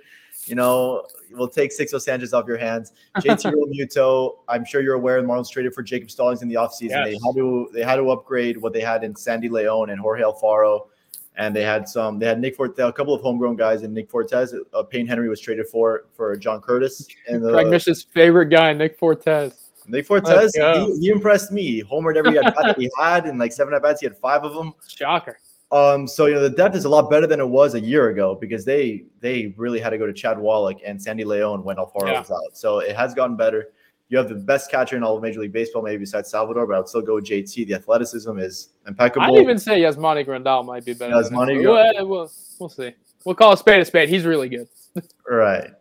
You 0.45 0.55
know, 0.55 1.05
we'll 1.31 1.47
take 1.47 1.71
Sixto 1.71 2.01
Sanchez 2.01 2.33
off 2.33 2.47
your 2.47 2.57
hands. 2.57 2.91
JT 3.17 3.53
Muto, 3.73 4.37
I'm 4.47 4.65
sure 4.65 4.81
you're 4.81 4.95
aware 4.95 5.21
the 5.21 5.27
Marlins 5.27 5.49
traded 5.49 5.73
for 5.73 5.83
Jacob 5.83 6.11
Stallings 6.11 6.41
in 6.41 6.47
the 6.47 6.55
offseason. 6.55 7.03
They 7.05 7.13
had 7.13 7.35
to 7.35 7.69
they 7.73 7.83
had 7.83 7.95
to 7.95 8.09
upgrade 8.11 8.57
what 8.57 8.73
they 8.73 8.81
had 8.81 9.03
in 9.03 9.15
Sandy 9.15 9.49
Leon 9.49 9.89
and 9.89 9.99
Jorge 9.99 10.23
Alfaro. 10.23 10.87
And 11.35 11.55
they 11.55 11.63
had 11.63 11.89
some, 11.89 12.19
they 12.19 12.27
had 12.27 12.39
Nick 12.39 12.55
Forte, 12.55 12.77
a 12.77 12.93
couple 12.93 13.11
of 13.11 13.21
homegrown 13.21 13.55
guys, 13.55 13.81
and 13.81 13.91
Nick 13.91 14.07
Fortes. 14.07 14.53
Uh, 14.71 14.83
Payton 14.83 15.07
Henry 15.07 15.29
was 15.29 15.39
traded 15.39 15.67
for 15.67 16.05
for 16.13 16.35
John 16.35 16.61
Curtiss. 16.61 17.07
And 17.27 17.43
the, 17.43 17.51
Craig 17.51 17.67
Mish's 17.67 18.03
favorite 18.03 18.47
guy, 18.47 18.71
Nick 18.73 18.99
Fortes. 18.99 19.71
Nick 19.87 20.05
Fortes, 20.05 20.55
he, 20.55 20.99
he 20.99 21.09
impressed 21.09 21.51
me. 21.51 21.63
He 21.63 21.83
homered 21.83 22.15
every 22.15 22.37
at 22.37 22.55
bat 22.55 22.63
that 22.63 22.79
he 22.79 22.89
had, 22.99 23.25
in 23.25 23.37
like 23.37 23.51
seven 23.51 23.73
at 23.73 23.81
bats, 23.81 24.01
he 24.01 24.05
had 24.05 24.17
five 24.17 24.43
of 24.43 24.53
them. 24.53 24.73
Shocker. 24.87 25.39
Um, 25.71 26.07
so 26.07 26.27
you 26.27 26.35
know 26.35 26.41
the 26.41 26.51
depth 26.51 26.75
is 26.75 26.85
a 26.85 26.89
lot 26.89 27.09
better 27.09 27.25
than 27.25 27.39
it 27.39 27.49
was 27.49 27.73
a 27.73 27.79
year 27.79 28.09
ago 28.09 28.35
because 28.35 28.63
they 28.63 29.05
they 29.21 29.55
really 29.57 29.79
had 29.79 29.89
to 29.89 29.97
go 29.97 30.05
to 30.05 30.13
Chad 30.13 30.37
Wallach 30.37 30.77
and 30.85 31.01
Sandy 31.01 31.23
Leon 31.23 31.63
when 31.63 31.77
Alfaro 31.77 32.07
Yeah. 32.11 32.19
was 32.19 32.29
out. 32.29 32.55
So 32.55 32.79
it 32.79 32.95
has 32.95 33.15
gotten 33.15 33.35
better. 33.35 33.69
You 34.09 34.19
have 34.19 34.29
the 34.29 34.35
best 34.35 34.69
catcher 34.69 34.95
in 34.97 35.03
all 35.03 35.15
of 35.17 35.23
Major 35.23 35.39
League 35.39 35.51
Baseball, 35.53 35.81
maybe 35.81 35.97
besides 35.97 36.29
Salvador, 36.29 36.67
but 36.67 36.75
I 36.75 36.79
would 36.79 36.87
still 36.87 37.01
go 37.01 37.15
with 37.15 37.25
JT. 37.25 37.65
The 37.65 37.73
athleticism 37.73 38.37
is 38.37 38.69
impeccable. 38.85 39.25
I'd 39.25 39.41
even 39.41 39.57
say 39.57 39.81
Yasmani 39.81 40.27
Grandal 40.27 40.63
might 40.63 40.85
be 40.85 40.93
better. 40.93 41.15
Yasmani. 41.15 41.59
Grandal. 41.63 41.95
Well, 41.95 42.07
we'll, 42.07 42.31
we'll 42.59 42.69
see. 42.69 42.93
We'll 43.25 43.33
call 43.33 43.53
a 43.53 43.57
spade 43.57 43.81
a 43.81 43.85
spade. 43.85 44.09
He's 44.09 44.25
really 44.25 44.49
good. 44.49 44.67
right. 45.27 45.71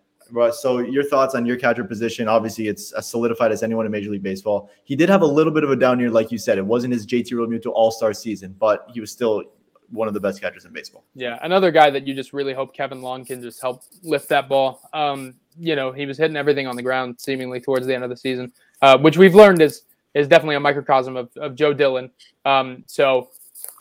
So 0.52 0.78
your 0.78 1.04
thoughts 1.04 1.34
on 1.34 1.44
your 1.44 1.56
catcher 1.56 1.84
position? 1.84 2.28
Obviously, 2.28 2.68
it's 2.68 2.92
as 2.92 3.06
solidified 3.08 3.52
as 3.52 3.62
anyone 3.62 3.86
in 3.86 3.92
Major 3.92 4.10
League 4.10 4.22
Baseball. 4.22 4.70
He 4.84 4.96
did 4.96 5.08
have 5.08 5.22
a 5.22 5.26
little 5.26 5.52
bit 5.52 5.64
of 5.64 5.70
a 5.70 5.76
down 5.76 6.00
year, 6.00 6.10
like 6.10 6.32
you 6.32 6.38
said. 6.38 6.58
It 6.58 6.64
wasn't 6.64 6.94
his 6.94 7.06
JT 7.06 7.32
Realmuto 7.32 7.66
All 7.66 7.90
Star 7.90 8.12
season, 8.12 8.54
but 8.58 8.86
he 8.92 9.00
was 9.00 9.10
still 9.10 9.44
one 9.90 10.08
of 10.08 10.14
the 10.14 10.20
best 10.20 10.40
catchers 10.40 10.64
in 10.64 10.72
baseball. 10.72 11.04
Yeah, 11.14 11.38
another 11.42 11.70
guy 11.70 11.90
that 11.90 12.06
you 12.06 12.14
just 12.14 12.32
really 12.32 12.54
hope 12.54 12.74
Kevin 12.74 13.02
Long 13.02 13.24
can 13.24 13.42
just 13.42 13.60
help 13.60 13.82
lift 14.02 14.28
that 14.30 14.48
ball. 14.48 14.88
Um, 14.94 15.34
you 15.58 15.76
know, 15.76 15.92
he 15.92 16.06
was 16.06 16.16
hitting 16.16 16.36
everything 16.36 16.66
on 16.66 16.76
the 16.76 16.82
ground 16.82 17.20
seemingly 17.20 17.60
towards 17.60 17.86
the 17.86 17.94
end 17.94 18.02
of 18.02 18.10
the 18.10 18.16
season, 18.16 18.52
uh, 18.80 18.96
which 18.98 19.18
we've 19.18 19.34
learned 19.34 19.60
is 19.60 19.82
is 20.14 20.28
definitely 20.28 20.56
a 20.56 20.60
microcosm 20.60 21.16
of, 21.16 21.30
of 21.36 21.54
Joe 21.54 21.72
Dillon. 21.72 22.10
Um, 22.44 22.84
so, 22.86 23.30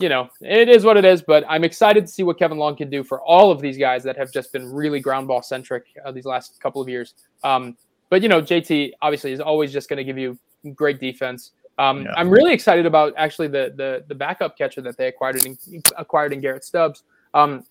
you 0.00 0.08
know, 0.08 0.28
it 0.40 0.68
is 0.68 0.84
what 0.84 0.96
it 0.96 1.04
is. 1.04 1.22
But 1.22 1.44
I'm 1.48 1.64
excited 1.64 2.06
to 2.06 2.12
see 2.12 2.22
what 2.22 2.38
Kevin 2.38 2.58
Long 2.58 2.76
can 2.76 2.90
do 2.90 3.02
for 3.04 3.20
all 3.22 3.50
of 3.50 3.60
these 3.60 3.78
guys 3.78 4.02
that 4.04 4.16
have 4.16 4.32
just 4.32 4.52
been 4.52 4.70
really 4.70 5.00
ground 5.00 5.28
ball 5.28 5.42
centric 5.42 5.84
uh, 6.04 6.12
these 6.12 6.24
last 6.24 6.60
couple 6.60 6.80
of 6.80 6.88
years. 6.88 7.14
Um, 7.44 7.76
but 8.10 8.22
you 8.22 8.28
know, 8.28 8.42
JT 8.42 8.92
obviously 9.00 9.32
is 9.32 9.40
always 9.40 9.72
just 9.72 9.88
going 9.88 9.98
to 9.98 10.04
give 10.04 10.18
you 10.18 10.38
great 10.74 11.00
defense. 11.00 11.52
Um, 11.78 12.02
Yeah. 12.02 12.12
I'm 12.16 12.30
really 12.30 12.52
excited 12.52 12.86
about 12.86 13.14
actually 13.16 13.48
the 13.48 13.72
the 13.76 14.04
the 14.08 14.14
backup 14.14 14.56
catcher 14.58 14.80
that 14.82 14.96
they 14.96 15.08
acquired 15.08 15.44
in 15.44 15.56
acquired 15.96 16.32
in 16.32 16.40
Garrett 16.40 16.64
Stubbs. 16.64 17.04
Um, 17.34 17.64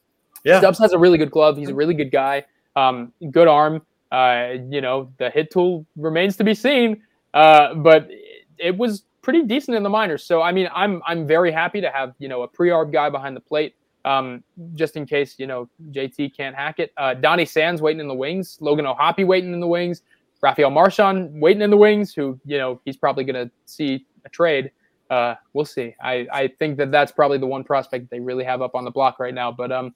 Yeah. 0.43 0.59
Stubbs 0.59 0.79
has 0.79 0.93
a 0.93 0.97
really 0.97 1.17
good 1.17 1.31
glove. 1.31 1.57
He's 1.57 1.69
a 1.69 1.75
really 1.75 1.93
good 1.93 2.11
guy. 2.11 2.45
Um, 2.75 3.13
good 3.31 3.47
arm. 3.47 3.85
Uh, 4.11 4.55
you 4.69 4.81
know, 4.81 5.11
the 5.17 5.29
hit 5.29 5.51
tool 5.51 5.85
remains 5.95 6.35
to 6.37 6.43
be 6.43 6.53
seen. 6.53 7.01
Uh, 7.33 7.75
but 7.75 8.07
it, 8.09 8.45
it 8.57 8.77
was 8.77 9.03
pretty 9.21 9.43
decent 9.43 9.77
in 9.77 9.83
the 9.83 9.89
minors. 9.89 10.23
So 10.23 10.41
I 10.41 10.51
mean, 10.51 10.69
I'm 10.73 11.01
I'm 11.05 11.27
very 11.27 11.51
happy 11.51 11.81
to 11.81 11.91
have 11.91 12.13
you 12.19 12.27
know 12.27 12.43
a 12.43 12.47
pre-arb 12.47 12.91
guy 12.91 13.09
behind 13.09 13.35
the 13.35 13.41
plate. 13.41 13.75
Um, 14.03 14.43
just 14.73 14.95
in 14.95 15.05
case 15.05 15.35
you 15.37 15.47
know 15.47 15.69
JT 15.91 16.35
can't 16.35 16.55
hack 16.55 16.79
it. 16.79 16.91
Uh, 16.97 17.13
Donny 17.13 17.45
Sands 17.45 17.81
waiting 17.81 17.99
in 17.99 18.07
the 18.07 18.15
wings. 18.15 18.57
Logan 18.59 18.85
O'Hoppe 18.85 19.25
waiting 19.25 19.53
in 19.53 19.59
the 19.59 19.67
wings. 19.67 20.01
Rafael 20.41 20.71
Marchand 20.71 21.29
waiting 21.39 21.61
in 21.61 21.69
the 21.69 21.77
wings. 21.77 22.13
Who 22.13 22.39
you 22.45 22.57
know 22.57 22.81
he's 22.85 22.97
probably 22.97 23.23
going 23.23 23.47
to 23.47 23.51
see 23.65 24.05
a 24.25 24.29
trade. 24.29 24.71
Uh, 25.09 25.35
we'll 25.53 25.65
see. 25.65 25.93
I, 26.01 26.25
I 26.31 26.47
think 26.47 26.77
that 26.77 26.89
that's 26.89 27.11
probably 27.11 27.37
the 27.37 27.45
one 27.45 27.65
prospect 27.65 28.09
they 28.09 28.21
really 28.21 28.45
have 28.45 28.61
up 28.61 28.75
on 28.75 28.85
the 28.85 28.91
block 28.91 29.19
right 29.19 29.33
now. 29.33 29.51
But 29.51 29.71
um, 29.71 29.93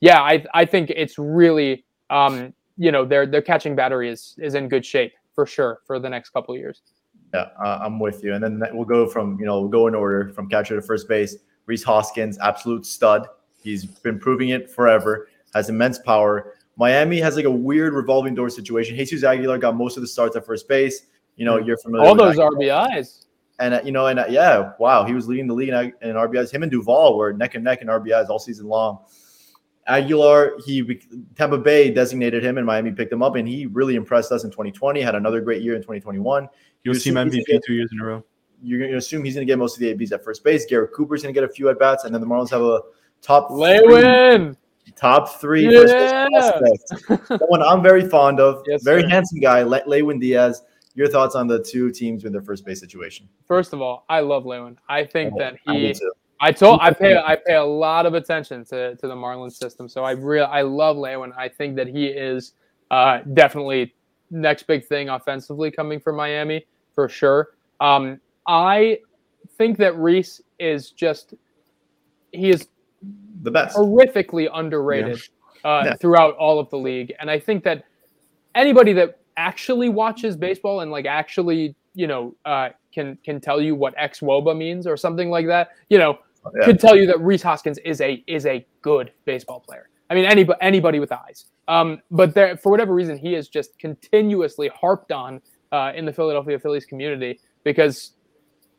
yeah, 0.00 0.20
I 0.20 0.44
I 0.54 0.64
think 0.64 0.90
it's 0.90 1.18
really 1.18 1.84
um, 2.10 2.52
you 2.76 2.92
know 2.92 3.04
their 3.04 3.26
their 3.26 3.42
catching 3.42 3.74
battery 3.74 4.08
is 4.08 4.34
is 4.38 4.54
in 4.54 4.68
good 4.68 4.84
shape 4.84 5.14
for 5.34 5.46
sure 5.46 5.80
for 5.86 5.98
the 5.98 6.08
next 6.08 6.30
couple 6.30 6.56
years. 6.56 6.82
Yeah, 7.34 7.48
uh, 7.62 7.80
I'm 7.82 7.98
with 7.98 8.24
you. 8.24 8.34
And 8.34 8.42
then 8.42 8.62
we'll 8.72 8.86
go 8.86 9.06
from, 9.06 9.38
you 9.38 9.46
know, 9.46 9.60
we'll 9.60 9.68
go 9.68 9.86
in 9.86 9.94
order 9.94 10.32
from 10.32 10.48
catcher 10.48 10.76
to 10.76 10.82
first 10.82 11.08
base. 11.08 11.36
Rhys 11.66 11.84
Hoskins, 11.84 12.38
absolute 12.38 12.86
stud. 12.86 13.26
He's 13.62 13.84
been 13.84 14.18
proving 14.18 14.50
it 14.50 14.70
forever, 14.70 15.28
has 15.54 15.68
immense 15.68 15.98
power. 15.98 16.54
Miami 16.76 17.20
has 17.20 17.36
like 17.36 17.44
a 17.44 17.50
weird 17.50 17.92
revolving 17.92 18.34
door 18.34 18.48
situation. 18.48 18.96
Jesus 18.96 19.24
Aguilar 19.24 19.58
got 19.58 19.76
most 19.76 19.96
of 19.96 20.00
the 20.02 20.06
starts 20.06 20.36
at 20.36 20.46
first 20.46 20.68
base. 20.68 21.02
You 21.36 21.44
know, 21.44 21.58
you're 21.58 21.76
familiar 21.78 22.08
All 22.08 22.14
those 22.14 22.38
Aguilar. 22.38 22.52
RBIs. 22.52 23.24
And, 23.60 23.74
uh, 23.74 23.80
you 23.84 23.90
know, 23.90 24.06
and 24.06 24.20
uh, 24.20 24.26
yeah, 24.30 24.72
wow, 24.78 25.04
he 25.04 25.12
was 25.12 25.26
leading 25.26 25.48
the 25.48 25.54
league 25.54 25.70
in, 25.70 25.74
in 25.74 26.14
RBIs. 26.14 26.50
Him 26.50 26.62
and 26.62 26.70
Duvall 26.70 27.18
were 27.18 27.32
neck 27.32 27.56
and 27.56 27.64
neck 27.64 27.82
in 27.82 27.88
RBIs 27.88 28.28
all 28.28 28.38
season 28.38 28.66
long. 28.66 29.00
Aguilar, 29.88 30.58
he 30.64 31.00
Tampa 31.34 31.58
Bay 31.58 31.90
designated 31.90 32.44
him, 32.44 32.58
and 32.58 32.66
Miami 32.66 32.92
picked 32.92 33.12
him 33.12 33.22
up, 33.22 33.36
and 33.36 33.48
he 33.48 33.66
really 33.66 33.96
impressed 33.96 34.30
us 34.30 34.44
in 34.44 34.50
2020. 34.50 35.00
Had 35.00 35.14
another 35.14 35.40
great 35.40 35.62
year 35.62 35.74
in 35.74 35.80
2021. 35.80 36.46
He 36.82 36.88
was 36.88 37.04
You 37.04 37.12
team 37.12 37.16
assume 37.18 37.32
he's 37.32 37.44
MVP 37.44 37.48
gonna 37.48 37.60
two 37.66 37.74
years 37.74 37.90
in 37.92 38.00
a 38.00 38.04
row. 38.04 38.24
You're 38.60 38.80
going 38.80 38.90
to 38.90 38.96
assume 38.96 39.22
he's 39.24 39.34
going 39.34 39.46
to 39.46 39.50
get 39.50 39.56
most 39.56 39.76
of 39.76 39.80
the 39.80 39.88
ABs 39.90 40.10
at 40.10 40.24
first 40.24 40.42
base. 40.42 40.66
Garrett 40.66 40.92
Cooper's 40.92 41.22
going 41.22 41.32
to 41.32 41.40
get 41.40 41.48
a 41.48 41.52
few 41.52 41.68
at 41.68 41.78
bats, 41.78 42.02
and 42.04 42.12
then 42.12 42.20
the 42.20 42.26
Marlins 42.26 42.50
have 42.50 42.60
a 42.62 42.80
top 43.22 43.50
three, 43.50 43.80
Lewin. 43.86 44.56
top 44.96 45.40
three 45.40 45.72
first 45.72 45.92
base 45.94 46.10
Yeah. 46.10 46.26
prospects. 46.28 47.28
Someone 47.38 47.62
I'm 47.62 47.84
very 47.84 48.08
fond 48.08 48.40
of, 48.40 48.64
Yes, 48.66 48.82
very 48.82 49.02
sir. 49.02 49.08
handsome 49.10 49.38
guy, 49.38 49.62
Le- 49.62 49.82
Lewin 49.86 50.18
Diaz. 50.18 50.62
Your 50.96 51.06
thoughts 51.06 51.36
on 51.36 51.46
the 51.46 51.62
two 51.62 51.92
teams 51.92 52.24
with 52.24 52.32
their 52.32 52.42
first 52.42 52.64
base 52.64 52.80
situation? 52.80 53.28
First 53.46 53.72
of 53.72 53.80
all, 53.80 54.04
I 54.08 54.18
love 54.20 54.44
Lewin. 54.44 54.76
I 54.88 55.04
think 55.04 55.38
that 55.38 55.54
I 55.68 55.74
do 55.74 55.78
he. 55.86 55.94
too. 55.94 56.12
I 56.40 56.50
told 56.50 56.80
I 56.82 56.92
pay 56.92 57.16
I 57.16 57.36
pay 57.36 57.54
a 57.54 57.64
lot 57.64 58.06
of 58.06 58.14
attention 58.14 58.64
to, 58.66 58.96
to 58.96 59.06
the 59.06 59.14
Marlins 59.14 59.52
system. 59.52 59.88
So 59.88 60.02
I 60.02 60.12
real 60.12 60.46
I 60.50 60.62
love 60.62 60.96
Lewin. 60.96 61.32
I 61.38 61.48
think 61.48 61.76
that 61.76 61.86
he 61.86 62.06
is 62.06 62.54
uh, 62.90 63.18
definitely 63.34 63.94
next 64.30 64.66
big 64.66 64.84
thing 64.84 65.08
offensively 65.08 65.70
coming 65.70 66.00
from 66.00 66.16
Miami 66.16 66.66
for 66.94 67.08
sure. 67.08 67.50
Um, 67.80 68.20
I 68.46 68.98
think 69.56 69.76
that 69.78 69.96
Rhys 69.96 70.40
is 70.58 70.90
just 70.90 71.34
he 72.32 72.50
is 72.50 72.68
The 73.42 73.50
best. 73.50 73.76
horrifically 73.76 74.48
underrated 74.52 75.20
uh, 75.64 75.82
Yeah. 75.86 75.94
throughout 75.94 76.34
all 76.36 76.58
of 76.58 76.68
the 76.70 76.78
league. 76.78 77.12
And 77.20 77.30
I 77.30 77.38
think 77.38 77.64
that 77.64 77.84
anybody 78.54 78.92
that 78.94 79.18
actually 79.36 79.88
watches 79.88 80.36
baseball 80.36 80.80
and 80.80 80.90
like 80.90 81.06
actually, 81.06 81.74
you 81.94 82.06
know, 82.06 82.34
uh, 82.44 82.70
can 82.92 83.16
can 83.24 83.40
tell 83.40 83.60
you 83.60 83.74
what 83.74 83.96
xwOBA 83.96 84.56
means 84.56 84.86
or 84.86 84.96
something 84.96 85.30
like 85.30 85.46
that, 85.46 85.70
you 85.88 85.98
know, 85.98 86.18
Yeah. 86.58 86.64
could 86.66 86.80
tell 86.80 86.96
you 86.96 87.06
that 87.06 87.20
Rhys 87.20 87.42
Hoskins 87.42 87.78
is 87.78 88.00
a 88.00 88.22
is 88.26 88.46
a 88.46 88.66
good 88.82 89.12
baseball 89.24 89.60
player. 89.60 89.88
I 90.10 90.14
mean, 90.14 90.24
anybody 90.24 90.58
anybody 90.60 91.00
with 91.00 91.12
eyes. 91.12 91.46
Um, 91.68 92.00
but 92.10 92.34
there, 92.34 92.56
for 92.56 92.70
whatever 92.70 92.94
reason, 92.94 93.16
he 93.16 93.34
is 93.34 93.48
just 93.48 93.78
continuously 93.78 94.68
harped 94.68 95.12
on 95.12 95.40
uh, 95.70 95.92
in 95.94 96.04
the 96.04 96.12
Philadelphia 96.12 96.58
Phillies 96.58 96.86
community 96.86 97.40
because 97.62 98.12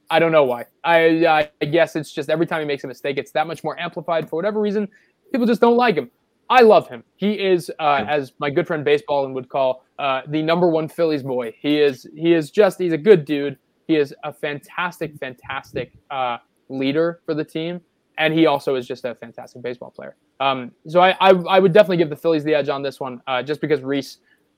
I 0.10 0.20
don't 0.20 0.32
know 0.32 0.44
why. 0.44 0.66
I, 0.84 1.50
I 1.62 1.66
guess 1.66 1.96
it's 1.96 2.12
just 2.12 2.30
every 2.30 2.48
time 2.48 2.62
he 2.62 2.66
makes 2.66 2.84
a 2.84 2.88
mistake, 2.88 3.18
it's 3.18 3.32
that 3.32 3.46
much 3.46 3.64
more 3.64 3.80
amplified. 3.80 4.28
For 4.28 4.36
whatever 4.38 4.60
reason, 4.60 4.88
people 5.32 5.46
just 5.46 5.62
don't 5.62 5.78
like 5.78 5.96
him. 5.96 6.10
I 6.50 6.62
love 6.62 6.88
him. 6.88 7.04
He 7.16 7.34
is, 7.34 7.72
uh, 7.80 8.06
as 8.08 8.34
my 8.40 8.50
good 8.50 8.66
friend 8.66 8.84
Baseball 8.84 9.32
would 9.32 9.50
call, 9.50 9.86
uh, 10.00 10.22
the 10.28 10.42
number 10.42 10.68
one 10.68 10.88
Phillies 10.88 11.22
boy. 11.22 11.54
He 11.60 11.80
is. 11.80 12.08
He 12.16 12.34
is 12.34 12.50
just. 12.50 12.80
He's 12.80 12.94
a 12.94 12.98
good 12.98 13.24
dude. 13.24 13.58
He 13.88 13.98
is 13.98 14.16
a 14.24 14.34
fantastic, 14.34 15.16
fantastic 15.18 15.92
uh, 16.10 16.38
leader 16.70 17.22
for 17.26 17.36
the 17.36 17.44
team, 17.44 17.82
and 18.20 18.34
he 18.34 18.45
also 18.45 18.76
is 18.76 18.86
just 18.86 19.05
a 19.05 19.15
fantastic 19.15 19.61
baseball 19.61 19.89
player. 19.89 20.15
Um, 20.39 20.72
so 20.88 20.99
I, 20.99 21.15
I, 21.22 21.30
I 21.32 21.59
would 21.59 21.74
definitely 21.74 21.97
give 21.97 22.09
the 22.09 22.15
Phillies 22.15 22.43
the 22.43 22.53
edge 22.53 22.70
on 22.70 22.84
this 22.84 22.99
one, 22.99 23.22
uh, 23.26 23.41
just 23.41 23.61
because 23.61 23.82
Rhys 23.82 24.17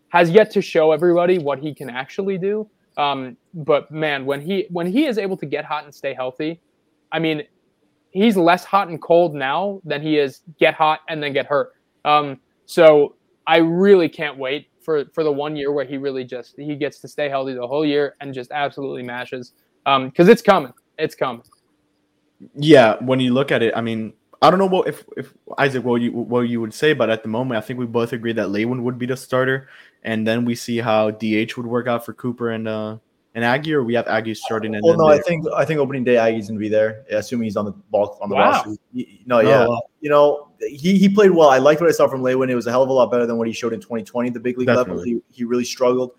has 0.09 0.29
yet 0.29 0.51
to 0.51 0.61
show 0.61 0.91
everybody 0.91 1.37
what 1.37 1.59
he 1.59 1.73
can 1.73 1.89
actually 1.89 2.37
do. 2.37 2.67
Um, 2.97 3.37
but 3.53 3.89
man, 3.89 4.25
when 4.25 4.41
he 4.41 4.65
when 4.69 4.85
he 4.85 5.05
is 5.05 5.17
able 5.17 5.37
to 5.37 5.45
get 5.45 5.63
hot 5.63 5.85
and 5.85 5.95
stay 5.95 6.13
healthy, 6.13 6.59
I 7.11 7.19
mean, 7.19 7.43
he's 8.09 8.35
less 8.35 8.65
hot 8.65 8.89
and 8.89 9.01
cold 9.01 9.33
now 9.33 9.79
than 9.85 10.01
he 10.01 10.17
is 10.17 10.41
get 10.59 10.73
hot 10.73 10.99
and 11.07 11.23
then 11.23 11.31
get 11.31 11.45
hurt. 11.45 11.73
Um, 12.03 12.41
so 12.65 13.15
I 13.47 13.57
really 13.57 14.09
can't 14.09 14.37
wait 14.37 14.67
for 14.81 15.05
for 15.13 15.23
the 15.23 15.31
one 15.31 15.55
year 15.55 15.71
where 15.71 15.85
he 15.85 15.97
really 15.97 16.25
just 16.25 16.55
he 16.57 16.75
gets 16.75 16.99
to 16.99 17.07
stay 17.07 17.29
healthy 17.29 17.53
the 17.53 17.67
whole 17.67 17.85
year 17.85 18.15
and 18.19 18.33
just 18.33 18.51
absolutely 18.51 19.03
mashes. 19.03 19.53
Um, 19.85 20.09
because 20.09 20.27
it's 20.27 20.41
coming, 20.41 20.73
it's 20.97 21.15
coming. 21.15 21.43
Yeah, 22.55 22.97
when 22.99 23.19
you 23.19 23.33
look 23.33 23.51
at 23.51 23.61
it, 23.61 23.73
I 23.75 23.81
mean, 23.81 24.13
I 24.41 24.49
don't 24.49 24.59
know 24.59 24.65
what 24.65 24.87
if 24.87 25.03
if 25.15 25.33
Isaac 25.57 25.83
what 25.83 26.01
you 26.01 26.11
what 26.11 26.41
you 26.41 26.61
would 26.61 26.73
say, 26.73 26.93
but 26.93 27.09
at 27.09 27.21
the 27.21 27.29
moment, 27.29 27.57
I 27.57 27.61
think 27.61 27.79
we 27.79 27.85
both 27.85 28.13
agree 28.13 28.33
that 28.33 28.49
Lewin 28.49 28.83
would 28.83 28.97
be 28.97 29.05
the 29.05 29.15
starter, 29.15 29.69
and 30.03 30.25
then 30.25 30.45
we 30.45 30.55
see 30.55 30.79
how 30.79 31.11
DH 31.11 31.55
would 31.57 31.67
work 31.67 31.87
out 31.87 32.05
for 32.05 32.13
Cooper 32.13 32.49
and 32.51 32.67
uh 32.67 32.97
and 33.35 33.45
Aggie, 33.45 33.73
or 33.73 33.83
we 33.83 33.93
have 33.93 34.07
Aggie 34.07 34.33
starting. 34.33 34.75
And 34.75 34.83
Well, 34.83 34.93
then 34.93 35.05
no, 35.05 35.07
I 35.07 35.19
think 35.19 35.45
I 35.55 35.63
think 35.63 35.79
opening 35.79 36.03
day 36.03 36.17
Aggie's 36.17 36.47
gonna 36.47 36.59
be 36.59 36.69
there, 36.69 37.05
assuming 37.11 37.45
he's 37.45 37.55
on 37.55 37.65
the 37.65 37.71
ball 37.71 38.17
on 38.21 38.29
the 38.29 38.35
Wow. 38.35 38.51
roster. 38.51 38.71
He- 38.93 39.21
No, 39.25 39.39
yeah, 39.39 39.67
wow. 39.67 39.81
you 40.01 40.09
know 40.09 40.47
he 40.59 40.97
he 40.97 41.07
played 41.07 41.31
well. 41.31 41.49
I 41.49 41.59
liked 41.59 41.79
what 41.79 41.89
I 41.89 41.93
saw 41.93 42.07
from 42.07 42.23
Lewin. 42.23 42.49
It 42.49 42.55
was 42.55 42.67
a 42.67 42.71
hell 42.71 42.83
of 42.83 42.89
a 42.89 42.93
lot 42.93 43.11
better 43.11 43.27
than 43.27 43.37
what 43.37 43.47
he 43.47 43.53
showed 43.53 43.73
in 43.73 43.79
2020 43.79 44.29
at 44.29 44.33
the 44.33 44.39
big 44.39 44.57
league 44.57 44.67
level. 44.67 45.01
He, 45.01 45.21
he 45.29 45.43
really 45.43 45.65
struggled. 45.65 46.13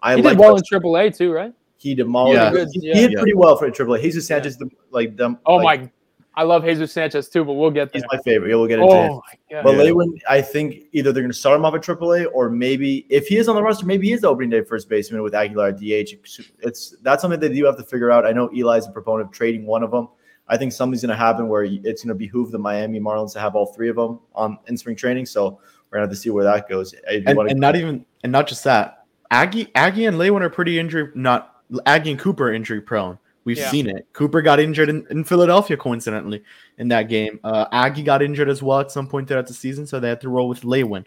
I 0.00 0.14
He 0.14 0.22
did 0.22 0.38
well 0.38 0.56
in 0.56 0.62
AAA 0.62 1.16
too, 1.16 1.32
right? 1.32 1.52
He 1.84 1.94
demolished. 1.94 2.40
Yeah. 2.40 2.50
Good, 2.50 2.68
He, 2.72 2.80
he 2.80 2.88
yeah. 2.88 2.94
hit 2.94 3.12
Yeah. 3.12 3.18
pretty 3.18 3.34
well 3.34 3.56
for 3.56 3.70
AAA. 3.70 4.00
Jesus 4.00 4.26
Sanchez, 4.26 4.56
the, 4.56 4.70
like 4.90 5.16
them. 5.16 5.38
Oh 5.44 5.56
like, 5.56 5.82
my, 5.82 5.90
I 6.34 6.42
love 6.42 6.64
Jesus 6.64 6.92
Sanchez 6.92 7.28
too, 7.28 7.44
but 7.44 7.52
we'll 7.52 7.70
get 7.70 7.92
there. 7.92 8.00
he's 8.00 8.08
my 8.10 8.18
favorite. 8.22 8.48
Yeah, 8.48 8.56
we'll 8.56 8.66
get 8.66 8.78
into 8.78 8.90
oh 8.92 9.02
him. 9.02 9.10
Oh 9.12 9.22
my 9.26 9.54
god. 9.54 9.64
But 9.64 9.76
Yeah. 9.76 9.82
Lewin, 9.92 10.18
I 10.28 10.40
think 10.40 10.86
either 10.92 11.12
they're 11.12 11.22
going 11.22 11.30
to 11.30 11.38
start 11.38 11.56
him 11.56 11.64
off 11.66 11.74
at 11.74 11.82
AAA, 11.82 12.26
or 12.32 12.48
maybe 12.48 13.06
if 13.10 13.26
he 13.28 13.36
is 13.36 13.48
on 13.48 13.54
the 13.54 13.62
roster, 13.62 13.84
maybe 13.84 14.06
he 14.06 14.14
is 14.14 14.22
the 14.22 14.28
opening 14.28 14.48
day 14.50 14.62
first 14.62 14.88
baseman 14.88 15.22
with 15.22 15.34
Aguilar 15.34 15.68
at 15.68 15.76
DH. 15.76 16.14
It's 16.60 16.96
that's 17.02 17.20
something 17.20 17.38
that 17.40 17.52
you 17.52 17.66
have 17.66 17.76
to 17.76 17.84
figure 17.84 18.10
out. 18.10 18.26
I 18.26 18.32
know 18.32 18.48
Eli's 18.48 18.86
a 18.86 18.90
proponent 18.90 19.28
of 19.28 19.34
trading 19.34 19.66
one 19.66 19.82
of 19.82 19.90
them. 19.90 20.08
I 20.48 20.56
think 20.56 20.72
something's 20.72 21.02
going 21.02 21.10
to 21.10 21.16
happen 21.16 21.48
where 21.48 21.64
it's 21.64 22.02
going 22.02 22.08
to 22.08 22.14
behoove 22.14 22.50
the 22.50 22.58
Miami 22.58 23.00
Marlins 23.00 23.32
to 23.34 23.40
have 23.40 23.54
all 23.54 23.66
three 23.66 23.88
of 23.90 23.96
them 23.96 24.20
on 24.34 24.58
in 24.66 24.76
spring 24.76 24.96
training. 24.96 25.26
So 25.26 25.60
we're 25.90 25.98
going 25.98 26.08
to 26.08 26.08
have 26.08 26.10
to 26.10 26.16
see 26.16 26.30
where 26.30 26.44
that 26.44 26.68
goes. 26.68 26.94
And, 27.08 27.28
and 27.28 27.60
not 27.60 27.76
even 27.76 28.06
and 28.22 28.32
not 28.32 28.46
just 28.46 28.64
that. 28.64 29.04
Aggie 29.30 29.70
Aggie 29.74 30.06
and 30.06 30.18
Lewin 30.18 30.42
are 30.42 30.50
pretty 30.50 30.78
injury 30.78 31.10
not 31.14 31.53
Aggie 31.86 32.10
and 32.12 32.20
Cooper 32.20 32.48
are 32.48 32.52
injury 32.52 32.80
prone. 32.80 33.18
We've 33.44 33.58
Yeah. 33.58 33.70
seen 33.70 33.88
it. 33.88 34.06
Cooper 34.14 34.40
got 34.42 34.58
injured 34.58 34.88
in, 34.88 35.06
in 35.10 35.22
Philadelphia 35.24 35.76
coincidentally 35.76 36.42
in 36.78 36.88
that 36.88 37.08
game. 37.08 37.40
Uh, 37.44 37.66
Aggie 37.72 38.02
got 38.02 38.22
injured 38.22 38.48
as 38.48 38.62
well 38.62 38.80
at 38.80 38.90
some 38.90 39.06
point 39.06 39.28
throughout 39.28 39.46
the 39.46 39.52
season, 39.54 39.86
so 39.86 40.00
they 40.00 40.08
had 40.08 40.20
to 40.22 40.28
roll 40.30 40.48
with 40.48 40.64
Lewin. 40.64 41.06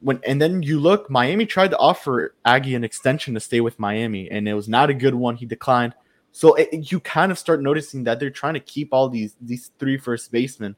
When 0.00 0.20
and 0.26 0.40
then 0.40 0.62
you 0.62 0.78
look, 0.80 1.08
Miami 1.10 1.46
tried 1.46 1.70
to 1.72 1.78
offer 1.78 2.34
Aggie 2.44 2.74
an 2.74 2.84
extension 2.84 3.34
to 3.34 3.40
stay 3.40 3.60
with 3.60 3.78
Miami, 3.78 4.30
and 4.30 4.48
it 4.48 4.54
was 4.54 4.68
not 4.68 4.90
a 4.90 4.94
good 4.94 5.14
one. 5.14 5.36
He 5.36 5.46
declined. 5.46 5.94
So 6.32 6.54
it, 6.54 6.68
it- 6.72 6.90
you 6.92 7.00
kind 7.00 7.30
of 7.32 7.38
start 7.38 7.62
noticing 7.62 8.04
that 8.04 8.18
they're 8.20 8.30
trying 8.30 8.54
to 8.54 8.60
keep 8.60 8.88
all 8.92 9.08
these 9.08 9.34
these 9.40 9.70
three 9.78 9.96
first 9.98 10.30
basemen. 10.32 10.76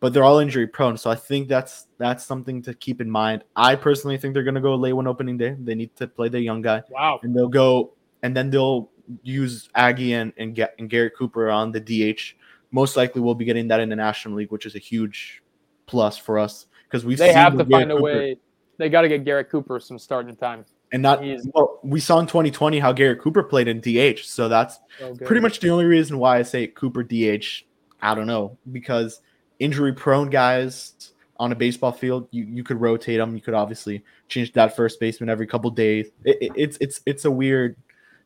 but 0.00 0.12
they're 0.12 0.24
all 0.24 0.38
injury 0.38 0.66
prone. 0.66 0.98
So 0.98 1.08
I 1.10 1.14
think 1.14 1.48
that's 1.48 1.86
that's 1.96 2.26
something 2.26 2.60
to 2.62 2.74
keep 2.74 3.00
in 3.00 3.10
mind. 3.10 3.42
I 3.56 3.74
personally 3.74 4.18
think 4.18 4.34
they're 4.34 4.42
gonna 4.44 4.60
go 4.60 4.74
late 4.74 4.92
one 4.92 5.06
opening 5.06 5.38
day. 5.38 5.56
They 5.58 5.74
need 5.74 5.96
to 5.96 6.06
play 6.06 6.28
the 6.28 6.40
young 6.40 6.60
guy. 6.60 6.82
Wow. 6.90 7.20
And 7.22 7.34
they'll 7.34 7.48
go 7.48 7.93
and 8.24 8.34
then 8.36 8.50
they'll 8.50 8.90
use 9.22 9.68
Aggie 9.76 10.14
and 10.14 10.32
and, 10.38 10.54
get, 10.54 10.74
and 10.78 10.88
Garrett 10.90 11.14
Cooper 11.16 11.50
on 11.50 11.70
the 11.70 11.78
DH. 11.80 12.34
Most 12.72 12.96
likely 12.96 13.20
we'll 13.20 13.34
be 13.36 13.44
getting 13.44 13.68
that 13.68 13.78
in 13.78 13.88
the 13.88 13.94
National 13.96 14.34
League, 14.36 14.50
which 14.50 14.66
is 14.66 14.74
a 14.74 14.78
huge 14.80 15.42
plus 15.86 16.18
for 16.18 16.38
us 16.40 16.66
because 16.88 17.04
we've 17.04 17.18
They 17.18 17.32
have 17.32 17.52
to 17.52 17.58
find 17.58 17.68
Garrett 17.70 17.90
a 17.90 17.94
Cooper- 17.94 18.02
way. 18.02 18.36
They 18.78 18.88
got 18.88 19.02
to 19.02 19.08
get 19.08 19.24
Garrett 19.24 19.50
Cooper 19.50 19.78
some 19.78 19.98
starting 20.00 20.34
time. 20.34 20.64
and 20.90 21.00
not 21.02 21.22
He's- 21.22 21.46
well, 21.54 21.78
we 21.84 22.00
saw 22.00 22.18
in 22.18 22.26
2020 22.26 22.78
how 22.80 22.92
Garrett 22.92 23.20
Cooper 23.20 23.42
played 23.44 23.68
in 23.68 23.80
DH, 23.80 24.24
so 24.24 24.48
that's 24.48 24.78
So 24.98 25.14
pretty 25.14 25.40
much 25.42 25.60
the 25.60 25.68
only 25.70 25.84
reason 25.84 26.18
why 26.18 26.38
I 26.38 26.42
say 26.42 26.66
Cooper 26.66 27.02
DH. 27.04 27.64
I 28.02 28.14
don't 28.14 28.26
know 28.26 28.56
because 28.72 29.20
injury 29.60 29.92
prone 29.92 30.28
guys 30.30 31.12
on 31.38 31.52
a 31.52 31.54
baseball 31.54 31.90
field, 31.92 32.28
you, 32.32 32.44
you 32.44 32.62
could 32.64 32.80
rotate 32.80 33.18
them. 33.18 33.34
You 33.34 33.40
could 33.42 33.54
obviously 33.54 34.04
change 34.28 34.52
that 34.54 34.74
first 34.76 34.98
baseman 35.00 35.28
every 35.30 35.46
couple 35.46 35.70
days. 35.70 36.10
It, 36.24 36.38
it- 36.40 36.52
it's 36.56 36.76
it's 36.80 37.00
it's 37.06 37.24
a 37.26 37.30
weird 37.30 37.76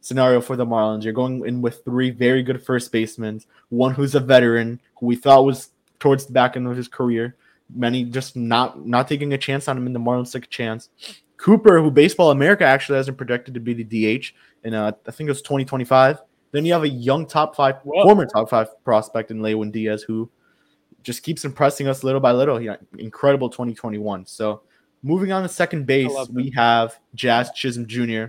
scenario 0.01 0.41
for 0.41 0.57
the 0.57 0.67
Marlins. 0.67 1.05
You're 1.05 1.13
going 1.13 1.47
in 1.47 1.63
with 1.63 1.85
three 1.85 2.11
very 2.11 2.43
good 2.43 2.63
first 2.63 2.93
basemen, 2.93 3.43
one 3.69 3.95
who's 3.95 4.15
a 4.15 4.21
veteran 4.21 4.81
who 4.99 5.07
we 5.07 5.17
thought 5.17 5.45
was 5.45 5.71
towards 5.99 6.27
the 6.27 6.33
back 6.33 6.57
end 6.57 6.67
of 6.67 6.77
his 6.77 6.89
career. 6.89 7.37
Many 7.75 8.05
just 8.05 8.37
not 8.37 8.87
not 8.87 9.09
taking 9.09 9.33
a 9.33 9.39
chance 9.39 9.69
on 9.69 9.77
him, 9.77 9.87
and 9.87 9.95
the 9.95 10.01
Marlins 10.01 10.33
took 10.33 10.45
a 10.45 10.49
chance. 10.49 10.89
Cooper, 11.37 11.81
who 11.81 11.91
Baseball 11.91 12.31
America 12.31 12.65
actually 12.65 12.97
hasn't 12.97 13.17
projected 13.17 13.55
to 13.55 13.61
be 13.61 13.75
the 13.75 13.85
DH 14.19 14.33
in 14.65 14.75
uh, 14.75 14.93
I 15.07 15.11
think 15.11 15.29
it 15.29 15.31
was 15.31 15.43
2025. 15.43 16.19
Then 16.51 16.65
you 16.65 16.73
have 16.73 16.83
a 16.83 16.89
young 16.89 17.27
top 17.27 17.55
five, 17.55 17.77
Whoa. 17.85 18.03
former 18.03 18.27
top 18.27 18.49
five 18.49 18.69
prospect 18.85 19.31
in 19.31 19.43
Lewin 19.43 19.71
Diaz, 19.71 20.03
who 20.03 20.31
just 21.03 21.23
keeps 21.23 21.45
impressing 21.45 21.89
us 21.89 22.03
little 22.03 22.21
by 22.21 22.33
little. 22.33 22.57
He 22.57 22.71
incredible 22.99 23.51
2021. 23.51 24.27
So 24.27 24.63
moving 25.03 25.31
on 25.31 25.43
to 25.43 25.49
second 25.49 25.87
base, 25.87 26.13
we 26.33 26.51
have 26.57 26.99
Jazz 27.15 27.51
Chisholm 27.53 27.87
Jr. 27.87 28.27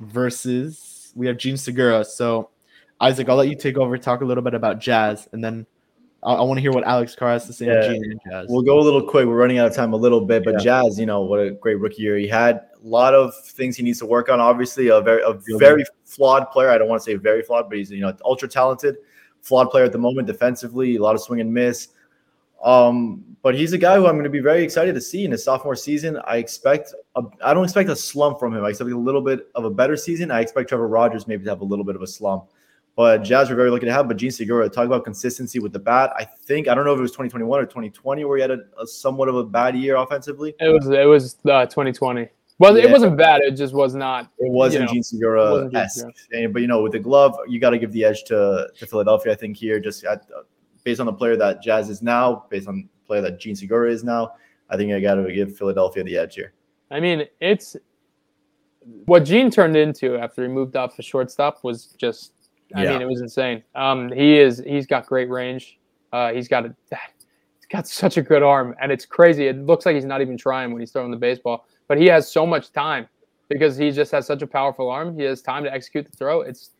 versus 0.00 0.97
we 1.14 1.26
have 1.26 1.36
Jean 1.36 1.56
Segura. 1.56 2.04
So 2.04 2.50
Isaac, 3.00 3.28
I'll 3.28 3.36
let 3.36 3.48
you 3.48 3.56
take 3.56 3.76
over, 3.76 3.96
talk 3.96 4.20
a 4.22 4.24
little 4.24 4.42
bit 4.42 4.54
about 4.54 4.80
Jazz, 4.80 5.28
and 5.32 5.42
then 5.42 5.66
I, 6.22 6.34
I 6.34 6.42
want 6.42 6.58
to 6.58 6.62
hear 6.62 6.72
what 6.72 6.84
Alex 6.84 7.14
Carr 7.14 7.30
has 7.30 7.46
to 7.46 7.52
say 7.52 7.66
Yeah. 7.66 7.88
Jean 7.88 8.04
and 8.04 8.20
Jazz. 8.28 8.46
We'll 8.48 8.62
go 8.62 8.78
a 8.78 8.82
little 8.82 9.02
quick. 9.02 9.26
We're 9.26 9.36
running 9.36 9.58
out 9.58 9.68
of 9.68 9.74
time 9.74 9.92
a 9.92 9.96
little 9.96 10.20
bit, 10.20 10.44
but 10.44 10.54
Yeah. 10.54 10.82
Jazz, 10.82 10.98
you 10.98 11.06
know, 11.06 11.20
what 11.20 11.40
a 11.40 11.50
great 11.52 11.78
rookie 11.78 12.02
year 12.02 12.16
he 12.16 12.26
had. 12.26 12.56
A 12.56 12.86
lot 12.86 13.14
of 13.14 13.32
things 13.44 13.76
he 13.76 13.82
needs 13.82 13.98
to 14.00 14.06
work 14.06 14.28
on. 14.28 14.40
Obviously, 14.40 14.88
a 14.88 15.00
very, 15.00 15.22
a 15.22 15.38
very 15.58 15.84
flawed 16.04 16.50
player. 16.50 16.70
I 16.70 16.78
don't 16.78 16.88
want 16.88 17.00
to 17.00 17.04
say 17.04 17.14
very 17.14 17.42
flawed, 17.42 17.68
but 17.68 17.78
he's 17.78 17.90
you 17.90 18.00
know 18.00 18.14
ultra 18.24 18.48
talented, 18.48 18.96
flawed 19.42 19.70
player 19.70 19.84
at 19.84 19.92
the 19.92 19.98
moment 19.98 20.26
defensively. 20.26 20.96
A 20.96 21.02
lot 21.02 21.14
of 21.14 21.20
swing 21.20 21.40
and 21.40 21.52
miss. 21.52 21.88
Um, 22.62 23.24
but 23.42 23.54
he's 23.54 23.72
a 23.72 23.78
guy 23.78 23.96
who 23.96 24.06
I'm 24.06 24.14
going 24.14 24.24
to 24.24 24.30
be 24.30 24.40
very 24.40 24.62
excited 24.62 24.94
to 24.94 25.00
see 25.00 25.24
in 25.24 25.30
his 25.30 25.44
sophomore 25.44 25.76
season. 25.76 26.18
I 26.26 26.38
expect, 26.38 26.92
a, 27.14 27.22
I 27.44 27.54
don't 27.54 27.64
expect 27.64 27.88
a 27.88 27.96
slump 27.96 28.38
from 28.40 28.54
him. 28.54 28.64
I 28.64 28.70
expect 28.70 28.90
a 28.90 28.98
little 28.98 29.20
bit 29.20 29.48
of 29.54 29.64
a 29.64 29.70
better 29.70 29.96
season. 29.96 30.30
I 30.30 30.40
expect 30.40 30.68
Trevor 30.68 30.88
Rogers 30.88 31.26
maybe 31.26 31.44
to 31.44 31.50
have 31.50 31.60
a 31.60 31.64
little 31.64 31.84
bit 31.84 31.96
of 31.96 32.02
a 32.02 32.06
slump. 32.06 32.50
But 32.96 33.18
Jazz 33.18 33.48
were 33.48 33.54
very 33.54 33.70
lucky 33.70 33.86
to 33.86 33.92
have. 33.92 34.08
But 34.08 34.16
Jean 34.16 34.32
Segura, 34.32 34.68
talk 34.68 34.86
about 34.86 35.04
consistency 35.04 35.60
with 35.60 35.72
the 35.72 35.78
bat. 35.78 36.12
I 36.16 36.24
think 36.24 36.66
I 36.66 36.74
don't 36.74 36.84
know 36.84 36.92
if 36.92 36.98
it 36.98 37.02
was 37.02 37.12
2021 37.12 37.60
or 37.60 37.64
2020 37.64 38.24
where 38.24 38.38
he 38.38 38.42
had 38.42 38.50
a, 38.50 38.58
a 38.80 38.84
somewhat 38.84 39.28
of 39.28 39.36
a 39.36 39.44
bad 39.44 39.76
year 39.76 39.94
offensively. 39.94 40.52
It 40.58 40.68
was 40.68 40.88
it 40.88 41.06
was 41.06 41.36
uh, 41.48 41.64
2020. 41.66 42.28
Well, 42.58 42.76
it 42.76 42.90
wasn't 42.90 43.16
bad. 43.16 43.42
It 43.42 43.52
just 43.52 43.72
was 43.72 43.94
not. 43.94 44.24
It 44.38 44.50
wasn't 44.50 44.80
you 44.80 44.86
know, 44.86 44.92
Jean 44.94 45.02
Segura 45.04 45.70
esque, 45.74 46.06
but 46.50 46.60
you 46.60 46.66
know, 46.66 46.82
with 46.82 46.90
the 46.90 46.98
glove, 46.98 47.38
you 47.46 47.60
got 47.60 47.70
to 47.70 47.78
give 47.78 47.92
the 47.92 48.04
edge 48.04 48.24
to 48.24 48.68
to 48.76 48.86
Philadelphia. 48.86 49.32
I 49.32 49.36
think 49.36 49.56
here, 49.56 49.78
just 49.78 50.02
at, 50.04 50.26
based 50.88 51.00
on 51.00 51.06
the 51.06 51.12
player 51.12 51.36
that 51.36 51.60
Jazz 51.60 51.90
is 51.90 52.00
now, 52.00 52.46
based 52.48 52.66
on 52.66 52.76
the 52.76 53.06
player 53.06 53.20
that 53.20 53.38
Jean 53.38 53.54
Segura 53.54 53.92
is 53.92 54.04
now, 54.04 54.32
I 54.70 54.76
think 54.78 54.90
I 54.90 55.00
got 55.00 55.16
to 55.16 55.30
give 55.30 55.54
Philadelphia 55.54 56.02
the 56.02 56.16
edge 56.16 56.34
here. 56.34 56.54
I 56.90 56.98
mean, 56.98 57.26
it's 57.42 57.76
what 59.04 59.24
Jean 59.26 59.50
turned 59.50 59.76
into 59.76 60.16
after 60.16 60.40
he 60.40 60.48
moved 60.48 60.76
off 60.76 60.96
the 60.96 61.02
shortstop 61.02 61.62
was 61.62 61.94
just. 61.98 62.32
I 62.74 62.84
Yeah. 62.84 62.92
mean, 62.92 63.02
it 63.02 63.06
was 63.06 63.20
insane. 63.20 63.62
Um, 63.74 64.10
he 64.10 64.38
is. 64.38 64.62
He's 64.66 64.86
got 64.86 65.04
great 65.04 65.28
range. 65.28 65.78
Uh, 66.10 66.32
he's 66.32 66.48
got 66.48 66.64
a. 66.64 66.74
He's 67.60 67.66
got 67.70 67.86
such 67.86 68.16
a 68.16 68.22
good 68.22 68.42
arm, 68.42 68.74
and 68.80 68.90
it's 68.90 69.04
crazy. 69.04 69.46
It 69.46 69.58
looks 69.58 69.84
like 69.84 69.94
he's 69.94 70.06
not 70.06 70.22
even 70.22 70.38
trying 70.38 70.72
when 70.72 70.80
he's 70.80 70.90
throwing 70.90 71.10
the 71.10 71.18
baseball, 71.18 71.66
but 71.86 71.98
he 71.98 72.06
has 72.06 72.32
so 72.32 72.46
much 72.46 72.72
time 72.72 73.06
because 73.50 73.76
he 73.76 73.90
just 73.90 74.10
has 74.12 74.26
such 74.26 74.40
a 74.40 74.46
powerful 74.46 74.88
arm. 74.88 75.14
He 75.18 75.24
has 75.24 75.42
time 75.42 75.64
to 75.64 75.70
execute 75.70 76.10
the 76.10 76.16
throw. 76.16 76.40
It's 76.40 76.70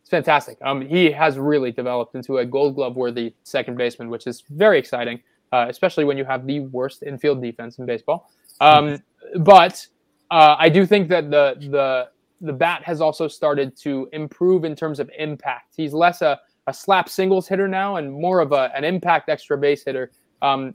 it's 0.00 0.10
fantastic. 0.10 0.58
Um, 0.62 0.80
he 0.80 1.10
has 1.10 1.38
really 1.38 1.70
developed 1.70 2.14
into 2.14 2.38
a 2.38 2.46
Gold 2.46 2.74
Glove 2.74 2.96
worthy 2.96 3.34
second 3.44 3.76
baseman, 3.76 4.10
which 4.10 4.26
is 4.26 4.44
very 4.50 4.78
exciting, 4.78 5.20
uh, 5.52 5.66
especially 5.68 6.04
when 6.04 6.16
you 6.16 6.24
have 6.24 6.46
the 6.46 6.60
worst 6.60 7.02
infield 7.02 7.42
defense 7.42 7.78
in 7.78 7.86
baseball. 7.86 8.30
Um, 8.60 8.98
but 9.40 9.86
uh, 10.30 10.56
I 10.58 10.68
do 10.68 10.86
think 10.86 11.08
that 11.08 11.30
the 11.30 11.56
the 11.70 12.08
the 12.40 12.52
bat 12.52 12.82
has 12.84 13.00
also 13.00 13.28
started 13.28 13.76
to 13.76 14.08
improve 14.12 14.64
in 14.64 14.74
terms 14.74 14.98
of 14.98 15.10
impact. 15.18 15.74
He's 15.76 15.92
less 15.92 16.22
a, 16.22 16.40
a 16.66 16.72
slap 16.72 17.08
singles 17.08 17.46
hitter 17.46 17.68
now 17.68 17.96
and 17.96 18.10
more 18.10 18.40
of 18.40 18.52
a, 18.52 18.74
an 18.74 18.82
impact 18.82 19.28
extra 19.28 19.58
base 19.58 19.84
hitter. 19.84 20.10
Um, 20.40 20.74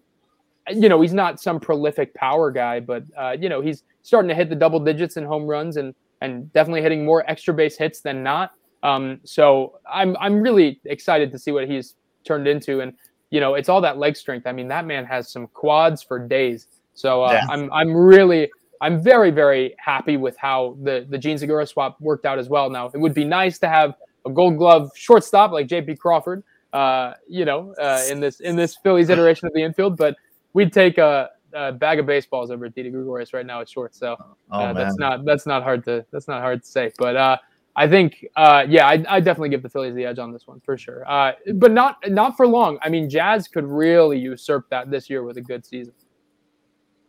you 0.69 0.89
know, 0.89 1.01
he's 1.01 1.13
not 1.13 1.39
some 1.39 1.59
prolific 1.59 2.13
power 2.13 2.51
guy, 2.51 2.80
but 2.80 3.03
uh, 3.17 3.36
you 3.39 3.49
know, 3.49 3.61
he's 3.61 3.84
starting 4.03 4.30
to 4.30 4.36
hit 4.36 4.49
the 4.49 4.55
double 4.55 4.80
digits 4.80 5.17
in 5.17 5.23
home 5.23 5.47
runs 5.47 5.78
and 5.78 5.93
and 6.21 6.51
definitely 6.53 6.82
hitting 6.82 7.03
more 7.05 7.30
extra 7.30 7.53
base 7.53 7.78
hits 7.78 8.01
than 8.01 8.23
not. 8.23 8.51
Um, 8.86 9.19
so 9.23 9.79
I'm 9.91 10.15
I'm 10.19 10.41
really 10.41 10.79
excited 10.86 11.31
to 11.31 11.39
see 11.39 11.51
what 11.51 11.67
he's 11.67 11.95
turned 12.23 12.47
into, 12.47 12.81
and 12.81 12.93
you 13.31 13.39
know, 13.39 13.55
it's 13.55 13.67
all 13.69 13.81
that 13.81 13.97
leg 13.97 14.15
strength. 14.15 14.45
I 14.45 14.51
mean, 14.51 14.67
that 14.67 14.86
man 14.86 15.05
has 15.05 15.31
some 15.31 15.47
quads 15.47 16.03
for 16.03 16.19
days. 16.19 16.67
So 16.93 17.23
uh, 17.23 17.33
Yeah. 17.33 17.45
I'm 17.49 17.71
I'm 17.73 17.95
really 17.95 18.51
I'm 18.81 19.01
very 19.01 19.31
very 19.31 19.75
happy 19.77 20.17
with 20.17 20.38
how 20.38 20.77
the 20.83 21.05
the 21.09 21.17
Jean 21.17 21.38
Segura 21.38 21.65
swap 21.65 21.99
worked 21.99 22.25
out 22.25 22.38
as 22.38 22.47
well. 22.47 22.69
Now 22.69 22.91
it 22.93 22.99
would 22.99 23.13
be 23.13 23.23
nice 23.23 23.57
to 23.59 23.67
have 23.67 23.95
a 24.25 24.29
Gold 24.29 24.57
Glove 24.57 24.91
shortstop 24.95 25.51
like 25.51 25.67
J.P. 25.67 25.95
Crawford, 25.95 26.43
uh, 26.73 27.13
you 27.27 27.45
know, 27.45 27.73
uh, 27.79 28.03
in 28.09 28.19
this 28.19 28.39
in 28.39 28.55
this 28.55 28.75
Phillies 28.75 29.09
iteration 29.09 29.47
of 29.47 29.53
the 29.53 29.63
infield, 29.63 29.97
but 29.97 30.15
we'd 30.53 30.73
take 30.73 30.97
a, 30.97 31.29
a 31.53 31.71
bag 31.71 31.99
of 31.99 32.05
baseballs 32.05 32.51
over 32.51 32.69
Didi 32.69 32.89
Gregorius 32.89 33.33
right 33.33 33.45
now 33.45 33.61
at 33.61 33.69
short. 33.69 33.95
So 33.95 34.15
Oh 34.51 34.59
uh, 34.59 34.73
that's 34.73 34.97
not 34.97 35.25
that's 35.25 35.45
not 35.45 35.63
hard 35.63 35.83
to 35.86 36.05
that's 36.11 36.27
not 36.27 36.41
hard 36.41 36.61
to 36.63 36.67
say. 36.67 36.91
But 36.97 37.15
uh, 37.15 37.38
I 37.76 37.88
think 37.88 38.26
uh, 38.36 38.65
yeah, 38.67 38.88
I, 38.88 39.03
I 39.07 39.19
definitely 39.19 39.49
give 39.49 39.61
the 39.61 39.69
Phillies 39.69 39.95
the 39.95 40.05
edge 40.05 40.19
on 40.19 40.32
this 40.32 40.47
one 40.47 40.61
for 40.61 40.78
sure. 40.78 41.03
Uh, 41.09 41.34
but 41.55 41.71
not 41.71 41.97
not 42.09 42.38
for 42.38 42.47
long. 42.47 42.78
I 42.82 42.89
mean, 42.89 43.09
Jazz 43.09 43.47
could 43.47 43.65
really 43.65 44.17
usurp 44.17 44.69
that 44.69 44.89
this 44.89 45.09
year 45.09 45.23
with 45.23 45.38
a 45.38 45.41
good 45.41 45.65
season. 45.65 45.93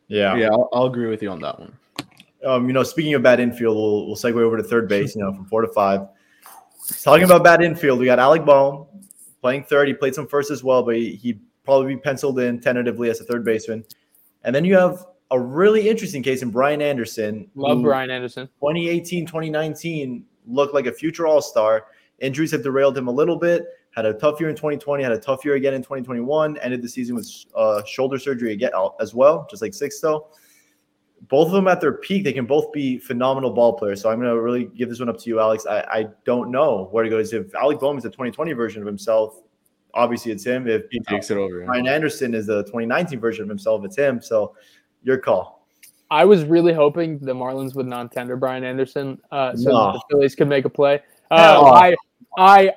yeah. 0.08 0.36
yeah, 0.36 0.48
I'll, 0.48 0.68
I'll 0.72 0.86
agree 0.86 1.08
with 1.08 1.22
you 1.22 1.30
on 1.30 1.40
that 1.40 1.58
one. 1.58 1.72
Um, 2.44 2.66
you 2.66 2.72
know, 2.72 2.82
speaking 2.82 3.14
of 3.14 3.22
bad 3.22 3.40
infield, 3.40 3.76
we'll, 3.76 4.06
we'll 4.06 4.16
segue 4.16 4.40
over 4.40 4.56
to 4.56 4.62
third 4.62 4.88
base. 4.88 5.14
You 5.14 5.22
know, 5.22 5.32
from 5.32 5.46
four 5.46 5.62
to 5.62 5.68
five. 5.68 6.08
Talking 7.02 7.24
about 7.24 7.42
bad 7.42 7.62
infield, 7.62 7.98
we 7.98 8.06
got 8.06 8.18
Alec 8.18 8.44
Bohm 8.44 8.86
playing 9.40 9.64
third. 9.64 9.88
He 9.88 9.94
played 9.94 10.14
some 10.14 10.26
first 10.26 10.50
as 10.50 10.62
well, 10.62 10.82
but 10.82 10.96
he, 10.96 11.14
he 11.14 11.38
probably 11.64 11.94
be 11.94 12.00
penciled 12.00 12.38
in 12.38 12.60
tentatively 12.60 13.10
as 13.10 13.20
a 13.20 13.24
third 13.24 13.44
baseman. 13.44 13.84
And 14.44 14.54
then 14.54 14.64
you 14.64 14.76
have 14.76 15.04
a 15.30 15.38
really 15.38 15.88
interesting 15.88 16.22
case 16.22 16.42
in 16.42 16.50
Brian 16.50 16.80
Anderson. 16.80 17.50
Love 17.54 17.82
Brian 17.82 18.10
Anderson. 18.10 18.46
2018, 18.60 19.26
2019 19.26 20.24
looked 20.46 20.74
like 20.74 20.86
a 20.86 20.92
future 20.92 21.26
All 21.26 21.42
Star. 21.42 21.86
Injuries 22.20 22.50
have 22.52 22.62
derailed 22.62 22.96
him 22.96 23.08
a 23.08 23.12
little 23.12 23.36
bit. 23.36 23.66
Had 23.94 24.06
a 24.06 24.12
tough 24.14 24.40
year 24.40 24.48
in 24.48 24.56
2020. 24.56 25.02
Had 25.02 25.12
a 25.12 25.18
tough 25.18 25.44
year 25.44 25.54
again 25.54 25.74
in 25.74 25.82
2021. 25.82 26.58
Ended 26.58 26.82
the 26.82 26.88
season 26.88 27.14
with 27.14 27.30
uh, 27.54 27.82
shoulder 27.84 28.18
surgery 28.18 28.52
again 28.52 28.70
as 29.00 29.14
well, 29.14 29.46
just 29.50 29.62
like 29.62 29.74
Six. 29.74 30.00
Sixto. 30.00 30.26
Both 31.28 31.46
of 31.46 31.54
them 31.54 31.66
at 31.66 31.80
their 31.80 31.94
peak, 31.94 32.24
they 32.24 32.32
can 32.32 32.44
both 32.44 32.70
be 32.72 32.98
phenomenal 32.98 33.50
ball 33.50 33.72
players. 33.72 34.02
So 34.02 34.10
I'm 34.10 34.20
going 34.20 34.30
to 34.30 34.40
really 34.40 34.66
give 34.66 34.90
this 34.90 35.00
one 35.00 35.08
up 35.08 35.18
to 35.20 35.30
you, 35.30 35.40
Alex. 35.40 35.66
I, 35.66 35.80
I 35.80 36.06
don't 36.24 36.50
know 36.50 36.88
where 36.92 37.04
to 37.04 37.10
go. 37.10 37.18
If 37.18 37.54
Alec 37.54 37.80
Bohm 37.80 37.96
is 37.96 38.02
the 38.02 38.10
2020 38.10 38.52
version 38.52 38.82
of 38.82 38.86
himself, 38.86 39.42
obviously 39.94 40.30
it's 40.30 40.44
him. 40.44 40.68
If 40.68 40.82
He 40.90 41.00
takes 41.00 41.30
it 41.30 41.38
over. 41.38 41.64
Brian 41.64 41.88
Anderson 41.88 42.34
is 42.34 42.46
the 42.46 42.62
2019 42.64 43.18
version 43.18 43.44
of 43.44 43.48
himself, 43.48 43.84
it's 43.84 43.96
him. 43.96 44.20
So 44.20 44.54
your 45.02 45.16
call. 45.16 45.55
I 46.10 46.24
was 46.24 46.44
really 46.44 46.72
hoping 46.72 47.18
the 47.18 47.34
Marlins 47.34 47.74
would 47.74 47.86
non-tender 47.86 48.36
Brian 48.36 48.64
Anderson 48.64 49.18
uh, 49.32 49.56
so 49.56 49.70
No. 49.70 49.86
that 49.86 49.92
the 49.94 50.02
Phillies 50.10 50.34
could 50.34 50.48
make 50.48 50.64
a 50.64 50.68
play. 50.70 51.00
Uh, 51.30 51.36
Hell. 51.54 51.66
I, 51.66 51.96
I, 52.38 52.72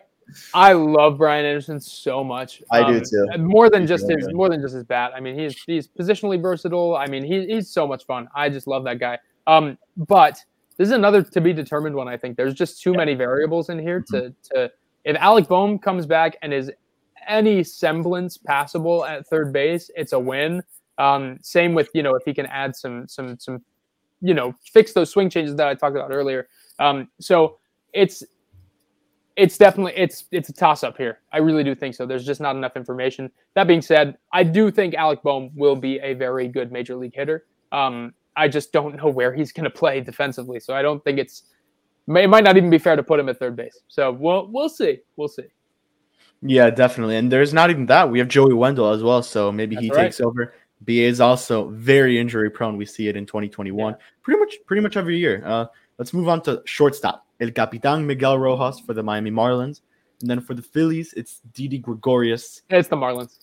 I 0.53 0.73
love 0.73 1.17
Brian 1.17 1.45
Anderson 1.45 1.79
so 1.79 2.23
much. 2.23 2.61
I 2.71 2.83
do 2.83 2.97
Um, 2.97 3.03
too. 3.03 3.27
More 3.37 3.69
than 3.69 3.85
just 3.85 4.09
his, 4.09 4.27
more 4.33 4.49
than 4.49 4.61
just 4.61 4.73
his 4.73 4.83
bat. 4.83 5.11
I 5.15 5.19
mean, 5.19 5.37
he's 5.37 5.61
he's 5.63 5.87
positionally 5.87 6.41
versatile. 6.41 6.95
I 6.95 7.07
mean, 7.07 7.23
he, 7.23 7.45
he's 7.47 7.69
so 7.69 7.87
much 7.87 8.05
fun. 8.05 8.27
I 8.35 8.49
just 8.49 8.67
love 8.67 8.83
that 8.85 8.99
guy. 8.99 9.17
Um, 9.47 9.77
but 9.97 10.43
this 10.77 10.87
is 10.87 10.91
another 10.93 11.21
to 11.23 11.41
be 11.41 11.51
determined 11.53 11.95
one. 11.95 12.07
I 12.07 12.15
think 12.17 12.37
there's 12.37 12.53
just 12.53 12.81
too 12.81 12.93
many 12.93 13.13
variables 13.15 13.69
in 13.69 13.79
here 13.79 14.03
to 14.11 14.33
to. 14.53 14.71
If 15.05 15.15
Alec 15.17 15.47
Bohm 15.47 15.79
comes 15.79 16.05
back 16.05 16.37
and 16.41 16.53
is 16.53 16.71
any 17.27 17.63
semblance 17.63 18.37
passable 18.37 19.05
at 19.05 19.25
third 19.27 19.51
base, 19.53 19.89
it's 19.95 20.13
a 20.13 20.19
win. 20.19 20.61
Um, 20.99 21.39
same 21.41 21.73
with 21.73 21.89
you 21.93 22.03
know 22.03 22.13
if 22.15 22.23
he 22.25 22.33
can 22.33 22.45
add 22.47 22.75
some 22.75 23.07
some 23.07 23.39
some 23.39 23.63
you 24.21 24.33
know 24.33 24.53
fix 24.73 24.93
those 24.93 25.09
swing 25.09 25.29
changes 25.29 25.55
that 25.55 25.67
I 25.67 25.73
talked 25.73 25.95
about 25.95 26.11
earlier. 26.11 26.47
Um, 26.77 27.09
so 27.19 27.57
it's 27.93 28.23
it's 29.35 29.57
definitely 29.57 29.93
it's 29.95 30.25
it's 30.31 30.49
a 30.49 30.53
toss 30.53 30.83
up 30.83 30.97
here. 30.97 31.19
I 31.31 31.37
really 31.37 31.63
do 31.63 31.73
think 31.73 31.95
so. 31.95 32.05
There's 32.05 32.25
just 32.25 32.41
not 32.41 32.55
enough 32.55 32.75
information. 32.75 33.31
That 33.55 33.67
being 33.67 33.81
said, 33.81 34.17
I 34.33 34.43
do 34.43 34.69
think 34.69 34.93
Alec 34.93 35.23
Bohm 35.23 35.51
will 35.55 35.77
be 35.77 35.99
a 35.99 36.13
very 36.13 36.49
good 36.49 36.71
major 36.71 36.95
league 36.95 37.15
hitter. 37.15 37.45
Um, 37.71 38.13
I 38.35 38.49
just 38.49 38.73
don't 38.73 38.95
know 38.95 39.07
where 39.09 39.33
he's 39.33 39.51
going 39.51 39.63
to 39.63 39.69
play 39.69 40.01
defensively, 40.01 40.59
so 40.59 40.73
I 40.73 40.81
don't 40.81 41.03
think 41.03 41.19
it's 41.19 41.43
it 42.07 42.29
might 42.29 42.43
not 42.43 42.57
even 42.57 42.69
be 42.69 42.77
fair 42.77 42.95
to 42.95 43.03
put 43.03 43.19
him 43.19 43.29
at 43.29 43.39
third 43.39 43.55
base. 43.55 43.79
So 43.87 44.11
we'll 44.11 44.49
we'll 44.51 44.69
see. 44.69 44.99
We'll 45.15 45.29
see. 45.29 45.45
Yeah, 46.41 46.69
definitely. 46.69 47.17
And 47.17 47.31
there's 47.31 47.53
not 47.53 47.69
even 47.69 47.85
that. 47.87 48.09
We 48.09 48.19
have 48.19 48.27
Joey 48.27 48.53
Wendle 48.53 48.89
as 48.91 49.03
well, 49.03 49.21
so 49.21 49.51
maybe 49.51 49.75
That's 49.75 49.85
he 49.85 49.91
right. 49.91 50.03
takes 50.03 50.21
over. 50.21 50.53
BA 50.81 51.03
is 51.03 51.19
also 51.21 51.69
very 51.69 52.17
injury 52.19 52.49
prone. 52.49 52.77
We 52.77 52.85
see 52.85 53.07
it 53.07 53.15
in 53.17 53.25
2021, 53.25 53.95
pretty 54.21 54.39
much 54.39 54.55
pretty 54.65 54.81
much 54.81 54.95
every 54.97 55.17
year. 55.17 55.41
Uh, 55.45 55.65
let's 55.97 56.13
move 56.13 56.27
on 56.29 56.41
to 56.43 56.61
shortstop. 56.65 57.25
El 57.41 57.51
Capitan 57.51 58.05
Miguel 58.05 58.37
Rojas 58.37 58.79
for 58.79 58.93
the 58.93 59.03
Miami 59.03 59.31
Marlins, 59.31 59.81
and 60.21 60.29
then 60.29 60.41
for 60.41 60.53
the 60.53 60.61
Phillies, 60.61 61.13
it's 61.13 61.41
Didi 61.53 61.77
Gregorius. 61.79 62.61
It's 62.69 62.87
the 62.87 62.95
Marlins. 62.97 63.39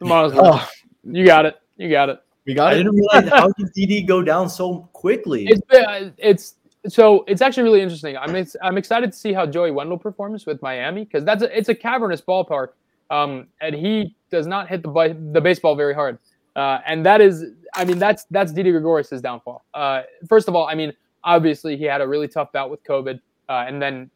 The 0.00 0.06
Marlins. 0.06 0.34
Oh, 0.38 0.68
You 1.04 1.24
got 1.26 1.46
it. 1.46 1.56
You 1.76 1.90
got 1.90 2.08
it. 2.08 2.20
we 2.46 2.54
got 2.54 2.72
it. 2.72 2.76
I 2.76 2.80
it. 2.80 2.84
didn't 2.84 2.94
realize 2.96 3.28
how 3.28 3.48
did 3.58 3.72
DD 3.74 4.06
go 4.06 4.22
down 4.22 4.48
so 4.48 4.88
quickly. 4.92 5.46
It's 5.46 5.60
been- 5.70 6.12
it's 6.18 6.54
so 6.88 7.24
it's 7.26 7.42
actually 7.42 7.64
really 7.64 7.80
interesting. 7.82 8.16
I'm 8.16 8.34
ex- 8.36 8.56
I'm 8.62 8.78
excited 8.78 9.10
to 9.12 9.18
see 9.18 9.32
how 9.32 9.44
Joey 9.44 9.70
Wendle 9.72 9.98
performs 9.98 10.46
with 10.46 10.62
Miami 10.62 11.04
because 11.04 11.24
that's 11.24 11.42
a, 11.42 11.56
it's 11.58 11.68
a 11.68 11.74
cavernous 11.74 12.20
ballpark, 12.22 12.68
um, 13.10 13.48
and 13.60 13.74
he 13.74 14.14
does 14.30 14.46
not 14.46 14.68
hit 14.68 14.82
the 14.82 15.16
the 15.32 15.40
baseball 15.40 15.74
very 15.74 15.94
hard, 15.94 16.18
uh, 16.56 16.80
and 16.86 17.04
that 17.06 17.20
is 17.20 17.44
I 17.74 17.84
mean 17.84 17.98
that's 17.98 18.24
that's 18.30 18.52
Didi 18.52 18.72
Gregorius' 18.72 19.20
downfall. 19.20 19.64
Uh, 19.74 20.02
first 20.28 20.48
of 20.48 20.56
all, 20.56 20.66
I 20.66 20.74
mean 20.74 20.92
obviously 21.22 21.76
he 21.76 21.84
had 21.84 22.00
a 22.00 22.08
really 22.08 22.28
tough 22.28 22.50
bout 22.52 22.70
with 22.70 22.82
COVID, 22.84 23.20
uh, 23.48 23.64
and 23.68 23.80
then 23.80 24.10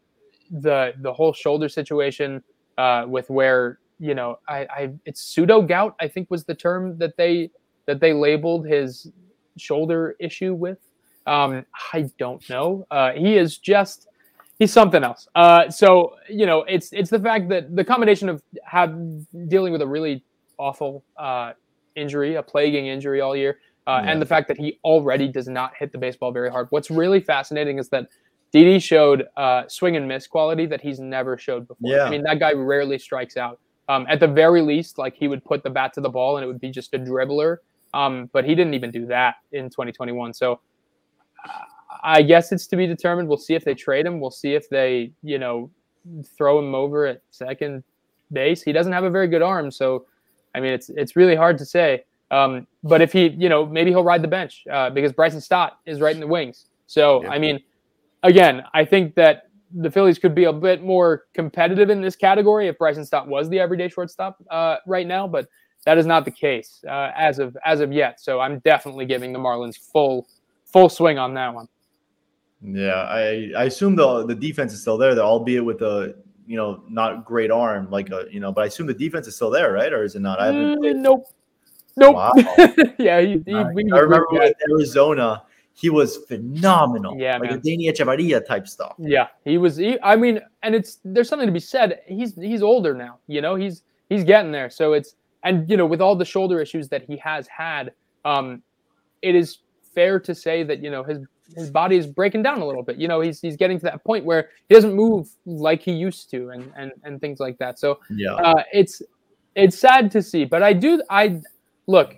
the 0.50 0.94
the 1.02 1.12
whole 1.12 1.32
shoulder 1.32 1.68
situation 1.68 2.42
uh, 2.78 3.04
with 3.06 3.28
where 3.30 3.78
you 3.98 4.14
know 4.14 4.38
I, 4.48 4.58
I 4.58 4.90
it's 5.04 5.22
pseudo 5.22 5.60
gout 5.62 5.94
I 6.00 6.08
think 6.08 6.30
was 6.30 6.44
the 6.44 6.54
term 6.54 6.98
that 6.98 7.16
they 7.16 7.50
that 7.86 8.00
they 8.00 8.12
labeled 8.12 8.66
his 8.66 9.12
shoulder 9.58 10.16
issue 10.18 10.54
with. 10.54 10.78
Um, 11.26 11.66
I 11.92 12.10
don't 12.18 12.48
know. 12.48 12.86
Uh, 12.90 13.12
he 13.12 13.36
is 13.36 13.58
just 13.58 14.08
he's 14.58 14.72
something 14.72 15.04
else. 15.04 15.28
Uh, 15.34 15.68
so 15.68 16.14
you 16.28 16.46
know, 16.46 16.62
it's 16.62 16.92
it's 16.92 17.10
the 17.10 17.18
fact 17.20 17.50
that 17.50 17.76
the 17.76 17.84
combination 17.84 18.28
of 18.28 18.42
have 18.64 18.96
dealing 19.48 19.72
with 19.72 19.82
a 19.82 19.86
really 19.86 20.24
awful 20.58 21.04
injury, 22.00 22.36
a 22.36 22.42
plaguing 22.42 22.86
injury 22.86 23.20
all 23.20 23.36
year, 23.36 23.58
uh, 23.86 24.02
and 24.04 24.20
the 24.20 24.26
fact 24.26 24.48
that 24.48 24.56
he 24.56 24.78
already 24.84 25.28
does 25.28 25.48
not 25.48 25.72
hit 25.76 25.92
the 25.92 25.98
baseball 25.98 26.32
very 26.32 26.50
hard. 26.50 26.68
What's 26.70 26.90
really 26.90 27.20
fascinating 27.20 27.78
is 27.78 27.88
that 27.90 28.08
Didi 28.52 28.78
showed 28.78 29.26
uh, 29.36 29.64
swing 29.68 29.96
and 29.96 30.06
miss 30.08 30.26
quality 30.26 30.66
that 30.66 30.80
he's 30.80 30.98
never 30.98 31.38
showed 31.38 31.68
before. 31.68 31.90
Yeah. 31.90 32.04
I 32.04 32.10
mean, 32.10 32.22
that 32.24 32.38
guy 32.38 32.52
rarely 32.52 32.98
strikes 32.98 33.36
out. 33.36 33.60
Um, 33.88 34.06
at 34.08 34.20
the 34.20 34.28
very 34.28 34.62
least, 34.62 34.98
like 34.98 35.14
he 35.16 35.28
would 35.28 35.44
put 35.44 35.62
the 35.62 35.70
bat 35.70 35.92
to 35.94 36.00
the 36.00 36.08
ball 36.08 36.36
and 36.36 36.44
it 36.44 36.46
would 36.46 36.60
be 36.60 36.70
just 36.70 36.94
a 36.94 36.98
dribbler. 36.98 37.58
Um, 37.92 38.30
but 38.32 38.44
he 38.44 38.54
didn't 38.54 38.74
even 38.74 38.90
do 38.90 39.06
that 39.06 39.36
in 39.52 39.68
2021. 39.68 40.32
So 40.34 40.60
uh, 41.44 41.48
I 42.02 42.22
guess 42.22 42.52
it's 42.52 42.66
to 42.68 42.76
be 42.76 42.86
determined. 42.86 43.28
We'll 43.28 43.38
see 43.38 43.54
if 43.54 43.64
they 43.64 43.74
trade 43.74 44.06
him. 44.06 44.20
We'll 44.20 44.30
see 44.30 44.54
if 44.54 44.68
they, 44.68 45.12
you 45.22 45.38
know, 45.38 45.70
throw 46.36 46.58
him 46.58 46.74
over 46.74 47.06
at 47.06 47.22
second 47.30 47.82
base. 48.32 48.62
He 48.62 48.72
doesn't 48.72 48.92
have 48.92 49.04
a 49.04 49.10
very 49.10 49.26
good 49.26 49.42
arm, 49.42 49.70
so 49.70 50.06
I 50.54 50.60
mean, 50.60 50.72
it's 50.72 50.90
it's 50.90 51.16
really 51.16 51.36
hard 51.36 51.58
to 51.58 51.64
say. 51.64 52.04
Um, 52.30 52.66
but 52.84 53.02
if 53.02 53.12
he, 53.12 53.28
you 53.28 53.48
know, 53.48 53.66
maybe 53.66 53.90
he'll 53.90 54.04
ride 54.04 54.22
the 54.22 54.28
bench 54.28 54.64
uh, 54.70 54.90
because 54.90 55.12
Bryson 55.12 55.40
Stott 55.40 55.80
is 55.86 56.00
right 56.00 56.14
in 56.14 56.20
the 56.20 56.26
wings. 56.26 56.66
So 56.86 57.26
I 57.26 57.38
mean, 57.38 57.60
again, 58.22 58.62
I 58.72 58.84
think 58.84 59.14
that 59.16 59.48
the 59.72 59.90
Phillies 59.90 60.18
could 60.18 60.34
be 60.34 60.44
a 60.44 60.52
bit 60.52 60.82
more 60.82 61.24
competitive 61.34 61.90
in 61.90 62.00
this 62.00 62.16
category 62.16 62.68
if 62.68 62.78
Bryson 62.78 63.04
Stott 63.04 63.28
was 63.28 63.48
the 63.48 63.60
everyday 63.60 63.88
shortstop 63.88 64.42
uh, 64.50 64.76
right 64.86 65.06
now, 65.06 65.28
but 65.28 65.48
that 65.84 65.98
is 65.98 66.06
not 66.06 66.24
the 66.24 66.30
case 66.30 66.84
uh, 66.88 67.10
as 67.16 67.38
of 67.38 67.56
as 67.64 67.80
of 67.80 67.92
yet. 67.92 68.20
So 68.20 68.40
I'm 68.40 68.58
definitely 68.60 69.06
giving 69.06 69.32
the 69.32 69.38
Marlins 69.38 69.76
full 69.76 70.28
full 70.64 70.88
swing 70.88 71.18
on 71.18 71.34
that 71.34 71.54
one. 71.54 71.68
Yeah, 72.62 72.94
I 72.94 73.52
I 73.56 73.64
assume 73.64 73.96
the 73.96 74.26
the 74.26 74.34
defense 74.34 74.72
is 74.72 74.80
still 74.82 74.98
there, 74.98 75.14
though, 75.14 75.26
albeit 75.26 75.64
with 75.64 75.82
a 75.82 76.14
you 76.46 76.56
know 76.56 76.82
not 76.88 77.24
great 77.24 77.50
arm, 77.50 77.90
like 77.90 78.10
a 78.10 78.26
you 78.30 78.40
know. 78.40 78.52
But 78.52 78.64
I 78.64 78.66
assume 78.66 78.86
the 78.86 78.94
defense 78.94 79.26
is 79.26 79.36
still 79.36 79.50
there, 79.50 79.72
right? 79.72 79.92
Or 79.92 80.04
is 80.04 80.14
it 80.14 80.20
not? 80.20 80.40
I 80.40 80.46
haven't. 80.46 80.82
Mm, 80.82 80.96
nope, 80.96 81.26
nope. 81.96 82.14
Wow. 82.14 82.32
yeah, 82.98 83.20
he, 83.20 83.42
he, 83.46 83.54
I, 83.54 83.68
remember 83.70 84.26
with 84.30 84.54
Arizona, 84.70 85.42
he 85.72 85.90
was 85.90 86.18
phenomenal. 86.28 87.16
Yeah, 87.18 87.38
like 87.38 87.50
a 87.50 87.54
man. 87.54 87.62
Danny 87.64 87.90
Echevarria 87.90 88.44
type 88.44 88.68
stuff. 88.68 88.94
Yeah, 88.98 89.28
he 89.44 89.58
was. 89.58 89.76
He, 89.76 89.98
I 90.02 90.16
mean, 90.16 90.40
and 90.62 90.74
it's 90.74 90.98
there's 91.04 91.28
something 91.28 91.46
to 91.46 91.52
be 91.52 91.60
said. 91.60 92.00
He's 92.06 92.34
he's 92.34 92.62
older 92.62 92.94
now. 92.94 93.18
You 93.26 93.40
know, 93.40 93.54
he's 93.54 93.82
he's 94.08 94.24
getting 94.24 94.52
there. 94.52 94.70
So 94.70 94.92
it's 94.92 95.16
and 95.42 95.68
you 95.70 95.76
know 95.76 95.86
with 95.86 96.00
all 96.00 96.16
the 96.16 96.24
shoulder 96.24 96.60
issues 96.60 96.88
that 96.88 97.02
he 97.02 97.16
has 97.18 97.46
had, 97.48 97.92
um, 98.24 98.62
it 99.22 99.34
is 99.34 99.58
fair 99.94 100.20
to 100.20 100.34
say 100.34 100.62
that 100.62 100.82
you 100.82 100.90
know 100.90 101.02
his 101.02 101.18
his 101.56 101.70
body 101.70 101.96
is 101.96 102.06
breaking 102.06 102.42
down 102.42 102.60
a 102.60 102.66
little 102.66 102.82
bit. 102.82 102.96
You 102.96 103.08
know, 103.08 103.20
he's 103.20 103.40
he's 103.40 103.56
getting 103.56 103.78
to 103.78 103.84
that 103.84 104.04
point 104.04 104.24
where 104.24 104.50
he 104.68 104.74
doesn't 104.74 104.94
move 104.94 105.28
like 105.44 105.82
he 105.82 105.92
used 105.92 106.30
to, 106.30 106.50
and 106.50 106.72
and 106.76 106.92
and 107.04 107.20
things 107.20 107.40
like 107.40 107.58
that. 107.58 107.78
So 107.78 108.00
Yeah. 108.10 108.34
uh, 108.34 108.62
it's 108.72 109.02
it's 109.54 109.78
sad 109.78 110.10
to 110.12 110.22
see, 110.22 110.44
but 110.44 110.62
I 110.62 110.72
do 110.72 111.02
I 111.10 111.40
look. 111.86 112.16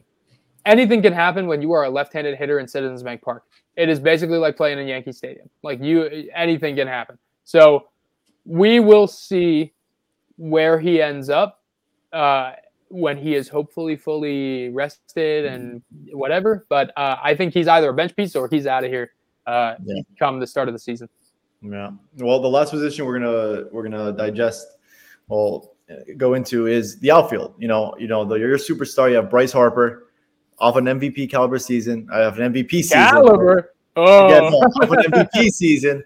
Anything 0.65 1.03
can 1.03 1.13
happen 1.13 1.49
when 1.49 1.61
you 1.61 1.73
are 1.73 1.85
a 1.85 1.91
left-handed 1.91 2.39
hitter 2.39 2.61
in 2.61 2.69
Citizens 2.69 3.03
Bank 3.03 3.21
Park. 3.21 3.45
It 3.77 3.89
is 3.89 3.99
basically 3.99 4.39
like 4.39 4.57
playing 4.57 4.79
in 4.79 4.87
Yankee 4.87 5.11
Stadium. 5.11 5.51
Like 5.65 5.83
you, 5.83 6.29
anything 6.35 6.77
can 6.77 6.87
happen. 6.87 7.19
So 7.43 7.89
we 8.45 8.79
will 8.79 9.09
see 9.09 9.73
where 10.37 10.79
he 10.79 11.03
ends 11.03 11.31
up 11.31 11.63
uh, 12.13 12.53
when 12.91 13.17
he 13.19 13.35
is 13.35 13.49
hopefully 13.49 13.97
fully 13.97 14.69
rested 14.69 15.47
and 15.47 15.83
whatever. 16.13 16.65
But 16.69 16.93
uh, 16.97 17.17
I 17.21 17.35
think 17.35 17.55
he's 17.55 17.67
either 17.67 17.91
a 17.91 17.95
bench 17.95 18.15
piece 18.15 18.37
or 18.37 18.49
he's 18.49 18.67
out 18.67 18.85
of 18.85 18.91
here 18.91 19.11
uh, 19.47 19.75
Yeah. 19.85 20.03
come 20.19 20.41
the 20.41 20.47
start 20.47 20.69
of 20.69 20.75
the 20.75 20.79
season. 20.79 21.09
Yeah. 21.63 21.91
Well, 22.19 22.41
the 22.41 22.49
last 22.49 22.71
position 22.71 23.05
we're 23.07 23.19
gonna 23.19 23.65
we're 23.71 23.83
gonna 23.89 24.13
digest, 24.13 24.67
well, 25.29 25.75
go 26.17 26.35
into 26.35 26.67
is 26.67 26.99
the 27.01 27.11
outfield. 27.11 27.55
You 27.59 27.69
know, 27.69 27.95
you 27.99 28.09
know, 28.09 28.25
the, 28.25 28.35
your 28.37 28.59
superstar. 28.59 29.11
You 29.11 29.17
have 29.17 29.31
Bryce 29.31 29.53
Harper, 29.53 30.09
off 30.59 30.77
an 30.77 30.87
MVP 30.87 31.31
caliber 31.31 31.59
season. 31.59 32.09
I 32.13 32.19
have 32.19 32.39
an 32.39 32.53
MVP 32.53 32.71
season. 32.71 32.99
Caliber. 32.99 33.75
Oh, 33.95 34.27
Again, 34.27 34.51
no, 34.51 34.57
off 34.59 34.91
an 34.91 35.13
MVP 35.13 35.51
season. 35.53 36.03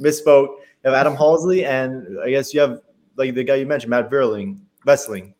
Misspoke. 0.00 0.48
You 0.84 0.90
have 0.90 0.94
Adam 0.94 1.14
Haseley, 1.16 1.64
and 1.64 2.18
I 2.24 2.30
guess 2.30 2.52
you 2.54 2.60
have 2.60 2.80
like 3.16 3.34
the 3.34 3.44
guy 3.44 3.56
you 3.56 3.66
mentioned, 3.66 3.90
Matt 3.90 4.10
Vierling, 4.10 4.58
Vessling. 4.86 5.34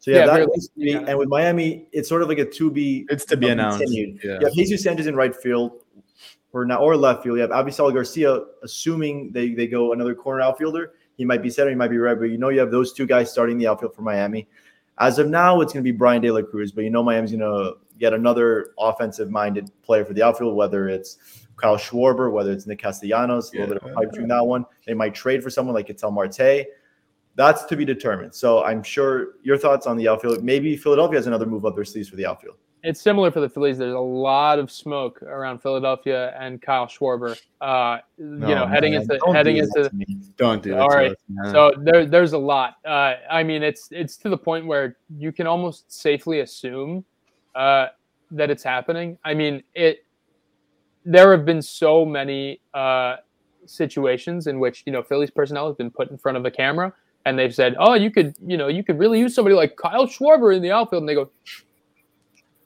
So 0.00 0.10
you 0.10 0.16
have 0.16 0.26
Yeah, 0.26 0.38
that, 0.38 0.46
Vierling, 0.48 0.52
needs 0.54 0.68
yeah. 0.76 1.04
and 1.06 1.18
with 1.18 1.28
Miami, 1.28 1.86
it's 1.92 2.08
sort 2.08 2.22
of 2.22 2.28
like 2.28 2.38
a 2.38 2.44
to 2.46 2.70
be. 2.70 3.06
It's 3.10 3.24
to 3.26 3.36
be 3.36 3.48
announced. 3.50 3.78
continued. 3.80 4.20
Yeah. 4.24 4.38
You 4.40 4.46
have 4.46 4.54
Jesus 4.54 4.82
Sanchez 4.82 5.06
in 5.06 5.14
right 5.14 5.34
field, 5.36 5.81
or 6.52 6.64
now 6.64 6.78
or 6.78 6.96
left 6.96 7.22
field. 7.22 7.36
You 7.36 7.42
have 7.42 7.50
Avisail 7.50 7.92
Garcia, 7.92 8.40
assuming 8.62 9.32
they, 9.32 9.54
they 9.54 9.66
go 9.66 9.92
another 9.92 10.14
corner 10.14 10.42
outfielder. 10.42 10.92
He 11.16 11.24
might 11.24 11.42
be 11.42 11.50
center, 11.50 11.70
he 11.70 11.76
might 11.76 11.88
be 11.88 11.98
right, 11.98 12.18
but 12.18 12.26
you 12.26 12.38
know 12.38 12.48
you 12.48 12.60
have 12.60 12.70
those 12.70 12.92
two 12.92 13.06
guys 13.06 13.30
starting 13.30 13.58
the 13.58 13.66
outfield 13.66 13.94
for 13.94 14.02
Miami. 14.02 14.48
As 14.98 15.18
of 15.18 15.28
now, 15.28 15.60
it's 15.60 15.72
going 15.72 15.82
to 15.82 15.90
be 15.90 15.96
Bryan 15.96 16.20
De 16.20 16.30
La 16.30 16.42
Cruz, 16.42 16.72
but 16.72 16.84
you 16.84 16.90
know 16.90 17.02
Miami's 17.02 17.32
going 17.32 17.40
to 17.40 17.78
get 17.98 18.12
another 18.12 18.72
offensive-minded 18.78 19.70
player 19.82 20.04
for 20.04 20.12
the 20.12 20.22
outfield, 20.22 20.54
whether 20.54 20.88
it's 20.88 21.18
Kyle 21.56 21.76
Schwarber, 21.76 22.30
whether 22.30 22.52
it's 22.52 22.66
Nick 22.66 22.80
Castellanos, 22.80 23.52
a 23.52 23.58
little 23.58 23.74
bit 23.74 23.82
of 23.82 23.94
pipe 23.94 24.12
dream 24.12 24.28
that 24.28 24.44
one. 24.44 24.66
They 24.86 24.94
might 24.94 25.14
trade 25.14 25.42
for 25.42 25.50
someone 25.50 25.74
like 25.74 25.86
Ketel 25.86 26.10
Marte. 26.10 26.66
That's 27.34 27.64
to 27.64 27.76
be 27.76 27.84
determined. 27.84 28.34
So 28.34 28.62
I'm 28.64 28.82
sure 28.82 29.34
your 29.42 29.56
thoughts 29.56 29.86
on 29.86 29.96
the 29.96 30.08
outfield. 30.08 30.42
Maybe 30.44 30.76
Philadelphia 30.76 31.18
has 31.18 31.26
another 31.26 31.46
move 31.46 31.64
up 31.64 31.74
their 31.74 31.84
sleeves 31.84 32.08
for 32.08 32.16
the 32.16 32.26
outfield. 32.26 32.56
It's 32.82 33.00
similar 33.00 33.30
for 33.30 33.40
the 33.40 33.48
Phillies. 33.48 33.78
There's 33.78 33.94
a 33.94 33.98
lot 33.98 34.58
of 34.58 34.70
smoke 34.70 35.22
around 35.22 35.60
Philadelphia 35.60 36.36
and 36.38 36.60
Kyle 36.60 36.86
Schwarber. 36.86 37.38
Uh, 37.60 37.98
you 38.18 38.24
know, 38.24 38.66
heading 38.66 38.92
man, 38.92 39.02
into 39.02 39.18
don't 39.18 39.34
heading 39.34 39.56
do 39.56 39.62
into 39.62 39.82
that 39.82 39.90
to 39.90 39.96
me. 39.96 40.06
Don't 40.36 40.62
do 40.62 40.70
that. 40.70 40.80
All 40.80 40.88
to 40.88 41.10
us. 41.10 41.52
So 41.52 41.72
there, 41.78 42.06
there's 42.06 42.32
a 42.32 42.38
lot. 42.38 42.76
Uh, 42.84 43.14
I 43.30 43.42
mean, 43.42 43.62
it's 43.62 43.88
it's 43.92 44.16
to 44.18 44.28
the 44.28 44.36
point 44.36 44.66
where 44.66 44.96
you 45.16 45.30
can 45.32 45.46
almost 45.46 45.92
safely 45.92 46.40
assume 46.40 47.04
uh, 47.54 47.88
that 48.32 48.50
it's 48.50 48.62
happening. 48.62 49.18
I 49.24 49.34
mean, 49.34 49.62
it. 49.74 50.04
There 51.04 51.32
have 51.32 51.44
been 51.44 51.62
so 51.62 52.04
many 52.04 52.60
uh, 52.74 53.16
situations 53.66 54.46
in 54.46 54.60
which 54.60 54.82
you 54.86 54.92
know 54.92 55.02
Phillies 55.02 55.30
personnel 55.30 55.66
has 55.66 55.76
been 55.76 55.90
put 55.90 56.10
in 56.10 56.18
front 56.18 56.36
of 56.36 56.44
a 56.44 56.50
camera 56.50 56.92
and 57.24 57.38
they've 57.38 57.54
said, 57.54 57.76
"Oh, 57.78 57.94
you 57.94 58.10
could, 58.10 58.34
you 58.44 58.56
know, 58.56 58.68
you 58.68 58.82
could 58.82 58.98
really 58.98 59.18
use 59.18 59.34
somebody 59.34 59.54
like 59.54 59.76
Kyle 59.76 60.06
Schwarber 60.06 60.54
in 60.56 60.62
the 60.62 60.72
outfield," 60.72 61.02
and 61.02 61.08
they 61.08 61.14
go. 61.14 61.30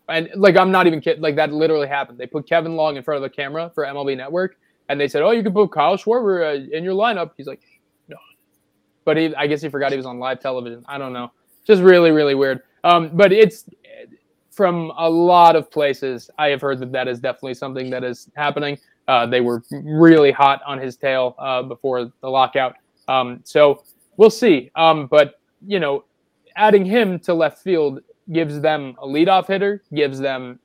And 0.09 0.28
like 0.37 0.57
I'm 0.57 0.70
not 0.70 0.87
even 0.87 1.01
kidding. 1.01 1.23
Like 1.23 1.37
that 1.37 1.53
literally 1.53 1.89
happened. 1.89 2.19
They 2.19 2.27
put 2.27 2.49
Kevin 2.49 2.77
Long 2.77 2.97
in 2.97 3.03
front 3.03 3.16
of 3.16 3.23
the 3.23 3.35
camera 3.35 3.70
for 3.74 3.85
MLB 3.85 4.16
Network, 4.16 4.57
and 4.89 5.01
they 5.01 5.09
said, 5.09 5.23
"Oh, 5.23 5.33
you 5.33 5.43
could 5.43 5.55
put 5.55 5.73
Kyle 5.73 5.97
Schwarber 5.97 6.45
uh, 6.45 6.77
in 6.77 6.85
your 6.85 6.95
lineup." 6.95 7.33
He's 7.37 7.47
like, 7.47 7.61
"No," 8.09 8.16
but 9.05 9.16
he, 9.16 9.35
I 9.35 9.47
guess 9.47 9.61
he 9.62 9.69
forgot 9.69 9.91
he 9.91 9.97
was 9.97 10.07
on 10.07 10.19
live 10.19 10.41
television. 10.41 10.85
I 10.89 10.99
don't 10.99 11.12
know. 11.12 11.33
Just 11.66 11.83
really, 11.83 12.12
really 12.12 12.37
weird. 12.37 12.62
Um, 12.85 13.11
but 13.15 13.33
it's 13.33 13.65
from 14.53 14.93
a 14.97 15.09
lot 15.09 15.57
of 15.57 15.70
places. 15.70 16.31
I 16.39 16.49
have 16.49 16.61
heard 16.61 16.78
that 16.81 16.93
that 16.93 17.09
is 17.09 17.19
definitely 17.19 17.55
something 17.55 17.91
that 17.91 18.05
is 18.05 18.31
happening. 18.37 18.78
Uh, 19.09 19.27
they 19.27 19.41
were 19.41 19.62
really 19.70 20.31
hot 20.31 20.62
on 20.66 20.78
his 20.78 20.97
tail 20.97 21.35
uh, 21.39 21.62
before 21.62 22.11
the 22.20 22.28
lockout. 22.28 22.77
Um, 23.09 23.41
so 23.45 23.85
we'll 24.16 24.31
see. 24.31 24.70
Um, 24.74 25.09
but 25.09 25.41
you 25.66 25.78
know, 25.78 26.05
adding 26.57 26.85
him 26.85 27.19
to 27.20 27.35
left 27.35 27.59
field 27.59 28.01
gives 28.33 28.61
them 28.61 28.97
a 29.01 29.07
leadoff 29.07 29.47
hitter, 29.47 29.83
gives 29.95 30.19
them 30.19 30.59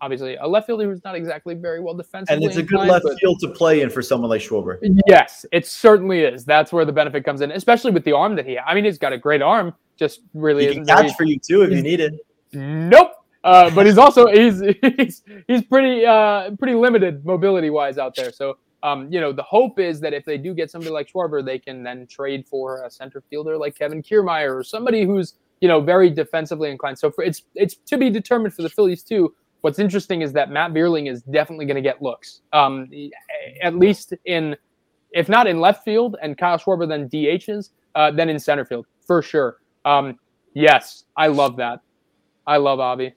obviously 0.00 0.36
a 0.36 0.46
left 0.46 0.66
fielder 0.66 0.84
who's 0.84 1.02
not 1.04 1.14
exactly 1.14 1.54
very 1.54 1.80
well 1.80 1.94
defensively. 1.94 2.34
And 2.34 2.44
it's 2.44 2.56
a 2.56 2.62
good 2.62 2.80
inclined, 2.80 2.90
left 2.90 3.04
but- 3.04 3.18
field 3.18 3.40
to 3.40 3.48
play 3.48 3.80
in 3.80 3.90
for 3.90 4.02
someone 4.02 4.28
like 4.28 4.42
Schwarber. 4.42 4.78
Yes, 5.06 5.46
it 5.52 5.66
certainly 5.66 6.20
is. 6.20 6.44
That's 6.44 6.72
where 6.72 6.84
the 6.84 6.92
benefit 6.92 7.24
comes 7.24 7.40
in, 7.40 7.50
especially 7.52 7.92
with 7.92 8.04
the 8.04 8.12
arm 8.12 8.36
that 8.36 8.46
he. 8.46 8.58
I 8.58 8.74
mean, 8.74 8.84
he's 8.84 8.98
got 8.98 9.12
a 9.12 9.18
great 9.18 9.42
arm. 9.42 9.74
Just 9.96 10.20
really 10.34 10.68
He 10.68 10.74
can 10.74 10.84
catch 10.84 11.16
for 11.16 11.24
you 11.24 11.38
too 11.38 11.62
if 11.62 11.70
you 11.70 11.82
need 11.82 12.00
it. 12.00 12.14
Nope. 12.52 13.12
Uh, 13.42 13.70
but 13.70 13.86
he's 13.86 13.96
also 13.96 14.26
he's 14.32 14.60
he's 14.98 15.22
he's 15.46 15.62
pretty 15.64 16.04
uh, 16.04 16.50
pretty 16.58 16.74
limited 16.74 17.24
mobility 17.24 17.70
wise 17.70 17.96
out 17.96 18.14
there. 18.14 18.32
So 18.32 18.58
um, 18.86 19.12
you 19.12 19.20
know 19.20 19.32
the 19.32 19.42
hope 19.42 19.80
is 19.80 20.00
that 20.00 20.14
if 20.14 20.24
they 20.24 20.38
do 20.38 20.54
get 20.54 20.70
somebody 20.70 20.92
like 20.92 21.10
Schwarber, 21.12 21.44
they 21.44 21.58
can 21.58 21.82
then 21.82 22.06
trade 22.06 22.46
for 22.46 22.84
a 22.84 22.90
center 22.90 23.20
fielder 23.28 23.56
like 23.58 23.76
Kevin 23.76 24.00
Kiermaier 24.00 24.56
or 24.56 24.62
somebody 24.62 25.02
who's 25.04 25.34
you 25.60 25.66
know 25.66 25.80
very 25.80 26.08
defensively 26.08 26.70
inclined. 26.70 26.96
So 26.98 27.10
for 27.10 27.24
it's 27.24 27.42
it's 27.56 27.74
to 27.74 27.98
be 27.98 28.10
determined 28.10 28.54
for 28.54 28.62
the 28.62 28.68
Phillies 28.68 29.02
too. 29.02 29.34
What's 29.62 29.80
interesting 29.80 30.22
is 30.22 30.32
that 30.34 30.50
Matt 30.50 30.72
Vierling 30.72 31.10
is 31.10 31.22
definitely 31.22 31.66
going 31.66 31.76
to 31.76 31.82
get 31.82 32.00
looks, 32.00 32.42
um, 32.52 32.88
at 33.62 33.74
least 33.74 34.14
in 34.24 34.54
if 35.10 35.28
not 35.28 35.48
in 35.48 35.58
left 35.58 35.84
field 35.84 36.16
and 36.22 36.38
Kyle 36.38 36.58
Schwarber 36.58 36.86
then 36.88 37.08
DHs, 37.08 37.70
uh, 37.96 38.12
then 38.12 38.28
in 38.28 38.38
center 38.38 38.64
field 38.64 38.86
for 39.04 39.20
sure. 39.20 39.56
Um, 39.84 40.16
yes, 40.54 41.04
I 41.16 41.26
love 41.26 41.56
that. 41.56 41.80
I 42.46 42.58
love 42.58 42.78
Avi. 42.78 43.14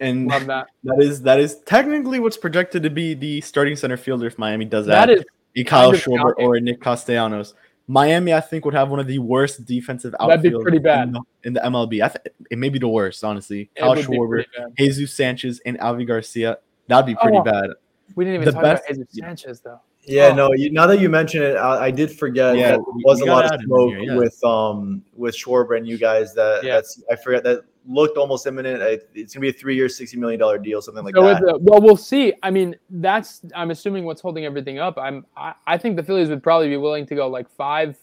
And 0.00 0.26
Love 0.28 0.46
that. 0.46 0.68
that 0.84 1.00
is 1.00 1.22
that 1.22 1.38
is 1.40 1.60
technically 1.66 2.20
what's 2.20 2.36
projected 2.36 2.82
to 2.82 2.90
be 2.90 3.14
the 3.14 3.40
starting 3.42 3.76
center 3.76 3.96
fielder 3.96 4.26
if 4.26 4.38
Miami 4.38 4.64
does 4.64 4.86
That 4.86 5.10
add 5.10 5.18
is 5.18 5.24
a 5.56 5.64
Kyle 5.64 5.90
kind 5.92 6.02
Schwarber 6.02 6.32
or 6.38 6.56
a 6.56 6.60
Nick 6.60 6.80
Castellanos. 6.80 7.54
Miami, 7.86 8.32
I 8.32 8.40
think, 8.40 8.64
would 8.64 8.74
have 8.74 8.88
one 8.88 9.00
of 9.00 9.08
the 9.08 9.18
worst 9.18 9.64
defensive 9.66 10.14
That'd 10.18 10.42
be 10.42 10.50
pretty 10.52 10.78
bad. 10.78 11.08
in 11.08 11.12
the, 11.12 11.20
in 11.42 11.52
the 11.54 11.60
MLB. 11.60 12.04
I 12.04 12.08
th- 12.08 12.34
it 12.48 12.56
may 12.56 12.68
be 12.68 12.78
the 12.78 12.86
worst, 12.86 13.24
honestly. 13.24 13.68
It 13.74 13.80
Kyle 13.80 13.96
Schwarber, 13.96 14.44
pretty. 14.54 14.72
Jesus 14.78 15.12
Sanchez, 15.12 15.60
and 15.66 15.76
Avi 15.80 16.04
Garcia. 16.04 16.58
That'd 16.86 17.06
be 17.06 17.16
pretty 17.20 17.38
Oh, 17.38 17.42
bad. 17.42 17.70
We 18.14 18.24
didn't 18.24 18.42
even 18.42 18.46
The 18.46 18.52
talk 18.52 18.62
best- 18.62 18.84
about 18.84 18.96
Jesus 18.96 19.06
Sanchez 19.18 19.60
though. 19.60 19.80
Yeah, 20.04 20.28
Oh. 20.28 20.34
no. 20.34 20.52
You, 20.54 20.70
now 20.72 20.86
that 20.86 21.00
you 21.00 21.08
mention 21.08 21.42
it, 21.42 21.56
I, 21.56 21.86
I 21.86 21.90
did 21.90 22.10
forget 22.16 22.56
Yeah, 22.56 22.70
that 22.70 22.76
there 22.76 22.84
was 23.04 23.20
a 23.20 23.24
lot 23.26 23.44
of 23.44 23.50
add 23.52 23.54
him 23.56 23.60
in 23.62 23.66
smoke 23.66 23.90
here, 23.90 24.00
yeah. 24.02 24.16
with 24.16 24.44
um 24.44 25.02
with 25.16 25.36
Schwarber 25.36 25.76
and 25.76 25.86
you 25.86 25.98
guys. 25.98 26.32
That 26.34 26.62
Yeah. 26.64 26.76
that's 26.76 27.02
I 27.10 27.16
forget 27.16 27.42
that 27.44 27.64
looked 27.86 28.16
almost 28.16 28.46
imminent. 28.46 28.82
It's 29.14 29.34
gonna 29.34 29.42
be 29.42 29.48
a 29.48 29.52
three-year, 29.52 29.88
sixty 29.88 30.16
million 30.16 30.40
dollar 30.40 30.58
deal, 30.58 30.80
something 30.82 31.04
like 31.04 31.14
so 31.14 31.22
that. 31.22 31.42
a, 31.42 31.58
well, 31.58 31.80
we'll 31.80 31.96
see. 31.96 32.32
I 32.42 32.50
mean, 32.50 32.76
that's 32.90 33.42
I'm 33.54 33.70
assuming 33.70 34.04
what's 34.04 34.20
holding 34.20 34.44
everything 34.44 34.78
up. 34.78 34.98
I'm 34.98 35.26
I, 35.36 35.54
I 35.66 35.78
think 35.78 35.96
the 35.96 36.02
Phillies 36.02 36.28
would 36.28 36.42
probably 36.42 36.68
be 36.68 36.76
willing 36.76 37.06
to 37.06 37.14
go 37.14 37.28
like 37.28 37.48
five 37.48 37.96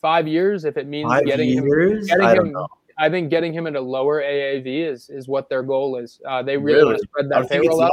five 0.00 0.28
years 0.28 0.64
if 0.64 0.76
it 0.76 0.86
means 0.86 1.10
Five 1.10 1.24
getting 1.24 1.50
him. 1.50 1.66
years? 1.66 2.06
Getting 2.06 2.24
I 2.24 2.34
him. 2.34 2.56
I 2.98 3.08
think 3.08 3.30
getting 3.30 3.52
him 3.52 3.66
at 3.66 3.74
a 3.74 3.80
lower 3.80 4.22
AAV 4.22 4.88
is 4.88 5.10
is 5.10 5.28
what 5.28 5.48
their 5.48 5.62
goal 5.62 5.96
is. 5.96 6.20
Uh, 6.26 6.42
they 6.42 6.56
really, 6.56 6.84
want 6.84 6.98
to 6.98 7.04
spread 7.04 7.28
that 7.30 7.48
payroll 7.48 7.82
out. 7.82 7.92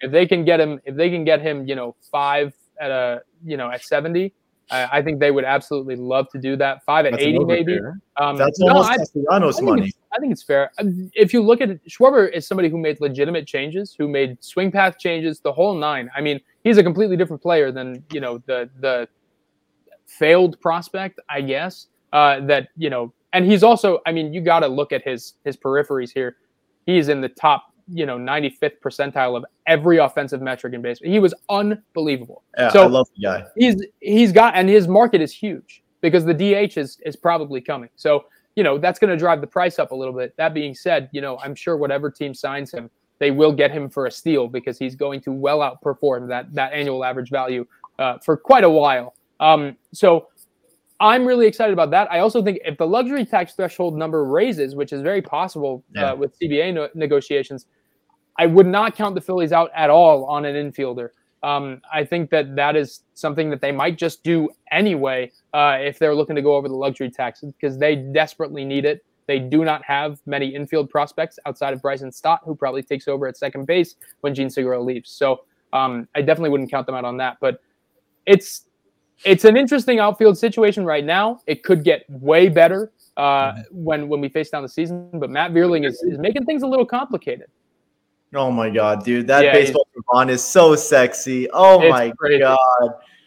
If 0.00 0.12
they 0.12 0.26
can 0.26 0.44
get 0.44 0.60
him, 0.60 0.80
if 0.84 0.94
they 0.96 1.10
can 1.10 1.24
get 1.24 1.40
him, 1.40 1.66
you 1.66 1.74
know, 1.74 1.96
five 2.10 2.54
at 2.80 2.90
a, 2.90 3.22
you 3.44 3.56
know, 3.56 3.70
at 3.70 3.82
seventy, 3.82 4.32
I, 4.70 4.98
I 4.98 5.02
think 5.02 5.20
they 5.20 5.30
would 5.30 5.44
absolutely 5.44 5.96
love 5.96 6.28
to 6.30 6.38
do 6.38 6.56
that. 6.56 6.84
Five 6.84 7.06
at 7.06 7.12
That's 7.12 7.22
eighty, 7.24 7.38
maybe. 7.44 7.78
Um, 8.16 8.36
That's 8.36 8.58
no, 8.60 8.68
almost 8.68 8.90
I- 8.90 8.96
Castellanos 8.98 9.56
I 9.56 9.58
think, 9.58 9.68
money. 9.68 9.86
it's, 9.88 9.98
I 10.14 10.18
think 10.20 10.32
it's 10.32 10.42
fair. 10.42 10.70
Um, 10.78 11.10
If 11.14 11.32
you 11.32 11.42
look 11.42 11.60
at 11.60 11.70
it, 11.70 11.80
Schwarber 11.88 12.30
is 12.32 12.46
somebody 12.46 12.68
who 12.68 12.78
made 12.78 13.00
legitimate 13.00 13.46
changes, 13.46 13.94
who 13.98 14.08
made 14.08 14.42
swing 14.42 14.70
path 14.70 14.98
changes, 14.98 15.40
the 15.40 15.52
whole 15.52 15.74
nine. 15.74 16.10
I 16.16 16.20
mean, 16.20 16.40
he's 16.64 16.76
a 16.78 16.82
completely 16.82 17.16
different 17.16 17.42
player 17.42 17.72
than 17.72 18.02
you 18.12 18.20
know 18.20 18.42
the 18.46 18.68
the 18.80 19.08
failed 20.06 20.60
prospect, 20.60 21.20
I 21.28 21.40
guess. 21.40 21.86
Uh, 22.12 22.40
that 22.46 22.68
you 22.76 22.88
know, 22.90 23.12
and 23.32 23.44
he's 23.44 23.62
also. 23.62 24.00
I 24.06 24.12
mean, 24.12 24.32
you 24.32 24.40
got 24.40 24.60
to 24.60 24.68
look 24.68 24.92
at 24.92 25.02
his 25.04 25.34
his 25.44 25.56
peripheries 25.56 26.10
here. 26.12 26.36
He's 26.86 27.08
in 27.08 27.20
the 27.20 27.28
top, 27.28 27.72
you 27.92 28.04
know, 28.06 28.18
95th 28.18 28.78
percentile 28.80 29.36
of 29.36 29.44
every 29.66 29.98
offensive 29.98 30.42
metric 30.42 30.74
in 30.74 30.82
baseball. 30.82 31.10
He 31.10 31.18
was 31.18 31.34
unbelievable. 31.48 32.42
Yeah, 32.56 32.70
so 32.70 32.82
I 32.82 32.86
love 32.86 33.08
the 33.16 33.22
guy. 33.22 33.44
he's 33.56 33.84
he's 34.00 34.32
got 34.32 34.54
and 34.54 34.68
his 34.68 34.88
market 34.88 35.20
is 35.20 35.32
huge 35.32 35.82
because 36.00 36.24
the 36.24 36.34
DH 36.34 36.76
is 36.76 36.98
is 37.04 37.16
probably 37.16 37.60
coming. 37.60 37.88
So 37.96 38.24
you 38.56 38.64
know 38.64 38.78
that's 38.78 38.98
going 38.98 39.10
to 39.10 39.16
drive 39.16 39.40
the 39.40 39.46
price 39.46 39.78
up 39.78 39.92
a 39.92 39.94
little 39.94 40.14
bit. 40.14 40.34
That 40.36 40.54
being 40.54 40.74
said, 40.74 41.08
you 41.12 41.20
know 41.20 41.38
I'm 41.38 41.54
sure 41.54 41.76
whatever 41.76 42.10
team 42.10 42.34
signs 42.34 42.72
him, 42.72 42.90
they 43.18 43.30
will 43.30 43.52
get 43.52 43.70
him 43.70 43.88
for 43.88 44.06
a 44.06 44.10
steal 44.10 44.48
because 44.48 44.78
he's 44.78 44.94
going 44.96 45.20
to 45.22 45.32
well 45.32 45.60
outperform 45.60 46.28
that 46.28 46.52
that 46.54 46.72
annual 46.72 47.04
average 47.04 47.30
value 47.30 47.66
uh, 47.98 48.18
for 48.18 48.36
quite 48.36 48.64
a 48.64 48.70
while. 48.70 49.14
Um, 49.40 49.76
so 49.92 50.28
I'm 51.00 51.24
really 51.24 51.46
excited 51.46 51.72
about 51.72 51.92
that. 51.92 52.10
I 52.10 52.18
also 52.18 52.42
think 52.42 52.58
if 52.64 52.76
the 52.76 52.86
luxury 52.86 53.24
tax 53.24 53.54
threshold 53.54 53.96
number 53.96 54.24
raises, 54.24 54.74
which 54.74 54.92
is 54.92 55.00
very 55.00 55.22
possible 55.22 55.84
Yeah. 55.94 56.10
uh, 56.10 56.16
with 56.16 56.36
CBA 56.40 56.74
no- 56.74 56.88
negotiations, 56.94 57.66
I 58.38 58.46
would 58.46 58.66
not 58.66 58.94
count 58.94 59.14
the 59.14 59.20
Phillies 59.20 59.52
out 59.52 59.70
at 59.74 59.90
all 59.90 60.24
on 60.24 60.44
an 60.44 60.54
infielder. 60.54 61.10
Um, 61.42 61.80
I 61.92 62.04
think 62.04 62.30
that 62.30 62.56
that 62.56 62.76
is 62.76 63.02
something 63.14 63.50
that 63.50 63.60
they 63.60 63.72
might 63.72 63.96
just 63.96 64.24
do 64.24 64.48
anyway 64.72 65.30
uh, 65.52 65.76
if 65.80 65.98
they're 65.98 66.14
looking 66.14 66.36
to 66.36 66.42
go 66.42 66.56
over 66.56 66.68
the 66.68 66.74
luxury 66.74 67.10
tax 67.10 67.40
because 67.42 67.78
they 67.78 67.96
desperately 67.96 68.64
need 68.64 68.84
it. 68.84 69.04
They 69.26 69.38
do 69.38 69.64
not 69.64 69.84
have 69.84 70.20
many 70.26 70.54
infield 70.54 70.88
prospects 70.88 71.38
outside 71.46 71.74
of 71.74 71.82
Bryson 71.82 72.10
Stott, 72.10 72.40
who 72.44 72.54
probably 72.54 72.82
takes 72.82 73.06
over 73.06 73.26
at 73.28 73.36
second 73.36 73.66
base 73.66 73.94
when 74.22 74.34
Jean 74.34 74.48
Segura 74.48 74.80
leaves. 74.82 75.10
So 75.10 75.44
um, 75.72 76.08
I 76.14 76.22
definitely 76.22 76.50
wouldn't 76.50 76.70
count 76.70 76.86
them 76.86 76.94
out 76.94 77.04
on 77.04 77.18
that. 77.18 77.36
But 77.40 77.60
it's 78.24 78.64
it's 79.24 79.44
an 79.44 79.56
interesting 79.56 79.98
outfield 79.98 80.38
situation 80.38 80.84
right 80.84 81.04
now. 81.04 81.40
It 81.46 81.62
could 81.62 81.84
get 81.84 82.08
way 82.08 82.48
better 82.48 82.92
uh, 83.16 83.52
when 83.70 84.08
when 84.08 84.20
we 84.20 84.28
face 84.28 84.48
down 84.48 84.62
the 84.62 84.68
season. 84.68 85.10
But 85.12 85.28
Matt 85.28 85.52
Vierling 85.52 85.86
is, 85.86 86.02
is 86.04 86.18
making 86.18 86.46
things 86.46 86.62
a 86.62 86.66
little 86.66 86.86
complicated. 86.86 87.48
Oh 88.34 88.50
my 88.50 88.70
god, 88.70 89.04
dude, 89.04 89.26
that 89.28 89.44
Yeah, 89.44 89.52
baseball 89.52 89.86
Savant 89.94 90.30
is 90.30 90.44
so 90.44 90.74
sexy. 90.74 91.48
Oh 91.52 91.88
my 91.88 92.10
crazy. 92.10 92.40
god. 92.40 92.58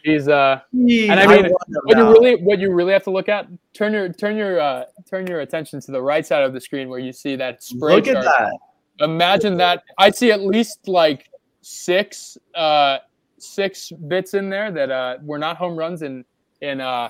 He's 0.04 0.28
uh 0.28 0.60
Jeez, 0.74 1.10
and 1.10 1.20
I 1.20 1.26
mean 1.26 1.44
him 1.44 1.52
what 1.84 1.96
you 1.96 2.08
really 2.08 2.36
what 2.36 2.58
you 2.58 2.72
really 2.72 2.92
have 2.92 3.04
to 3.04 3.10
look 3.10 3.28
at 3.28 3.46
turn 3.72 3.92
your 3.92 4.12
turn 4.12 4.36
your 4.36 4.60
uh, 4.60 4.84
turn 5.08 5.26
your 5.26 5.40
attention 5.40 5.80
to 5.80 5.92
the 5.92 6.02
right 6.02 6.26
side 6.26 6.42
of 6.42 6.52
the 6.52 6.60
screen 6.60 6.88
where 6.88 6.98
you 6.98 7.12
see 7.12 7.36
that 7.36 7.62
spray 7.62 7.96
Look 7.96 8.08
at 8.08 8.24
that. 8.24 8.52
Imagine 9.00 9.56
that. 9.58 9.82
I 9.98 10.10
see 10.10 10.32
at 10.32 10.40
least 10.40 10.88
like 10.88 11.28
six 11.62 12.36
uh 12.54 12.98
six 13.38 13.92
bits 14.08 14.34
in 14.34 14.50
there 14.50 14.70
that 14.72 14.90
uh 14.90 15.18
were 15.22 15.38
not 15.38 15.56
home 15.56 15.76
runs 15.76 16.02
in 16.02 16.24
in 16.60 16.80
uh 16.80 17.08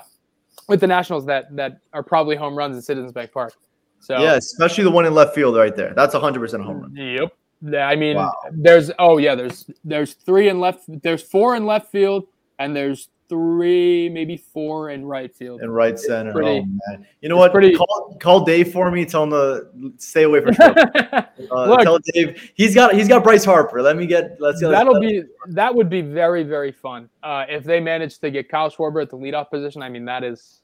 with 0.67 0.79
the 0.79 0.87
Nationals 0.87 1.25
that 1.25 1.55
that 1.55 1.79
are 1.93 2.03
probably 2.03 2.35
home 2.35 2.55
runs 2.55 2.75
in 2.75 2.81
Citizens 2.81 3.11
Bank 3.11 3.31
Park. 3.31 3.53
So 3.99 4.21
Yeah, 4.21 4.35
especially 4.35 4.83
the 4.83 4.91
one 4.91 5.05
in 5.05 5.13
left 5.13 5.33
field 5.33 5.55
right 5.55 5.75
there. 5.75 5.93
That's 5.95 6.13
100% 6.13 6.59
a 6.59 6.63
home 6.63 6.81
run. 6.81 6.95
Yep. 6.95 7.33
Yeah, 7.65 7.87
I 7.87 7.95
mean, 7.95 8.17
Wow. 8.17 8.33
there's 8.51 8.91
oh 8.99 9.17
yeah, 9.17 9.35
there's 9.35 9.65
there's 9.85 10.13
three 10.13 10.49
in 10.49 10.59
left, 10.59 10.83
there's 11.01 11.21
four 11.23 11.55
in 11.55 11.65
left 11.65 11.91
field, 11.91 12.27
and 12.59 12.75
there's 12.75 13.09
three, 13.29 14.09
maybe 14.09 14.35
four 14.37 14.89
in 14.89 15.05
right 15.05 15.33
field. 15.33 15.61
And 15.61 15.73
right 15.73 15.97
center. 15.97 16.33
pretty- 16.33 16.59
oh 16.59 16.65
man. 16.91 17.07
You 17.21 17.29
know 17.29 17.37
what? 17.37 17.51
pretty- 17.53 17.73
Call, 17.75 18.17
call 18.19 18.43
Dave 18.45 18.71
for 18.73 18.91
me. 18.91 19.05
Tell 19.05 19.23
him 19.23 19.29
to 19.31 19.93
stay 19.97 20.23
away 20.23 20.41
from. 20.41 20.55
Uh, 21.51 21.65
Look. 21.65 21.81
tell 21.81 21.99
Dave 22.13 22.51
he's 22.53 22.73
got 22.75 22.93
he's 22.93 23.07
got 23.07 23.23
Bryce 23.23 23.43
Harper. 23.43 23.81
Let 23.81 23.97
me 23.97 24.05
get 24.05 24.37
let's 24.39 24.61
get 24.61 24.69
That'll 24.69 24.99
be 24.99 25.23
that 25.49 25.73
would 25.73 25.89
be 25.89 26.01
very 26.01 26.43
very 26.43 26.71
fun 26.71 27.09
uh, 27.23 27.45
if 27.49 27.63
they 27.63 27.79
manage 27.79 28.19
to 28.19 28.29
get 28.31 28.47
Kyle 28.49 28.69
Schwarber 28.69 29.01
at 29.01 29.09
the 29.09 29.17
leadoff 29.17 29.49
position. 29.49 29.81
I 29.81 29.89
mean, 29.89 30.05
that 30.05 30.23
is. 30.23 30.61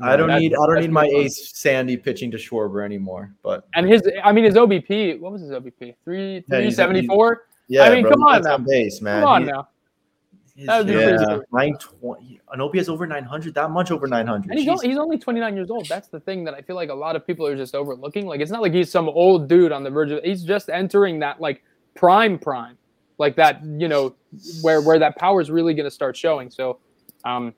I 0.00 0.16
don't 0.16 0.28
that- 0.28 0.40
need 0.40 0.52
I 0.54 0.66
don't 0.66 0.80
need 0.80 0.90
my 0.90 1.06
fun. 1.06 1.14
ace 1.16 1.50
Sandy 1.54 1.96
pitching 1.96 2.30
to 2.32 2.36
Schwarber 2.36 2.84
anymore. 2.84 3.32
But 3.42 3.66
And 3.74 3.88
his, 3.88 4.02
I 4.22 4.32
mean, 4.32 4.44
his 4.44 4.54
OBP. 4.54 5.18
What 5.20 5.32
was 5.32 5.40
his 5.42 5.50
OBP? 5.52 5.94
Three 6.04 6.44
Yeah, 6.48 6.58
three 6.60 6.70
seventy 6.70 7.06
four. 7.06 7.46
yeah, 7.68 7.84
I 7.84 7.94
mean, 7.94 8.02
bro, 8.02 8.10
come 8.12 8.22
on 8.24 8.42
now. 8.42 8.58
base, 8.58 9.00
man. 9.00 9.22
Come 9.22 9.28
on 9.28 9.42
He- 9.44 9.50
now. 9.50 9.68
his- 10.54 10.66
That 10.66 10.78
would 10.78 10.86
be 10.86 10.92
yeah, 10.94 11.16
crazy. 11.16 11.42
nine 11.52 11.76
twenty. 11.78 12.40
Anobi 12.54 12.76
has 12.76 12.88
over 12.90 13.06
nine 13.06 13.24
hundred. 13.24 13.54
That 13.54 13.70
much 13.70 13.90
over 13.90 14.06
nine 14.06 14.26
hundred. 14.26 14.50
And 14.50 14.58
he's, 14.58 14.68
only, 14.68 14.88
he's 14.88 14.98
only 14.98 15.18
29 15.18 15.54
years 15.56 15.70
old. 15.70 15.86
That's 15.88 16.08
the 16.08 16.20
thing 16.20 16.44
that 16.44 16.54
I 16.54 16.60
feel 16.62 16.76
like 16.76 16.90
a 16.90 16.94
lot 16.94 17.16
of 17.16 17.26
people 17.26 17.46
are 17.46 17.56
just 17.56 17.74
overlooking. 17.74 18.26
Like, 18.26 18.40
it's 18.40 18.50
not 18.50 18.60
like 18.62 18.72
he's 18.74 18.90
some 18.90 19.08
old 19.08 19.48
dude 19.48 19.72
on 19.72 19.82
the 19.82 19.90
verge 19.90 20.10
of. 20.12 20.22
He's 20.22 20.42
just 20.44 20.68
entering 20.70 21.18
that 21.20 21.40
like 21.40 21.62
prime 21.94 22.38
prime, 22.38 22.76
like 23.18 23.34
that. 23.36 23.62
You 23.64 23.88
know, 23.88 24.14
where 24.62 24.80
where 24.82 24.98
that 24.98 25.16
power 25.16 25.40
is 25.40 25.50
really 25.50 25.72
going 25.74 25.84
to 25.86 25.90
start 25.90 26.16
showing. 26.16 26.50
So, 26.50 26.78
um, 27.24 27.52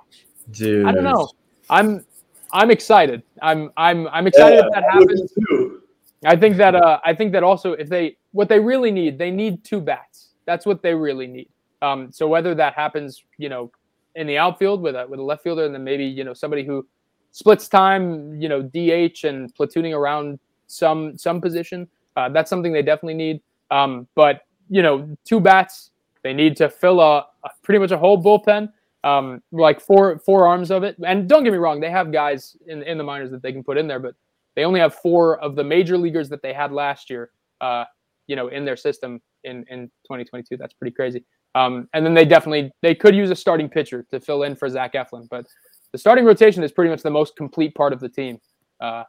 Dude, 0.53 0.87
I 0.87 0.93
don't 0.93 1.05
know. 1.05 1.29
I'm 1.69 2.05
I'm 2.53 2.71
excited. 2.71 3.23
I'm 3.43 3.71
I'm 3.77 4.09
I'm 4.09 4.27
excited 4.27 4.65
if 4.65 4.73
that 4.73 4.85
happens. 4.85 5.33
Too. 5.33 5.83
I 6.25 6.37
think 6.37 6.57
that 6.57 6.75
uh, 6.75 6.99
I 7.05 7.15
think 7.15 7.33
that 7.33 7.43
also 7.43 7.73
if 7.73 7.89
they 7.89 8.17
what 8.33 8.49
they 8.49 8.61
really 8.61 8.91
need, 8.91 9.19
they 9.19 9.31
need 9.31 9.65
two 9.65 9.81
bats. 9.81 10.31
That's 10.47 10.67
what 10.67 10.83
they 10.83 10.95
really 10.95 11.27
need. 11.27 11.49
Um, 11.83 12.11
so 12.11 12.27
whether 12.27 12.55
that 12.55 12.75
happens, 12.75 13.23
you 13.37 13.49
know, 13.49 13.71
in 14.15 14.27
the 14.27 14.39
outfield 14.39 14.81
with 14.81 14.97
a 14.97 15.07
with 15.07 15.21
a 15.21 15.23
left 15.23 15.43
fielder, 15.43 15.65
and 15.65 15.75
then 15.75 15.85
maybe 15.85 16.05
you 16.05 16.25
know 16.25 16.35
somebody 16.35 16.65
who 16.65 16.87
splits 17.31 17.69
time, 17.69 18.41
you 18.41 18.49
know, 18.49 18.63
DH 18.63 19.25
and 19.25 19.55
platooning 19.55 19.97
around 19.97 20.39
some 20.67 21.17
some 21.17 21.41
position, 21.41 21.89
uh, 22.17 22.29
that's 22.29 22.51
something 22.51 22.73
they 22.73 22.83
definitely 22.83 23.15
need. 23.15 23.41
Um, 23.71 24.09
but 24.15 24.43
you 24.71 24.83
know, 24.83 25.17
two 25.25 25.41
bats, 25.41 25.91
they 26.23 26.33
need 26.33 26.57
to 26.57 26.69
fill 26.69 27.01
a, 27.01 27.27
a 27.45 27.51
pretty 27.63 27.79
much 27.79 27.91
a 27.91 27.99
whole 27.99 28.23
bullpen. 28.23 28.73
Um, 29.05 29.43
like 29.53 29.81
four 29.81 30.19
four 30.19 30.47
arms 30.47 30.71
of 30.71 30.83
it. 30.83 30.97
And 31.05 31.29
don't 31.29 31.45
get 31.45 31.53
me 31.53 31.59
wrong, 31.59 31.81
they 31.81 31.91
have 31.91 32.13
guys 32.13 32.57
in 32.67 32.83
in 32.83 32.99
the 32.99 33.05
minors 33.05 33.31
that 33.31 33.43
they 33.43 33.53
can 33.53 33.65
put 33.65 33.79
in 33.79 33.87
there, 33.87 33.99
but 33.99 34.15
they 34.57 34.65
only 34.65 34.81
have 34.81 34.95
four 34.95 35.39
of 35.41 35.57
the 35.57 35.65
major 35.65 35.97
leaguers 35.97 36.29
that 36.31 36.43
they 36.43 36.53
had 36.53 36.73
last 36.73 37.11
year. 37.11 37.31
Uh, 37.61 37.85
you 38.29 38.37
know, 38.37 38.49
in 38.49 38.65
their 38.65 38.77
system 38.77 39.21
in 39.45 39.65
in 39.69 39.87
2022. 40.05 40.57
That's 40.57 40.75
pretty 40.75 40.95
crazy. 40.95 41.25
Um, 41.55 41.89
and 41.95 42.05
then 42.05 42.15
they 42.15 42.25
definitely 42.25 42.71
they 42.83 42.95
could 42.95 43.17
use 43.17 43.31
a 43.31 43.37
starting 43.37 43.69
pitcher 43.69 44.07
to 44.11 44.21
fill 44.21 44.45
in 44.45 44.55
for 44.55 44.69
Zach 44.69 44.93
Eflin, 44.93 45.29
but 45.29 45.47
the 45.93 45.99
starting 45.99 46.25
rotation 46.25 46.63
is 46.63 46.71
pretty 46.71 46.91
much 46.91 47.03
the 47.03 47.11
most 47.11 47.35
complete 47.37 47.75
part 47.75 47.93
of 47.93 48.01
the 48.01 48.09
team. 48.09 48.39
Uh, 48.81 49.05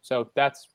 so 0.00 0.30
that's 0.34 0.68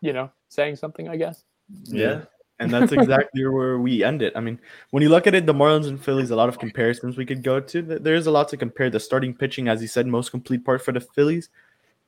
you 0.00 0.12
know 0.12 0.30
saying 0.48 0.76
something, 0.76 1.08
I 1.08 1.16
guess. 1.16 1.44
Yeah. 1.84 2.22
And 2.62 2.72
that's 2.72 2.92
exactly 3.00 3.46
where 3.46 3.78
we 3.78 4.02
end 4.04 4.22
it. 4.22 4.32
I 4.36 4.40
mean, 4.40 4.58
when 4.90 5.02
you 5.02 5.08
look 5.08 5.26
at 5.26 5.34
it, 5.34 5.46
the 5.46 5.54
Marlins 5.54 5.88
and 5.88 6.02
Phillies, 6.02 6.30
a 6.30 6.36
lot 6.36 6.48
of 6.48 6.58
comparisons 6.58 7.16
we 7.16 7.26
could 7.26 7.42
go 7.42 7.60
to. 7.60 7.82
There 7.82 8.14
is 8.14 8.26
a 8.26 8.30
lot 8.30 8.48
to 8.48 8.56
compare. 8.56 8.90
The 8.90 9.00
starting 9.00 9.34
pitching, 9.34 9.68
as 9.68 9.82
you 9.82 9.88
said, 9.88 10.06
most 10.06 10.30
complete 10.30 10.64
part 10.64 10.82
for 10.82 10.92
the 10.92 11.00
Phillies 11.00 11.48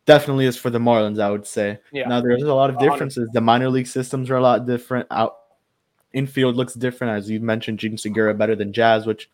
definitely 0.06 0.46
is 0.46 0.56
for 0.56 0.70
the 0.70 0.78
Marlins, 0.78 1.20
I 1.20 1.30
would 1.30 1.46
say. 1.46 1.78
Yeah. 1.92 2.08
Now 2.08 2.20
there's 2.20 2.42
a 2.42 2.54
lot 2.54 2.70
of 2.70 2.78
differences. 2.78 3.28
The 3.32 3.40
minor 3.40 3.68
league 3.68 3.86
systems 3.86 4.30
are 4.30 4.36
a 4.36 4.42
lot 4.42 4.66
different. 4.66 5.06
Out 5.10 5.36
infield 6.12 6.56
looks 6.56 6.74
different, 6.74 7.16
as 7.18 7.30
you 7.30 7.40
mentioned. 7.40 7.78
Jean 7.78 7.98
Segura 7.98 8.34
better 8.34 8.54
than 8.54 8.72
Jazz, 8.72 9.06
which 9.06 9.30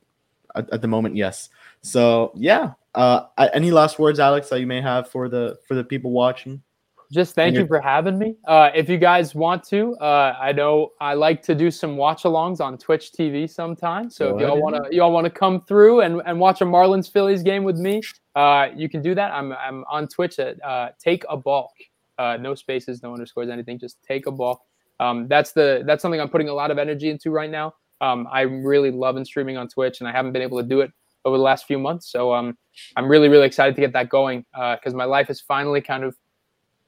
at, 0.55 0.71
at 0.71 0.83
the 0.83 0.89
moment, 0.89 1.17
yes. 1.17 1.49
So 1.83 2.33
yeah. 2.35 2.73
Uh, 2.95 3.27
any 3.55 3.71
last 3.71 4.01
words, 4.01 4.19
Alex, 4.19 4.49
that 4.49 4.59
you 4.59 4.67
may 4.67 4.81
have 4.81 5.09
for 5.09 5.29
the 5.29 5.59
for 5.67 5.75
the 5.75 5.85
people 5.85 6.11
watching? 6.11 6.63
Just 7.11 7.35
thank 7.35 7.57
you 7.57 7.67
for 7.67 7.81
having 7.81 8.19
me. 8.19 8.37
Uh, 8.47 8.71
if 8.73 8.89
you 8.89 8.97
guys 8.97 9.35
want 9.35 9.65
to, 9.65 9.97
uh, 9.97 10.37
I 10.41 10.53
know 10.53 10.91
I 11.01 11.15
like 11.15 11.43
to 11.43 11.57
do 11.57 11.69
some 11.71 11.97
watch 11.97 12.23
alongs 12.23 12.61
on 12.61 12.79
Twitch 12.79 13.11
TV 13.11 13.51
sometimes. 13.51 14.15
So 14.15 14.31
Go 14.31 14.37
if 14.37 14.43
y'all 14.43 14.63
want 14.63 14.77
to, 14.77 14.95
y'all 14.95 15.11
want 15.11 15.25
to 15.25 15.31
come 15.31 15.61
through 15.63 16.03
and, 16.03 16.23
and 16.25 16.39
watch 16.39 16.61
a 16.61 16.65
Marlins 16.65 17.11
Phillies 17.11 17.43
game 17.43 17.65
with 17.65 17.77
me, 17.77 18.01
uh, 18.37 18.69
you 18.77 18.89
can 18.89 19.03
do 19.03 19.15
that. 19.17 19.33
I'm 19.33 19.53
I'm 19.53 19.85
on 19.91 20.07
Twitch 20.07 20.39
at 20.39 20.63
uh, 20.65 20.91
Take 21.03 21.25
a 21.29 21.37
Balk. 21.37 21.73
Uh, 22.19 22.37
no 22.37 22.55
spaces, 22.55 23.03
no 23.03 23.13
underscores, 23.13 23.49
anything. 23.49 23.79
Just 23.79 23.97
take 24.03 24.27
a 24.27 24.31
balk. 24.31 24.61
Um, 25.01 25.27
that's 25.27 25.53
the 25.53 25.83
that's 25.87 26.03
something 26.03 26.21
I'm 26.21 26.29
putting 26.29 26.51
a 26.51 26.53
lot 26.53 26.71
of 26.71 26.79
energy 26.79 27.09
into 27.09 27.31
right 27.31 27.51
now. 27.51 27.75
Um, 28.03 28.29
I'm 28.31 28.63
really 28.63 28.91
loving 28.91 29.25
streaming 29.25 29.57
on 29.57 29.69
Twitch, 29.69 30.01
and 30.01 30.09
I 30.09 30.13
haven't 30.13 30.33
been 30.33 30.43
able 30.43 30.61
to 30.61 30.69
do 30.69 30.83
it 30.83 30.93
over 31.25 31.37
the 31.37 31.43
last 31.43 31.67
few 31.67 31.79
months. 31.79 32.11
So 32.13 32.33
um, 32.35 32.57
I'm 32.97 33.09
really 33.09 33.29
really 33.29 33.47
excited 33.47 33.75
to 33.75 33.81
get 33.81 33.95
that 33.95 34.11
going 34.11 34.45
because 34.53 34.95
my 34.95 35.07
life 35.07 35.31
is 35.31 35.41
finally 35.41 35.81
kind 35.81 36.05
of 36.05 36.15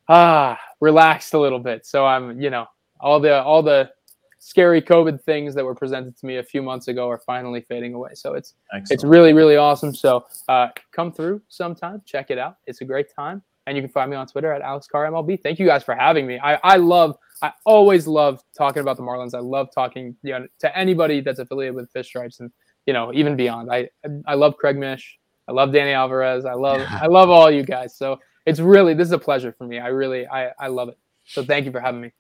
ah 0.09 0.59
relaxed 0.81 1.35
a 1.35 1.39
little 1.39 1.59
bit. 1.59 1.87
So 1.87 2.05
i'm 2.05 2.41
you 2.41 2.51
know 2.51 2.67
all 3.01 3.21
the 3.21 3.43
all 3.43 3.63
the 3.63 3.91
scary 4.39 4.83
covid 4.83 5.23
things 5.23 5.55
that 5.55 5.65
were 5.65 5.75
presented 5.75 6.17
to 6.17 6.27
me 6.27 6.39
a 6.39 6.43
few 6.43 6.63
months 6.63 6.89
ago 6.89 7.09
are 7.09 7.19
finally 7.19 7.61
fading 7.61 7.95
away. 7.95 8.11
So 8.15 8.35
it's 8.35 8.55
it's 8.91 9.05
really 9.05 9.33
really 9.33 9.57
awesome. 9.57 9.95
So 9.95 10.27
uh 10.49 10.69
come 10.93 11.13
through 11.13 11.43
sometime 11.49 12.03
check 12.05 12.31
it 12.31 12.39
out. 12.39 12.57
It's 12.67 12.81
a 12.81 12.85
great 12.85 13.07
time. 13.15 13.43
And 13.67 13.77
you 13.77 13.83
can 13.83 13.93
find 13.93 14.11
me 14.11 14.17
on 14.17 14.27
twitter 14.27 14.53
at 14.53 14.63
alexcarmlb. 14.63 15.43
Thank 15.43 15.59
you 15.61 15.67
guys 15.67 15.85
for 15.85 15.95
having 15.95 16.27
me. 16.27 16.39
I 16.41 16.59
i 16.65 16.77
love 16.77 17.17
i 17.43 17.53
always 17.65 18.07
love 18.07 18.43
talking 18.57 18.81
about 18.81 18.97
the 18.97 19.03
marlins. 19.03 19.35
I 19.35 19.41
love 19.41 19.69
talking 19.73 20.17
you 20.23 20.33
know, 20.33 20.47
to 20.61 20.77
anybody 20.77 21.21
that's 21.21 21.39
affiliated 21.39 21.77
with 21.77 21.91
fish 21.93 22.09
stripes 22.09 22.41
and 22.41 22.51
you 22.87 22.93
know 22.93 23.13
even 23.15 23.37
beyond. 23.37 23.71
I 23.73 23.89
i 24.27 24.35
love 24.35 24.57
craig 24.57 24.77
mish. 24.77 25.19
I 25.47 25.53
love 25.53 25.73
danny 25.73 25.93
alvarez. 25.93 26.45
I 26.45 26.55
love 26.55 26.81
i 26.91 27.07
love 27.07 27.31
all 27.31 27.51
you 27.51 27.63
guys. 27.63 27.97
So 27.97 28.19
it's 28.47 28.61
really 28.61 28.95
this 28.95 29.07
is 29.09 29.13
a 29.13 29.19
pleasure 29.19 29.53
for 29.57 29.67
me. 29.67 29.79
I 29.79 29.89
really 29.89 30.27
I 30.27 30.53
I 30.59 30.69
love 30.69 30.89
it. 30.89 30.99
So 31.25 31.45
thank 31.45 31.67
you 31.67 31.73
for 31.73 31.81
having 31.81 32.01
me. 32.01 32.13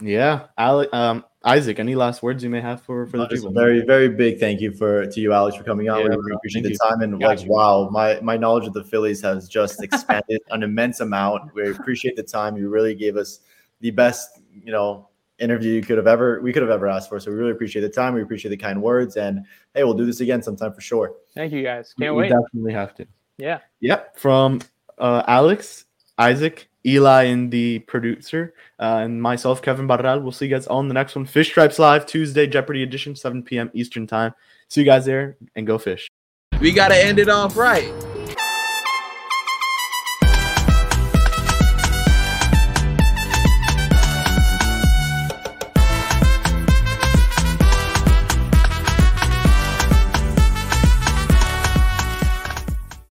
Yeah, 0.00 0.46
Alex, 0.58 0.92
um, 0.92 1.24
Isaac. 1.44 1.78
Any 1.78 1.94
last 1.94 2.22
words 2.22 2.42
you 2.42 2.50
may 2.50 2.60
have 2.60 2.82
for 2.82 3.06
for 3.06 3.18
the 3.18 3.26
people? 3.28 3.52
very, 3.52 3.84
very 3.84 4.08
big 4.08 4.40
thank 4.40 4.60
you 4.60 4.72
for 4.72 5.06
to 5.06 5.20
you, 5.20 5.32
Alex, 5.32 5.56
for 5.56 5.62
coming 5.62 5.88
on. 5.88 5.98
Yeah, 5.98 6.04
we 6.08 6.16
really 6.16 6.32
appreciate 6.34 6.62
Thank 6.62 6.78
the 6.78 6.88
time 6.88 7.02
and 7.02 7.20
Got 7.20 7.26
like, 7.26 7.44
you. 7.44 7.50
wow, 7.50 7.88
my 7.92 8.18
my 8.20 8.36
knowledge 8.36 8.66
of 8.66 8.72
the 8.72 8.82
Phillies 8.82 9.20
has 9.22 9.48
just 9.48 9.82
expanded 9.84 10.40
an 10.50 10.62
immense 10.64 11.00
amount. 11.00 11.54
We 11.54 11.70
appreciate 11.70 12.16
the 12.16 12.22
time. 12.24 12.56
You 12.56 12.68
really 12.68 12.94
gave 12.94 13.16
us 13.16 13.40
the 13.80 13.90
best, 13.92 14.40
you 14.52 14.72
know, 14.72 15.08
interview 15.38 15.72
you 15.72 15.82
could 15.82 15.98
have 15.98 16.08
ever 16.08 16.40
we 16.40 16.52
could 16.52 16.62
have 16.62 16.70
ever 16.70 16.88
asked 16.88 17.08
for. 17.08 17.20
So 17.20 17.30
we 17.30 17.36
really 17.36 17.52
appreciate 17.52 17.82
the 17.82 17.88
time. 17.88 18.14
We 18.14 18.22
appreciate 18.22 18.50
the 18.50 18.56
kind 18.56 18.82
words, 18.82 19.16
and 19.16 19.44
hey, 19.74 19.84
we'll 19.84 19.94
do 19.94 20.06
this 20.06 20.20
again 20.20 20.42
sometime 20.42 20.72
for 20.72 20.80
sure. 20.80 21.14
Thank 21.36 21.52
you 21.52 21.62
guys. 21.62 21.94
We- 21.96 22.06
Can't 22.06 22.16
we 22.16 22.22
wait. 22.22 22.30
definitely 22.30 22.72
have 22.72 22.94
to. 22.96 23.06
Yeah. 23.38 23.60
Yep. 23.80 24.18
From 24.18 24.60
uh, 25.02 25.22
Alex, 25.26 25.84
Isaac, 26.16 26.68
Eli, 26.86 27.24
and 27.24 27.50
the 27.50 27.80
producer, 27.80 28.54
uh, 28.78 29.00
and 29.02 29.20
myself, 29.20 29.60
Kevin 29.60 29.86
Barral. 29.86 30.20
We'll 30.20 30.32
see 30.32 30.46
you 30.46 30.54
guys 30.54 30.66
on 30.68 30.88
the 30.88 30.94
next 30.94 31.14
one. 31.14 31.26
Fish 31.26 31.48
Stripes 31.48 31.78
Live, 31.78 32.06
Tuesday, 32.06 32.46
Jeopardy 32.46 32.82
edition, 32.82 33.14
7 33.14 33.42
p.m. 33.42 33.70
Eastern 33.74 34.06
Time. 34.06 34.32
See 34.68 34.80
you 34.80 34.86
guys 34.86 35.04
there 35.04 35.36
and 35.54 35.66
go 35.66 35.76
fish. 35.76 36.08
We 36.60 36.72
got 36.72 36.88
to 36.88 36.96
end 36.96 37.18
it 37.18 37.28
off 37.28 37.56
right. 37.56 37.92